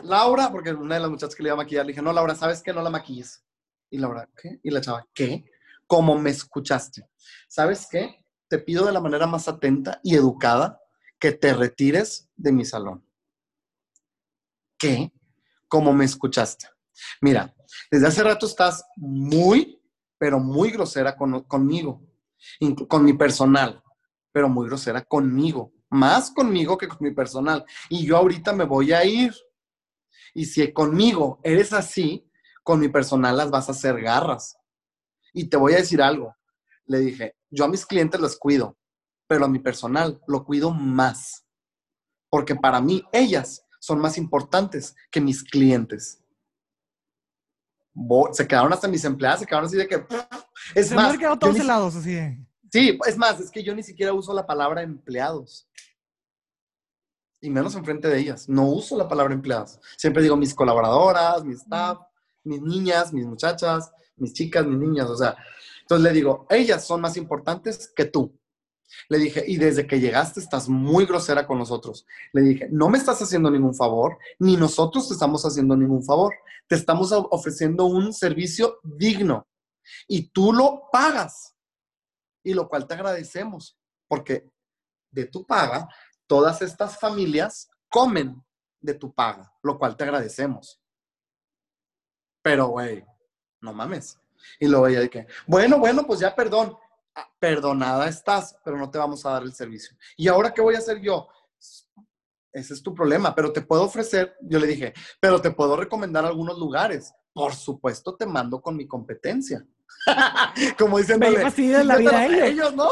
Laura, 0.08 0.50
porque 0.50 0.72
una 0.72 0.96
de 0.96 1.00
las 1.02 1.10
muchachas 1.10 1.34
que 1.34 1.42
le 1.42 1.48
iba 1.48 1.54
a 1.54 1.58
maquillar, 1.58 1.84
le 1.86 1.92
dije, 1.92 2.02
no, 2.02 2.12
Laura, 2.12 2.34
¿sabes 2.34 2.62
qué? 2.62 2.72
No 2.72 2.82
la 2.82 2.90
maquilles. 2.90 3.44
Y 3.90 3.98
Laura, 3.98 4.28
¿qué? 4.36 4.58
Y 4.62 4.70
la 4.70 4.80
chava, 4.80 5.06
¿qué? 5.14 5.44
Como 5.86 6.18
me 6.18 6.30
escuchaste. 6.30 7.08
¿Sabes 7.48 7.86
qué? 7.90 8.24
Te 8.48 8.58
pido 8.58 8.86
de 8.86 8.92
la 8.92 9.00
manera 9.00 9.26
más 9.26 9.48
atenta 9.48 10.00
y 10.02 10.14
educada 10.14 10.80
que 11.18 11.32
te 11.32 11.52
retires 11.54 12.28
de 12.36 12.52
mi 12.52 12.64
salón. 12.64 13.04
¿Qué? 14.78 15.12
Como 15.68 15.92
me 15.92 16.04
escuchaste. 16.04 16.68
Mira, 17.20 17.54
desde 17.90 18.06
hace 18.06 18.22
rato 18.22 18.46
estás 18.46 18.84
muy, 18.96 19.82
pero 20.18 20.38
muy 20.38 20.70
grosera 20.70 21.16
conmigo, 21.16 22.02
con 22.88 23.04
mi 23.04 23.12
personal, 23.12 23.82
pero 24.32 24.48
muy 24.48 24.66
grosera 24.68 25.02
conmigo. 25.02 25.72
más 25.90 26.30
conmigo 26.30 26.76
que 26.76 26.88
con 26.88 26.98
mi 27.00 27.12
personal. 27.12 27.64
Y 27.88 28.06
yo 28.06 28.16
ahorita 28.16 28.52
me 28.52 28.64
voy 28.64 28.92
a 28.92 29.04
ir. 29.04 29.32
Y 30.34 30.46
si 30.46 30.72
conmigo 30.72 31.40
eres 31.42 31.72
así, 31.72 32.28
con 32.62 32.80
mi 32.80 32.88
personal 32.88 33.36
las 33.36 33.50
vas 33.50 33.68
a 33.68 33.72
hacer 33.72 34.00
garras. 34.00 34.58
Y 35.32 35.48
te 35.48 35.56
voy 35.56 35.74
a 35.74 35.78
decir 35.78 36.02
algo. 36.02 36.34
Le 36.86 36.98
dije, 36.98 37.36
yo 37.50 37.64
a 37.64 37.68
mis 37.68 37.86
clientes 37.86 38.20
los 38.20 38.36
cuido, 38.36 38.76
pero 39.26 39.44
a 39.44 39.48
mi 39.48 39.58
personal 39.58 40.20
lo 40.26 40.44
cuido 40.44 40.70
más. 40.70 41.44
Porque 42.30 42.54
para 42.54 42.80
mí 42.80 43.02
ellas 43.12 43.64
son 43.80 44.00
más 44.00 44.18
importantes 44.18 44.94
que 45.10 45.20
mis 45.20 45.42
clientes. 45.42 46.22
Se 48.32 48.46
quedaron 48.46 48.72
hasta 48.72 48.88
mis 48.88 49.04
empleadas, 49.04 49.40
se 49.40 49.46
quedaron 49.46 49.66
así 49.66 49.76
de 49.76 49.88
que... 49.88 50.06
Es 50.74 50.88
se 50.88 50.94
más, 50.94 51.12
han 51.12 51.18
quedado 51.18 51.38
todos 51.38 51.58
helados 51.58 51.96
así. 51.96 52.18
Sí, 52.70 52.98
es 53.06 53.16
más, 53.16 53.40
es 53.40 53.50
que 53.50 53.62
yo 53.62 53.74
ni 53.74 53.82
siquiera 53.82 54.12
uso 54.12 54.32
la 54.34 54.46
palabra 54.46 54.82
empleados. 54.82 55.68
Y 57.40 57.50
menos 57.50 57.74
enfrente 57.76 58.08
de 58.08 58.18
ellas. 58.18 58.48
No 58.48 58.66
uso 58.66 58.96
la 58.96 59.08
palabra 59.08 59.34
empleados. 59.34 59.78
Siempre 59.96 60.22
digo 60.22 60.36
mis 60.36 60.54
colaboradoras, 60.54 61.44
mis 61.44 61.58
staff, 61.58 61.98
mis 62.44 62.60
niñas, 62.60 63.12
mis 63.12 63.26
muchachas, 63.26 63.92
mis 64.16 64.32
chicas, 64.32 64.66
mis 64.66 64.78
niñas. 64.78 65.08
O 65.08 65.16
sea, 65.16 65.36
entonces 65.82 66.04
le 66.04 66.12
digo, 66.12 66.46
ellas 66.50 66.84
son 66.84 67.00
más 67.00 67.16
importantes 67.16 67.92
que 67.94 68.06
tú. 68.06 68.38
Le 69.08 69.18
dije, 69.18 69.44
y 69.46 69.56
desde 69.56 69.86
que 69.86 70.00
llegaste 70.00 70.40
estás 70.40 70.68
muy 70.68 71.06
grosera 71.06 71.46
con 71.46 71.58
nosotros. 71.58 72.06
Le 72.32 72.42
dije, 72.42 72.68
no 72.70 72.88
me 72.88 72.98
estás 72.98 73.20
haciendo 73.20 73.50
ningún 73.50 73.74
favor, 73.74 74.18
ni 74.38 74.56
nosotros 74.56 75.08
te 75.08 75.14
estamos 75.14 75.44
haciendo 75.44 75.76
ningún 75.76 76.02
favor. 76.02 76.34
Te 76.66 76.74
estamos 76.74 77.12
ofreciendo 77.12 77.86
un 77.86 78.12
servicio 78.12 78.80
digno 78.82 79.46
y 80.06 80.30
tú 80.30 80.52
lo 80.52 80.88
pagas. 80.92 81.54
Y 82.42 82.54
lo 82.54 82.68
cual 82.68 82.86
te 82.86 82.94
agradecemos, 82.94 83.78
porque 84.06 84.50
de 85.10 85.26
tu 85.26 85.46
paga, 85.46 85.88
todas 86.28 86.62
estas 86.62 87.00
familias 87.00 87.68
comen 87.88 88.40
de 88.80 88.94
tu 88.94 89.12
paga, 89.12 89.52
lo 89.62 89.78
cual 89.78 89.96
te 89.96 90.04
agradecemos. 90.04 90.80
Pero, 92.42 92.68
güey, 92.68 93.04
no 93.60 93.72
mames. 93.72 94.18
Y 94.60 94.68
luego 94.68 94.86
ella 94.86 95.00
de 95.00 95.10
que, 95.10 95.26
bueno, 95.46 95.78
bueno, 95.78 96.06
pues 96.06 96.20
ya 96.20 96.34
perdón. 96.34 96.76
Ah, 97.14 97.28
perdonada 97.40 98.06
estás, 98.06 98.56
pero 98.64 98.78
no 98.78 98.88
te 98.90 98.98
vamos 98.98 99.26
a 99.26 99.30
dar 99.30 99.42
el 99.42 99.52
servicio. 99.52 99.96
¿Y 100.16 100.28
ahora 100.28 100.54
qué 100.54 100.60
voy 100.60 100.76
a 100.76 100.78
hacer 100.78 101.00
yo? 101.00 101.28
Ese 102.52 102.74
es 102.74 102.82
tu 102.82 102.94
problema, 102.94 103.34
pero 103.34 103.52
te 103.52 103.60
puedo 103.60 103.82
ofrecer, 103.82 104.36
yo 104.40 104.58
le 104.58 104.66
dije, 104.66 104.94
pero 105.20 105.40
te 105.40 105.50
puedo 105.50 105.76
recomendar 105.76 106.24
algunos 106.24 106.58
lugares. 106.58 107.12
Por 107.32 107.54
supuesto, 107.54 108.14
te 108.14 108.26
mando 108.26 108.60
con 108.60 108.76
mi 108.76 108.86
competencia. 108.86 109.66
Como 110.78 110.98
dicen, 110.98 111.20
la 111.20 111.96
vida 111.96 112.18
a 112.18 112.46
ellos, 112.46 112.74
¿no? 112.74 112.90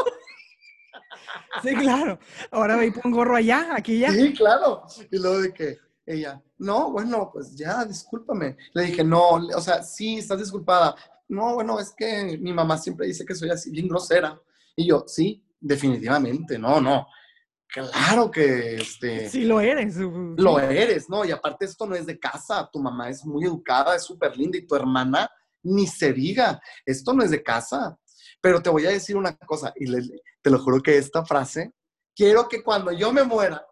Sí, 1.63 1.75
claro. 1.75 2.19
Ahora 2.51 2.77
ve 2.77 2.87
y 2.87 2.91
pon 2.91 3.11
gorro 3.11 3.35
allá, 3.35 3.75
aquí 3.75 3.99
ya. 3.99 4.11
Sí, 4.11 4.33
claro. 4.33 4.83
Y 5.11 5.17
luego 5.17 5.41
de 5.41 5.53
que 5.53 5.77
ella, 6.05 6.41
no, 6.57 6.91
bueno, 6.91 7.29
pues 7.31 7.55
ya, 7.55 7.83
discúlpame. 7.85 8.57
Le 8.73 8.83
dije, 8.83 9.03
no, 9.03 9.31
o 9.31 9.61
sea, 9.61 9.83
sí, 9.83 10.17
estás 10.17 10.39
disculpada, 10.39 10.95
no, 11.29 11.55
bueno, 11.55 11.79
es 11.79 11.93
que 11.95 12.37
mi 12.39 12.53
mamá 12.53 12.77
siempre 12.77 13.07
dice 13.07 13.25
que 13.25 13.35
soy 13.35 13.49
así, 13.49 13.69
bien 13.69 13.87
grosera. 13.87 14.39
Y 14.75 14.87
yo, 14.87 15.03
sí, 15.07 15.43
definitivamente, 15.59 16.57
no, 16.57 16.79
no. 16.79 17.07
Claro 17.67 18.31
que 18.31 18.75
este. 18.75 19.29
Sí, 19.29 19.43
lo 19.43 19.59
eres. 19.59 19.97
Lo 19.97 20.57
eres, 20.57 21.09
¿no? 21.09 21.25
Y 21.25 21.31
aparte, 21.31 21.65
esto 21.65 21.85
no 21.85 21.95
es 21.95 22.05
de 22.05 22.17
casa. 22.17 22.69
Tu 22.71 22.79
mamá 22.79 23.09
es 23.09 23.25
muy 23.25 23.43
educada, 23.43 23.95
es 23.95 24.03
súper 24.03 24.37
linda 24.37 24.57
y 24.57 24.65
tu 24.65 24.75
hermana 24.75 25.29
ni 25.63 25.85
se 25.85 26.13
diga. 26.13 26.61
Esto 26.85 27.13
no 27.13 27.23
es 27.23 27.31
de 27.31 27.43
casa. 27.43 27.99
Pero 28.39 28.61
te 28.61 28.69
voy 28.69 28.85
a 28.85 28.91
decir 28.91 29.17
una 29.17 29.35
cosa, 29.35 29.73
y 29.75 29.87
te 30.47 30.51
lo 30.51 30.59
juro 30.59 30.81
que 30.81 30.97
esta 30.97 31.25
frase, 31.25 31.73
quiero 32.15 32.47
que 32.47 32.63
cuando 32.63 32.93
yo 32.93 33.11
me 33.11 33.23
muera, 33.23 33.67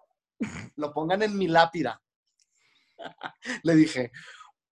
lo 0.76 0.92
pongan 0.92 1.22
en 1.22 1.38
mi 1.38 1.48
lápida. 1.48 2.04
Le 3.64 3.76
dije, 3.76 4.12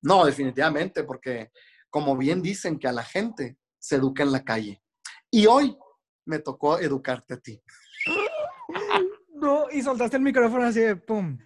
no, 0.02 0.26
definitivamente, 0.26 1.06
porque 1.06 1.50
como 1.90 2.18
bien 2.18 2.42
dicen 2.42 2.78
que 2.78 2.90
a 2.90 2.92
la 2.92 3.04
gente 3.04 3.58
se 3.80 3.96
educa 3.96 4.22
en 4.22 4.34
la 4.34 4.44
calle. 4.44 4.84
Y 5.32 5.46
hoy 5.46 5.78
me 6.26 6.40
tocó 6.40 6.78
educarte 6.78 7.36
a 7.36 7.40
ti. 7.40 7.64
No, 9.36 9.70
y 9.70 9.82
soltaste 9.82 10.16
el 10.16 10.24
micrófono 10.24 10.64
así 10.64 10.80
de 10.80 10.96
pum. 10.96 11.38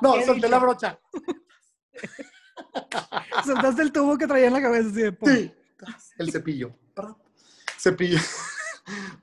No, 0.00 0.22
solté 0.22 0.48
la 0.48 0.60
brocha. 0.60 1.00
soltaste 3.44 3.82
el 3.82 3.90
tubo 3.90 4.16
que 4.16 4.28
traía 4.28 4.46
en 4.46 4.52
la 4.52 4.62
cabeza 4.62 4.88
así 4.88 5.02
de 5.02 5.12
pum. 5.12 5.28
Sí, 5.28 5.52
el 6.18 6.30
cepillo. 6.30 6.78
Cepillo. 7.76 8.20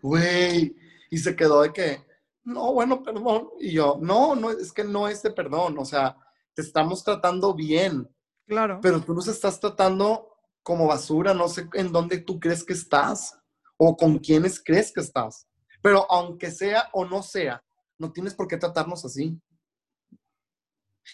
Güey. 0.01 0.75
Y 1.09 1.17
se 1.17 1.35
quedó 1.35 1.61
de 1.61 1.73
que, 1.73 2.05
no, 2.43 2.73
bueno, 2.73 3.03
perdón. 3.03 3.49
Y 3.59 3.73
yo, 3.73 3.97
no, 4.01 4.35
no, 4.35 4.51
es 4.51 4.71
que 4.71 4.83
no 4.83 5.07
es 5.07 5.21
de 5.21 5.31
perdón. 5.31 5.77
O 5.77 5.85
sea, 5.85 6.17
te 6.53 6.61
estamos 6.61 7.03
tratando 7.03 7.53
bien. 7.53 8.09
Claro. 8.47 8.79
Pero 8.81 9.01
tú 9.01 9.13
nos 9.13 9.27
estás 9.27 9.59
tratando 9.59 10.27
como 10.63 10.87
basura, 10.87 11.33
no 11.33 11.47
sé 11.47 11.67
en 11.73 11.91
dónde 11.91 12.19
tú 12.19 12.39
crees 12.39 12.63
que 12.63 12.73
estás 12.73 13.37
o 13.77 13.97
con 13.97 14.19
quiénes 14.19 14.61
crees 14.63 14.91
que 14.91 15.01
estás. 15.01 15.47
Pero 15.81 16.05
aunque 16.11 16.51
sea 16.51 16.89
o 16.93 17.05
no 17.05 17.23
sea, 17.23 17.63
no 17.97 18.11
tienes 18.11 18.35
por 18.35 18.47
qué 18.47 18.57
tratarnos 18.57 19.03
así. 19.05 19.39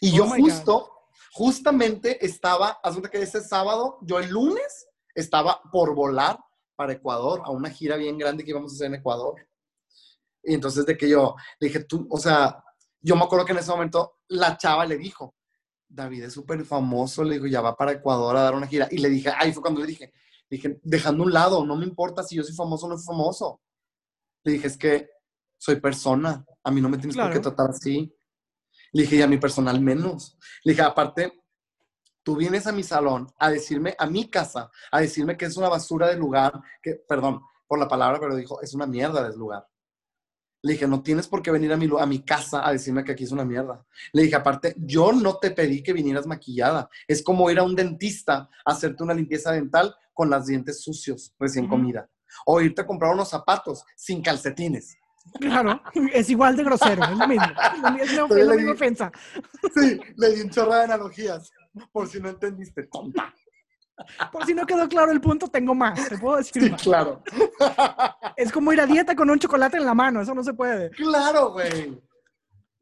Y 0.01 0.11
yo 0.11 0.25
oh 0.25 0.29
justo, 0.29 0.91
justamente 1.31 2.25
estaba, 2.25 2.79
haz 2.83 2.97
que 3.09 3.21
ese 3.21 3.41
sábado, 3.41 3.99
yo 4.01 4.19
el 4.19 4.29
lunes 4.29 4.87
estaba 5.15 5.61
por 5.71 5.95
volar 5.95 6.37
para 6.77 6.93
Ecuador 6.93 7.41
a 7.43 7.49
una 7.49 7.69
gira 7.69 7.97
bien 7.97 8.17
grande 8.17 8.43
que 8.43 8.51
íbamos 8.51 8.71
a 8.71 8.75
hacer 8.75 8.87
en 8.87 8.95
Ecuador. 8.95 9.35
Y 10.43 10.53
entonces 10.53 10.85
de 10.85 10.95
que 10.95 11.09
yo 11.09 11.35
dije, 11.59 11.83
tú, 11.83 12.07
o 12.09 12.17
sea, 12.17 12.63
yo 13.01 13.15
me 13.15 13.23
acuerdo 13.23 13.45
que 13.45 13.51
en 13.51 13.57
ese 13.57 13.71
momento 13.71 14.19
la 14.29 14.55
chava 14.57 14.85
le 14.85 14.97
dijo, 14.97 15.35
David 15.89 16.23
es 16.25 16.33
súper 16.33 16.63
famoso, 16.63 17.23
le 17.23 17.33
digo, 17.33 17.47
ya 17.47 17.61
va 17.61 17.75
para 17.75 17.93
Ecuador 17.93 18.37
a 18.37 18.43
dar 18.43 18.55
una 18.55 18.67
gira. 18.67 18.87
Y 18.91 18.99
le 18.99 19.09
dije, 19.09 19.31
ahí 19.37 19.51
fue 19.51 19.61
cuando 19.61 19.81
le 19.81 19.87
dije, 19.87 20.13
dije, 20.49 20.79
dejando 20.83 21.23
un 21.23 21.33
lado, 21.33 21.65
no 21.65 21.75
me 21.75 21.85
importa 21.85 22.23
si 22.23 22.35
yo 22.35 22.43
soy 22.43 22.55
famoso 22.55 22.85
o 22.85 22.89
no 22.89 22.97
soy 22.97 23.05
famoso. 23.05 23.61
Le 24.43 24.53
dije, 24.53 24.67
es 24.67 24.77
que 24.77 25.09
soy 25.57 25.79
persona, 25.81 26.45
a 26.63 26.71
mí 26.71 26.79
no 26.79 26.89
me 26.89 26.97
tienes 26.97 27.17
por 27.17 27.31
qué 27.31 27.39
tratar 27.39 27.71
así. 27.71 28.13
Le 28.93 29.01
dije, 29.01 29.15
y 29.17 29.21
a 29.21 29.27
mi 29.27 29.37
personal 29.37 29.81
menos. 29.81 30.37
Le 30.63 30.73
dije, 30.73 30.83
aparte, 30.83 31.43
tú 32.27 32.35
vienes 32.35 32.67
a 32.67 32.73
mi 32.73 32.83
salón 32.83 33.25
a 33.39 33.49
decirme, 33.49 33.95
a 33.97 34.05
mi 34.05 34.29
casa, 34.29 34.69
a 34.91 34.99
decirme 34.99 35.37
que 35.37 35.45
es 35.45 35.55
una 35.55 35.69
basura 35.69 36.09
de 36.09 36.17
lugar, 36.17 36.51
que, 36.83 36.95
perdón 37.07 37.39
por 37.65 37.79
la 37.79 37.87
palabra, 37.87 38.19
pero 38.19 38.35
dijo, 38.35 38.61
es 38.61 38.73
una 38.73 38.85
mierda 38.85 39.29
de 39.29 39.37
lugar. 39.37 39.65
Le 40.61 40.73
dije, 40.73 40.89
no 40.89 41.01
tienes 41.01 41.25
por 41.25 41.41
qué 41.41 41.51
venir 41.51 41.71
a 41.71 41.77
mi, 41.77 41.87
a 41.97 42.05
mi 42.05 42.25
casa 42.25 42.67
a 42.67 42.73
decirme 42.73 43.05
que 43.05 43.13
aquí 43.13 43.23
es 43.23 43.31
una 43.31 43.45
mierda. 43.45 43.85
Le 44.11 44.23
dije, 44.23 44.35
aparte, 44.35 44.75
yo 44.77 45.13
no 45.13 45.37
te 45.37 45.51
pedí 45.51 45.81
que 45.81 45.93
vinieras 45.93 46.27
maquillada. 46.27 46.89
Es 47.07 47.23
como 47.23 47.49
ir 47.49 47.59
a 47.59 47.63
un 47.63 47.77
dentista 47.77 48.49
a 48.65 48.71
hacerte 48.73 49.03
una 49.03 49.13
limpieza 49.13 49.53
dental 49.53 49.95
con 50.13 50.29
los 50.29 50.47
dientes 50.47 50.83
sucios, 50.83 51.33
recién 51.39 51.69
comida. 51.69 52.09
O 52.45 52.59
irte 52.59 52.81
a 52.81 52.85
comprar 52.85 53.13
unos 53.13 53.29
zapatos 53.29 53.85
sin 53.95 54.21
calcetines. 54.21 54.97
Claro, 55.39 55.81
es 56.13 56.29
igual 56.29 56.55
de 56.55 56.63
grosero, 56.63 57.03
es 57.03 57.17
lo 57.17 57.27
mismo. 57.27 57.45
Es, 58.01 58.13
la 58.13 58.55
misma 58.55 58.71
ofensa. 58.73 59.11
Sí, 59.75 59.99
le 60.15 60.33
di 60.33 60.41
un 60.41 60.49
chorro 60.49 60.73
de 60.73 60.83
analogías, 60.83 61.51
por 61.91 62.07
si 62.07 62.19
no 62.19 62.29
entendiste, 62.29 62.83
tonta. 62.83 63.33
Por 64.31 64.45
si 64.45 64.53
no 64.53 64.65
quedó 64.65 64.87
claro 64.87 65.11
el 65.11 65.21
punto, 65.21 65.47
tengo 65.47 65.73
más. 65.73 66.07
Te 66.07 66.17
puedo 66.17 66.37
decir 66.37 66.63
sí, 66.63 66.71
claro. 66.83 67.23
Es 68.35 68.51
como 68.51 68.71
ir 68.71 68.79
a 68.79 68.85
dieta 68.85 69.15
con 69.15 69.29
un 69.29 69.39
chocolate 69.39 69.77
en 69.77 69.85
la 69.85 69.95
mano. 69.95 70.21
Eso 70.21 70.35
no 70.35 70.43
se 70.43 70.53
puede. 70.53 70.91
Claro, 70.91 71.51
güey. 71.51 71.99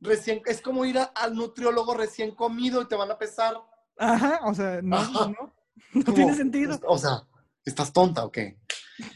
Recién, 0.02 0.42
es 0.46 0.62
como 0.62 0.86
ir 0.86 1.00
al 1.00 1.36
nutriólogo 1.36 1.94
recién 1.94 2.36
comido 2.36 2.82
y 2.82 2.88
te 2.88 2.96
van 2.96 3.12
a 3.12 3.18
pesar. 3.18 3.56
Ajá, 3.98 4.42
o 4.44 4.54
sea, 4.54 4.82
no, 4.82 5.02
no, 5.10 5.54
no 5.94 6.14
tiene 6.14 6.36
sentido. 6.36 6.78
O 6.86 6.98
sea, 6.98 7.24
¿estás 7.64 7.94
tonta 7.94 8.26
o 8.26 8.32
qué? 8.32 8.60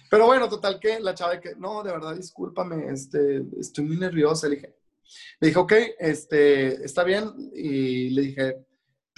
Pero 0.09 0.25
bueno, 0.25 0.47
total 0.47 0.79
que 0.79 0.99
la 0.99 1.13
chava 1.13 1.39
que, 1.39 1.55
no, 1.57 1.83
de 1.83 1.91
verdad, 1.91 2.15
discúlpame, 2.15 2.91
este, 2.91 3.43
estoy 3.59 3.85
muy 3.85 3.97
nerviosa. 3.97 4.47
Le 4.47 4.55
dije, 4.55 4.75
le 5.39 5.47
dije, 5.47 5.59
ok, 5.59 5.73
este, 5.99 6.85
está 6.85 7.03
bien. 7.03 7.31
Y 7.53 8.09
le 8.11 8.21
dije, 8.21 8.65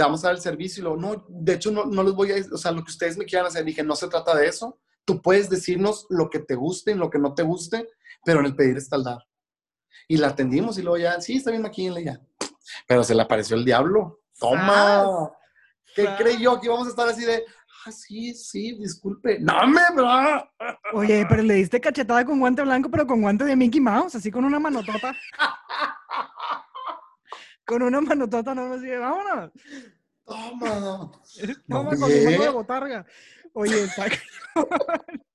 vamos 0.03 0.23
a 0.23 0.27
dar 0.27 0.35
el 0.35 0.41
servicio. 0.41 0.81
Y 0.81 0.83
luego, 0.83 0.97
no, 0.97 1.25
de 1.27 1.53
hecho, 1.53 1.71
no, 1.71 1.85
no 1.85 2.03
les 2.03 2.13
voy 2.13 2.31
a, 2.31 2.35
o 2.51 2.57
sea, 2.57 2.71
lo 2.71 2.83
que 2.83 2.91
ustedes 2.91 3.17
me 3.17 3.25
quieran 3.25 3.47
hacer. 3.47 3.65
Dije, 3.65 3.83
no 3.83 3.95
se 3.95 4.07
trata 4.07 4.35
de 4.35 4.47
eso. 4.47 4.79
Tú 5.05 5.21
puedes 5.21 5.49
decirnos 5.49 6.05
lo 6.09 6.29
que 6.29 6.39
te 6.39 6.55
guste 6.55 6.91
y 6.91 6.95
lo 6.95 7.09
que 7.09 7.19
no 7.19 7.33
te 7.33 7.43
guste, 7.43 7.87
pero 8.23 8.39
en 8.39 8.45
el 8.45 8.55
pedir 8.55 8.77
está 8.77 8.95
el 8.95 9.03
dar. 9.03 9.19
Y 10.07 10.17
la 10.17 10.27
atendimos 10.27 10.77
y 10.77 10.81
luego 10.81 10.97
ya, 10.97 11.19
sí, 11.21 11.37
está 11.37 11.51
bien, 11.51 11.65
aquí 11.65 11.89
ya. 12.03 12.19
Pero 12.87 13.03
se 13.03 13.15
le 13.15 13.21
apareció 13.21 13.55
el 13.55 13.65
diablo. 13.65 14.21
Toma. 14.39 15.31
¿Qué 15.95 16.07
creyó 16.17 16.59
que 16.59 16.67
íbamos 16.67 16.87
a 16.87 16.89
estar 16.91 17.07
así 17.07 17.25
de, 17.25 17.43
ah, 17.85 17.91
sí, 17.91 18.33
sí, 18.33 18.77
disculpe. 18.79 19.39
No 19.39 19.67
me, 19.67 19.81
bro. 19.93 20.49
Oye, 20.93 21.25
pero 21.27 21.43
le 21.43 21.55
diste 21.55 21.81
cachetada 21.81 22.25
con 22.25 22.39
guante 22.39 22.61
blanco, 22.61 22.89
pero 22.89 23.05
con 23.05 23.21
guante 23.21 23.43
de 23.43 23.55
Mickey 23.55 23.81
Mouse, 23.81 24.15
así 24.15 24.31
con 24.31 24.45
una 24.45 24.59
manotota. 24.59 25.15
con 27.65 27.81
una 27.83 28.01
manotota 28.01 28.53
no 28.55 28.69
me 28.69 28.79
sigue, 28.79 28.97
vámonos. 28.97 29.51
Toma. 30.25 31.11
Toma 31.69 31.89
con 31.91 31.99
mano 31.99 32.43
de 32.43 32.49
botarga. 32.49 33.05
Oye, 33.53 33.83
está... 33.83 34.05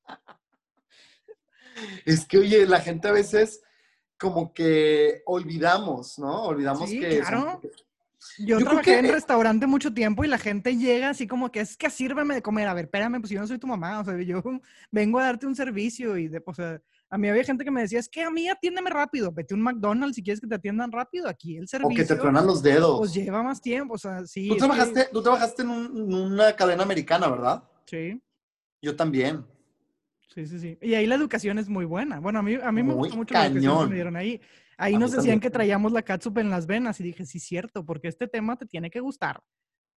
Es 2.04 2.24
que, 2.24 2.38
oye, 2.38 2.66
la 2.66 2.80
gente 2.80 3.08
a 3.08 3.12
veces 3.12 3.60
como 4.18 4.52
que 4.54 5.22
olvidamos, 5.26 6.18
¿no? 6.18 6.44
Olvidamos 6.44 6.88
Sí, 6.88 7.00
que... 7.00 7.18
claro. 7.20 7.60
son- 7.62 7.70
Yo, 8.38 8.58
Yo 8.58 8.64
trabajé 8.64 8.98
en 8.98 9.06
que- 9.06 9.12
restaurante 9.12 9.66
mucho 9.66 9.92
tiempo 9.92 10.24
y 10.24 10.28
la 10.28 10.38
gente 10.38 10.76
llega 10.76 11.10
así 11.10 11.26
como 11.26 11.52
que 11.52 11.60
es 11.60 11.76
que 11.76 11.90
sírveme 11.90 12.34
de 12.34 12.42
comer. 12.42 12.66
A 12.68 12.74
ver, 12.74 12.86
espérame, 12.86 13.20
pues 13.20 13.30
yo 13.30 13.40
no 13.40 13.46
soy 13.46 13.58
tu 13.58 13.66
mamá. 13.66 14.00
O 14.00 14.04
sea, 14.04 14.16
yo 14.22 14.42
vengo 14.90 15.18
a 15.18 15.24
darte 15.24 15.46
un 15.46 15.54
servicio 15.54 16.16
y 16.16 16.28
de, 16.28 16.42
o 16.44 16.54
sea, 16.54 16.80
a 17.16 17.18
mí 17.18 17.28
había 17.30 17.44
gente 17.44 17.64
que 17.64 17.70
me 17.70 17.80
decía, 17.80 17.98
es 17.98 18.10
que 18.10 18.22
a 18.22 18.30
mí 18.30 18.46
atiéndeme 18.46 18.90
rápido. 18.90 19.32
Vete 19.32 19.54
a 19.54 19.56
un 19.56 19.62
McDonald's 19.62 20.16
si 20.16 20.22
quieres 20.22 20.38
que 20.38 20.46
te 20.46 20.54
atiendan 20.54 20.92
rápido. 20.92 21.28
Aquí 21.30 21.56
el 21.56 21.64
O 21.64 21.66
servicio 21.66 21.96
que 21.96 22.04
te 22.04 22.14
truenan 22.16 22.46
los 22.46 22.62
dedos. 22.62 22.98
pues 22.98 23.14
lleva 23.14 23.42
más 23.42 23.62
tiempo. 23.62 23.94
O 23.94 23.98
sea, 23.98 24.26
sí. 24.26 24.48
tú, 24.48 24.54
que- 24.54 24.58
trabajaste, 24.58 25.08
tú 25.10 25.22
trabajaste 25.22 25.62
en, 25.62 25.70
un- 25.70 25.96
en 25.96 26.14
una 26.14 26.52
cadena 26.54 26.82
americana, 26.82 27.26
¿verdad? 27.28 27.64
Sí, 27.86 28.22
Yo 28.82 28.94
también. 28.94 29.46
sí, 30.28 30.44
sí, 30.46 30.58
sí. 30.58 30.78
Y 30.82 30.92
ahí 30.92 31.06
la 31.06 31.14
educación 31.14 31.58
es 31.58 31.70
muy 31.70 31.86
buena. 31.86 32.20
Bueno, 32.20 32.40
a 32.40 32.42
mí, 32.42 32.54
a 32.62 32.70
mí 32.70 32.82
me 32.82 32.92
Muy 32.92 33.08
gustó 33.08 33.16
mucho 33.16 33.32
la 33.32 33.46
educación 33.46 33.78
que 33.84 33.88
me 33.88 33.94
dieron 33.94 34.16
ahí. 34.16 34.38
Ahí 34.76 34.94
A 34.94 34.98
nos 34.98 35.10
decían 35.12 35.22
también. 35.22 35.40
que 35.40 35.50
traíamos 35.50 35.92
la 35.92 36.02
catsup 36.02 36.36
en 36.36 36.50
las 36.50 36.66
venas 36.66 37.00
y 37.00 37.04
dije, 37.04 37.24
sí, 37.24 37.40
cierto, 37.40 37.86
porque 37.86 38.08
este 38.08 38.28
tema 38.28 38.56
te 38.58 38.66
tiene 38.66 38.90
que 38.90 39.00
gustar. 39.00 39.42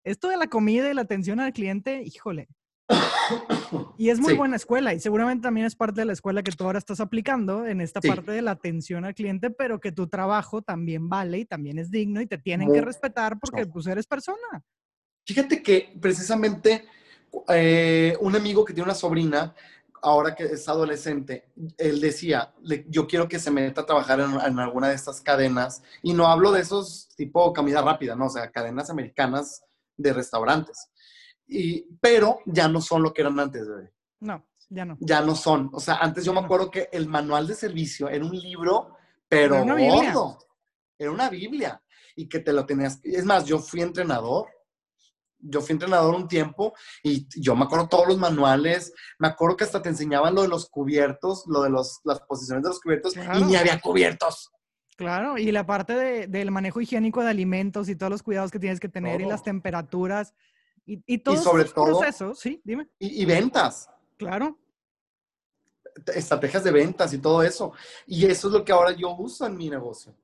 Esto 0.05 0.29
de 0.29 0.37
la 0.37 0.47
comida 0.47 0.89
y 0.89 0.93
la 0.93 1.01
atención 1.01 1.41
al 1.41 1.51
cliente, 1.51 2.01
híjole. 2.01 2.47
Y 3.97 4.09
es 4.09 4.19
muy 4.19 4.31
Sí. 4.31 4.37
buena 4.37 4.55
escuela 4.55 4.93
y 4.93 4.99
seguramente 4.99 5.43
también 5.43 5.67
es 5.67 5.75
parte 5.75 6.01
de 6.01 6.05
la 6.05 6.13
escuela 6.13 6.41
que 6.41 6.51
tú 6.53 6.63
ahora 6.63 6.79
estás 6.79 6.99
aplicando 7.01 7.65
en 7.67 7.81
esta 7.81 8.01
Sí. 8.01 8.07
parte 8.07 8.31
de 8.31 8.41
la 8.41 8.51
atención 8.51 9.03
al 9.05 9.13
cliente, 9.13 9.49
pero 9.49 9.79
que 9.79 9.91
tu 9.91 10.07
trabajo 10.07 10.61
también 10.61 11.09
vale 11.09 11.39
y 11.39 11.45
también 11.45 11.77
es 11.79 11.91
digno 11.91 12.21
y 12.21 12.25
te 12.25 12.37
tienen 12.37 12.71
que 12.71 12.81
respetar 12.81 13.37
porque 13.39 13.65
pues 13.65 13.87
eres 13.87 14.07
persona. 14.07 14.63
Fíjate 15.25 15.61
que 15.61 15.93
precisamente 15.99 16.85
eh, 17.49 18.17
un 18.21 18.35
amigo 18.35 18.63
que 18.65 18.73
tiene 18.73 18.85
una 18.85 18.95
sobrina, 18.95 19.53
ahora 20.01 20.33
que 20.33 20.45
es 20.45 20.67
adolescente, 20.69 21.49
él 21.77 21.99
decía, 21.99 22.53
le- 22.63 22.85
yo 22.89 23.05
quiero 23.05 23.27
que 23.27 23.37
se 23.37 23.51
meta 23.51 23.81
a 23.81 23.85
trabajar 23.85 24.19
en, 24.21 24.31
en 24.31 24.59
alguna 24.59 24.87
de 24.89 24.95
estas 24.95 25.21
cadenas, 25.21 25.83
y 26.01 26.13
no 26.13 26.25
hablo 26.25 26.51
de 26.51 26.61
esos 26.61 27.09
tipo 27.15 27.53
comida 27.53 27.81
rápida, 27.83 28.15
no, 28.15 28.25
o 28.27 28.29
sea, 28.29 28.49
cadenas 28.49 28.89
americanas 28.89 29.61
de 29.97 30.13
restaurantes. 30.13 30.88
Y, 31.49 31.81
pero 31.99 32.39
ya 32.45 32.67
no 32.67 32.79
son 32.79 33.01
lo 33.03 33.11
que 33.13 33.21
eran 33.21 33.39
antes, 33.39 33.67
bebé. 33.67 33.91
No, 34.19 34.45
ya 34.69 34.85
no. 34.85 34.97
Ya 34.99 35.21
no 35.21 35.35
son. 35.35 35.69
O 35.73 35.79
sea, 35.79 35.95
antes 35.95 36.23
yo 36.23 36.31
me 36.33 36.41
acuerdo 36.41 36.69
que 36.69 36.89
el 36.91 37.07
manual 37.07 37.47
de 37.47 37.55
servicio 37.55 38.07
era 38.07 38.23
un 38.23 38.37
libro, 38.37 38.95
pero 39.27 39.55
Era 39.55 39.63
una 39.63 39.75
Biblia. 39.75 40.13
gordo. 40.13 40.37
Era 40.97 41.11
una 41.11 41.29
Biblia. 41.29 41.81
Y 42.15 42.27
que 42.27 42.39
te 42.39 42.53
lo 42.53 42.65
tenías. 42.65 42.99
Es 43.03 43.25
más, 43.25 43.45
yo 43.45 43.59
fui 43.59 43.81
entrenador. 43.81 44.47
Yo 45.41 45.61
fui 45.61 45.71
entrenador 45.71 46.13
un 46.15 46.27
tiempo 46.27 46.73
y 47.01 47.25
yo 47.41 47.55
me 47.55 47.63
acuerdo 47.63 47.87
todos 47.87 48.07
los 48.09 48.17
manuales. 48.17 48.93
Me 49.19 49.29
acuerdo 49.29 49.55
que 49.55 49.63
hasta 49.63 49.81
te 49.81 49.87
enseñaban 49.87 50.35
lo 50.35 50.41
de 50.41 50.49
los 50.49 50.69
cubiertos, 50.69 51.45
lo 51.47 51.61
de 51.63 51.69
los, 51.69 52.01
las 52.03 52.19
posiciones 52.21 52.61
de 52.63 52.69
los 52.69 52.81
cubiertos, 52.81 53.13
Claro. 53.13 53.39
y 53.39 53.43
ni 53.45 53.55
había 53.55 53.79
cubiertos. 53.79 54.51
Claro, 54.97 55.37
y 55.37 55.53
la 55.53 55.65
parte 55.65 55.93
de- 55.93 56.27
del 56.27 56.51
manejo 56.51 56.81
higiénico 56.81 57.21
de 57.23 57.29
alimentos 57.29 57.87
y 57.87 57.95
todos 57.95 58.09
los 58.09 58.21
cuidados 58.21 58.51
que 58.51 58.59
tienes 58.59 58.81
que 58.81 58.89
tener 58.89 59.21
y 59.21 59.25
las 59.25 59.37
Todo. 59.39 59.45
temperaturas 59.45 60.33
y, 60.93 61.03
y 61.05 61.17
todos 61.19 61.43
sobre 61.43 61.63
esos 61.63 61.73
todo- 61.75 61.85
procesos, 61.99 62.39
sí, 62.39 62.61
dime, 62.63 62.89
Y, 62.99 63.21
y 63.21 63.25
ventas, 63.25 63.89
claro. 64.17 64.57
estrategias 66.13 66.63
de 66.63 66.71
ventas 66.71 67.13
y 67.13 67.17
todo 67.19 67.43
eso. 67.43 67.73
Y 68.05 68.25
eso 68.25 68.47
es 68.47 68.53
lo 68.53 68.63
que 68.65 68.71
ahora 68.71 68.91
yo 68.91 69.15
uso 69.15 69.45
en 69.45 69.57
mi 69.57 69.69
negocio. 69.69 70.15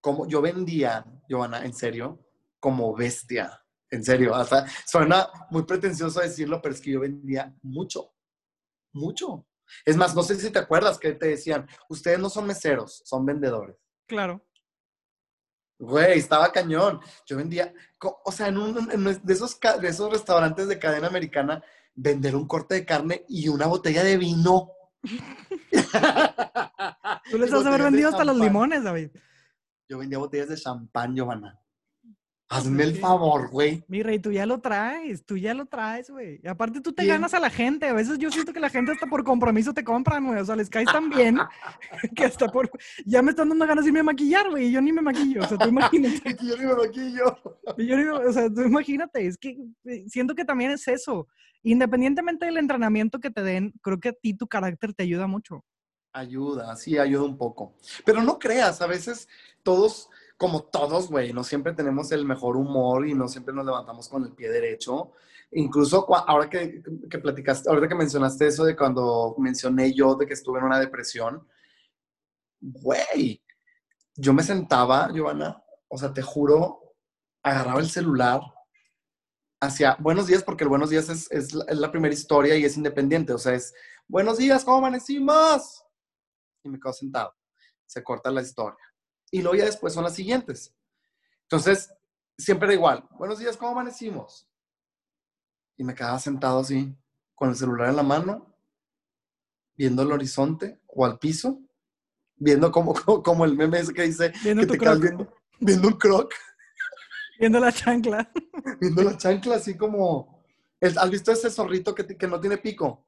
Como 0.00 0.26
yo 0.26 0.40
vendía, 0.40 1.04
Giovanna, 1.28 1.64
en 1.64 1.74
serio, 1.74 2.18
como 2.58 2.94
bestia. 2.94 3.62
En 3.90 4.04
serio, 4.04 4.34
hasta 4.36 4.66
suena 4.86 5.28
muy 5.50 5.64
pretencioso 5.64 6.20
decirlo, 6.20 6.60
pero 6.62 6.74
es 6.74 6.80
que 6.80 6.92
yo 6.92 7.00
vendía 7.00 7.54
mucho, 7.62 8.12
mucho. 8.92 9.46
Es 9.84 9.96
más, 9.96 10.14
no 10.14 10.22
sé 10.22 10.34
si 10.36 10.50
te 10.50 10.58
acuerdas 10.58 10.98
que 10.98 11.12
te 11.12 11.28
decían, 11.28 11.68
ustedes 11.88 12.18
no 12.18 12.28
son 12.30 12.46
meseros, 12.46 13.02
son 13.04 13.24
vendedores. 13.26 13.76
Claro. 14.06 14.44
Güey, 15.80 16.18
estaba 16.18 16.52
cañón. 16.52 17.00
Yo 17.24 17.38
vendía, 17.38 17.72
o 18.24 18.30
sea, 18.30 18.48
en 18.48 18.58
un 18.58 18.90
en 18.92 19.02
de, 19.02 19.32
esos, 19.32 19.58
de 19.80 19.88
esos 19.88 20.12
restaurantes 20.12 20.68
de 20.68 20.78
cadena 20.78 21.06
americana, 21.06 21.64
vender 21.94 22.36
un 22.36 22.46
corte 22.46 22.74
de 22.74 22.84
carne 22.84 23.24
y 23.28 23.48
una 23.48 23.66
botella 23.66 24.04
de 24.04 24.18
vino. 24.18 24.72
Tú 27.30 27.38
les 27.38 27.50
has 27.52 27.64
haber 27.64 27.82
vendido 27.82 28.10
hasta 28.10 28.24
los 28.24 28.36
limones, 28.36 28.84
David. 28.84 29.10
Yo 29.88 29.96
vendía 29.96 30.18
botellas 30.18 30.50
de 30.50 30.56
champán, 30.56 31.16
Giovanna. 31.16 31.58
Hazme 32.52 32.82
pues 32.82 32.88
el 32.88 33.00
favor, 33.00 33.48
güey. 33.48 33.84
Mi 33.86 34.02
rey, 34.02 34.18
tú 34.18 34.32
ya 34.32 34.44
lo 34.44 34.60
traes, 34.60 35.24
tú 35.24 35.36
ya 35.36 35.54
lo 35.54 35.66
traes, 35.66 36.10
güey. 36.10 36.40
Y 36.42 36.48
aparte 36.48 36.80
tú 36.80 36.92
te 36.92 37.02
Bien. 37.04 37.14
ganas 37.14 37.32
a 37.32 37.38
la 37.38 37.48
gente. 37.48 37.86
A 37.88 37.92
veces 37.92 38.18
yo 38.18 38.28
siento 38.32 38.52
que 38.52 38.58
la 38.58 38.68
gente 38.68 38.90
hasta 38.90 39.06
por 39.06 39.22
compromiso 39.22 39.72
te 39.72 39.84
compran, 39.84 40.26
güey. 40.26 40.40
O 40.40 40.44
sea, 40.44 40.56
les 40.56 40.68
caes 40.68 40.88
tan 40.90 41.10
bien 41.10 41.38
que 42.16 42.24
hasta 42.24 42.48
por... 42.48 42.68
Ya 43.06 43.22
me 43.22 43.30
están 43.30 43.50
dando 43.50 43.64
ganas 43.68 43.84
de 43.84 43.90
irme 43.90 44.00
a 44.00 44.02
maquillar, 44.02 44.50
güey. 44.50 44.66
y 44.66 44.72
Yo 44.72 44.80
ni 44.82 44.92
me 44.92 45.00
maquillo. 45.00 45.44
O 45.44 45.46
sea, 45.46 45.56
tú 45.58 45.68
imagínate. 45.68 46.36
Yo 46.42 46.56
ni 46.56 46.66
me 46.66 46.74
maquillo. 46.74 47.38
Y 47.78 47.86
yo 47.86 47.96
digo, 47.96 48.18
o 48.18 48.32
sea, 48.32 48.52
tú 48.52 48.62
imagínate, 48.62 49.24
es 49.24 49.38
que 49.38 49.56
eh, 49.84 50.04
siento 50.08 50.34
que 50.34 50.44
también 50.44 50.72
es 50.72 50.88
eso. 50.88 51.28
Independientemente 51.62 52.46
del 52.46 52.56
entrenamiento 52.56 53.20
que 53.20 53.30
te 53.30 53.44
den, 53.44 53.72
creo 53.80 54.00
que 54.00 54.08
a 54.08 54.12
ti 54.12 54.34
tu 54.34 54.48
carácter 54.48 54.92
te 54.92 55.04
ayuda 55.04 55.28
mucho. 55.28 55.64
Ayuda, 56.12 56.74
sí, 56.74 56.98
ayuda 56.98 57.22
un 57.22 57.38
poco. 57.38 57.74
Pero 58.04 58.22
no 58.22 58.40
creas, 58.40 58.82
a 58.82 58.88
veces 58.88 59.28
todos, 59.62 60.10
como 60.40 60.62
todos, 60.62 61.10
güey, 61.10 61.34
no 61.34 61.44
siempre 61.44 61.74
tenemos 61.74 62.10
el 62.12 62.24
mejor 62.24 62.56
humor 62.56 63.06
y 63.06 63.12
no 63.12 63.28
siempre 63.28 63.52
nos 63.52 63.66
levantamos 63.66 64.08
con 64.08 64.24
el 64.24 64.32
pie 64.32 64.48
derecho. 64.48 65.12
Incluso 65.50 66.06
ahora 66.14 66.48
que, 66.48 66.82
que 67.10 67.18
platicaste, 67.18 67.68
ahorita 67.68 67.88
que 67.88 67.94
mencionaste 67.94 68.46
eso 68.46 68.64
de 68.64 68.74
cuando 68.74 69.34
mencioné 69.36 69.92
yo 69.92 70.14
de 70.14 70.26
que 70.26 70.32
estuve 70.32 70.58
en 70.58 70.64
una 70.64 70.80
depresión, 70.80 71.46
güey, 72.58 73.44
yo 74.16 74.32
me 74.32 74.42
sentaba, 74.42 75.10
Giovanna, 75.12 75.62
o 75.88 75.98
sea, 75.98 76.14
te 76.14 76.22
juro, 76.22 76.94
agarraba 77.42 77.80
el 77.80 77.90
celular, 77.90 78.40
hacia 79.60 79.94
buenos 80.00 80.26
días, 80.26 80.42
porque 80.42 80.64
el 80.64 80.70
buenos 80.70 80.88
días 80.88 81.10
es, 81.10 81.30
es 81.30 81.52
la, 81.52 81.66
es 81.66 81.76
la 81.76 81.90
primera 81.90 82.14
historia 82.14 82.56
y 82.56 82.64
es 82.64 82.78
independiente, 82.78 83.34
o 83.34 83.38
sea, 83.38 83.52
es 83.52 83.74
buenos 84.08 84.38
días, 84.38 84.64
¿cómo 84.64 84.78
amanecimos? 84.78 85.84
Y 86.64 86.70
me 86.70 86.80
quedo 86.80 86.94
sentado. 86.94 87.34
Se 87.84 88.02
corta 88.02 88.30
la 88.30 88.40
historia. 88.40 88.89
Y 89.30 89.42
luego 89.42 89.56
ya 89.56 89.64
después 89.64 89.92
son 89.94 90.04
las 90.04 90.14
siguientes. 90.14 90.74
Entonces, 91.42 91.92
siempre 92.36 92.66
era 92.66 92.74
igual. 92.74 93.08
Buenos 93.12 93.38
días, 93.38 93.56
¿cómo 93.56 93.72
amanecimos? 93.72 94.48
Y 95.76 95.84
me 95.84 95.94
quedaba 95.94 96.18
sentado 96.18 96.60
así, 96.60 96.94
con 97.34 97.50
el 97.50 97.56
celular 97.56 97.88
en 97.88 97.96
la 97.96 98.02
mano, 98.02 98.54
viendo 99.76 100.02
el 100.02 100.12
horizonte 100.12 100.80
o 100.88 101.04
al 101.06 101.18
piso, 101.18 101.60
viendo 102.36 102.70
como, 102.70 102.94
como, 102.94 103.22
como 103.22 103.44
el 103.44 103.56
meme 103.56 103.78
ese 103.80 103.94
que 103.94 104.02
dice 104.02 104.32
Viendo 104.42 104.62
que 104.62 104.72
te 104.72 104.78
croc. 104.78 105.00
viendo, 105.00 105.34
viendo 105.60 105.88
un 105.88 105.94
croc, 105.94 106.34
Viendo 107.38 107.58
la 107.58 107.72
chancla. 107.72 108.30
viendo 108.80 109.02
la 109.02 109.16
chancla 109.16 109.56
así 109.56 109.74
como... 109.74 110.38
¿Has 110.82 111.10
visto 111.10 111.32
ese 111.32 111.50
zorrito 111.50 111.94
que, 111.94 112.06
que 112.06 112.26
no 112.26 112.40
tiene 112.40 112.58
pico? 112.58 113.06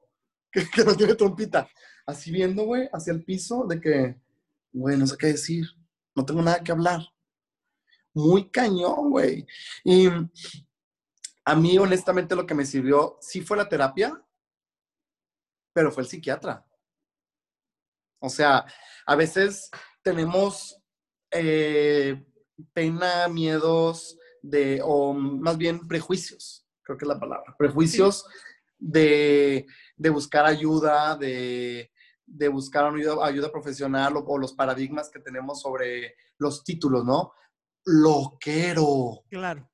Que, 0.51 0.67
que 0.69 0.83
no 0.83 0.95
tiene 0.95 1.15
trompita. 1.15 1.67
Así 2.05 2.31
viendo, 2.31 2.63
güey, 2.63 2.87
hacia 2.93 3.13
el 3.13 3.23
piso 3.23 3.65
de 3.65 3.79
que, 3.81 4.21
güey, 4.71 4.97
no 4.97 5.07
sé 5.07 5.17
qué 5.17 5.27
decir. 5.27 5.65
No 6.15 6.25
tengo 6.25 6.41
nada 6.41 6.63
que 6.63 6.71
hablar. 6.71 7.01
Muy 8.13 8.49
cañón, 8.49 9.09
güey. 9.09 9.45
Y 9.83 10.07
a 11.45 11.55
mí, 11.55 11.77
honestamente, 11.77 12.35
lo 12.35 12.45
que 12.45 12.53
me 12.53 12.65
sirvió 12.65 13.17
sí 13.21 13.41
fue 13.41 13.57
la 13.57 13.67
terapia, 13.67 14.21
pero 15.73 15.91
fue 15.91 16.03
el 16.03 16.09
psiquiatra. 16.09 16.65
O 18.19 18.29
sea, 18.29 18.65
a 19.05 19.15
veces 19.15 19.69
tenemos 20.01 20.79
eh, 21.31 22.23
pena, 22.73 23.27
miedos, 23.27 24.17
de, 24.43 24.81
o 24.83 25.13
más 25.13 25.57
bien 25.57 25.87
prejuicios, 25.87 26.67
creo 26.83 26.97
que 26.97 27.05
es 27.05 27.09
la 27.09 27.19
palabra, 27.19 27.55
prejuicios 27.57 28.25
de, 28.77 29.65
de 29.95 30.09
buscar 30.09 30.45
ayuda, 30.45 31.15
de, 31.15 31.92
de 32.33 32.47
buscar 32.47 32.85
ayuda, 32.85 33.25
ayuda 33.25 33.51
profesional 33.51 34.17
o, 34.17 34.25
o 34.25 34.37
los 34.37 34.53
paradigmas 34.53 35.09
que 35.09 35.19
tenemos 35.19 35.61
sobre 35.61 36.15
los 36.39 36.63
títulos, 36.63 37.05
¿no? 37.05 37.33
Loquero. 37.85 39.23
Claro. 39.29 39.69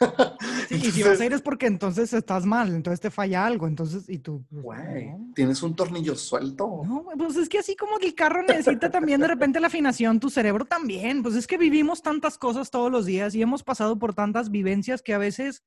Sí, 0.68 0.76
y 0.76 0.90
si 0.92 1.02
vas 1.02 1.20
a 1.20 1.26
ir 1.26 1.32
es 1.34 1.42
porque 1.42 1.66
entonces 1.66 2.14
estás 2.14 2.46
mal, 2.46 2.74
entonces 2.74 2.98
te 2.98 3.10
falla 3.10 3.44
algo, 3.44 3.66
entonces, 3.66 4.08
y 4.08 4.18
tú... 4.18 4.42
pues, 4.50 4.62
Güey, 4.62 5.10
no. 5.10 5.32
¿tienes 5.34 5.62
un 5.62 5.76
tornillo 5.76 6.16
suelto? 6.16 6.82
No, 6.86 7.04
pues 7.18 7.36
es 7.36 7.50
que 7.50 7.58
así 7.58 7.76
como 7.76 7.98
que 7.98 8.06
el 8.06 8.14
carro 8.14 8.42
necesita 8.42 8.90
también 8.90 9.20
de 9.20 9.28
repente 9.28 9.60
la 9.60 9.66
afinación, 9.66 10.20
tu 10.20 10.30
cerebro 10.30 10.64
también. 10.64 11.22
Pues 11.22 11.34
es 11.34 11.46
que 11.46 11.58
vivimos 11.58 12.02
tantas 12.02 12.38
cosas 12.38 12.70
todos 12.70 12.90
los 12.90 13.04
días 13.04 13.34
y 13.34 13.42
hemos 13.42 13.62
pasado 13.62 13.98
por 13.98 14.14
tantas 14.14 14.50
vivencias 14.50 15.02
que 15.02 15.12
a 15.12 15.18
veces 15.18 15.62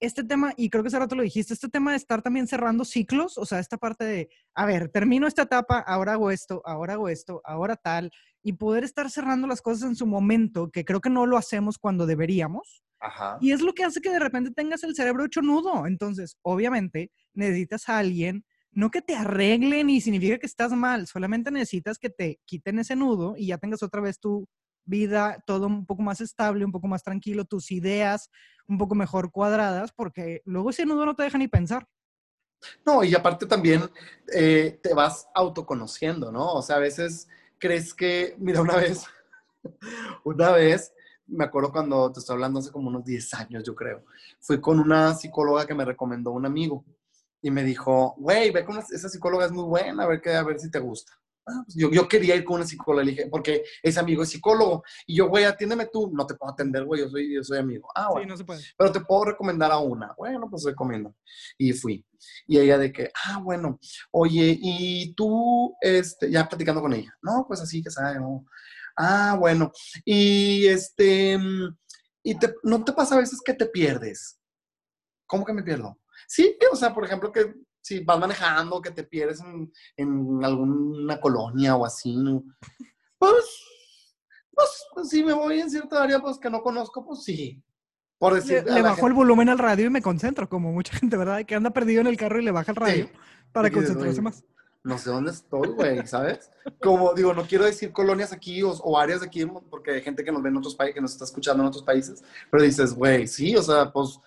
este 0.00 0.24
tema, 0.24 0.52
y 0.56 0.70
creo 0.70 0.82
que 0.82 0.88
hace 0.88 0.98
rato 0.98 1.14
lo 1.14 1.22
dijiste, 1.22 1.54
este 1.54 1.68
tema 1.68 1.92
de 1.92 1.98
estar 1.98 2.22
también 2.22 2.46
cerrando 2.46 2.84
ciclos, 2.84 3.38
o 3.38 3.44
sea, 3.44 3.58
esta 3.58 3.76
parte 3.76 4.04
de, 4.04 4.28
a 4.54 4.66
ver, 4.66 4.88
termino 4.88 5.26
esta 5.26 5.42
etapa, 5.42 5.78
ahora 5.78 6.12
hago 6.12 6.30
esto, 6.30 6.62
ahora 6.64 6.94
hago 6.94 7.08
esto, 7.08 7.40
ahora 7.44 7.76
tal, 7.76 8.10
y 8.42 8.54
poder 8.54 8.84
estar 8.84 9.10
cerrando 9.10 9.46
las 9.46 9.60
cosas 9.60 9.88
en 9.88 9.96
su 9.96 10.06
momento, 10.06 10.70
que 10.70 10.84
creo 10.84 11.00
que 11.00 11.10
no 11.10 11.26
lo 11.26 11.36
hacemos 11.36 11.78
cuando 11.78 12.06
deberíamos. 12.06 12.82
Ajá. 12.98 13.38
Y 13.40 13.52
es 13.52 13.60
lo 13.60 13.74
que 13.74 13.84
hace 13.84 14.00
que 14.00 14.10
de 14.10 14.18
repente 14.18 14.50
tengas 14.50 14.82
el 14.84 14.94
cerebro 14.94 15.24
hecho 15.24 15.40
nudo. 15.40 15.86
Entonces, 15.86 16.36
obviamente, 16.42 17.10
necesitas 17.32 17.88
a 17.88 17.98
alguien 17.98 18.44
no 18.72 18.90
que 18.90 19.02
te 19.02 19.16
arreglen 19.16 19.90
y 19.90 20.00
significa 20.00 20.38
que 20.38 20.46
estás 20.46 20.72
mal, 20.72 21.06
solamente 21.06 21.50
necesitas 21.50 21.98
que 21.98 22.10
te 22.10 22.40
quiten 22.44 22.78
ese 22.78 22.96
nudo 22.96 23.34
y 23.36 23.48
ya 23.48 23.58
tengas 23.58 23.82
otra 23.82 24.00
vez 24.00 24.20
tu 24.20 24.46
vida 24.84 25.42
todo 25.46 25.66
un 25.66 25.86
poco 25.86 26.02
más 26.02 26.20
estable, 26.20 26.64
un 26.64 26.72
poco 26.72 26.88
más 26.88 27.02
tranquilo, 27.02 27.44
tus 27.44 27.70
ideas 27.70 28.30
un 28.70 28.78
poco 28.78 28.94
mejor 28.94 29.32
cuadradas, 29.32 29.92
porque 29.92 30.42
luego 30.44 30.70
ese 30.70 30.86
nudo 30.86 31.04
no 31.04 31.16
te 31.16 31.24
deja 31.24 31.38
ni 31.38 31.48
pensar. 31.48 31.86
No, 32.86 33.02
y 33.02 33.14
aparte 33.14 33.46
también 33.46 33.82
eh, 34.32 34.78
te 34.82 34.94
vas 34.94 35.28
autoconociendo, 35.34 36.30
¿no? 36.30 36.52
O 36.52 36.62
sea, 36.62 36.76
a 36.76 36.80
veces 36.80 37.28
crees 37.58 37.92
que, 37.92 38.36
mira, 38.38 38.60
una 38.60 38.76
vez, 38.76 39.04
una 40.24 40.52
vez, 40.52 40.92
me 41.26 41.44
acuerdo 41.44 41.72
cuando 41.72 42.12
te 42.12 42.20
estoy 42.20 42.34
hablando 42.34 42.60
hace 42.60 42.70
como 42.70 42.88
unos 42.88 43.04
10 43.04 43.34
años, 43.34 43.64
yo 43.64 43.74
creo, 43.74 44.04
fui 44.40 44.60
con 44.60 44.78
una 44.78 45.14
psicóloga 45.14 45.66
que 45.66 45.74
me 45.74 45.84
recomendó 45.84 46.30
un 46.30 46.46
amigo 46.46 46.84
y 47.42 47.50
me 47.50 47.64
dijo, 47.64 48.14
güey, 48.18 48.50
ve 48.50 48.64
con 48.64 48.78
esa 48.78 49.08
psicóloga 49.08 49.46
es 49.46 49.52
muy 49.52 49.64
buena, 49.64 50.04
a 50.04 50.06
ver, 50.06 50.20
qué, 50.20 50.34
a 50.34 50.42
ver 50.42 50.58
si 50.60 50.70
te 50.70 50.78
gusta. 50.78 51.12
Ah, 51.50 51.62
pues 51.64 51.74
yo, 51.74 51.90
yo, 51.90 52.06
quería 52.06 52.36
ir 52.36 52.44
con 52.44 52.56
una 52.56 52.66
psicóloga, 52.66 53.04
le 53.04 53.10
dije, 53.12 53.26
porque 53.28 53.64
ese 53.82 53.98
amigo 53.98 54.22
es 54.22 54.28
psicólogo. 54.28 54.84
Y 55.06 55.16
yo, 55.16 55.28
güey, 55.28 55.44
atiéndeme 55.44 55.86
tú. 55.86 56.10
No 56.12 56.26
te 56.26 56.34
puedo 56.34 56.52
atender, 56.52 56.84
güey, 56.84 57.02
yo 57.02 57.08
soy, 57.08 57.34
yo 57.34 57.42
soy 57.42 57.58
amigo. 57.58 57.88
Ah, 57.94 58.08
bueno. 58.10 58.22
Sí, 58.22 58.28
no 58.28 58.36
se 58.36 58.44
puede. 58.44 58.62
Pero 58.76 58.92
te 58.92 59.00
puedo 59.00 59.24
recomendar 59.26 59.72
a 59.72 59.78
una. 59.78 60.14
Bueno, 60.16 60.48
pues 60.48 60.64
recomiendo. 60.64 61.14
Y 61.58 61.72
fui. 61.72 62.04
Y 62.46 62.58
ella 62.58 62.78
de 62.78 62.92
que, 62.92 63.10
ah, 63.26 63.40
bueno, 63.42 63.78
oye, 64.12 64.56
y 64.60 65.14
tú, 65.14 65.74
este, 65.80 66.30
ya 66.30 66.48
platicando 66.48 66.80
con 66.80 66.92
ella. 66.92 67.16
No, 67.22 67.44
pues 67.48 67.60
así 67.60 67.82
que 67.82 67.90
sabe, 67.90 68.20
no. 68.20 68.44
Ah, 68.96 69.36
bueno. 69.38 69.72
Y 70.04 70.66
este, 70.66 71.38
y 72.22 72.38
te, 72.38 72.54
¿no 72.62 72.84
te 72.84 72.92
pasa 72.92 73.14
a 73.14 73.18
veces 73.18 73.40
que 73.44 73.54
te 73.54 73.66
pierdes? 73.66 74.38
¿Cómo 75.26 75.44
que 75.44 75.52
me 75.52 75.62
pierdo? 75.62 75.98
Sí, 76.26 76.56
o 76.70 76.76
sea, 76.76 76.94
por 76.94 77.04
ejemplo, 77.04 77.32
que 77.32 77.54
si 77.80 78.00
vas 78.04 78.18
manejando, 78.18 78.80
que 78.80 78.90
te 78.90 79.04
pierdes 79.04 79.40
en, 79.40 79.72
en 79.96 80.44
alguna 80.44 81.20
colonia 81.20 81.76
o 81.76 81.84
así, 81.84 82.16
¿no? 82.16 82.44
Pues, 83.18 83.44
pues, 84.54 84.86
pues, 84.94 85.08
si 85.08 85.22
me 85.22 85.32
voy 85.32 85.60
en 85.60 85.70
cierta 85.70 86.02
área 86.02 86.20
pues 86.20 86.38
que 86.38 86.50
no 86.50 86.62
conozco, 86.62 87.04
pues 87.04 87.22
sí. 87.22 87.62
Por 88.18 88.34
decir, 88.34 88.64
le, 88.64 88.74
le 88.74 88.82
bajo 88.82 89.06
el 89.06 89.14
volumen 89.14 89.48
al 89.48 89.58
radio 89.58 89.86
y 89.86 89.90
me 89.90 90.02
concentro, 90.02 90.48
como 90.48 90.72
mucha 90.72 90.92
gente, 90.98 91.16
¿verdad? 91.16 91.44
Que 91.44 91.54
anda 91.54 91.70
perdido 91.70 92.00
en 92.00 92.06
el 92.06 92.16
carro 92.16 92.38
y 92.38 92.44
le 92.44 92.50
baja 92.50 92.72
el 92.72 92.76
radio 92.76 93.06
sí. 93.06 93.12
para 93.52 93.70
concentrarse 93.70 94.20
más. 94.20 94.44
No 94.82 94.96
sé 94.96 95.10
dónde 95.10 95.30
estoy, 95.30 95.68
güey, 95.68 96.06
¿sabes? 96.06 96.50
Como 96.80 97.12
digo, 97.12 97.34
no 97.34 97.46
quiero 97.46 97.64
decir 97.64 97.92
colonias 97.92 98.32
aquí 98.32 98.62
o, 98.62 98.70
o, 98.70 98.98
áreas 98.98 99.22
aquí, 99.22 99.44
porque 99.68 99.92
hay 99.92 100.00
gente 100.00 100.24
que 100.24 100.32
nos 100.32 100.42
ve 100.42 100.48
en 100.48 100.56
otros 100.56 100.74
países, 100.74 100.94
que 100.94 101.00
nos 101.02 101.12
está 101.12 101.26
escuchando 101.26 101.62
en 101.62 101.68
otros 101.68 101.82
países, 101.82 102.24
pero 102.50 102.62
dices, 102.62 102.94
güey, 102.94 103.26
sí, 103.26 103.54
o 103.56 103.62
sea, 103.62 103.92
pues 103.92 104.18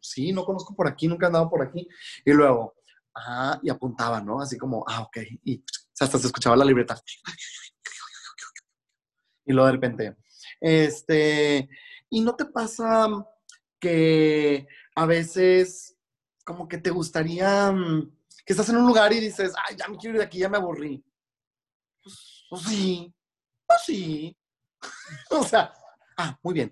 sí, 0.00 0.32
no 0.32 0.44
conozco 0.44 0.74
por 0.74 0.88
aquí, 0.88 1.06
nunca 1.08 1.26
he 1.26 1.28
andado 1.28 1.50
por 1.50 1.62
aquí. 1.62 1.86
Y 2.24 2.32
luego, 2.32 2.74
y 3.62 3.70
apuntaba, 3.70 4.20
¿no? 4.20 4.40
Así 4.40 4.56
como, 4.56 4.84
ah, 4.86 5.02
ok. 5.02 5.18
Y 5.44 5.62
hasta 5.98 6.18
se 6.18 6.26
escuchaba 6.26 6.56
la 6.56 6.64
libreta. 6.64 7.00
Y 9.44 9.52
luego 9.52 9.66
de 9.66 9.72
repente, 9.72 10.16
este, 10.60 11.68
¿y 12.10 12.20
no 12.20 12.36
te 12.36 12.44
pasa 12.44 13.08
que 13.80 14.66
a 14.94 15.06
veces 15.06 15.96
como 16.44 16.68
que 16.68 16.78
te 16.78 16.90
gustaría 16.90 17.74
que 18.44 18.52
estás 18.52 18.68
en 18.68 18.76
un 18.76 18.86
lugar 18.86 19.12
y 19.12 19.20
dices, 19.20 19.52
ay, 19.66 19.76
ya 19.76 19.88
me 19.88 19.96
quiero 19.96 20.16
ir 20.16 20.20
de 20.20 20.26
aquí, 20.26 20.38
ya 20.38 20.48
me 20.48 20.58
aburrí? 20.58 21.04
Pues, 22.02 22.46
pues 22.50 22.62
sí, 22.62 23.14
pues 23.66 23.80
sí. 23.84 24.36
o 25.30 25.42
sea, 25.44 25.72
ah, 26.16 26.38
muy 26.42 26.54
bien. 26.54 26.70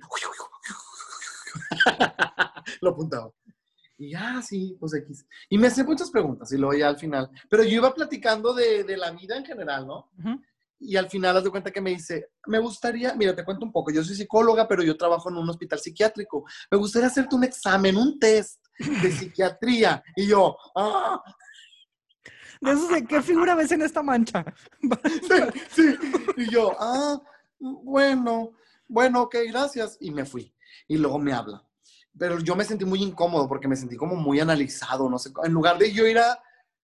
Lo 2.81 2.91
apuntaba. 2.91 3.31
Y 3.99 4.11
ya, 4.11 4.39
ah, 4.39 4.43
sí, 4.43 4.77
pues 4.79 4.93
X. 4.95 5.27
Y 5.49 5.59
me 5.59 5.69
hacía 5.69 5.85
muchas 5.85 6.11
preguntas 6.11 6.53
y 6.53 6.59
luego 6.59 6.75
ya 6.75 6.89
al 6.89 6.99
final. 6.99 7.31
Pero 7.49 7.65
yo 7.65 7.77
iba 7.77 7.95
platicando 7.95 8.53
de, 8.53 8.85
de 8.85 8.97
la 8.97 9.11
vida 9.11 9.37
en 9.37 9.45
general, 9.45 9.87
¿no? 9.87 10.11
Uh 10.19 10.23
-huh. 10.23 10.43
Y 10.79 10.97
al 10.97 11.09
final, 11.09 11.37
haz 11.37 11.45
de 11.45 11.51
cuenta 11.51 11.71
que 11.71 11.81
me 11.81 11.91
dice, 11.91 12.33
me 12.47 12.59
gustaría, 12.59 13.15
mira, 13.15 13.35
te 13.35 13.45
cuento 13.45 13.65
un 13.65 13.73
poco, 13.73 13.91
yo 13.91 14.05
soy 14.05 14.15
psicóloga, 14.15 14.69
pero 14.69 14.83
yo 14.83 14.97
trabajo 14.97 15.31
en 15.31 15.37
un 15.39 15.49
hospital 15.49 15.79
psiquiátrico. 15.79 16.45
Me 16.71 16.77
gustaría 16.77 17.09
hacerte 17.09 17.35
un 17.35 17.45
examen, 17.45 17.97
un 17.97 18.19
test 18.19 18.63
de 18.79 19.11
psiquiatría. 19.11 20.03
Y 20.15 20.27
yo, 20.27 20.57
ah. 20.75 21.23
De 22.61 22.73
eso 22.73 22.89
de 22.89 23.07
qué 23.07 23.23
figura 23.23 23.55
ves 23.55 23.73
en 23.73 23.83
esta 23.83 24.03
mancha. 24.03 24.45
sí, 25.23 25.43
sí. 25.71 25.97
Y 26.37 26.51
yo, 26.51 26.77
ah, 26.79 27.21
bueno, 27.59 28.53
bueno, 28.87 29.23
ok, 29.23 29.37
gracias. 29.49 29.97
Y 30.01 30.11
me 30.11 30.27
fui. 30.27 30.53
Y 30.89 30.99
luego 30.99 31.19
me 31.19 31.33
habla 31.33 31.66
pero 32.19 32.39
yo 32.41 32.57
me 32.57 32.65
sentí 32.65 32.85
muy 32.85 33.03
incómodo 33.03 33.49
porque 33.49 33.69
me 33.69 33.77
sentí 33.77 33.97
como 33.97 34.17
muy 34.17 34.41
analizado, 34.41 35.09
no 35.09 35.19
sé, 35.19 35.31
en 35.45 35.53
lugar 35.53 35.79
de 35.79 35.93
yo 35.93 36.07
ir 36.07 36.19
a 36.19 36.39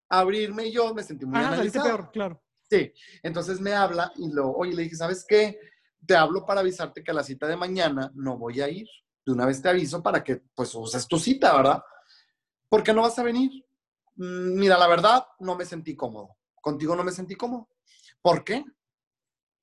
abrirme 0.08 0.70
yo, 0.70 0.92
me 0.94 1.02
sentí 1.02 1.24
muy 1.24 1.38
ah, 1.38 1.48
analizado. 1.48 1.84
peor, 1.84 2.10
claro. 2.10 2.42
Sí, 2.68 2.92
entonces 3.22 3.60
me 3.60 3.74
habla 3.74 4.12
y 4.16 4.30
lo, 4.30 4.50
oye, 4.50 4.74
le 4.74 4.82
dije, 4.82 4.96
¿sabes 4.96 5.24
qué? 5.26 5.58
Te 6.06 6.16
hablo 6.16 6.46
para 6.46 6.60
avisarte 6.60 7.02
que 7.02 7.10
a 7.10 7.14
la 7.14 7.24
cita 7.24 7.46
de 7.46 7.56
mañana 7.56 8.10
no 8.14 8.38
voy 8.38 8.60
a 8.60 8.68
ir. 8.68 8.86
De 9.24 9.32
una 9.32 9.44
vez 9.44 9.60
te 9.60 9.68
aviso 9.68 10.02
para 10.02 10.22
que, 10.22 10.36
pues, 10.54 10.74
uses 10.74 11.06
tu 11.06 11.18
cita, 11.18 11.54
¿verdad? 11.56 11.82
¿Por 12.68 12.82
qué 12.82 12.92
no 12.92 13.02
vas 13.02 13.18
a 13.18 13.22
venir? 13.22 13.50
Mira, 14.14 14.78
la 14.78 14.86
verdad, 14.86 15.26
no 15.40 15.56
me 15.56 15.64
sentí 15.64 15.94
cómodo. 15.94 16.36
Contigo 16.60 16.94
no 16.94 17.04
me 17.04 17.12
sentí 17.12 17.34
cómodo. 17.34 17.68
¿Por 18.22 18.44
qué? 18.44 18.64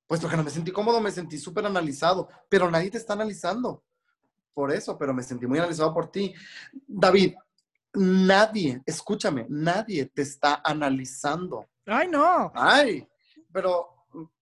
Pues 0.06 0.20
porque 0.20 0.36
no 0.36 0.44
me 0.44 0.50
sentí 0.50 0.70
cómodo, 0.70 1.00
me 1.00 1.10
sentí 1.10 1.38
súper 1.38 1.66
analizado, 1.66 2.28
pero 2.48 2.70
nadie 2.70 2.90
te 2.90 2.98
está 2.98 3.14
analizando 3.14 3.84
por 4.58 4.72
eso, 4.72 4.98
pero 4.98 5.14
me 5.14 5.22
sentí 5.22 5.46
muy 5.46 5.56
analizado 5.56 5.94
por 5.94 6.10
ti. 6.10 6.34
David, 6.84 7.36
nadie, 7.94 8.82
escúchame, 8.84 9.46
nadie 9.48 10.06
te 10.06 10.22
está 10.22 10.60
analizando. 10.64 11.68
Ay, 11.86 12.08
no. 12.08 12.50
Ay, 12.56 13.08
pero, 13.52 13.86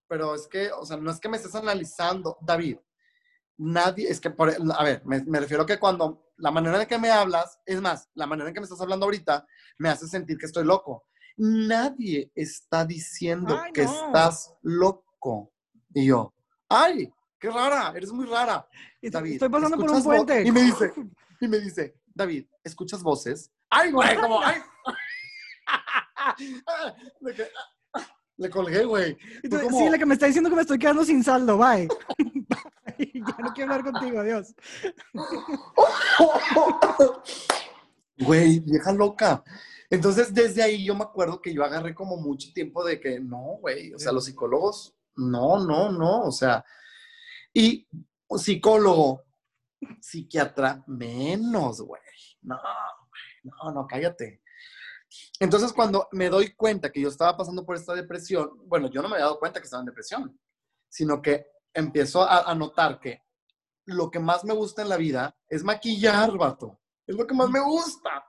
pero 0.07 0.33
es 0.33 0.47
que, 0.47 0.71
o 0.71 0.87
sea, 0.87 0.97
no 0.97 1.11
es 1.11 1.19
que 1.19 1.29
me 1.29 1.37
estés 1.37 1.53
analizando, 1.53 2.35
David. 2.41 2.79
Nadie, 3.57 4.09
es 4.09 4.19
que, 4.19 4.31
por, 4.31 4.49
a 4.49 4.83
ver, 4.83 5.05
me, 5.05 5.23
me 5.23 5.39
refiero 5.39 5.61
a 5.61 5.65
que 5.67 5.77
cuando 5.77 6.31
la 6.37 6.49
manera 6.49 6.81
en 6.81 6.87
que 6.87 6.97
me 6.97 7.11
hablas, 7.11 7.59
es 7.63 7.79
más, 7.79 8.09
la 8.15 8.25
manera 8.25 8.49
en 8.49 8.55
que 8.55 8.59
me 8.59 8.63
estás 8.63 8.81
hablando 8.81 9.05
ahorita, 9.05 9.45
me 9.77 9.89
hace 9.89 10.07
sentir 10.07 10.39
que 10.39 10.47
estoy 10.47 10.65
loco. 10.65 11.05
Nadie 11.37 12.31
está 12.33 12.85
diciendo 12.85 13.55
Ay, 13.63 13.71
que 13.71 13.83
no. 13.83 14.07
estás 14.07 14.55
loco. 14.63 15.53
Y 15.93 16.07
yo, 16.07 16.33
ay, 16.69 17.13
qué 17.39 17.49
rara, 17.49 17.93
eres 17.95 18.11
muy 18.11 18.25
rara. 18.25 18.67
David, 19.01 19.33
Estoy 19.33 19.49
pasando 19.49 19.77
por 19.77 19.89
un 19.91 19.97
¿escuchas 19.97 20.05
vo-?" 20.05 20.25
puente. 20.25 20.47
Y 20.47 20.51
me 20.51 20.61
dice, 20.63 20.93
y 21.41 21.47
me 21.47 21.59
dice, 21.59 21.95
David, 22.13 22.45
¿escuchas 22.63 23.01
voces? 23.03 23.51
Ay, 23.69 23.91
güey, 23.91 24.15
como, 24.15 24.41
ay. 24.43 24.61
Que, 27.35 27.47
Le 28.37 28.49
colgué, 28.49 28.85
güey. 28.85 29.17
Como- 29.49 29.77
Sí, 29.79 29.89
la 29.89 29.97
que 29.97 30.05
me 30.05 30.13
está 30.13 30.27
diciendo 30.27 30.49
que 30.49 30.55
me 30.55 30.61
estoy 30.61 30.77
quedando 30.79 31.03
sin 31.03 31.23
saldo, 31.23 31.57
bye. 31.57 31.87
ya 32.97 33.35
no 33.43 33.53
quiero 33.53 33.73
hablar 33.73 33.91
contigo, 33.91 34.19
adiós. 34.19 34.53
Güey, 38.19 38.59
vieja 38.59 38.91
loca. 38.93 39.43
Entonces, 39.89 40.33
desde 40.33 40.63
ahí 40.63 40.83
yo 40.85 40.95
me 40.95 41.03
acuerdo 41.03 41.41
que 41.41 41.53
yo 41.53 41.63
agarré 41.63 41.93
como 41.95 42.17
mucho 42.17 42.51
tiempo 42.53 42.83
de 42.83 42.99
que 42.99 43.19
no, 43.19 43.57
güey, 43.61 43.93
o 43.93 43.99
sea, 43.99 44.11
los 44.11 44.25
psicólogos, 44.25 44.95
no, 45.15 45.63
no, 45.63 45.91
no, 45.91 46.23
o 46.23 46.31
sea, 46.31 46.63
y 47.57 47.87
un 48.27 48.37
psicólogo, 48.37 49.23
psiquiatra, 49.99 50.83
menos, 50.85 51.81
güey. 51.81 52.03
No, 52.41 52.59
no, 53.41 53.71
no, 53.71 53.87
cállate. 53.87 54.43
Entonces, 55.39 55.73
cuando 55.73 56.07
me 56.11 56.29
doy 56.29 56.53
cuenta 56.53 56.91
que 56.91 57.01
yo 57.01 57.09
estaba 57.09 57.35
pasando 57.35 57.65
por 57.65 57.75
esta 57.75 57.95
depresión, 57.95 58.61
bueno, 58.67 58.91
yo 58.91 59.01
no 59.01 59.09
me 59.09 59.15
había 59.15 59.25
dado 59.25 59.39
cuenta 59.39 59.59
que 59.59 59.63
estaba 59.63 59.81
en 59.81 59.87
depresión, 59.87 60.39
sino 60.87 61.19
que 61.19 61.47
empiezo 61.73 62.21
a, 62.21 62.43
a 62.43 62.53
notar 62.53 62.99
que 62.99 63.23
lo 63.85 64.11
que 64.11 64.19
más 64.19 64.43
me 64.43 64.53
gusta 64.53 64.83
en 64.83 64.89
la 64.89 64.97
vida 64.97 65.35
es 65.49 65.63
maquillar, 65.63 66.37
vato. 66.37 66.79
Es 67.07 67.15
lo 67.15 67.25
que 67.25 67.33
más 67.33 67.49
me 67.49 67.59
gusta. 67.59 68.23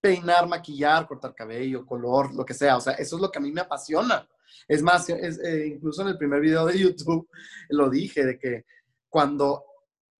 Peinar, 0.00 0.48
maquillar, 0.48 1.06
cortar 1.06 1.32
cabello, 1.32 1.86
color, 1.86 2.34
lo 2.34 2.44
que 2.44 2.54
sea. 2.54 2.76
O 2.76 2.80
sea, 2.80 2.94
eso 2.94 3.14
es 3.14 3.22
lo 3.22 3.30
que 3.30 3.38
a 3.38 3.42
mí 3.42 3.52
me 3.52 3.60
apasiona. 3.60 4.28
Es 4.68 4.82
más, 4.82 5.08
es, 5.08 5.38
eh, 5.38 5.66
incluso 5.66 6.02
en 6.02 6.08
el 6.08 6.18
primer 6.18 6.40
video 6.40 6.66
de 6.66 6.78
YouTube 6.78 7.28
lo 7.70 7.90
dije, 7.90 8.24
de 8.24 8.38
que 8.38 8.64
cuando 9.08 9.64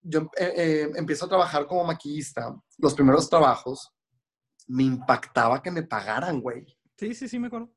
yo 0.02 0.30
eh, 0.36 0.52
eh, 0.56 0.90
empiezo 0.96 1.26
a 1.26 1.28
trabajar 1.28 1.66
como 1.66 1.84
maquillista, 1.84 2.54
los 2.78 2.94
primeros 2.94 3.28
trabajos, 3.28 3.92
me 4.66 4.82
impactaba 4.84 5.62
que 5.62 5.70
me 5.70 5.82
pagaran, 5.82 6.40
güey. 6.40 6.66
Sí, 6.96 7.14
sí, 7.14 7.28
sí, 7.28 7.38
me 7.38 7.46
acuerdo. 7.46 7.70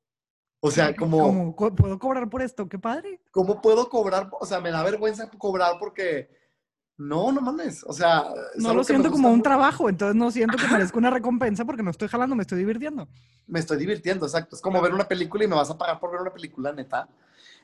O 0.60 0.72
sea, 0.72 0.96
como, 0.96 1.56
¿Cómo 1.56 1.76
puedo 1.76 2.00
cobrar 2.00 2.30
por 2.30 2.42
esto? 2.42 2.68
Qué 2.68 2.80
padre. 2.80 3.22
¿cómo 3.32 3.62
puedo 3.62 3.88
cobrar? 3.88 4.30
O 4.40 4.46
sea, 4.46 4.60
me 4.60 4.72
da 4.72 4.84
vergüenza 4.84 5.30
cobrar 5.30 5.78
porque, 5.80 6.30
no, 6.98 7.32
no 7.32 7.42
mames. 7.42 7.84
O 7.84 7.94
sea, 7.94 8.26
No 8.56 8.70
lo 8.70 8.80
me 8.80 8.84
siento 8.84 9.12
como 9.12 9.30
un 9.30 9.42
trabajo, 9.42 9.90
entonces 9.90 10.16
no 10.16 10.32
siento 10.32 10.58
que 10.58 10.68
merezca 10.68 10.98
una 10.98 11.10
recompensa 11.10 11.66
porque 11.66 11.84
no 11.84 11.92
estoy 11.92 12.08
jalando, 12.08 12.36
me 12.36 12.44
estoy 12.44 12.60
divirtiendo. 12.60 13.08
me 13.48 13.60
estoy 13.60 13.78
divirtiendo, 13.78 14.26
exacto. 14.26 14.56
Es 14.56 14.62
como 14.62 14.82
ver 14.82 14.94
una 14.94 15.08
película 15.08 15.44
y 15.44 15.48
me 15.48 15.56
vas 15.56 15.70
a 15.70 15.78
pagar 15.78 16.00
por 16.00 16.12
ver 16.12 16.22
una 16.22 16.34
película, 16.34 16.72
neta. 16.72 17.08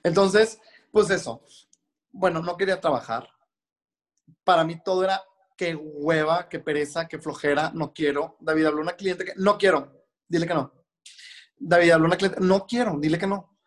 Entonces, 0.03 0.59
pues 0.91 1.09
eso. 1.09 1.41
Bueno, 2.11 2.41
no 2.41 2.57
quería 2.57 2.81
trabajar. 2.81 3.27
Para 4.43 4.63
mí 4.63 4.81
todo 4.83 5.03
era 5.03 5.21
que 5.55 5.75
hueva, 5.75 6.49
que 6.49 6.59
pereza, 6.59 7.07
que 7.07 7.19
flojera, 7.19 7.71
no 7.73 7.93
quiero. 7.93 8.35
David 8.39 8.65
habló 8.65 8.81
una 8.81 8.93
cliente 8.93 9.23
que 9.23 9.33
no 9.37 9.57
quiero, 9.57 10.05
dile 10.27 10.47
que 10.47 10.53
no. 10.53 10.73
David, 11.57 11.91
habló 11.91 12.07
una 12.07 12.17
cliente, 12.17 12.39
no 12.41 12.65
quiero, 12.65 12.97
dile 12.99 13.19
que 13.19 13.27
no. 13.27 13.59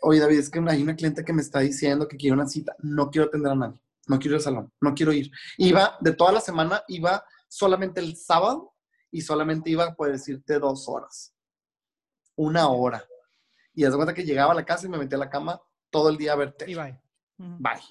Oye, 0.00 0.18
David, 0.18 0.38
es 0.38 0.48
que 0.48 0.58
hay 0.66 0.82
una 0.82 0.96
cliente 0.96 1.24
que 1.24 1.32
me 1.34 1.42
está 1.42 1.60
diciendo 1.60 2.08
que 2.08 2.16
quiere 2.16 2.34
una 2.34 2.48
cita, 2.48 2.74
no 2.78 3.10
quiero 3.10 3.28
atender 3.28 3.52
a 3.52 3.54
nadie, 3.54 3.80
no 4.06 4.18
quiero 4.18 4.34
ir 4.34 4.40
al 4.40 4.42
salón, 4.42 4.72
no 4.80 4.94
quiero 4.94 5.12
ir. 5.12 5.30
Iba, 5.58 5.96
de 6.00 6.12
toda 6.12 6.32
la 6.32 6.40
semana, 6.40 6.82
iba 6.88 7.24
solamente 7.48 8.00
el 8.00 8.16
sábado 8.16 8.74
y 9.10 9.20
solamente 9.20 9.70
iba, 9.70 9.94
puede 9.94 10.12
decirte, 10.12 10.58
dos 10.58 10.88
horas. 10.88 11.34
Una 12.36 12.68
hora. 12.68 13.04
Y 13.74 13.84
haz 13.84 13.94
cuenta 13.94 14.14
que 14.14 14.24
llegaba 14.24 14.52
a 14.52 14.56
la 14.56 14.64
casa 14.64 14.86
y 14.86 14.90
me 14.90 14.98
metía 14.98 15.16
a 15.16 15.20
la 15.20 15.30
cama 15.30 15.60
todo 15.90 16.08
el 16.08 16.16
día 16.16 16.32
a 16.32 16.36
verte. 16.36 16.70
Y 16.70 16.74
bye. 16.74 17.00
Bye. 17.36 17.82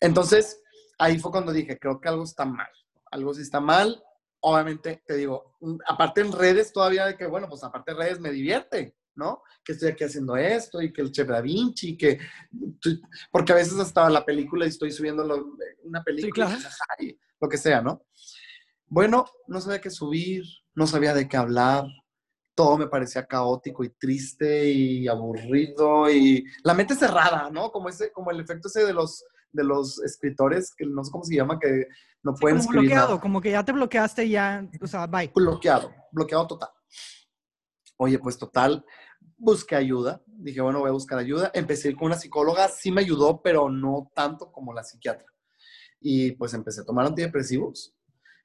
Entonces, 0.00 0.60
ahí 0.98 1.18
fue 1.18 1.30
cuando 1.30 1.52
dije, 1.52 1.78
creo 1.78 2.00
que 2.00 2.08
algo 2.08 2.24
está 2.24 2.44
mal. 2.44 2.70
Algo 3.10 3.34
sí 3.34 3.42
está 3.42 3.60
mal. 3.60 4.02
Obviamente, 4.40 5.02
te 5.06 5.16
digo, 5.16 5.56
aparte 5.86 6.20
en 6.20 6.32
redes 6.32 6.72
todavía 6.72 7.06
de 7.06 7.16
que, 7.16 7.26
bueno, 7.26 7.48
pues 7.48 7.62
aparte 7.62 7.92
en 7.92 7.98
redes 7.98 8.20
me 8.20 8.30
divierte, 8.30 8.96
¿no? 9.14 9.42
Que 9.64 9.72
estoy 9.72 9.90
aquí 9.90 10.04
haciendo 10.04 10.36
esto 10.36 10.80
y 10.80 10.92
que 10.92 11.02
el 11.02 11.12
Chef 11.12 11.28
Da 11.28 11.40
Vinci, 11.40 11.96
que... 11.96 12.18
Porque 13.30 13.52
a 13.52 13.56
veces 13.56 13.78
hasta 13.78 14.08
la 14.10 14.24
película 14.24 14.64
y 14.64 14.68
estoy 14.68 14.90
subiendo 14.90 15.24
una 15.84 16.02
película, 16.02 16.58
lo 17.40 17.48
que 17.48 17.58
sea, 17.58 17.80
¿no? 17.80 18.02
Bueno, 18.86 19.26
no 19.46 19.60
sabía 19.60 19.80
qué 19.80 19.90
subir, 19.90 20.44
no 20.74 20.86
sabía 20.86 21.14
de 21.14 21.28
qué 21.28 21.36
hablar, 21.36 21.86
todo 22.54 22.76
me 22.76 22.88
parecía 22.88 23.26
caótico 23.26 23.84
y 23.84 23.90
triste 23.90 24.70
y 24.70 25.08
aburrido 25.08 26.10
y 26.10 26.44
la 26.62 26.74
mente 26.74 26.94
cerrada, 26.94 27.50
¿no? 27.50 27.72
Como 27.72 27.88
ese, 27.88 28.12
como 28.12 28.30
el 28.30 28.40
efecto 28.40 28.68
ese 28.68 28.84
de 28.84 28.92
los 28.92 29.24
de 29.52 29.64
los 29.64 30.02
escritores 30.02 30.74
que 30.74 30.86
no 30.86 31.04
sé 31.04 31.10
cómo 31.10 31.24
se 31.24 31.36
llama 31.36 31.58
que 31.58 31.86
no 32.22 32.34
pueden 32.34 32.58
como 32.58 32.70
escribir 32.70 32.90
bloqueado, 32.90 33.20
como 33.20 33.40
que 33.40 33.50
ya 33.50 33.64
te 33.64 33.72
bloqueaste 33.72 34.24
y 34.24 34.30
ya, 34.30 34.66
o 34.80 34.86
sea, 34.86 35.06
bye. 35.06 35.30
Bloqueado, 35.34 35.92
bloqueado 36.10 36.46
total. 36.46 36.70
Oye, 38.02 38.18
pues 38.18 38.36
total, 38.36 38.84
busqué 39.38 39.76
ayuda. 39.76 40.20
Dije, 40.26 40.60
bueno, 40.60 40.80
voy 40.80 40.88
a 40.88 40.92
buscar 40.92 41.20
ayuda. 41.20 41.52
Empecé 41.54 41.94
con 41.94 42.06
una 42.06 42.18
psicóloga, 42.18 42.66
sí 42.66 42.90
me 42.90 43.00
ayudó, 43.00 43.40
pero 43.42 43.70
no 43.70 44.10
tanto 44.12 44.50
como 44.50 44.74
la 44.74 44.82
psiquiatra. 44.82 45.28
Y 46.00 46.32
pues 46.32 46.52
empecé 46.52 46.80
a 46.80 46.84
tomar 46.84 47.06
antidepresivos. 47.06 47.94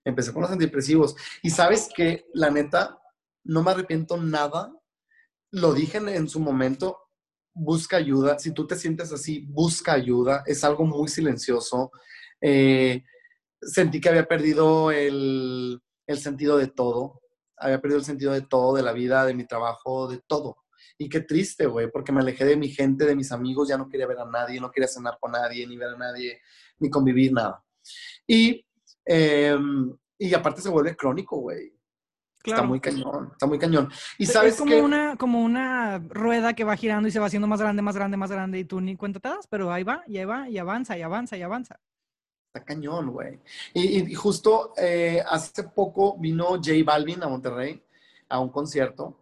Empecé 0.06 0.32
con 0.32 0.44
los 0.44 0.52
antidepresivos. 0.52 1.16
Y 1.42 1.50
sabes 1.50 1.90
que, 1.96 2.28
la 2.36 2.52
neta, 2.52 3.00
no 3.44 3.64
me 3.64 3.72
arrepiento 3.72 4.16
nada. 4.18 4.72
Lo 5.50 5.74
dije 5.74 5.98
en, 5.98 6.30
su 6.30 6.40
momento, 6.40 7.00
busca 7.56 7.98
ayuda. 7.98 8.38
Si 8.38 8.52
tú 8.52 8.68
te 8.68 8.76
sientes 8.76 9.12
así, 9.12 9.44
busca 9.50 9.94
ayuda. 9.94 10.44
Es 10.46 10.64
algo 10.64 10.86
muy 10.86 11.08
silencioso. 11.08 11.90
Eh, 12.42 13.04
sentí 13.60 14.00
que 14.00 14.10
había 14.10 14.28
perdido 14.28 14.92
el, 14.92 15.82
el, 16.06 16.18
sentido 16.20 16.60
de 16.60 16.68
todo. 16.68 17.22
Había 17.58 17.82
perdido 17.82 18.00
el 18.00 18.06
sentido 18.06 18.34
de 18.34 18.42
todo, 18.42 18.76
de 18.76 18.84
la 18.84 18.94
vida, 18.94 19.26
de 19.26 19.34
mi 19.34 19.46
trabajo, 19.46 20.08
de 20.08 20.20
todo. 20.28 20.58
Y 20.98 21.10
qué 21.10 21.22
triste, 21.22 21.66
güey, 21.68 21.92
porque 21.92 22.12
me 22.12 22.22
alejé 22.22 22.46
de 22.46 22.58
mi 22.58 22.70
gente, 22.70 23.06
de 23.06 23.16
mis 23.16 23.32
amigos, 23.32 23.70
ya 23.70 23.78
no 23.78 23.90
quería 23.90 24.08
ver 24.08 24.20
a 24.20 24.26
nadie, 24.26 24.60
no 24.60 24.72
quería 24.72 24.88
cenar 24.88 25.18
con 25.20 25.32
nadie, 25.32 25.66
ni 25.68 25.78
ver 25.78 25.90
a 25.90 25.98
nadie, 25.98 26.42
ni 26.80 26.90
convivir, 26.90 27.34
nada. 27.34 27.64
Y, 28.26 28.66
em, 29.06 29.96
y 30.18 30.34
aparte 30.34 30.62
se 30.62 30.70
vuelve 30.70 30.96
crónico, 30.96 31.38
güey. 31.38 31.74
Está 32.44 32.64
muy 32.64 32.80
cañón, 32.80 33.30
está 33.34 33.46
muy 33.46 33.60
cañón. 33.60 33.92
Y 34.18 34.26
sabes 34.26 34.54
es 34.54 34.60
como 34.60 34.78
una 34.78 35.18
como 35.18 35.44
una 35.44 36.00
rueda 36.00 36.54
que 36.54 36.64
va 36.64 36.78
girando 36.78 37.10
y 37.10 37.12
se 37.12 37.20
va 37.20 37.26
haciendo 37.26 37.48
más 37.48 37.60
grande, 37.60 37.82
más 37.82 37.96
grande, 37.96 38.16
más 38.16 38.32
grande 38.32 38.60
y 38.60 38.64
tú 38.64 38.80
ni 38.80 38.96
cuenta 38.96 39.20
te 39.20 39.28
das, 39.28 39.48
pero 39.48 39.72
ahí 39.72 39.84
va, 39.84 40.04
y 40.08 40.18
ahí 40.18 40.26
va, 40.26 40.50
y 40.50 40.58
avanza, 40.58 40.98
y 40.98 41.02
avanza, 41.02 41.36
y 41.36 41.42
avanza. 41.42 41.80
Está 42.58 42.66
cañón, 42.66 43.12
güey. 43.12 43.40
Y, 43.74 44.14
justo 44.16 44.74
eh, 44.78 45.22
hace 45.28 45.64
poco 45.64 46.18
vino 46.18 46.56
J 46.56 46.72
Balvin 46.84 47.22
a 47.24 47.28
Monterrey 47.28 47.84
a 48.30 48.40
un 48.40 48.50
concierto. 48.50 49.20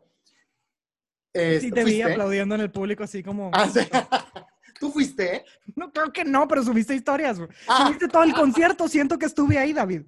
sí, 1.34 1.70
te 1.72 1.84
vi 1.84 2.02
aplaudiendo 2.02 2.56
en 2.56 2.62
el 2.62 2.72
público 2.72 3.04
así 3.04 3.22
como... 3.22 3.52
Ah, 3.54 3.68
¿Tú 4.80 4.92
fuiste? 4.92 5.46
No, 5.76 5.92
creo 5.92 6.12
que 6.12 6.26
no, 6.26 6.48
pero 6.48 6.62
subiste 6.62 6.94
historias. 6.94 7.40
Ah. 7.68 7.86
Subiste 7.86 8.10
todo 8.10 8.24
el 8.24 8.34
concierto. 8.34 8.88
Siento 8.90 9.18
que 9.18 9.26
estuve 9.26 9.58
ahí, 9.58 9.72
David. 9.72 10.02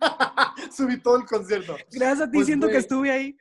Subí 0.76 1.00
todo 1.00 1.18
el 1.18 1.24
concierto. 1.24 1.76
Gracias 1.92 2.20
a 2.20 2.30
ti, 2.30 2.38
pues, 2.38 2.46
siento 2.46 2.68
que 2.68 2.78
estuve 2.78 3.12
ahí. 3.12 3.38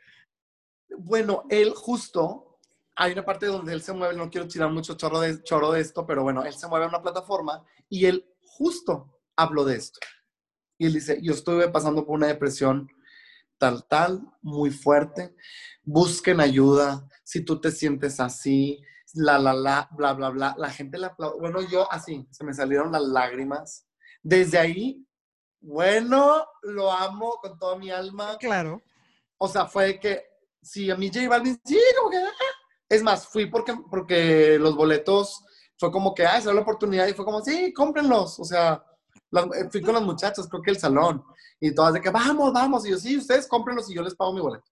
Bueno, 0.99 1.45
él 1.49 1.73
justo, 1.75 2.59
hay 2.95 3.13
una 3.13 3.25
parte 3.25 3.47
donde 3.47 3.73
él 3.73 3.81
se 3.81 3.91
mueve, 3.91 4.15
no 4.15 4.29
quiero 4.29 4.47
tirar 4.47 4.69
mucho 4.69 4.95
chorro 4.95 5.19
de, 5.19 5.41
chorro 5.41 5.71
de 5.71 5.81
esto, 5.81 6.05
pero 6.05 6.21
bueno, 6.21 6.43
él 6.43 6.53
se 6.53 6.67
mueve 6.67 6.85
a 6.85 6.89
una 6.89 7.01
plataforma 7.01 7.63
y 7.89 8.05
él 8.05 8.30
justo 8.61 9.19
habló 9.35 9.65
de 9.65 9.75
esto. 9.75 9.99
Y 10.77 10.85
él 10.85 10.93
dice, 10.93 11.19
yo 11.21 11.33
estuve 11.33 11.67
pasando 11.69 12.05
por 12.05 12.15
una 12.15 12.27
depresión 12.27 12.87
tal, 13.57 13.87
tal, 13.87 14.21
muy 14.41 14.69
fuerte. 14.69 15.35
Busquen 15.83 16.39
ayuda. 16.39 17.07
Si 17.23 17.43
tú 17.43 17.59
te 17.59 17.71
sientes 17.71 18.19
así, 18.19 18.83
la, 19.15 19.39
la, 19.39 19.53
la, 19.53 19.89
bla, 19.91 20.13
bla, 20.13 20.29
bla. 20.29 20.55
La 20.59 20.69
gente 20.69 20.99
la 20.99 21.07
aplaude. 21.07 21.39
Bueno, 21.39 21.61
yo 21.61 21.91
así, 21.91 22.27
se 22.29 22.43
me 22.43 22.53
salieron 22.53 22.91
las 22.91 23.01
lágrimas. 23.01 23.87
Desde 24.21 24.59
ahí, 24.59 25.07
bueno, 25.59 26.45
lo 26.61 26.91
amo 26.91 27.39
con 27.41 27.57
toda 27.57 27.77
mi 27.77 27.89
alma. 27.89 28.37
Claro. 28.39 28.81
O 29.37 29.47
sea, 29.47 29.65
fue 29.65 29.99
que, 29.99 30.23
sí, 30.61 30.91
a 30.91 30.95
mí 30.95 31.09
J 31.11 31.27
Balvin, 31.27 31.59
sí, 31.65 31.79
como 31.97 32.11
que, 32.11 32.17
ah". 32.17 32.31
es 32.89 33.01
más, 33.01 33.27
fui 33.27 33.47
porque, 33.47 33.73
porque 33.89 34.59
los 34.59 34.75
boletos, 34.75 35.43
fue 35.81 35.91
como 35.91 36.13
que, 36.13 36.23
ah, 36.23 36.37
esa 36.37 36.53
la 36.53 36.61
oportunidad 36.61 37.07
y 37.07 37.13
fue 37.13 37.25
como, 37.25 37.41
sí, 37.41 37.73
cómprenlos. 37.73 38.39
O 38.39 38.45
sea, 38.45 38.83
eh, 39.33 39.67
fui 39.71 39.81
con 39.81 39.95
los 39.95 40.03
muchachos, 40.03 40.47
creo 40.47 40.61
que 40.61 40.71
el 40.71 40.77
salón, 40.77 41.23
y 41.59 41.73
todas 41.73 41.95
de 41.95 42.01
que, 42.01 42.11
vamos, 42.11 42.53
vamos. 42.53 42.85
Y 42.85 42.91
yo, 42.91 42.97
sí, 42.99 43.17
ustedes 43.17 43.47
cómprenlos 43.47 43.89
y 43.89 43.95
yo 43.95 44.03
les 44.03 44.13
pago 44.13 44.31
mi 44.31 44.41
boleto. 44.41 44.65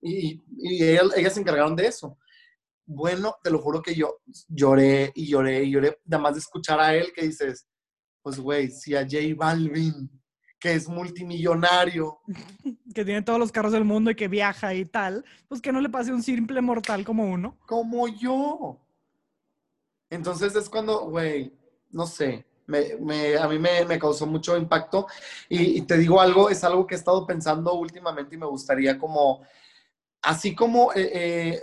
Y, 0.00 0.40
y, 0.58 0.84
ellas 0.84 1.34
se 1.34 1.40
encargaron 1.40 1.74
de 1.74 1.86
eso 1.86 2.16
bueno, 2.86 3.36
te 3.42 3.50
lo 3.50 3.58
juro 3.58 3.82
que 3.82 3.94
yo 3.94 4.18
lloré 4.48 5.12
y 5.14 5.26
lloré 5.26 5.64
y 5.64 5.70
lloré, 5.70 5.98
nada 6.04 6.22
más 6.22 6.34
de 6.34 6.40
escuchar 6.40 6.80
a 6.80 6.94
él 6.94 7.12
que 7.14 7.26
dices, 7.26 7.66
pues 8.22 8.38
güey, 8.38 8.70
si 8.70 8.94
a 8.94 9.02
J 9.02 9.18
Balvin, 9.36 10.10
que 10.58 10.74
es 10.74 10.88
multimillonario, 10.88 12.18
que 12.94 13.04
tiene 13.04 13.22
todos 13.22 13.38
los 13.38 13.52
carros 13.52 13.72
del 13.72 13.84
mundo 13.84 14.10
y 14.10 14.14
que 14.14 14.28
viaja 14.28 14.74
y 14.74 14.84
tal, 14.84 15.24
pues 15.48 15.60
que 15.60 15.72
no 15.72 15.80
le 15.80 15.88
pase 15.88 16.12
un 16.12 16.22
simple 16.22 16.60
mortal 16.60 17.04
como 17.04 17.24
uno. 17.30 17.56
Como 17.66 18.08
yo. 18.08 18.81
Entonces 20.12 20.54
es 20.54 20.68
cuando, 20.68 21.06
güey, 21.08 21.52
no 21.90 22.06
sé, 22.06 22.46
me, 22.66 23.36
a 23.36 23.48
mí 23.48 23.58
me, 23.58 23.98
causó 23.98 24.26
mucho 24.26 24.56
impacto. 24.56 25.06
Y, 25.48 25.82
te 25.82 25.96
digo 25.96 26.20
algo, 26.20 26.50
es 26.50 26.62
algo 26.64 26.86
que 26.86 26.94
he 26.94 26.98
estado 26.98 27.26
pensando 27.26 27.72
últimamente 27.74 28.34
y 28.34 28.38
me 28.38 28.46
gustaría 28.46 28.98
como 28.98 29.42
Así 30.24 30.54
como 30.54 30.92
eh, 30.92 31.10
eh, 31.12 31.60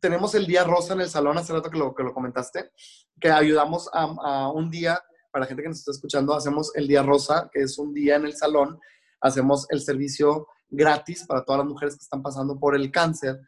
tenemos 0.00 0.34
el 0.34 0.44
Día 0.44 0.64
Rosa 0.64 0.94
en 0.94 1.02
el 1.02 1.08
salón, 1.08 1.38
hace 1.38 1.52
rato 1.52 1.70
que 1.70 1.78
lo, 1.78 1.94
que 1.94 2.02
lo 2.02 2.12
comentaste, 2.12 2.72
que 3.20 3.30
ayudamos 3.30 3.88
a, 3.92 4.50
un 4.50 4.68
día, 4.68 5.00
para 5.30 5.44
la 5.44 5.46
gente 5.46 5.62
que 5.62 5.68
nos 5.68 5.78
está 5.78 5.92
escuchando, 5.92 6.34
hacemos 6.34 6.74
el 6.74 6.88
Día 6.88 7.04
Rosa, 7.04 7.48
que 7.52 7.60
es 7.60 7.78
un 7.78 7.94
día 7.94 8.16
en 8.16 8.24
el 8.24 8.34
salón, 8.34 8.80
hacemos 9.20 9.64
el 9.70 9.80
servicio 9.80 10.48
gratis 10.68 11.24
para 11.24 11.44
todas 11.44 11.60
las 11.60 11.68
mujeres 11.68 11.94
que 11.94 12.02
están 12.02 12.20
pasando 12.20 12.58
por 12.58 12.74
el 12.74 12.90
cáncer, 12.90 13.38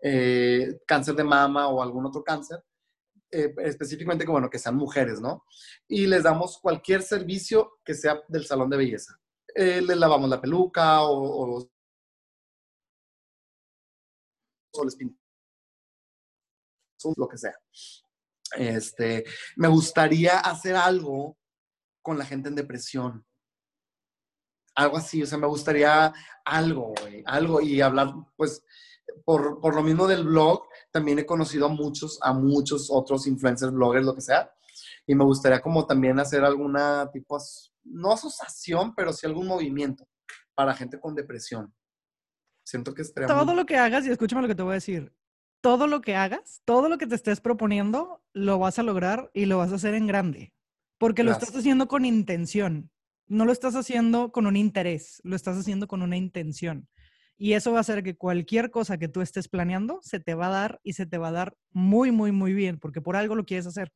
eh, 0.00 0.78
cáncer 0.86 1.16
de 1.16 1.24
mama 1.24 1.66
o 1.66 1.82
algún 1.82 2.06
otro 2.06 2.22
cáncer, 2.22 2.62
específicamente 3.30 4.24
que, 4.24 4.30
bueno, 4.30 4.50
que 4.50 4.58
sean 4.58 4.76
mujeres, 4.76 5.20
¿no? 5.20 5.44
Y 5.88 6.06
les 6.06 6.22
damos 6.22 6.58
cualquier 6.58 7.02
servicio 7.02 7.78
que 7.84 7.94
sea 7.94 8.22
del 8.28 8.46
salón 8.46 8.70
de 8.70 8.76
belleza. 8.76 9.18
les 9.54 9.96
lavamos 9.96 10.28
la 10.30 10.40
peluca 10.40 11.02
o, 11.02 11.58
o 11.58 11.70
o 14.76 14.84
les 14.84 14.96
lo 17.16 17.28
que 17.28 17.38
sea. 17.38 17.54
Este, 18.56 19.24
me 19.56 19.68
gustaría 19.68 20.38
hacer 20.40 20.76
algo 20.76 21.36
con 22.02 22.18
la 22.18 22.24
gente 22.24 22.48
en 22.48 22.54
depresión. 22.54 23.26
Algo 24.76 24.96
así, 24.96 25.22
o 25.22 25.26
sea, 25.26 25.38
me 25.38 25.46
gustaría 25.46 26.12
algo, 26.44 26.94
algo 27.26 27.60
y 27.60 27.80
hablar, 27.80 28.12
pues, 28.36 28.64
por, 29.24 29.60
por, 29.60 29.74
lo 29.74 29.82
mismo 29.82 30.06
del 30.06 30.24
blog, 30.24 30.64
también 30.90 31.18
he 31.18 31.26
conocido 31.26 31.66
a 31.66 31.68
muchos, 31.68 32.18
a 32.22 32.32
muchos 32.32 32.88
otros 32.90 33.26
influencers, 33.26 33.72
bloggers, 33.72 34.04
lo 34.04 34.14
que 34.14 34.20
sea, 34.20 34.52
y 35.06 35.14
me 35.14 35.24
gustaría 35.24 35.60
como 35.60 35.86
también 35.86 36.18
hacer 36.18 36.44
alguna 36.44 37.10
tipo, 37.12 37.38
no 37.84 38.12
asociación, 38.12 38.94
pero 38.94 39.12
sí 39.12 39.26
algún 39.26 39.46
movimiento 39.46 40.06
para 40.54 40.74
gente 40.74 40.98
con 40.98 41.14
depresión. 41.14 41.74
Siento 42.64 42.94
que 42.94 43.02
estaría 43.02 43.28
Todo 43.28 43.54
lo 43.54 43.66
que 43.66 43.76
hagas, 43.76 44.06
y 44.06 44.10
escúchame 44.10 44.42
lo 44.42 44.48
que 44.48 44.54
te 44.54 44.62
voy 44.62 44.72
a 44.72 44.74
decir, 44.74 45.12
todo 45.60 45.86
lo 45.86 46.00
que 46.00 46.14
hagas, 46.14 46.62
todo 46.64 46.88
lo 46.88 46.98
que 46.98 47.06
te 47.06 47.14
estés 47.14 47.40
proponiendo, 47.40 48.22
lo 48.32 48.58
vas 48.58 48.78
a 48.78 48.82
lograr 48.82 49.30
y 49.32 49.46
lo 49.46 49.58
vas 49.58 49.72
a 49.72 49.76
hacer 49.76 49.94
en 49.94 50.06
grande. 50.06 50.52
Porque 50.98 51.22
lo 51.22 51.32
estás 51.32 51.54
haciendo 51.56 51.88
con 51.88 52.04
intención. 52.04 52.90
No 53.26 53.46
lo 53.46 53.52
estás 53.52 53.74
haciendo 53.74 54.30
con 54.30 54.46
un 54.46 54.56
interés, 54.56 55.20
lo 55.24 55.34
estás 55.34 55.56
haciendo 55.56 55.88
con 55.88 56.02
una 56.02 56.16
intención. 56.16 56.88
Y 57.36 57.54
eso 57.54 57.72
va 57.72 57.78
a 57.78 57.80
hacer 57.80 58.02
que 58.02 58.16
cualquier 58.16 58.70
cosa 58.70 58.98
que 58.98 59.08
tú 59.08 59.20
estés 59.20 59.48
planeando 59.48 59.98
se 60.02 60.20
te 60.20 60.34
va 60.34 60.46
a 60.46 60.50
dar 60.50 60.80
y 60.82 60.92
se 60.92 61.06
te 61.06 61.18
va 61.18 61.28
a 61.28 61.32
dar 61.32 61.56
muy, 61.72 62.12
muy, 62.12 62.32
muy 62.32 62.52
bien, 62.52 62.78
porque 62.78 63.00
por 63.00 63.16
algo 63.16 63.34
lo 63.34 63.44
quieres 63.44 63.66
hacer. 63.66 63.90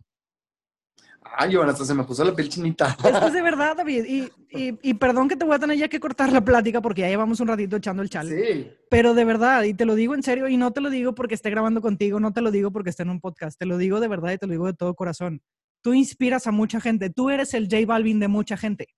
Ay, 1.23 1.51
Giovanna, 1.51 1.73
hasta 1.73 1.85
se 1.85 1.95
me 1.95 2.05
puso 2.05 2.25
la 2.25 2.35
piel 2.35 2.49
chinita. 2.49 2.97
Esto 3.05 3.27
es 3.27 3.33
de 3.33 3.43
verdad, 3.43 3.77
David. 3.77 4.05
Y, 4.05 4.33
y, 4.51 4.79
y, 4.83 4.95
perdón 4.95 5.29
que 5.29 5.37
te 5.37 5.45
voy 5.45 5.55
a 5.55 5.59
tener 5.59 5.77
ya 5.77 5.89
que 5.89 6.01
cortar 6.01 6.33
la 6.33 6.41
plática 6.41 6.81
porque 6.81 7.03
ya 7.03 7.09
llevamos 7.09 7.41
un 7.41 7.49
ratito 7.49 7.77
echando 7.77 8.03
el 8.03 8.11
chal. 8.11 8.29
Sí. 8.29 8.71
Pero 8.89 9.15
de 9.15 9.25
verdad, 9.25 9.65
y 9.65 9.75
te 9.75 9.85
lo 9.85 9.95
digo 9.95 10.15
en 10.15 10.23
serio, 10.23 10.49
y 10.49 10.57
no 10.57 10.73
te 10.73 10.81
lo 10.81 10.91
digo 10.91 11.15
porque 11.15 11.35
esté 11.35 11.51
grabando 11.51 11.81
contigo, 11.81 12.21
no 12.21 12.33
te 12.33 12.41
lo 12.41 12.51
digo 12.51 12.71
porque 12.71 12.91
esté 12.91 13.03
en 13.03 13.11
un 13.11 13.21
podcast, 13.21 13.59
te 13.59 13.67
lo 13.67 13.79
digo 13.79 14.01
de 14.01 14.09
verdad 14.09 14.33
y 14.33 14.39
te 14.39 14.47
lo 14.47 14.53
digo 14.53 14.67
de 14.67 14.75
todo 14.75 14.95
corazón. 14.95 15.43
Tú 15.83 15.93
inspiras 15.93 16.47
a 16.47 16.53
mucha 16.53 16.81
gente, 16.81 17.11
tú 17.11 17.31
eres 17.31 17.55
el 17.55 17.69
J 17.71 17.85
Balvin 17.87 18.21
de 18.21 18.29
mucha 18.29 18.57
gente. 18.57 18.89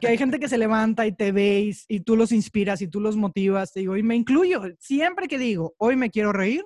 Que 0.00 0.08
hay 0.08 0.18
gente 0.18 0.40
que 0.40 0.48
se 0.48 0.58
levanta 0.58 1.06
y 1.06 1.12
te 1.12 1.32
veis 1.32 1.84
y 1.88 2.00
tú 2.00 2.16
los 2.16 2.32
inspiras 2.32 2.80
y 2.80 2.88
tú 2.88 3.00
los 3.00 3.16
motivas, 3.16 3.72
te 3.72 3.80
digo, 3.80 3.96
y 3.96 4.02
me 4.02 4.16
incluyo. 4.16 4.62
Siempre 4.78 5.28
que 5.28 5.38
digo, 5.38 5.74
hoy 5.78 5.96
me 5.96 6.10
quiero 6.10 6.32
reír, 6.32 6.64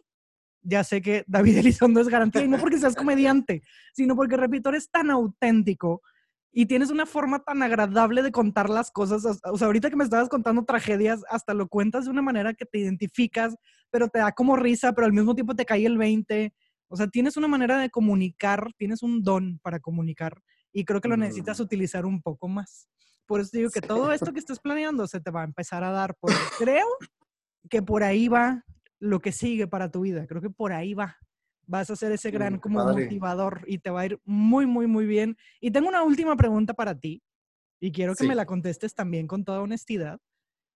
ya 0.63 0.85
sé 0.85 1.03
que 1.03 1.25
David 1.27 1.57
Elizondo 1.59 2.01
es 2.01 2.09
garantía, 2.09 2.45
y 2.45 2.49
no 2.49 2.59
porque 2.59 2.79
seas 2.79 2.95
comediante, 2.95 3.63
sino 3.93 4.15
porque, 4.17 4.37
repito, 4.37 4.69
eres 4.69 4.91
tan 4.91 5.11
auténtico 5.11 6.03
y 6.53 6.67
tienes 6.67 6.91
una 6.91 7.07
forma 7.07 7.41
tan 7.41 7.63
agradable 7.63 8.23
de 8.23 8.31
contar 8.31 8.69
las 8.69 8.91
cosas. 8.91 9.41
O 9.45 9.57
sea, 9.57 9.67
ahorita 9.67 9.89
que 9.89 9.97
me 9.97 10.05
estabas 10.05 10.29
contando 10.29 10.65
tragedias, 10.65 11.25
hasta 11.31 11.55
lo 11.55 11.67
cuentas 11.67 12.05
de 12.05 12.11
una 12.11 12.23
manera 12.23 12.53
que 12.53 12.67
te 12.67 12.79
identificas, 12.79 13.57
pero 13.91 14.09
te 14.09 14.19
da 14.19 14.33
como 14.33 14.57
risa, 14.57 14.93
pero 14.93 15.07
al 15.07 15.13
mismo 15.15 15.35
tiempo 15.35 15.55
te 15.55 15.65
cae 15.65 15.87
el 15.87 15.97
20. 15.97 16.53
O 16.89 16.97
sea, 16.97 17.07
tienes 17.07 17.39
una 17.39 17.49
manera 17.49 17.79
de 17.79 17.89
comunicar, 17.89 18.69
tienes 18.77 19.03
un 19.03 19.23
don 19.23 19.59
para 19.63 19.81
comunicar 19.81 20.43
y 20.73 20.85
creo 20.85 21.01
que 21.01 21.09
lo 21.09 21.17
necesitas 21.17 21.61
utilizar 21.61 22.07
un 22.07 22.23
poco 22.23 22.49
más. 22.49 22.89
Por 23.27 23.41
eso 23.41 23.51
digo 23.53 23.71
que 23.71 23.81
todo 23.81 24.13
esto 24.13 24.33
que 24.33 24.39
estás 24.39 24.59
planeando 24.59 25.07
se 25.07 25.21
te 25.21 25.31
va 25.31 25.43
a 25.43 25.45
empezar 25.45 25.85
a 25.85 25.91
dar. 25.91 26.15
Porque 26.19 26.37
creo 26.59 26.87
que 27.69 27.83
por 27.83 28.03
ahí 28.03 28.29
va 28.29 28.65
lo 28.99 29.21
que 29.21 29.33
sigue 29.33 29.67
para 29.67 29.91
tu 29.91 30.03
vida. 30.03 30.27
Creo 30.27 30.41
que 30.41 30.51
por 30.51 30.73
ahí 30.73 30.95
va. 30.95 31.17
Vas 31.67 31.91
a 31.91 31.97
ser 31.97 32.13
ese 32.13 32.31
gran 32.31 32.59
como 32.59 32.85
motivador 32.85 33.63
y 33.67 33.79
te 33.79 33.91
va 33.91 34.01
a 34.01 34.07
ir 34.07 34.21
muy, 34.25 34.67
muy, 34.67 34.87
muy 34.87 35.07
bien. 35.07 35.37
Y 35.61 35.71
tengo 35.71 35.89
una 35.89 36.03
última 36.03 36.37
pregunta 36.37 36.75
para 36.75 36.99
ti 36.99 37.23
y 37.81 37.93
quiero 37.93 38.15
que 38.15 38.27
me 38.27 38.35
la 38.35 38.47
contestes 38.47 38.95
también 38.95 39.27
con 39.27 39.45
toda 39.45 39.61
honestidad. 39.61 40.21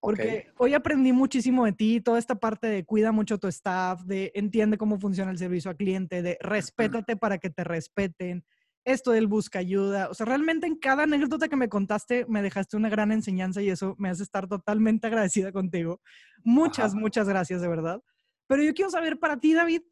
Porque 0.00 0.52
hoy 0.58 0.74
aprendí 0.74 1.12
muchísimo 1.12 1.64
de 1.64 1.72
ti, 1.72 2.00
toda 2.00 2.18
esta 2.18 2.36
parte 2.36 2.68
de 2.68 2.84
cuida 2.84 3.12
mucho 3.12 3.38
tu 3.38 3.48
staff, 3.48 4.02
de 4.02 4.30
entiende 4.34 4.78
cómo 4.78 5.00
funciona 5.00 5.30
el 5.30 5.38
servicio 5.38 5.70
al 5.70 5.76
cliente, 5.76 6.22
de 6.22 6.38
respétate 6.40 7.16
para 7.16 7.38
que 7.38 7.50
te 7.50 7.64
respeten, 7.64 8.44
esto 8.86 9.10
del 9.10 9.26
busca 9.26 9.58
ayuda. 9.58 10.08
O 10.08 10.14
sea, 10.14 10.24
realmente 10.26 10.66
en 10.66 10.76
cada 10.76 11.02
anécdota 11.02 11.48
que 11.48 11.56
me 11.56 11.68
contaste 11.68 12.24
me 12.28 12.40
dejaste 12.40 12.76
una 12.76 12.88
gran 12.88 13.10
enseñanza 13.10 13.60
y 13.60 13.68
eso 13.68 13.96
me 13.98 14.08
hace 14.08 14.22
estar 14.22 14.46
totalmente 14.46 15.08
agradecida 15.08 15.52
contigo. 15.52 16.00
Muchas, 16.44 16.94
muchas 16.94 17.28
gracias, 17.28 17.60
de 17.60 17.68
verdad. 17.68 18.00
Pero 18.46 18.62
yo 18.62 18.72
quiero 18.74 18.90
saber 18.90 19.18
para 19.18 19.38
ti, 19.38 19.54
David, 19.54 19.82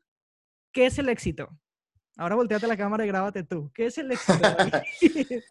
¿qué 0.72 0.86
es 0.86 0.98
el 0.98 1.08
éxito? 1.08 1.48
Ahora 2.16 2.36
volteate 2.36 2.68
la 2.68 2.76
cámara 2.76 3.04
y 3.04 3.08
grábate 3.08 3.42
tú. 3.42 3.72
¿Qué 3.74 3.86
es 3.86 3.98
el 3.98 4.12
éxito? 4.12 4.38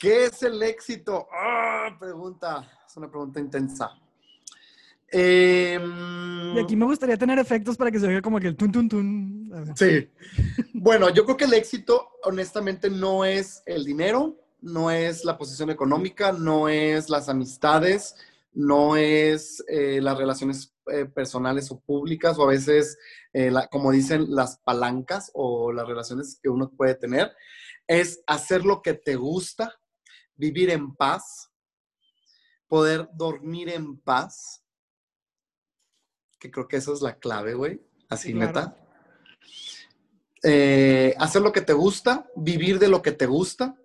¿Qué 0.00 0.24
es 0.24 0.42
el 0.42 0.62
éxito? 0.62 1.28
Ah, 1.30 1.94
pregunta, 2.00 2.66
es 2.86 2.96
una 2.96 3.10
pregunta 3.10 3.40
intensa. 3.40 3.90
y 5.12 6.58
aquí 6.58 6.74
me 6.74 6.86
gustaría 6.86 7.18
tener 7.18 7.38
efectos 7.38 7.76
para 7.76 7.90
que 7.90 8.00
se 8.00 8.06
oiga 8.06 8.22
como 8.22 8.40
que 8.40 8.46
el 8.46 8.56
tun, 8.56 8.72
tun, 8.72 8.88
tun. 8.88 9.74
Sí. 9.76 10.08
Bueno, 10.86 11.10
yo 11.10 11.24
creo 11.24 11.36
que 11.36 11.46
el 11.46 11.54
éxito, 11.54 12.12
honestamente, 12.22 12.88
no 12.88 13.24
es 13.24 13.60
el 13.66 13.84
dinero, 13.84 14.36
no 14.60 14.92
es 14.92 15.24
la 15.24 15.36
posición 15.36 15.68
económica, 15.68 16.30
no 16.30 16.68
es 16.68 17.10
las 17.10 17.28
amistades, 17.28 18.14
no 18.52 18.96
es 18.96 19.64
eh, 19.66 20.00
las 20.00 20.16
relaciones 20.16 20.76
eh, 20.86 21.06
personales 21.06 21.72
o 21.72 21.80
públicas 21.80 22.38
o 22.38 22.44
a 22.44 22.52
veces, 22.52 22.96
eh, 23.32 23.52
como 23.68 23.90
dicen, 23.90 24.32
las 24.32 24.58
palancas 24.58 25.32
o 25.34 25.72
las 25.72 25.88
relaciones 25.88 26.38
que 26.40 26.50
uno 26.50 26.70
puede 26.70 26.94
tener, 26.94 27.32
es 27.88 28.22
hacer 28.28 28.64
lo 28.64 28.80
que 28.80 28.94
te 28.94 29.16
gusta, 29.16 29.74
vivir 30.36 30.70
en 30.70 30.94
paz, 30.94 31.50
poder 32.68 33.08
dormir 33.12 33.70
en 33.70 33.98
paz, 33.98 34.62
que 36.38 36.48
creo 36.48 36.68
que 36.68 36.76
esa 36.76 36.92
es 36.92 37.02
la 37.02 37.18
clave, 37.18 37.54
güey, 37.54 37.84
así 38.08 38.32
neta. 38.32 38.85
Hacer 40.42 41.42
lo 41.42 41.52
que 41.52 41.60
te 41.60 41.72
gusta, 41.72 42.26
vivir 42.36 42.78
de 42.78 42.88
lo 42.88 43.02
que 43.02 43.12
te 43.12 43.26
gusta 43.26 43.76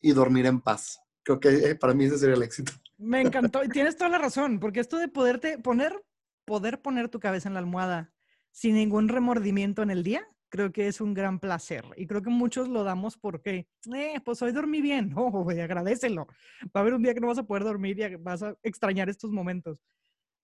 y 0.00 0.12
dormir 0.12 0.46
en 0.46 0.60
paz. 0.60 1.00
Creo 1.22 1.38
que 1.38 1.76
para 1.76 1.94
mí 1.94 2.04
ese 2.04 2.18
sería 2.18 2.34
el 2.34 2.42
éxito. 2.42 2.72
Me 2.98 3.20
encantó 3.20 3.62
y 3.64 3.68
tienes 3.68 3.96
toda 3.96 4.10
la 4.10 4.18
razón, 4.18 4.58
porque 4.58 4.80
esto 4.80 4.98
de 4.98 5.08
poderte 5.08 5.58
poner 5.58 6.02
poder 6.44 6.80
poner 6.80 7.08
tu 7.08 7.20
cabeza 7.20 7.48
en 7.48 7.54
la 7.54 7.60
almohada 7.60 8.12
sin 8.50 8.74
ningún 8.74 9.08
remordimiento 9.08 9.82
en 9.82 9.90
el 9.90 10.02
día, 10.02 10.26
creo 10.50 10.72
que 10.72 10.86
es 10.86 11.00
un 11.00 11.14
gran 11.14 11.40
placer. 11.40 11.84
Y 11.96 12.06
creo 12.06 12.22
que 12.22 12.30
muchos 12.30 12.68
lo 12.68 12.84
damos 12.84 13.16
porque, 13.16 13.66
eh, 13.94 14.20
pues 14.24 14.42
hoy 14.42 14.52
dormí 14.52 14.82
bien, 14.82 15.12
oh, 15.16 15.50
y 15.50 15.60
agradecelo. 15.60 16.26
Va 16.64 16.70
a 16.74 16.80
haber 16.80 16.94
un 16.94 17.02
día 17.02 17.14
que 17.14 17.20
no 17.20 17.28
vas 17.28 17.38
a 17.38 17.44
poder 17.44 17.64
dormir 17.64 17.98
y 17.98 18.16
vas 18.16 18.42
a 18.42 18.54
extrañar 18.62 19.08
estos 19.08 19.30
momentos. 19.30 19.78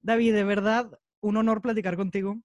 David, 0.01 0.35
de 0.35 0.45
verdad, 0.45 0.91
un 1.21 1.37
honor 1.37 1.61
platicar 1.61 1.97
contigo. 1.97 2.41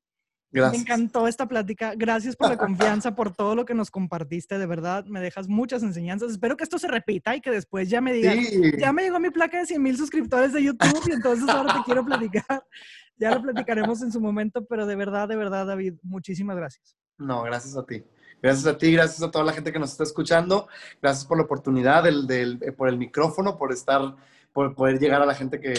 Gracias. 0.53 0.71
Me 0.73 0.81
encantó 0.83 1.27
esta 1.27 1.47
plática. 1.47 1.93
Gracias 1.97 2.35
por 2.35 2.47
la 2.47 2.57
confianza, 2.57 3.15
por 3.15 3.33
todo 3.33 3.55
lo 3.55 3.65
que 3.65 3.73
nos 3.73 3.89
compartiste. 3.89 4.59
De 4.59 4.67
verdad, 4.67 5.03
me 5.05 5.19
dejas 5.19 5.49
muchas 5.49 5.81
enseñanzas. 5.81 6.31
Espero 6.31 6.55
que 6.55 6.63
esto 6.63 6.77
se 6.77 6.87
repita 6.87 7.35
y 7.35 7.41
que 7.41 7.49
después 7.49 7.89
ya 7.89 8.01
me 8.01 8.13
digas, 8.13 8.37
ya 8.77 8.93
me 8.93 9.01
llegó 9.01 9.19
mi 9.19 9.31
placa 9.31 9.57
de 9.57 9.65
100 9.65 9.81
mil 9.81 9.97
suscriptores 9.97 10.53
de 10.53 10.63
YouTube 10.63 11.01
y 11.09 11.11
entonces 11.11 11.49
ahora 11.49 11.73
te 11.73 11.83
quiero 11.83 12.05
platicar 12.05 12.43
ya 13.17 13.31
lo 13.31 13.41
platicaremos 13.41 14.01
en 14.01 14.11
su 14.11 14.19
momento, 14.19 14.65
pero 14.65 14.85
de 14.85 14.95
verdad, 14.95 15.27
de 15.27 15.35
verdad, 15.35 15.65
David, 15.65 15.95
muchísimas 16.01 16.55
gracias. 16.55 16.95
No, 17.17 17.43
gracias 17.43 17.75
a 17.77 17.85
ti. 17.85 18.03
Gracias 18.41 18.65
a 18.65 18.77
ti, 18.77 18.91
gracias 18.91 19.21
a 19.23 19.31
toda 19.31 19.45
la 19.45 19.53
gente 19.53 19.71
que 19.71 19.79
nos 19.79 19.91
está 19.91 20.03
escuchando. 20.03 20.67
Gracias 21.01 21.25
por 21.25 21.37
la 21.37 21.43
oportunidad, 21.43 22.03
del, 22.03 22.27
del, 22.27 22.59
eh, 22.61 22.71
por 22.71 22.89
el 22.89 22.97
micrófono, 22.97 23.57
por 23.57 23.71
estar, 23.71 24.15
por 24.51 24.75
poder 24.75 24.99
llegar 24.99 25.21
a 25.21 25.25
la 25.25 25.35
gente 25.35 25.61
que, 25.61 25.73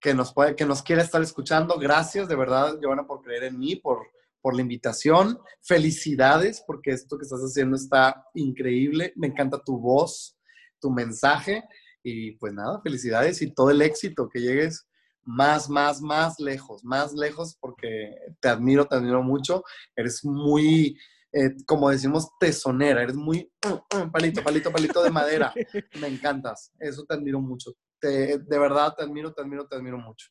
que, 0.00 0.14
nos, 0.14 0.32
puede, 0.32 0.54
que 0.54 0.64
nos 0.64 0.82
quiere 0.82 1.02
estar 1.02 1.22
escuchando. 1.22 1.78
Gracias, 1.78 2.28
de 2.28 2.36
verdad, 2.36 2.78
Giovanna, 2.80 3.06
por 3.06 3.22
creer 3.22 3.44
en 3.44 3.58
mí, 3.58 3.76
por, 3.76 4.06
por 4.40 4.54
la 4.54 4.62
invitación. 4.62 5.38
Felicidades, 5.62 6.62
porque 6.66 6.90
esto 6.90 7.18
que 7.18 7.24
estás 7.24 7.40
haciendo 7.40 7.76
está 7.76 8.24
increíble. 8.34 9.12
Me 9.16 9.26
encanta 9.26 9.62
tu 9.62 9.78
voz, 9.78 10.36
tu 10.80 10.90
mensaje. 10.90 11.64
Y 12.02 12.32
pues 12.32 12.52
nada, 12.52 12.80
felicidades 12.82 13.42
y 13.42 13.52
todo 13.52 13.70
el 13.70 13.82
éxito 13.82 14.28
que 14.28 14.40
llegues 14.40 14.88
más, 15.28 15.68
más, 15.68 16.00
más 16.00 16.40
lejos, 16.40 16.82
más 16.82 17.12
lejos, 17.12 17.58
porque 17.60 18.16
te 18.40 18.48
admiro, 18.48 18.86
te 18.86 18.96
admiro 18.96 19.22
mucho. 19.22 19.62
Eres 19.94 20.24
muy, 20.24 20.98
eh, 21.32 21.54
como 21.66 21.90
decimos, 21.90 22.30
tesonera, 22.40 23.02
eres 23.02 23.14
muy 23.14 23.50
uh, 23.66 23.74
uh, 23.74 24.10
palito, 24.10 24.42
palito, 24.42 24.72
palito 24.72 25.02
de 25.02 25.10
madera. 25.10 25.52
Me 26.00 26.08
encantas, 26.08 26.72
eso 26.78 27.04
te 27.04 27.14
admiro 27.14 27.42
mucho. 27.42 27.72
De 28.00 28.58
verdad, 28.58 28.94
te 28.96 29.02
admiro, 29.02 29.32
te 29.32 29.42
admiro, 29.42 29.66
te 29.66 29.76
admiro 29.76 29.98
mucho. 29.98 30.28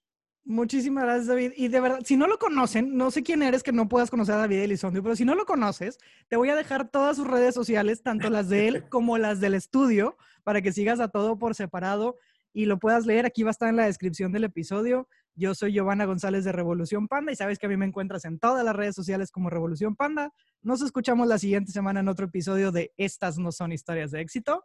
Muchísimas 0.50 1.04
gracias, 1.04 1.28
David. 1.28 1.52
Y 1.58 1.68
de 1.68 1.82
verdad, 1.82 2.00
si 2.06 2.16
no 2.16 2.26
lo 2.26 2.40
conocen, 2.40 2.96
no 2.96 3.12
sé 3.12 3.22
quién 3.22 3.44
eres 3.44 3.64
que 3.64 3.74
no 3.74 3.90
puedas 3.90 4.10
conocer 4.10 4.36
a 4.36 4.38
David 4.38 4.60
Elizondo, 4.60 5.04
pero 5.04 5.14
si 5.14 5.26
no 5.26 5.36
lo 5.36 5.46
conoces, 5.46 5.98
te 6.30 6.38
voy 6.38 6.50
a 6.50 6.56
dejar 6.56 6.90
todas 6.90 7.18
sus 7.18 7.28
redes 7.28 7.54
sociales, 7.54 8.02
tanto 8.02 8.30
las 8.30 8.48
de 8.48 8.70
él 8.70 8.84
como 8.90 9.18
las 9.18 9.42
del 9.42 9.56
estudio, 9.56 10.16
para 10.46 10.62
que 10.62 10.72
sigas 10.72 11.02
a 11.02 11.10
todo 11.10 11.38
por 11.38 11.54
separado 11.54 12.16
y 12.54 12.66
lo 12.66 12.80
puedas 12.80 13.06
leer. 13.06 13.26
Aquí 13.26 13.44
va 13.44 13.50
a 13.50 13.52
estar 13.52 13.68
en 13.68 13.76
la 13.76 13.88
descripción 13.88 14.32
del 14.32 14.46
episodio. 14.46 15.10
Yo 15.36 15.54
soy 15.54 15.74
Giovanna 15.74 16.06
González 16.06 16.46
de 16.46 16.54
Revolución 16.54 17.10
Panda 17.10 17.34
y 17.34 17.36
sabes 17.36 17.60
que 17.60 17.66
a 17.66 17.70
mí 17.70 17.76
me 17.76 17.86
encuentras 17.86 18.24
en 18.24 18.40
todas 18.40 18.64
las 18.64 18.74
redes 18.74 18.96
sociales 18.96 19.32
como 19.32 19.50
Revolución 19.50 19.98
Panda. 19.98 20.32
Nos 20.62 20.82
escuchamos 20.82 21.28
la 21.28 21.40
siguiente 21.40 21.74
semana 21.74 22.00
en 22.00 22.08
otro 22.08 22.28
episodio 22.28 22.72
de 22.72 22.94
Estas 22.96 23.38
no 23.38 23.52
son 23.52 23.74
historias 23.74 24.12
de 24.12 24.22
éxito. 24.22 24.64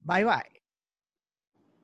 Bye 0.00 0.24
bye. 0.24 0.63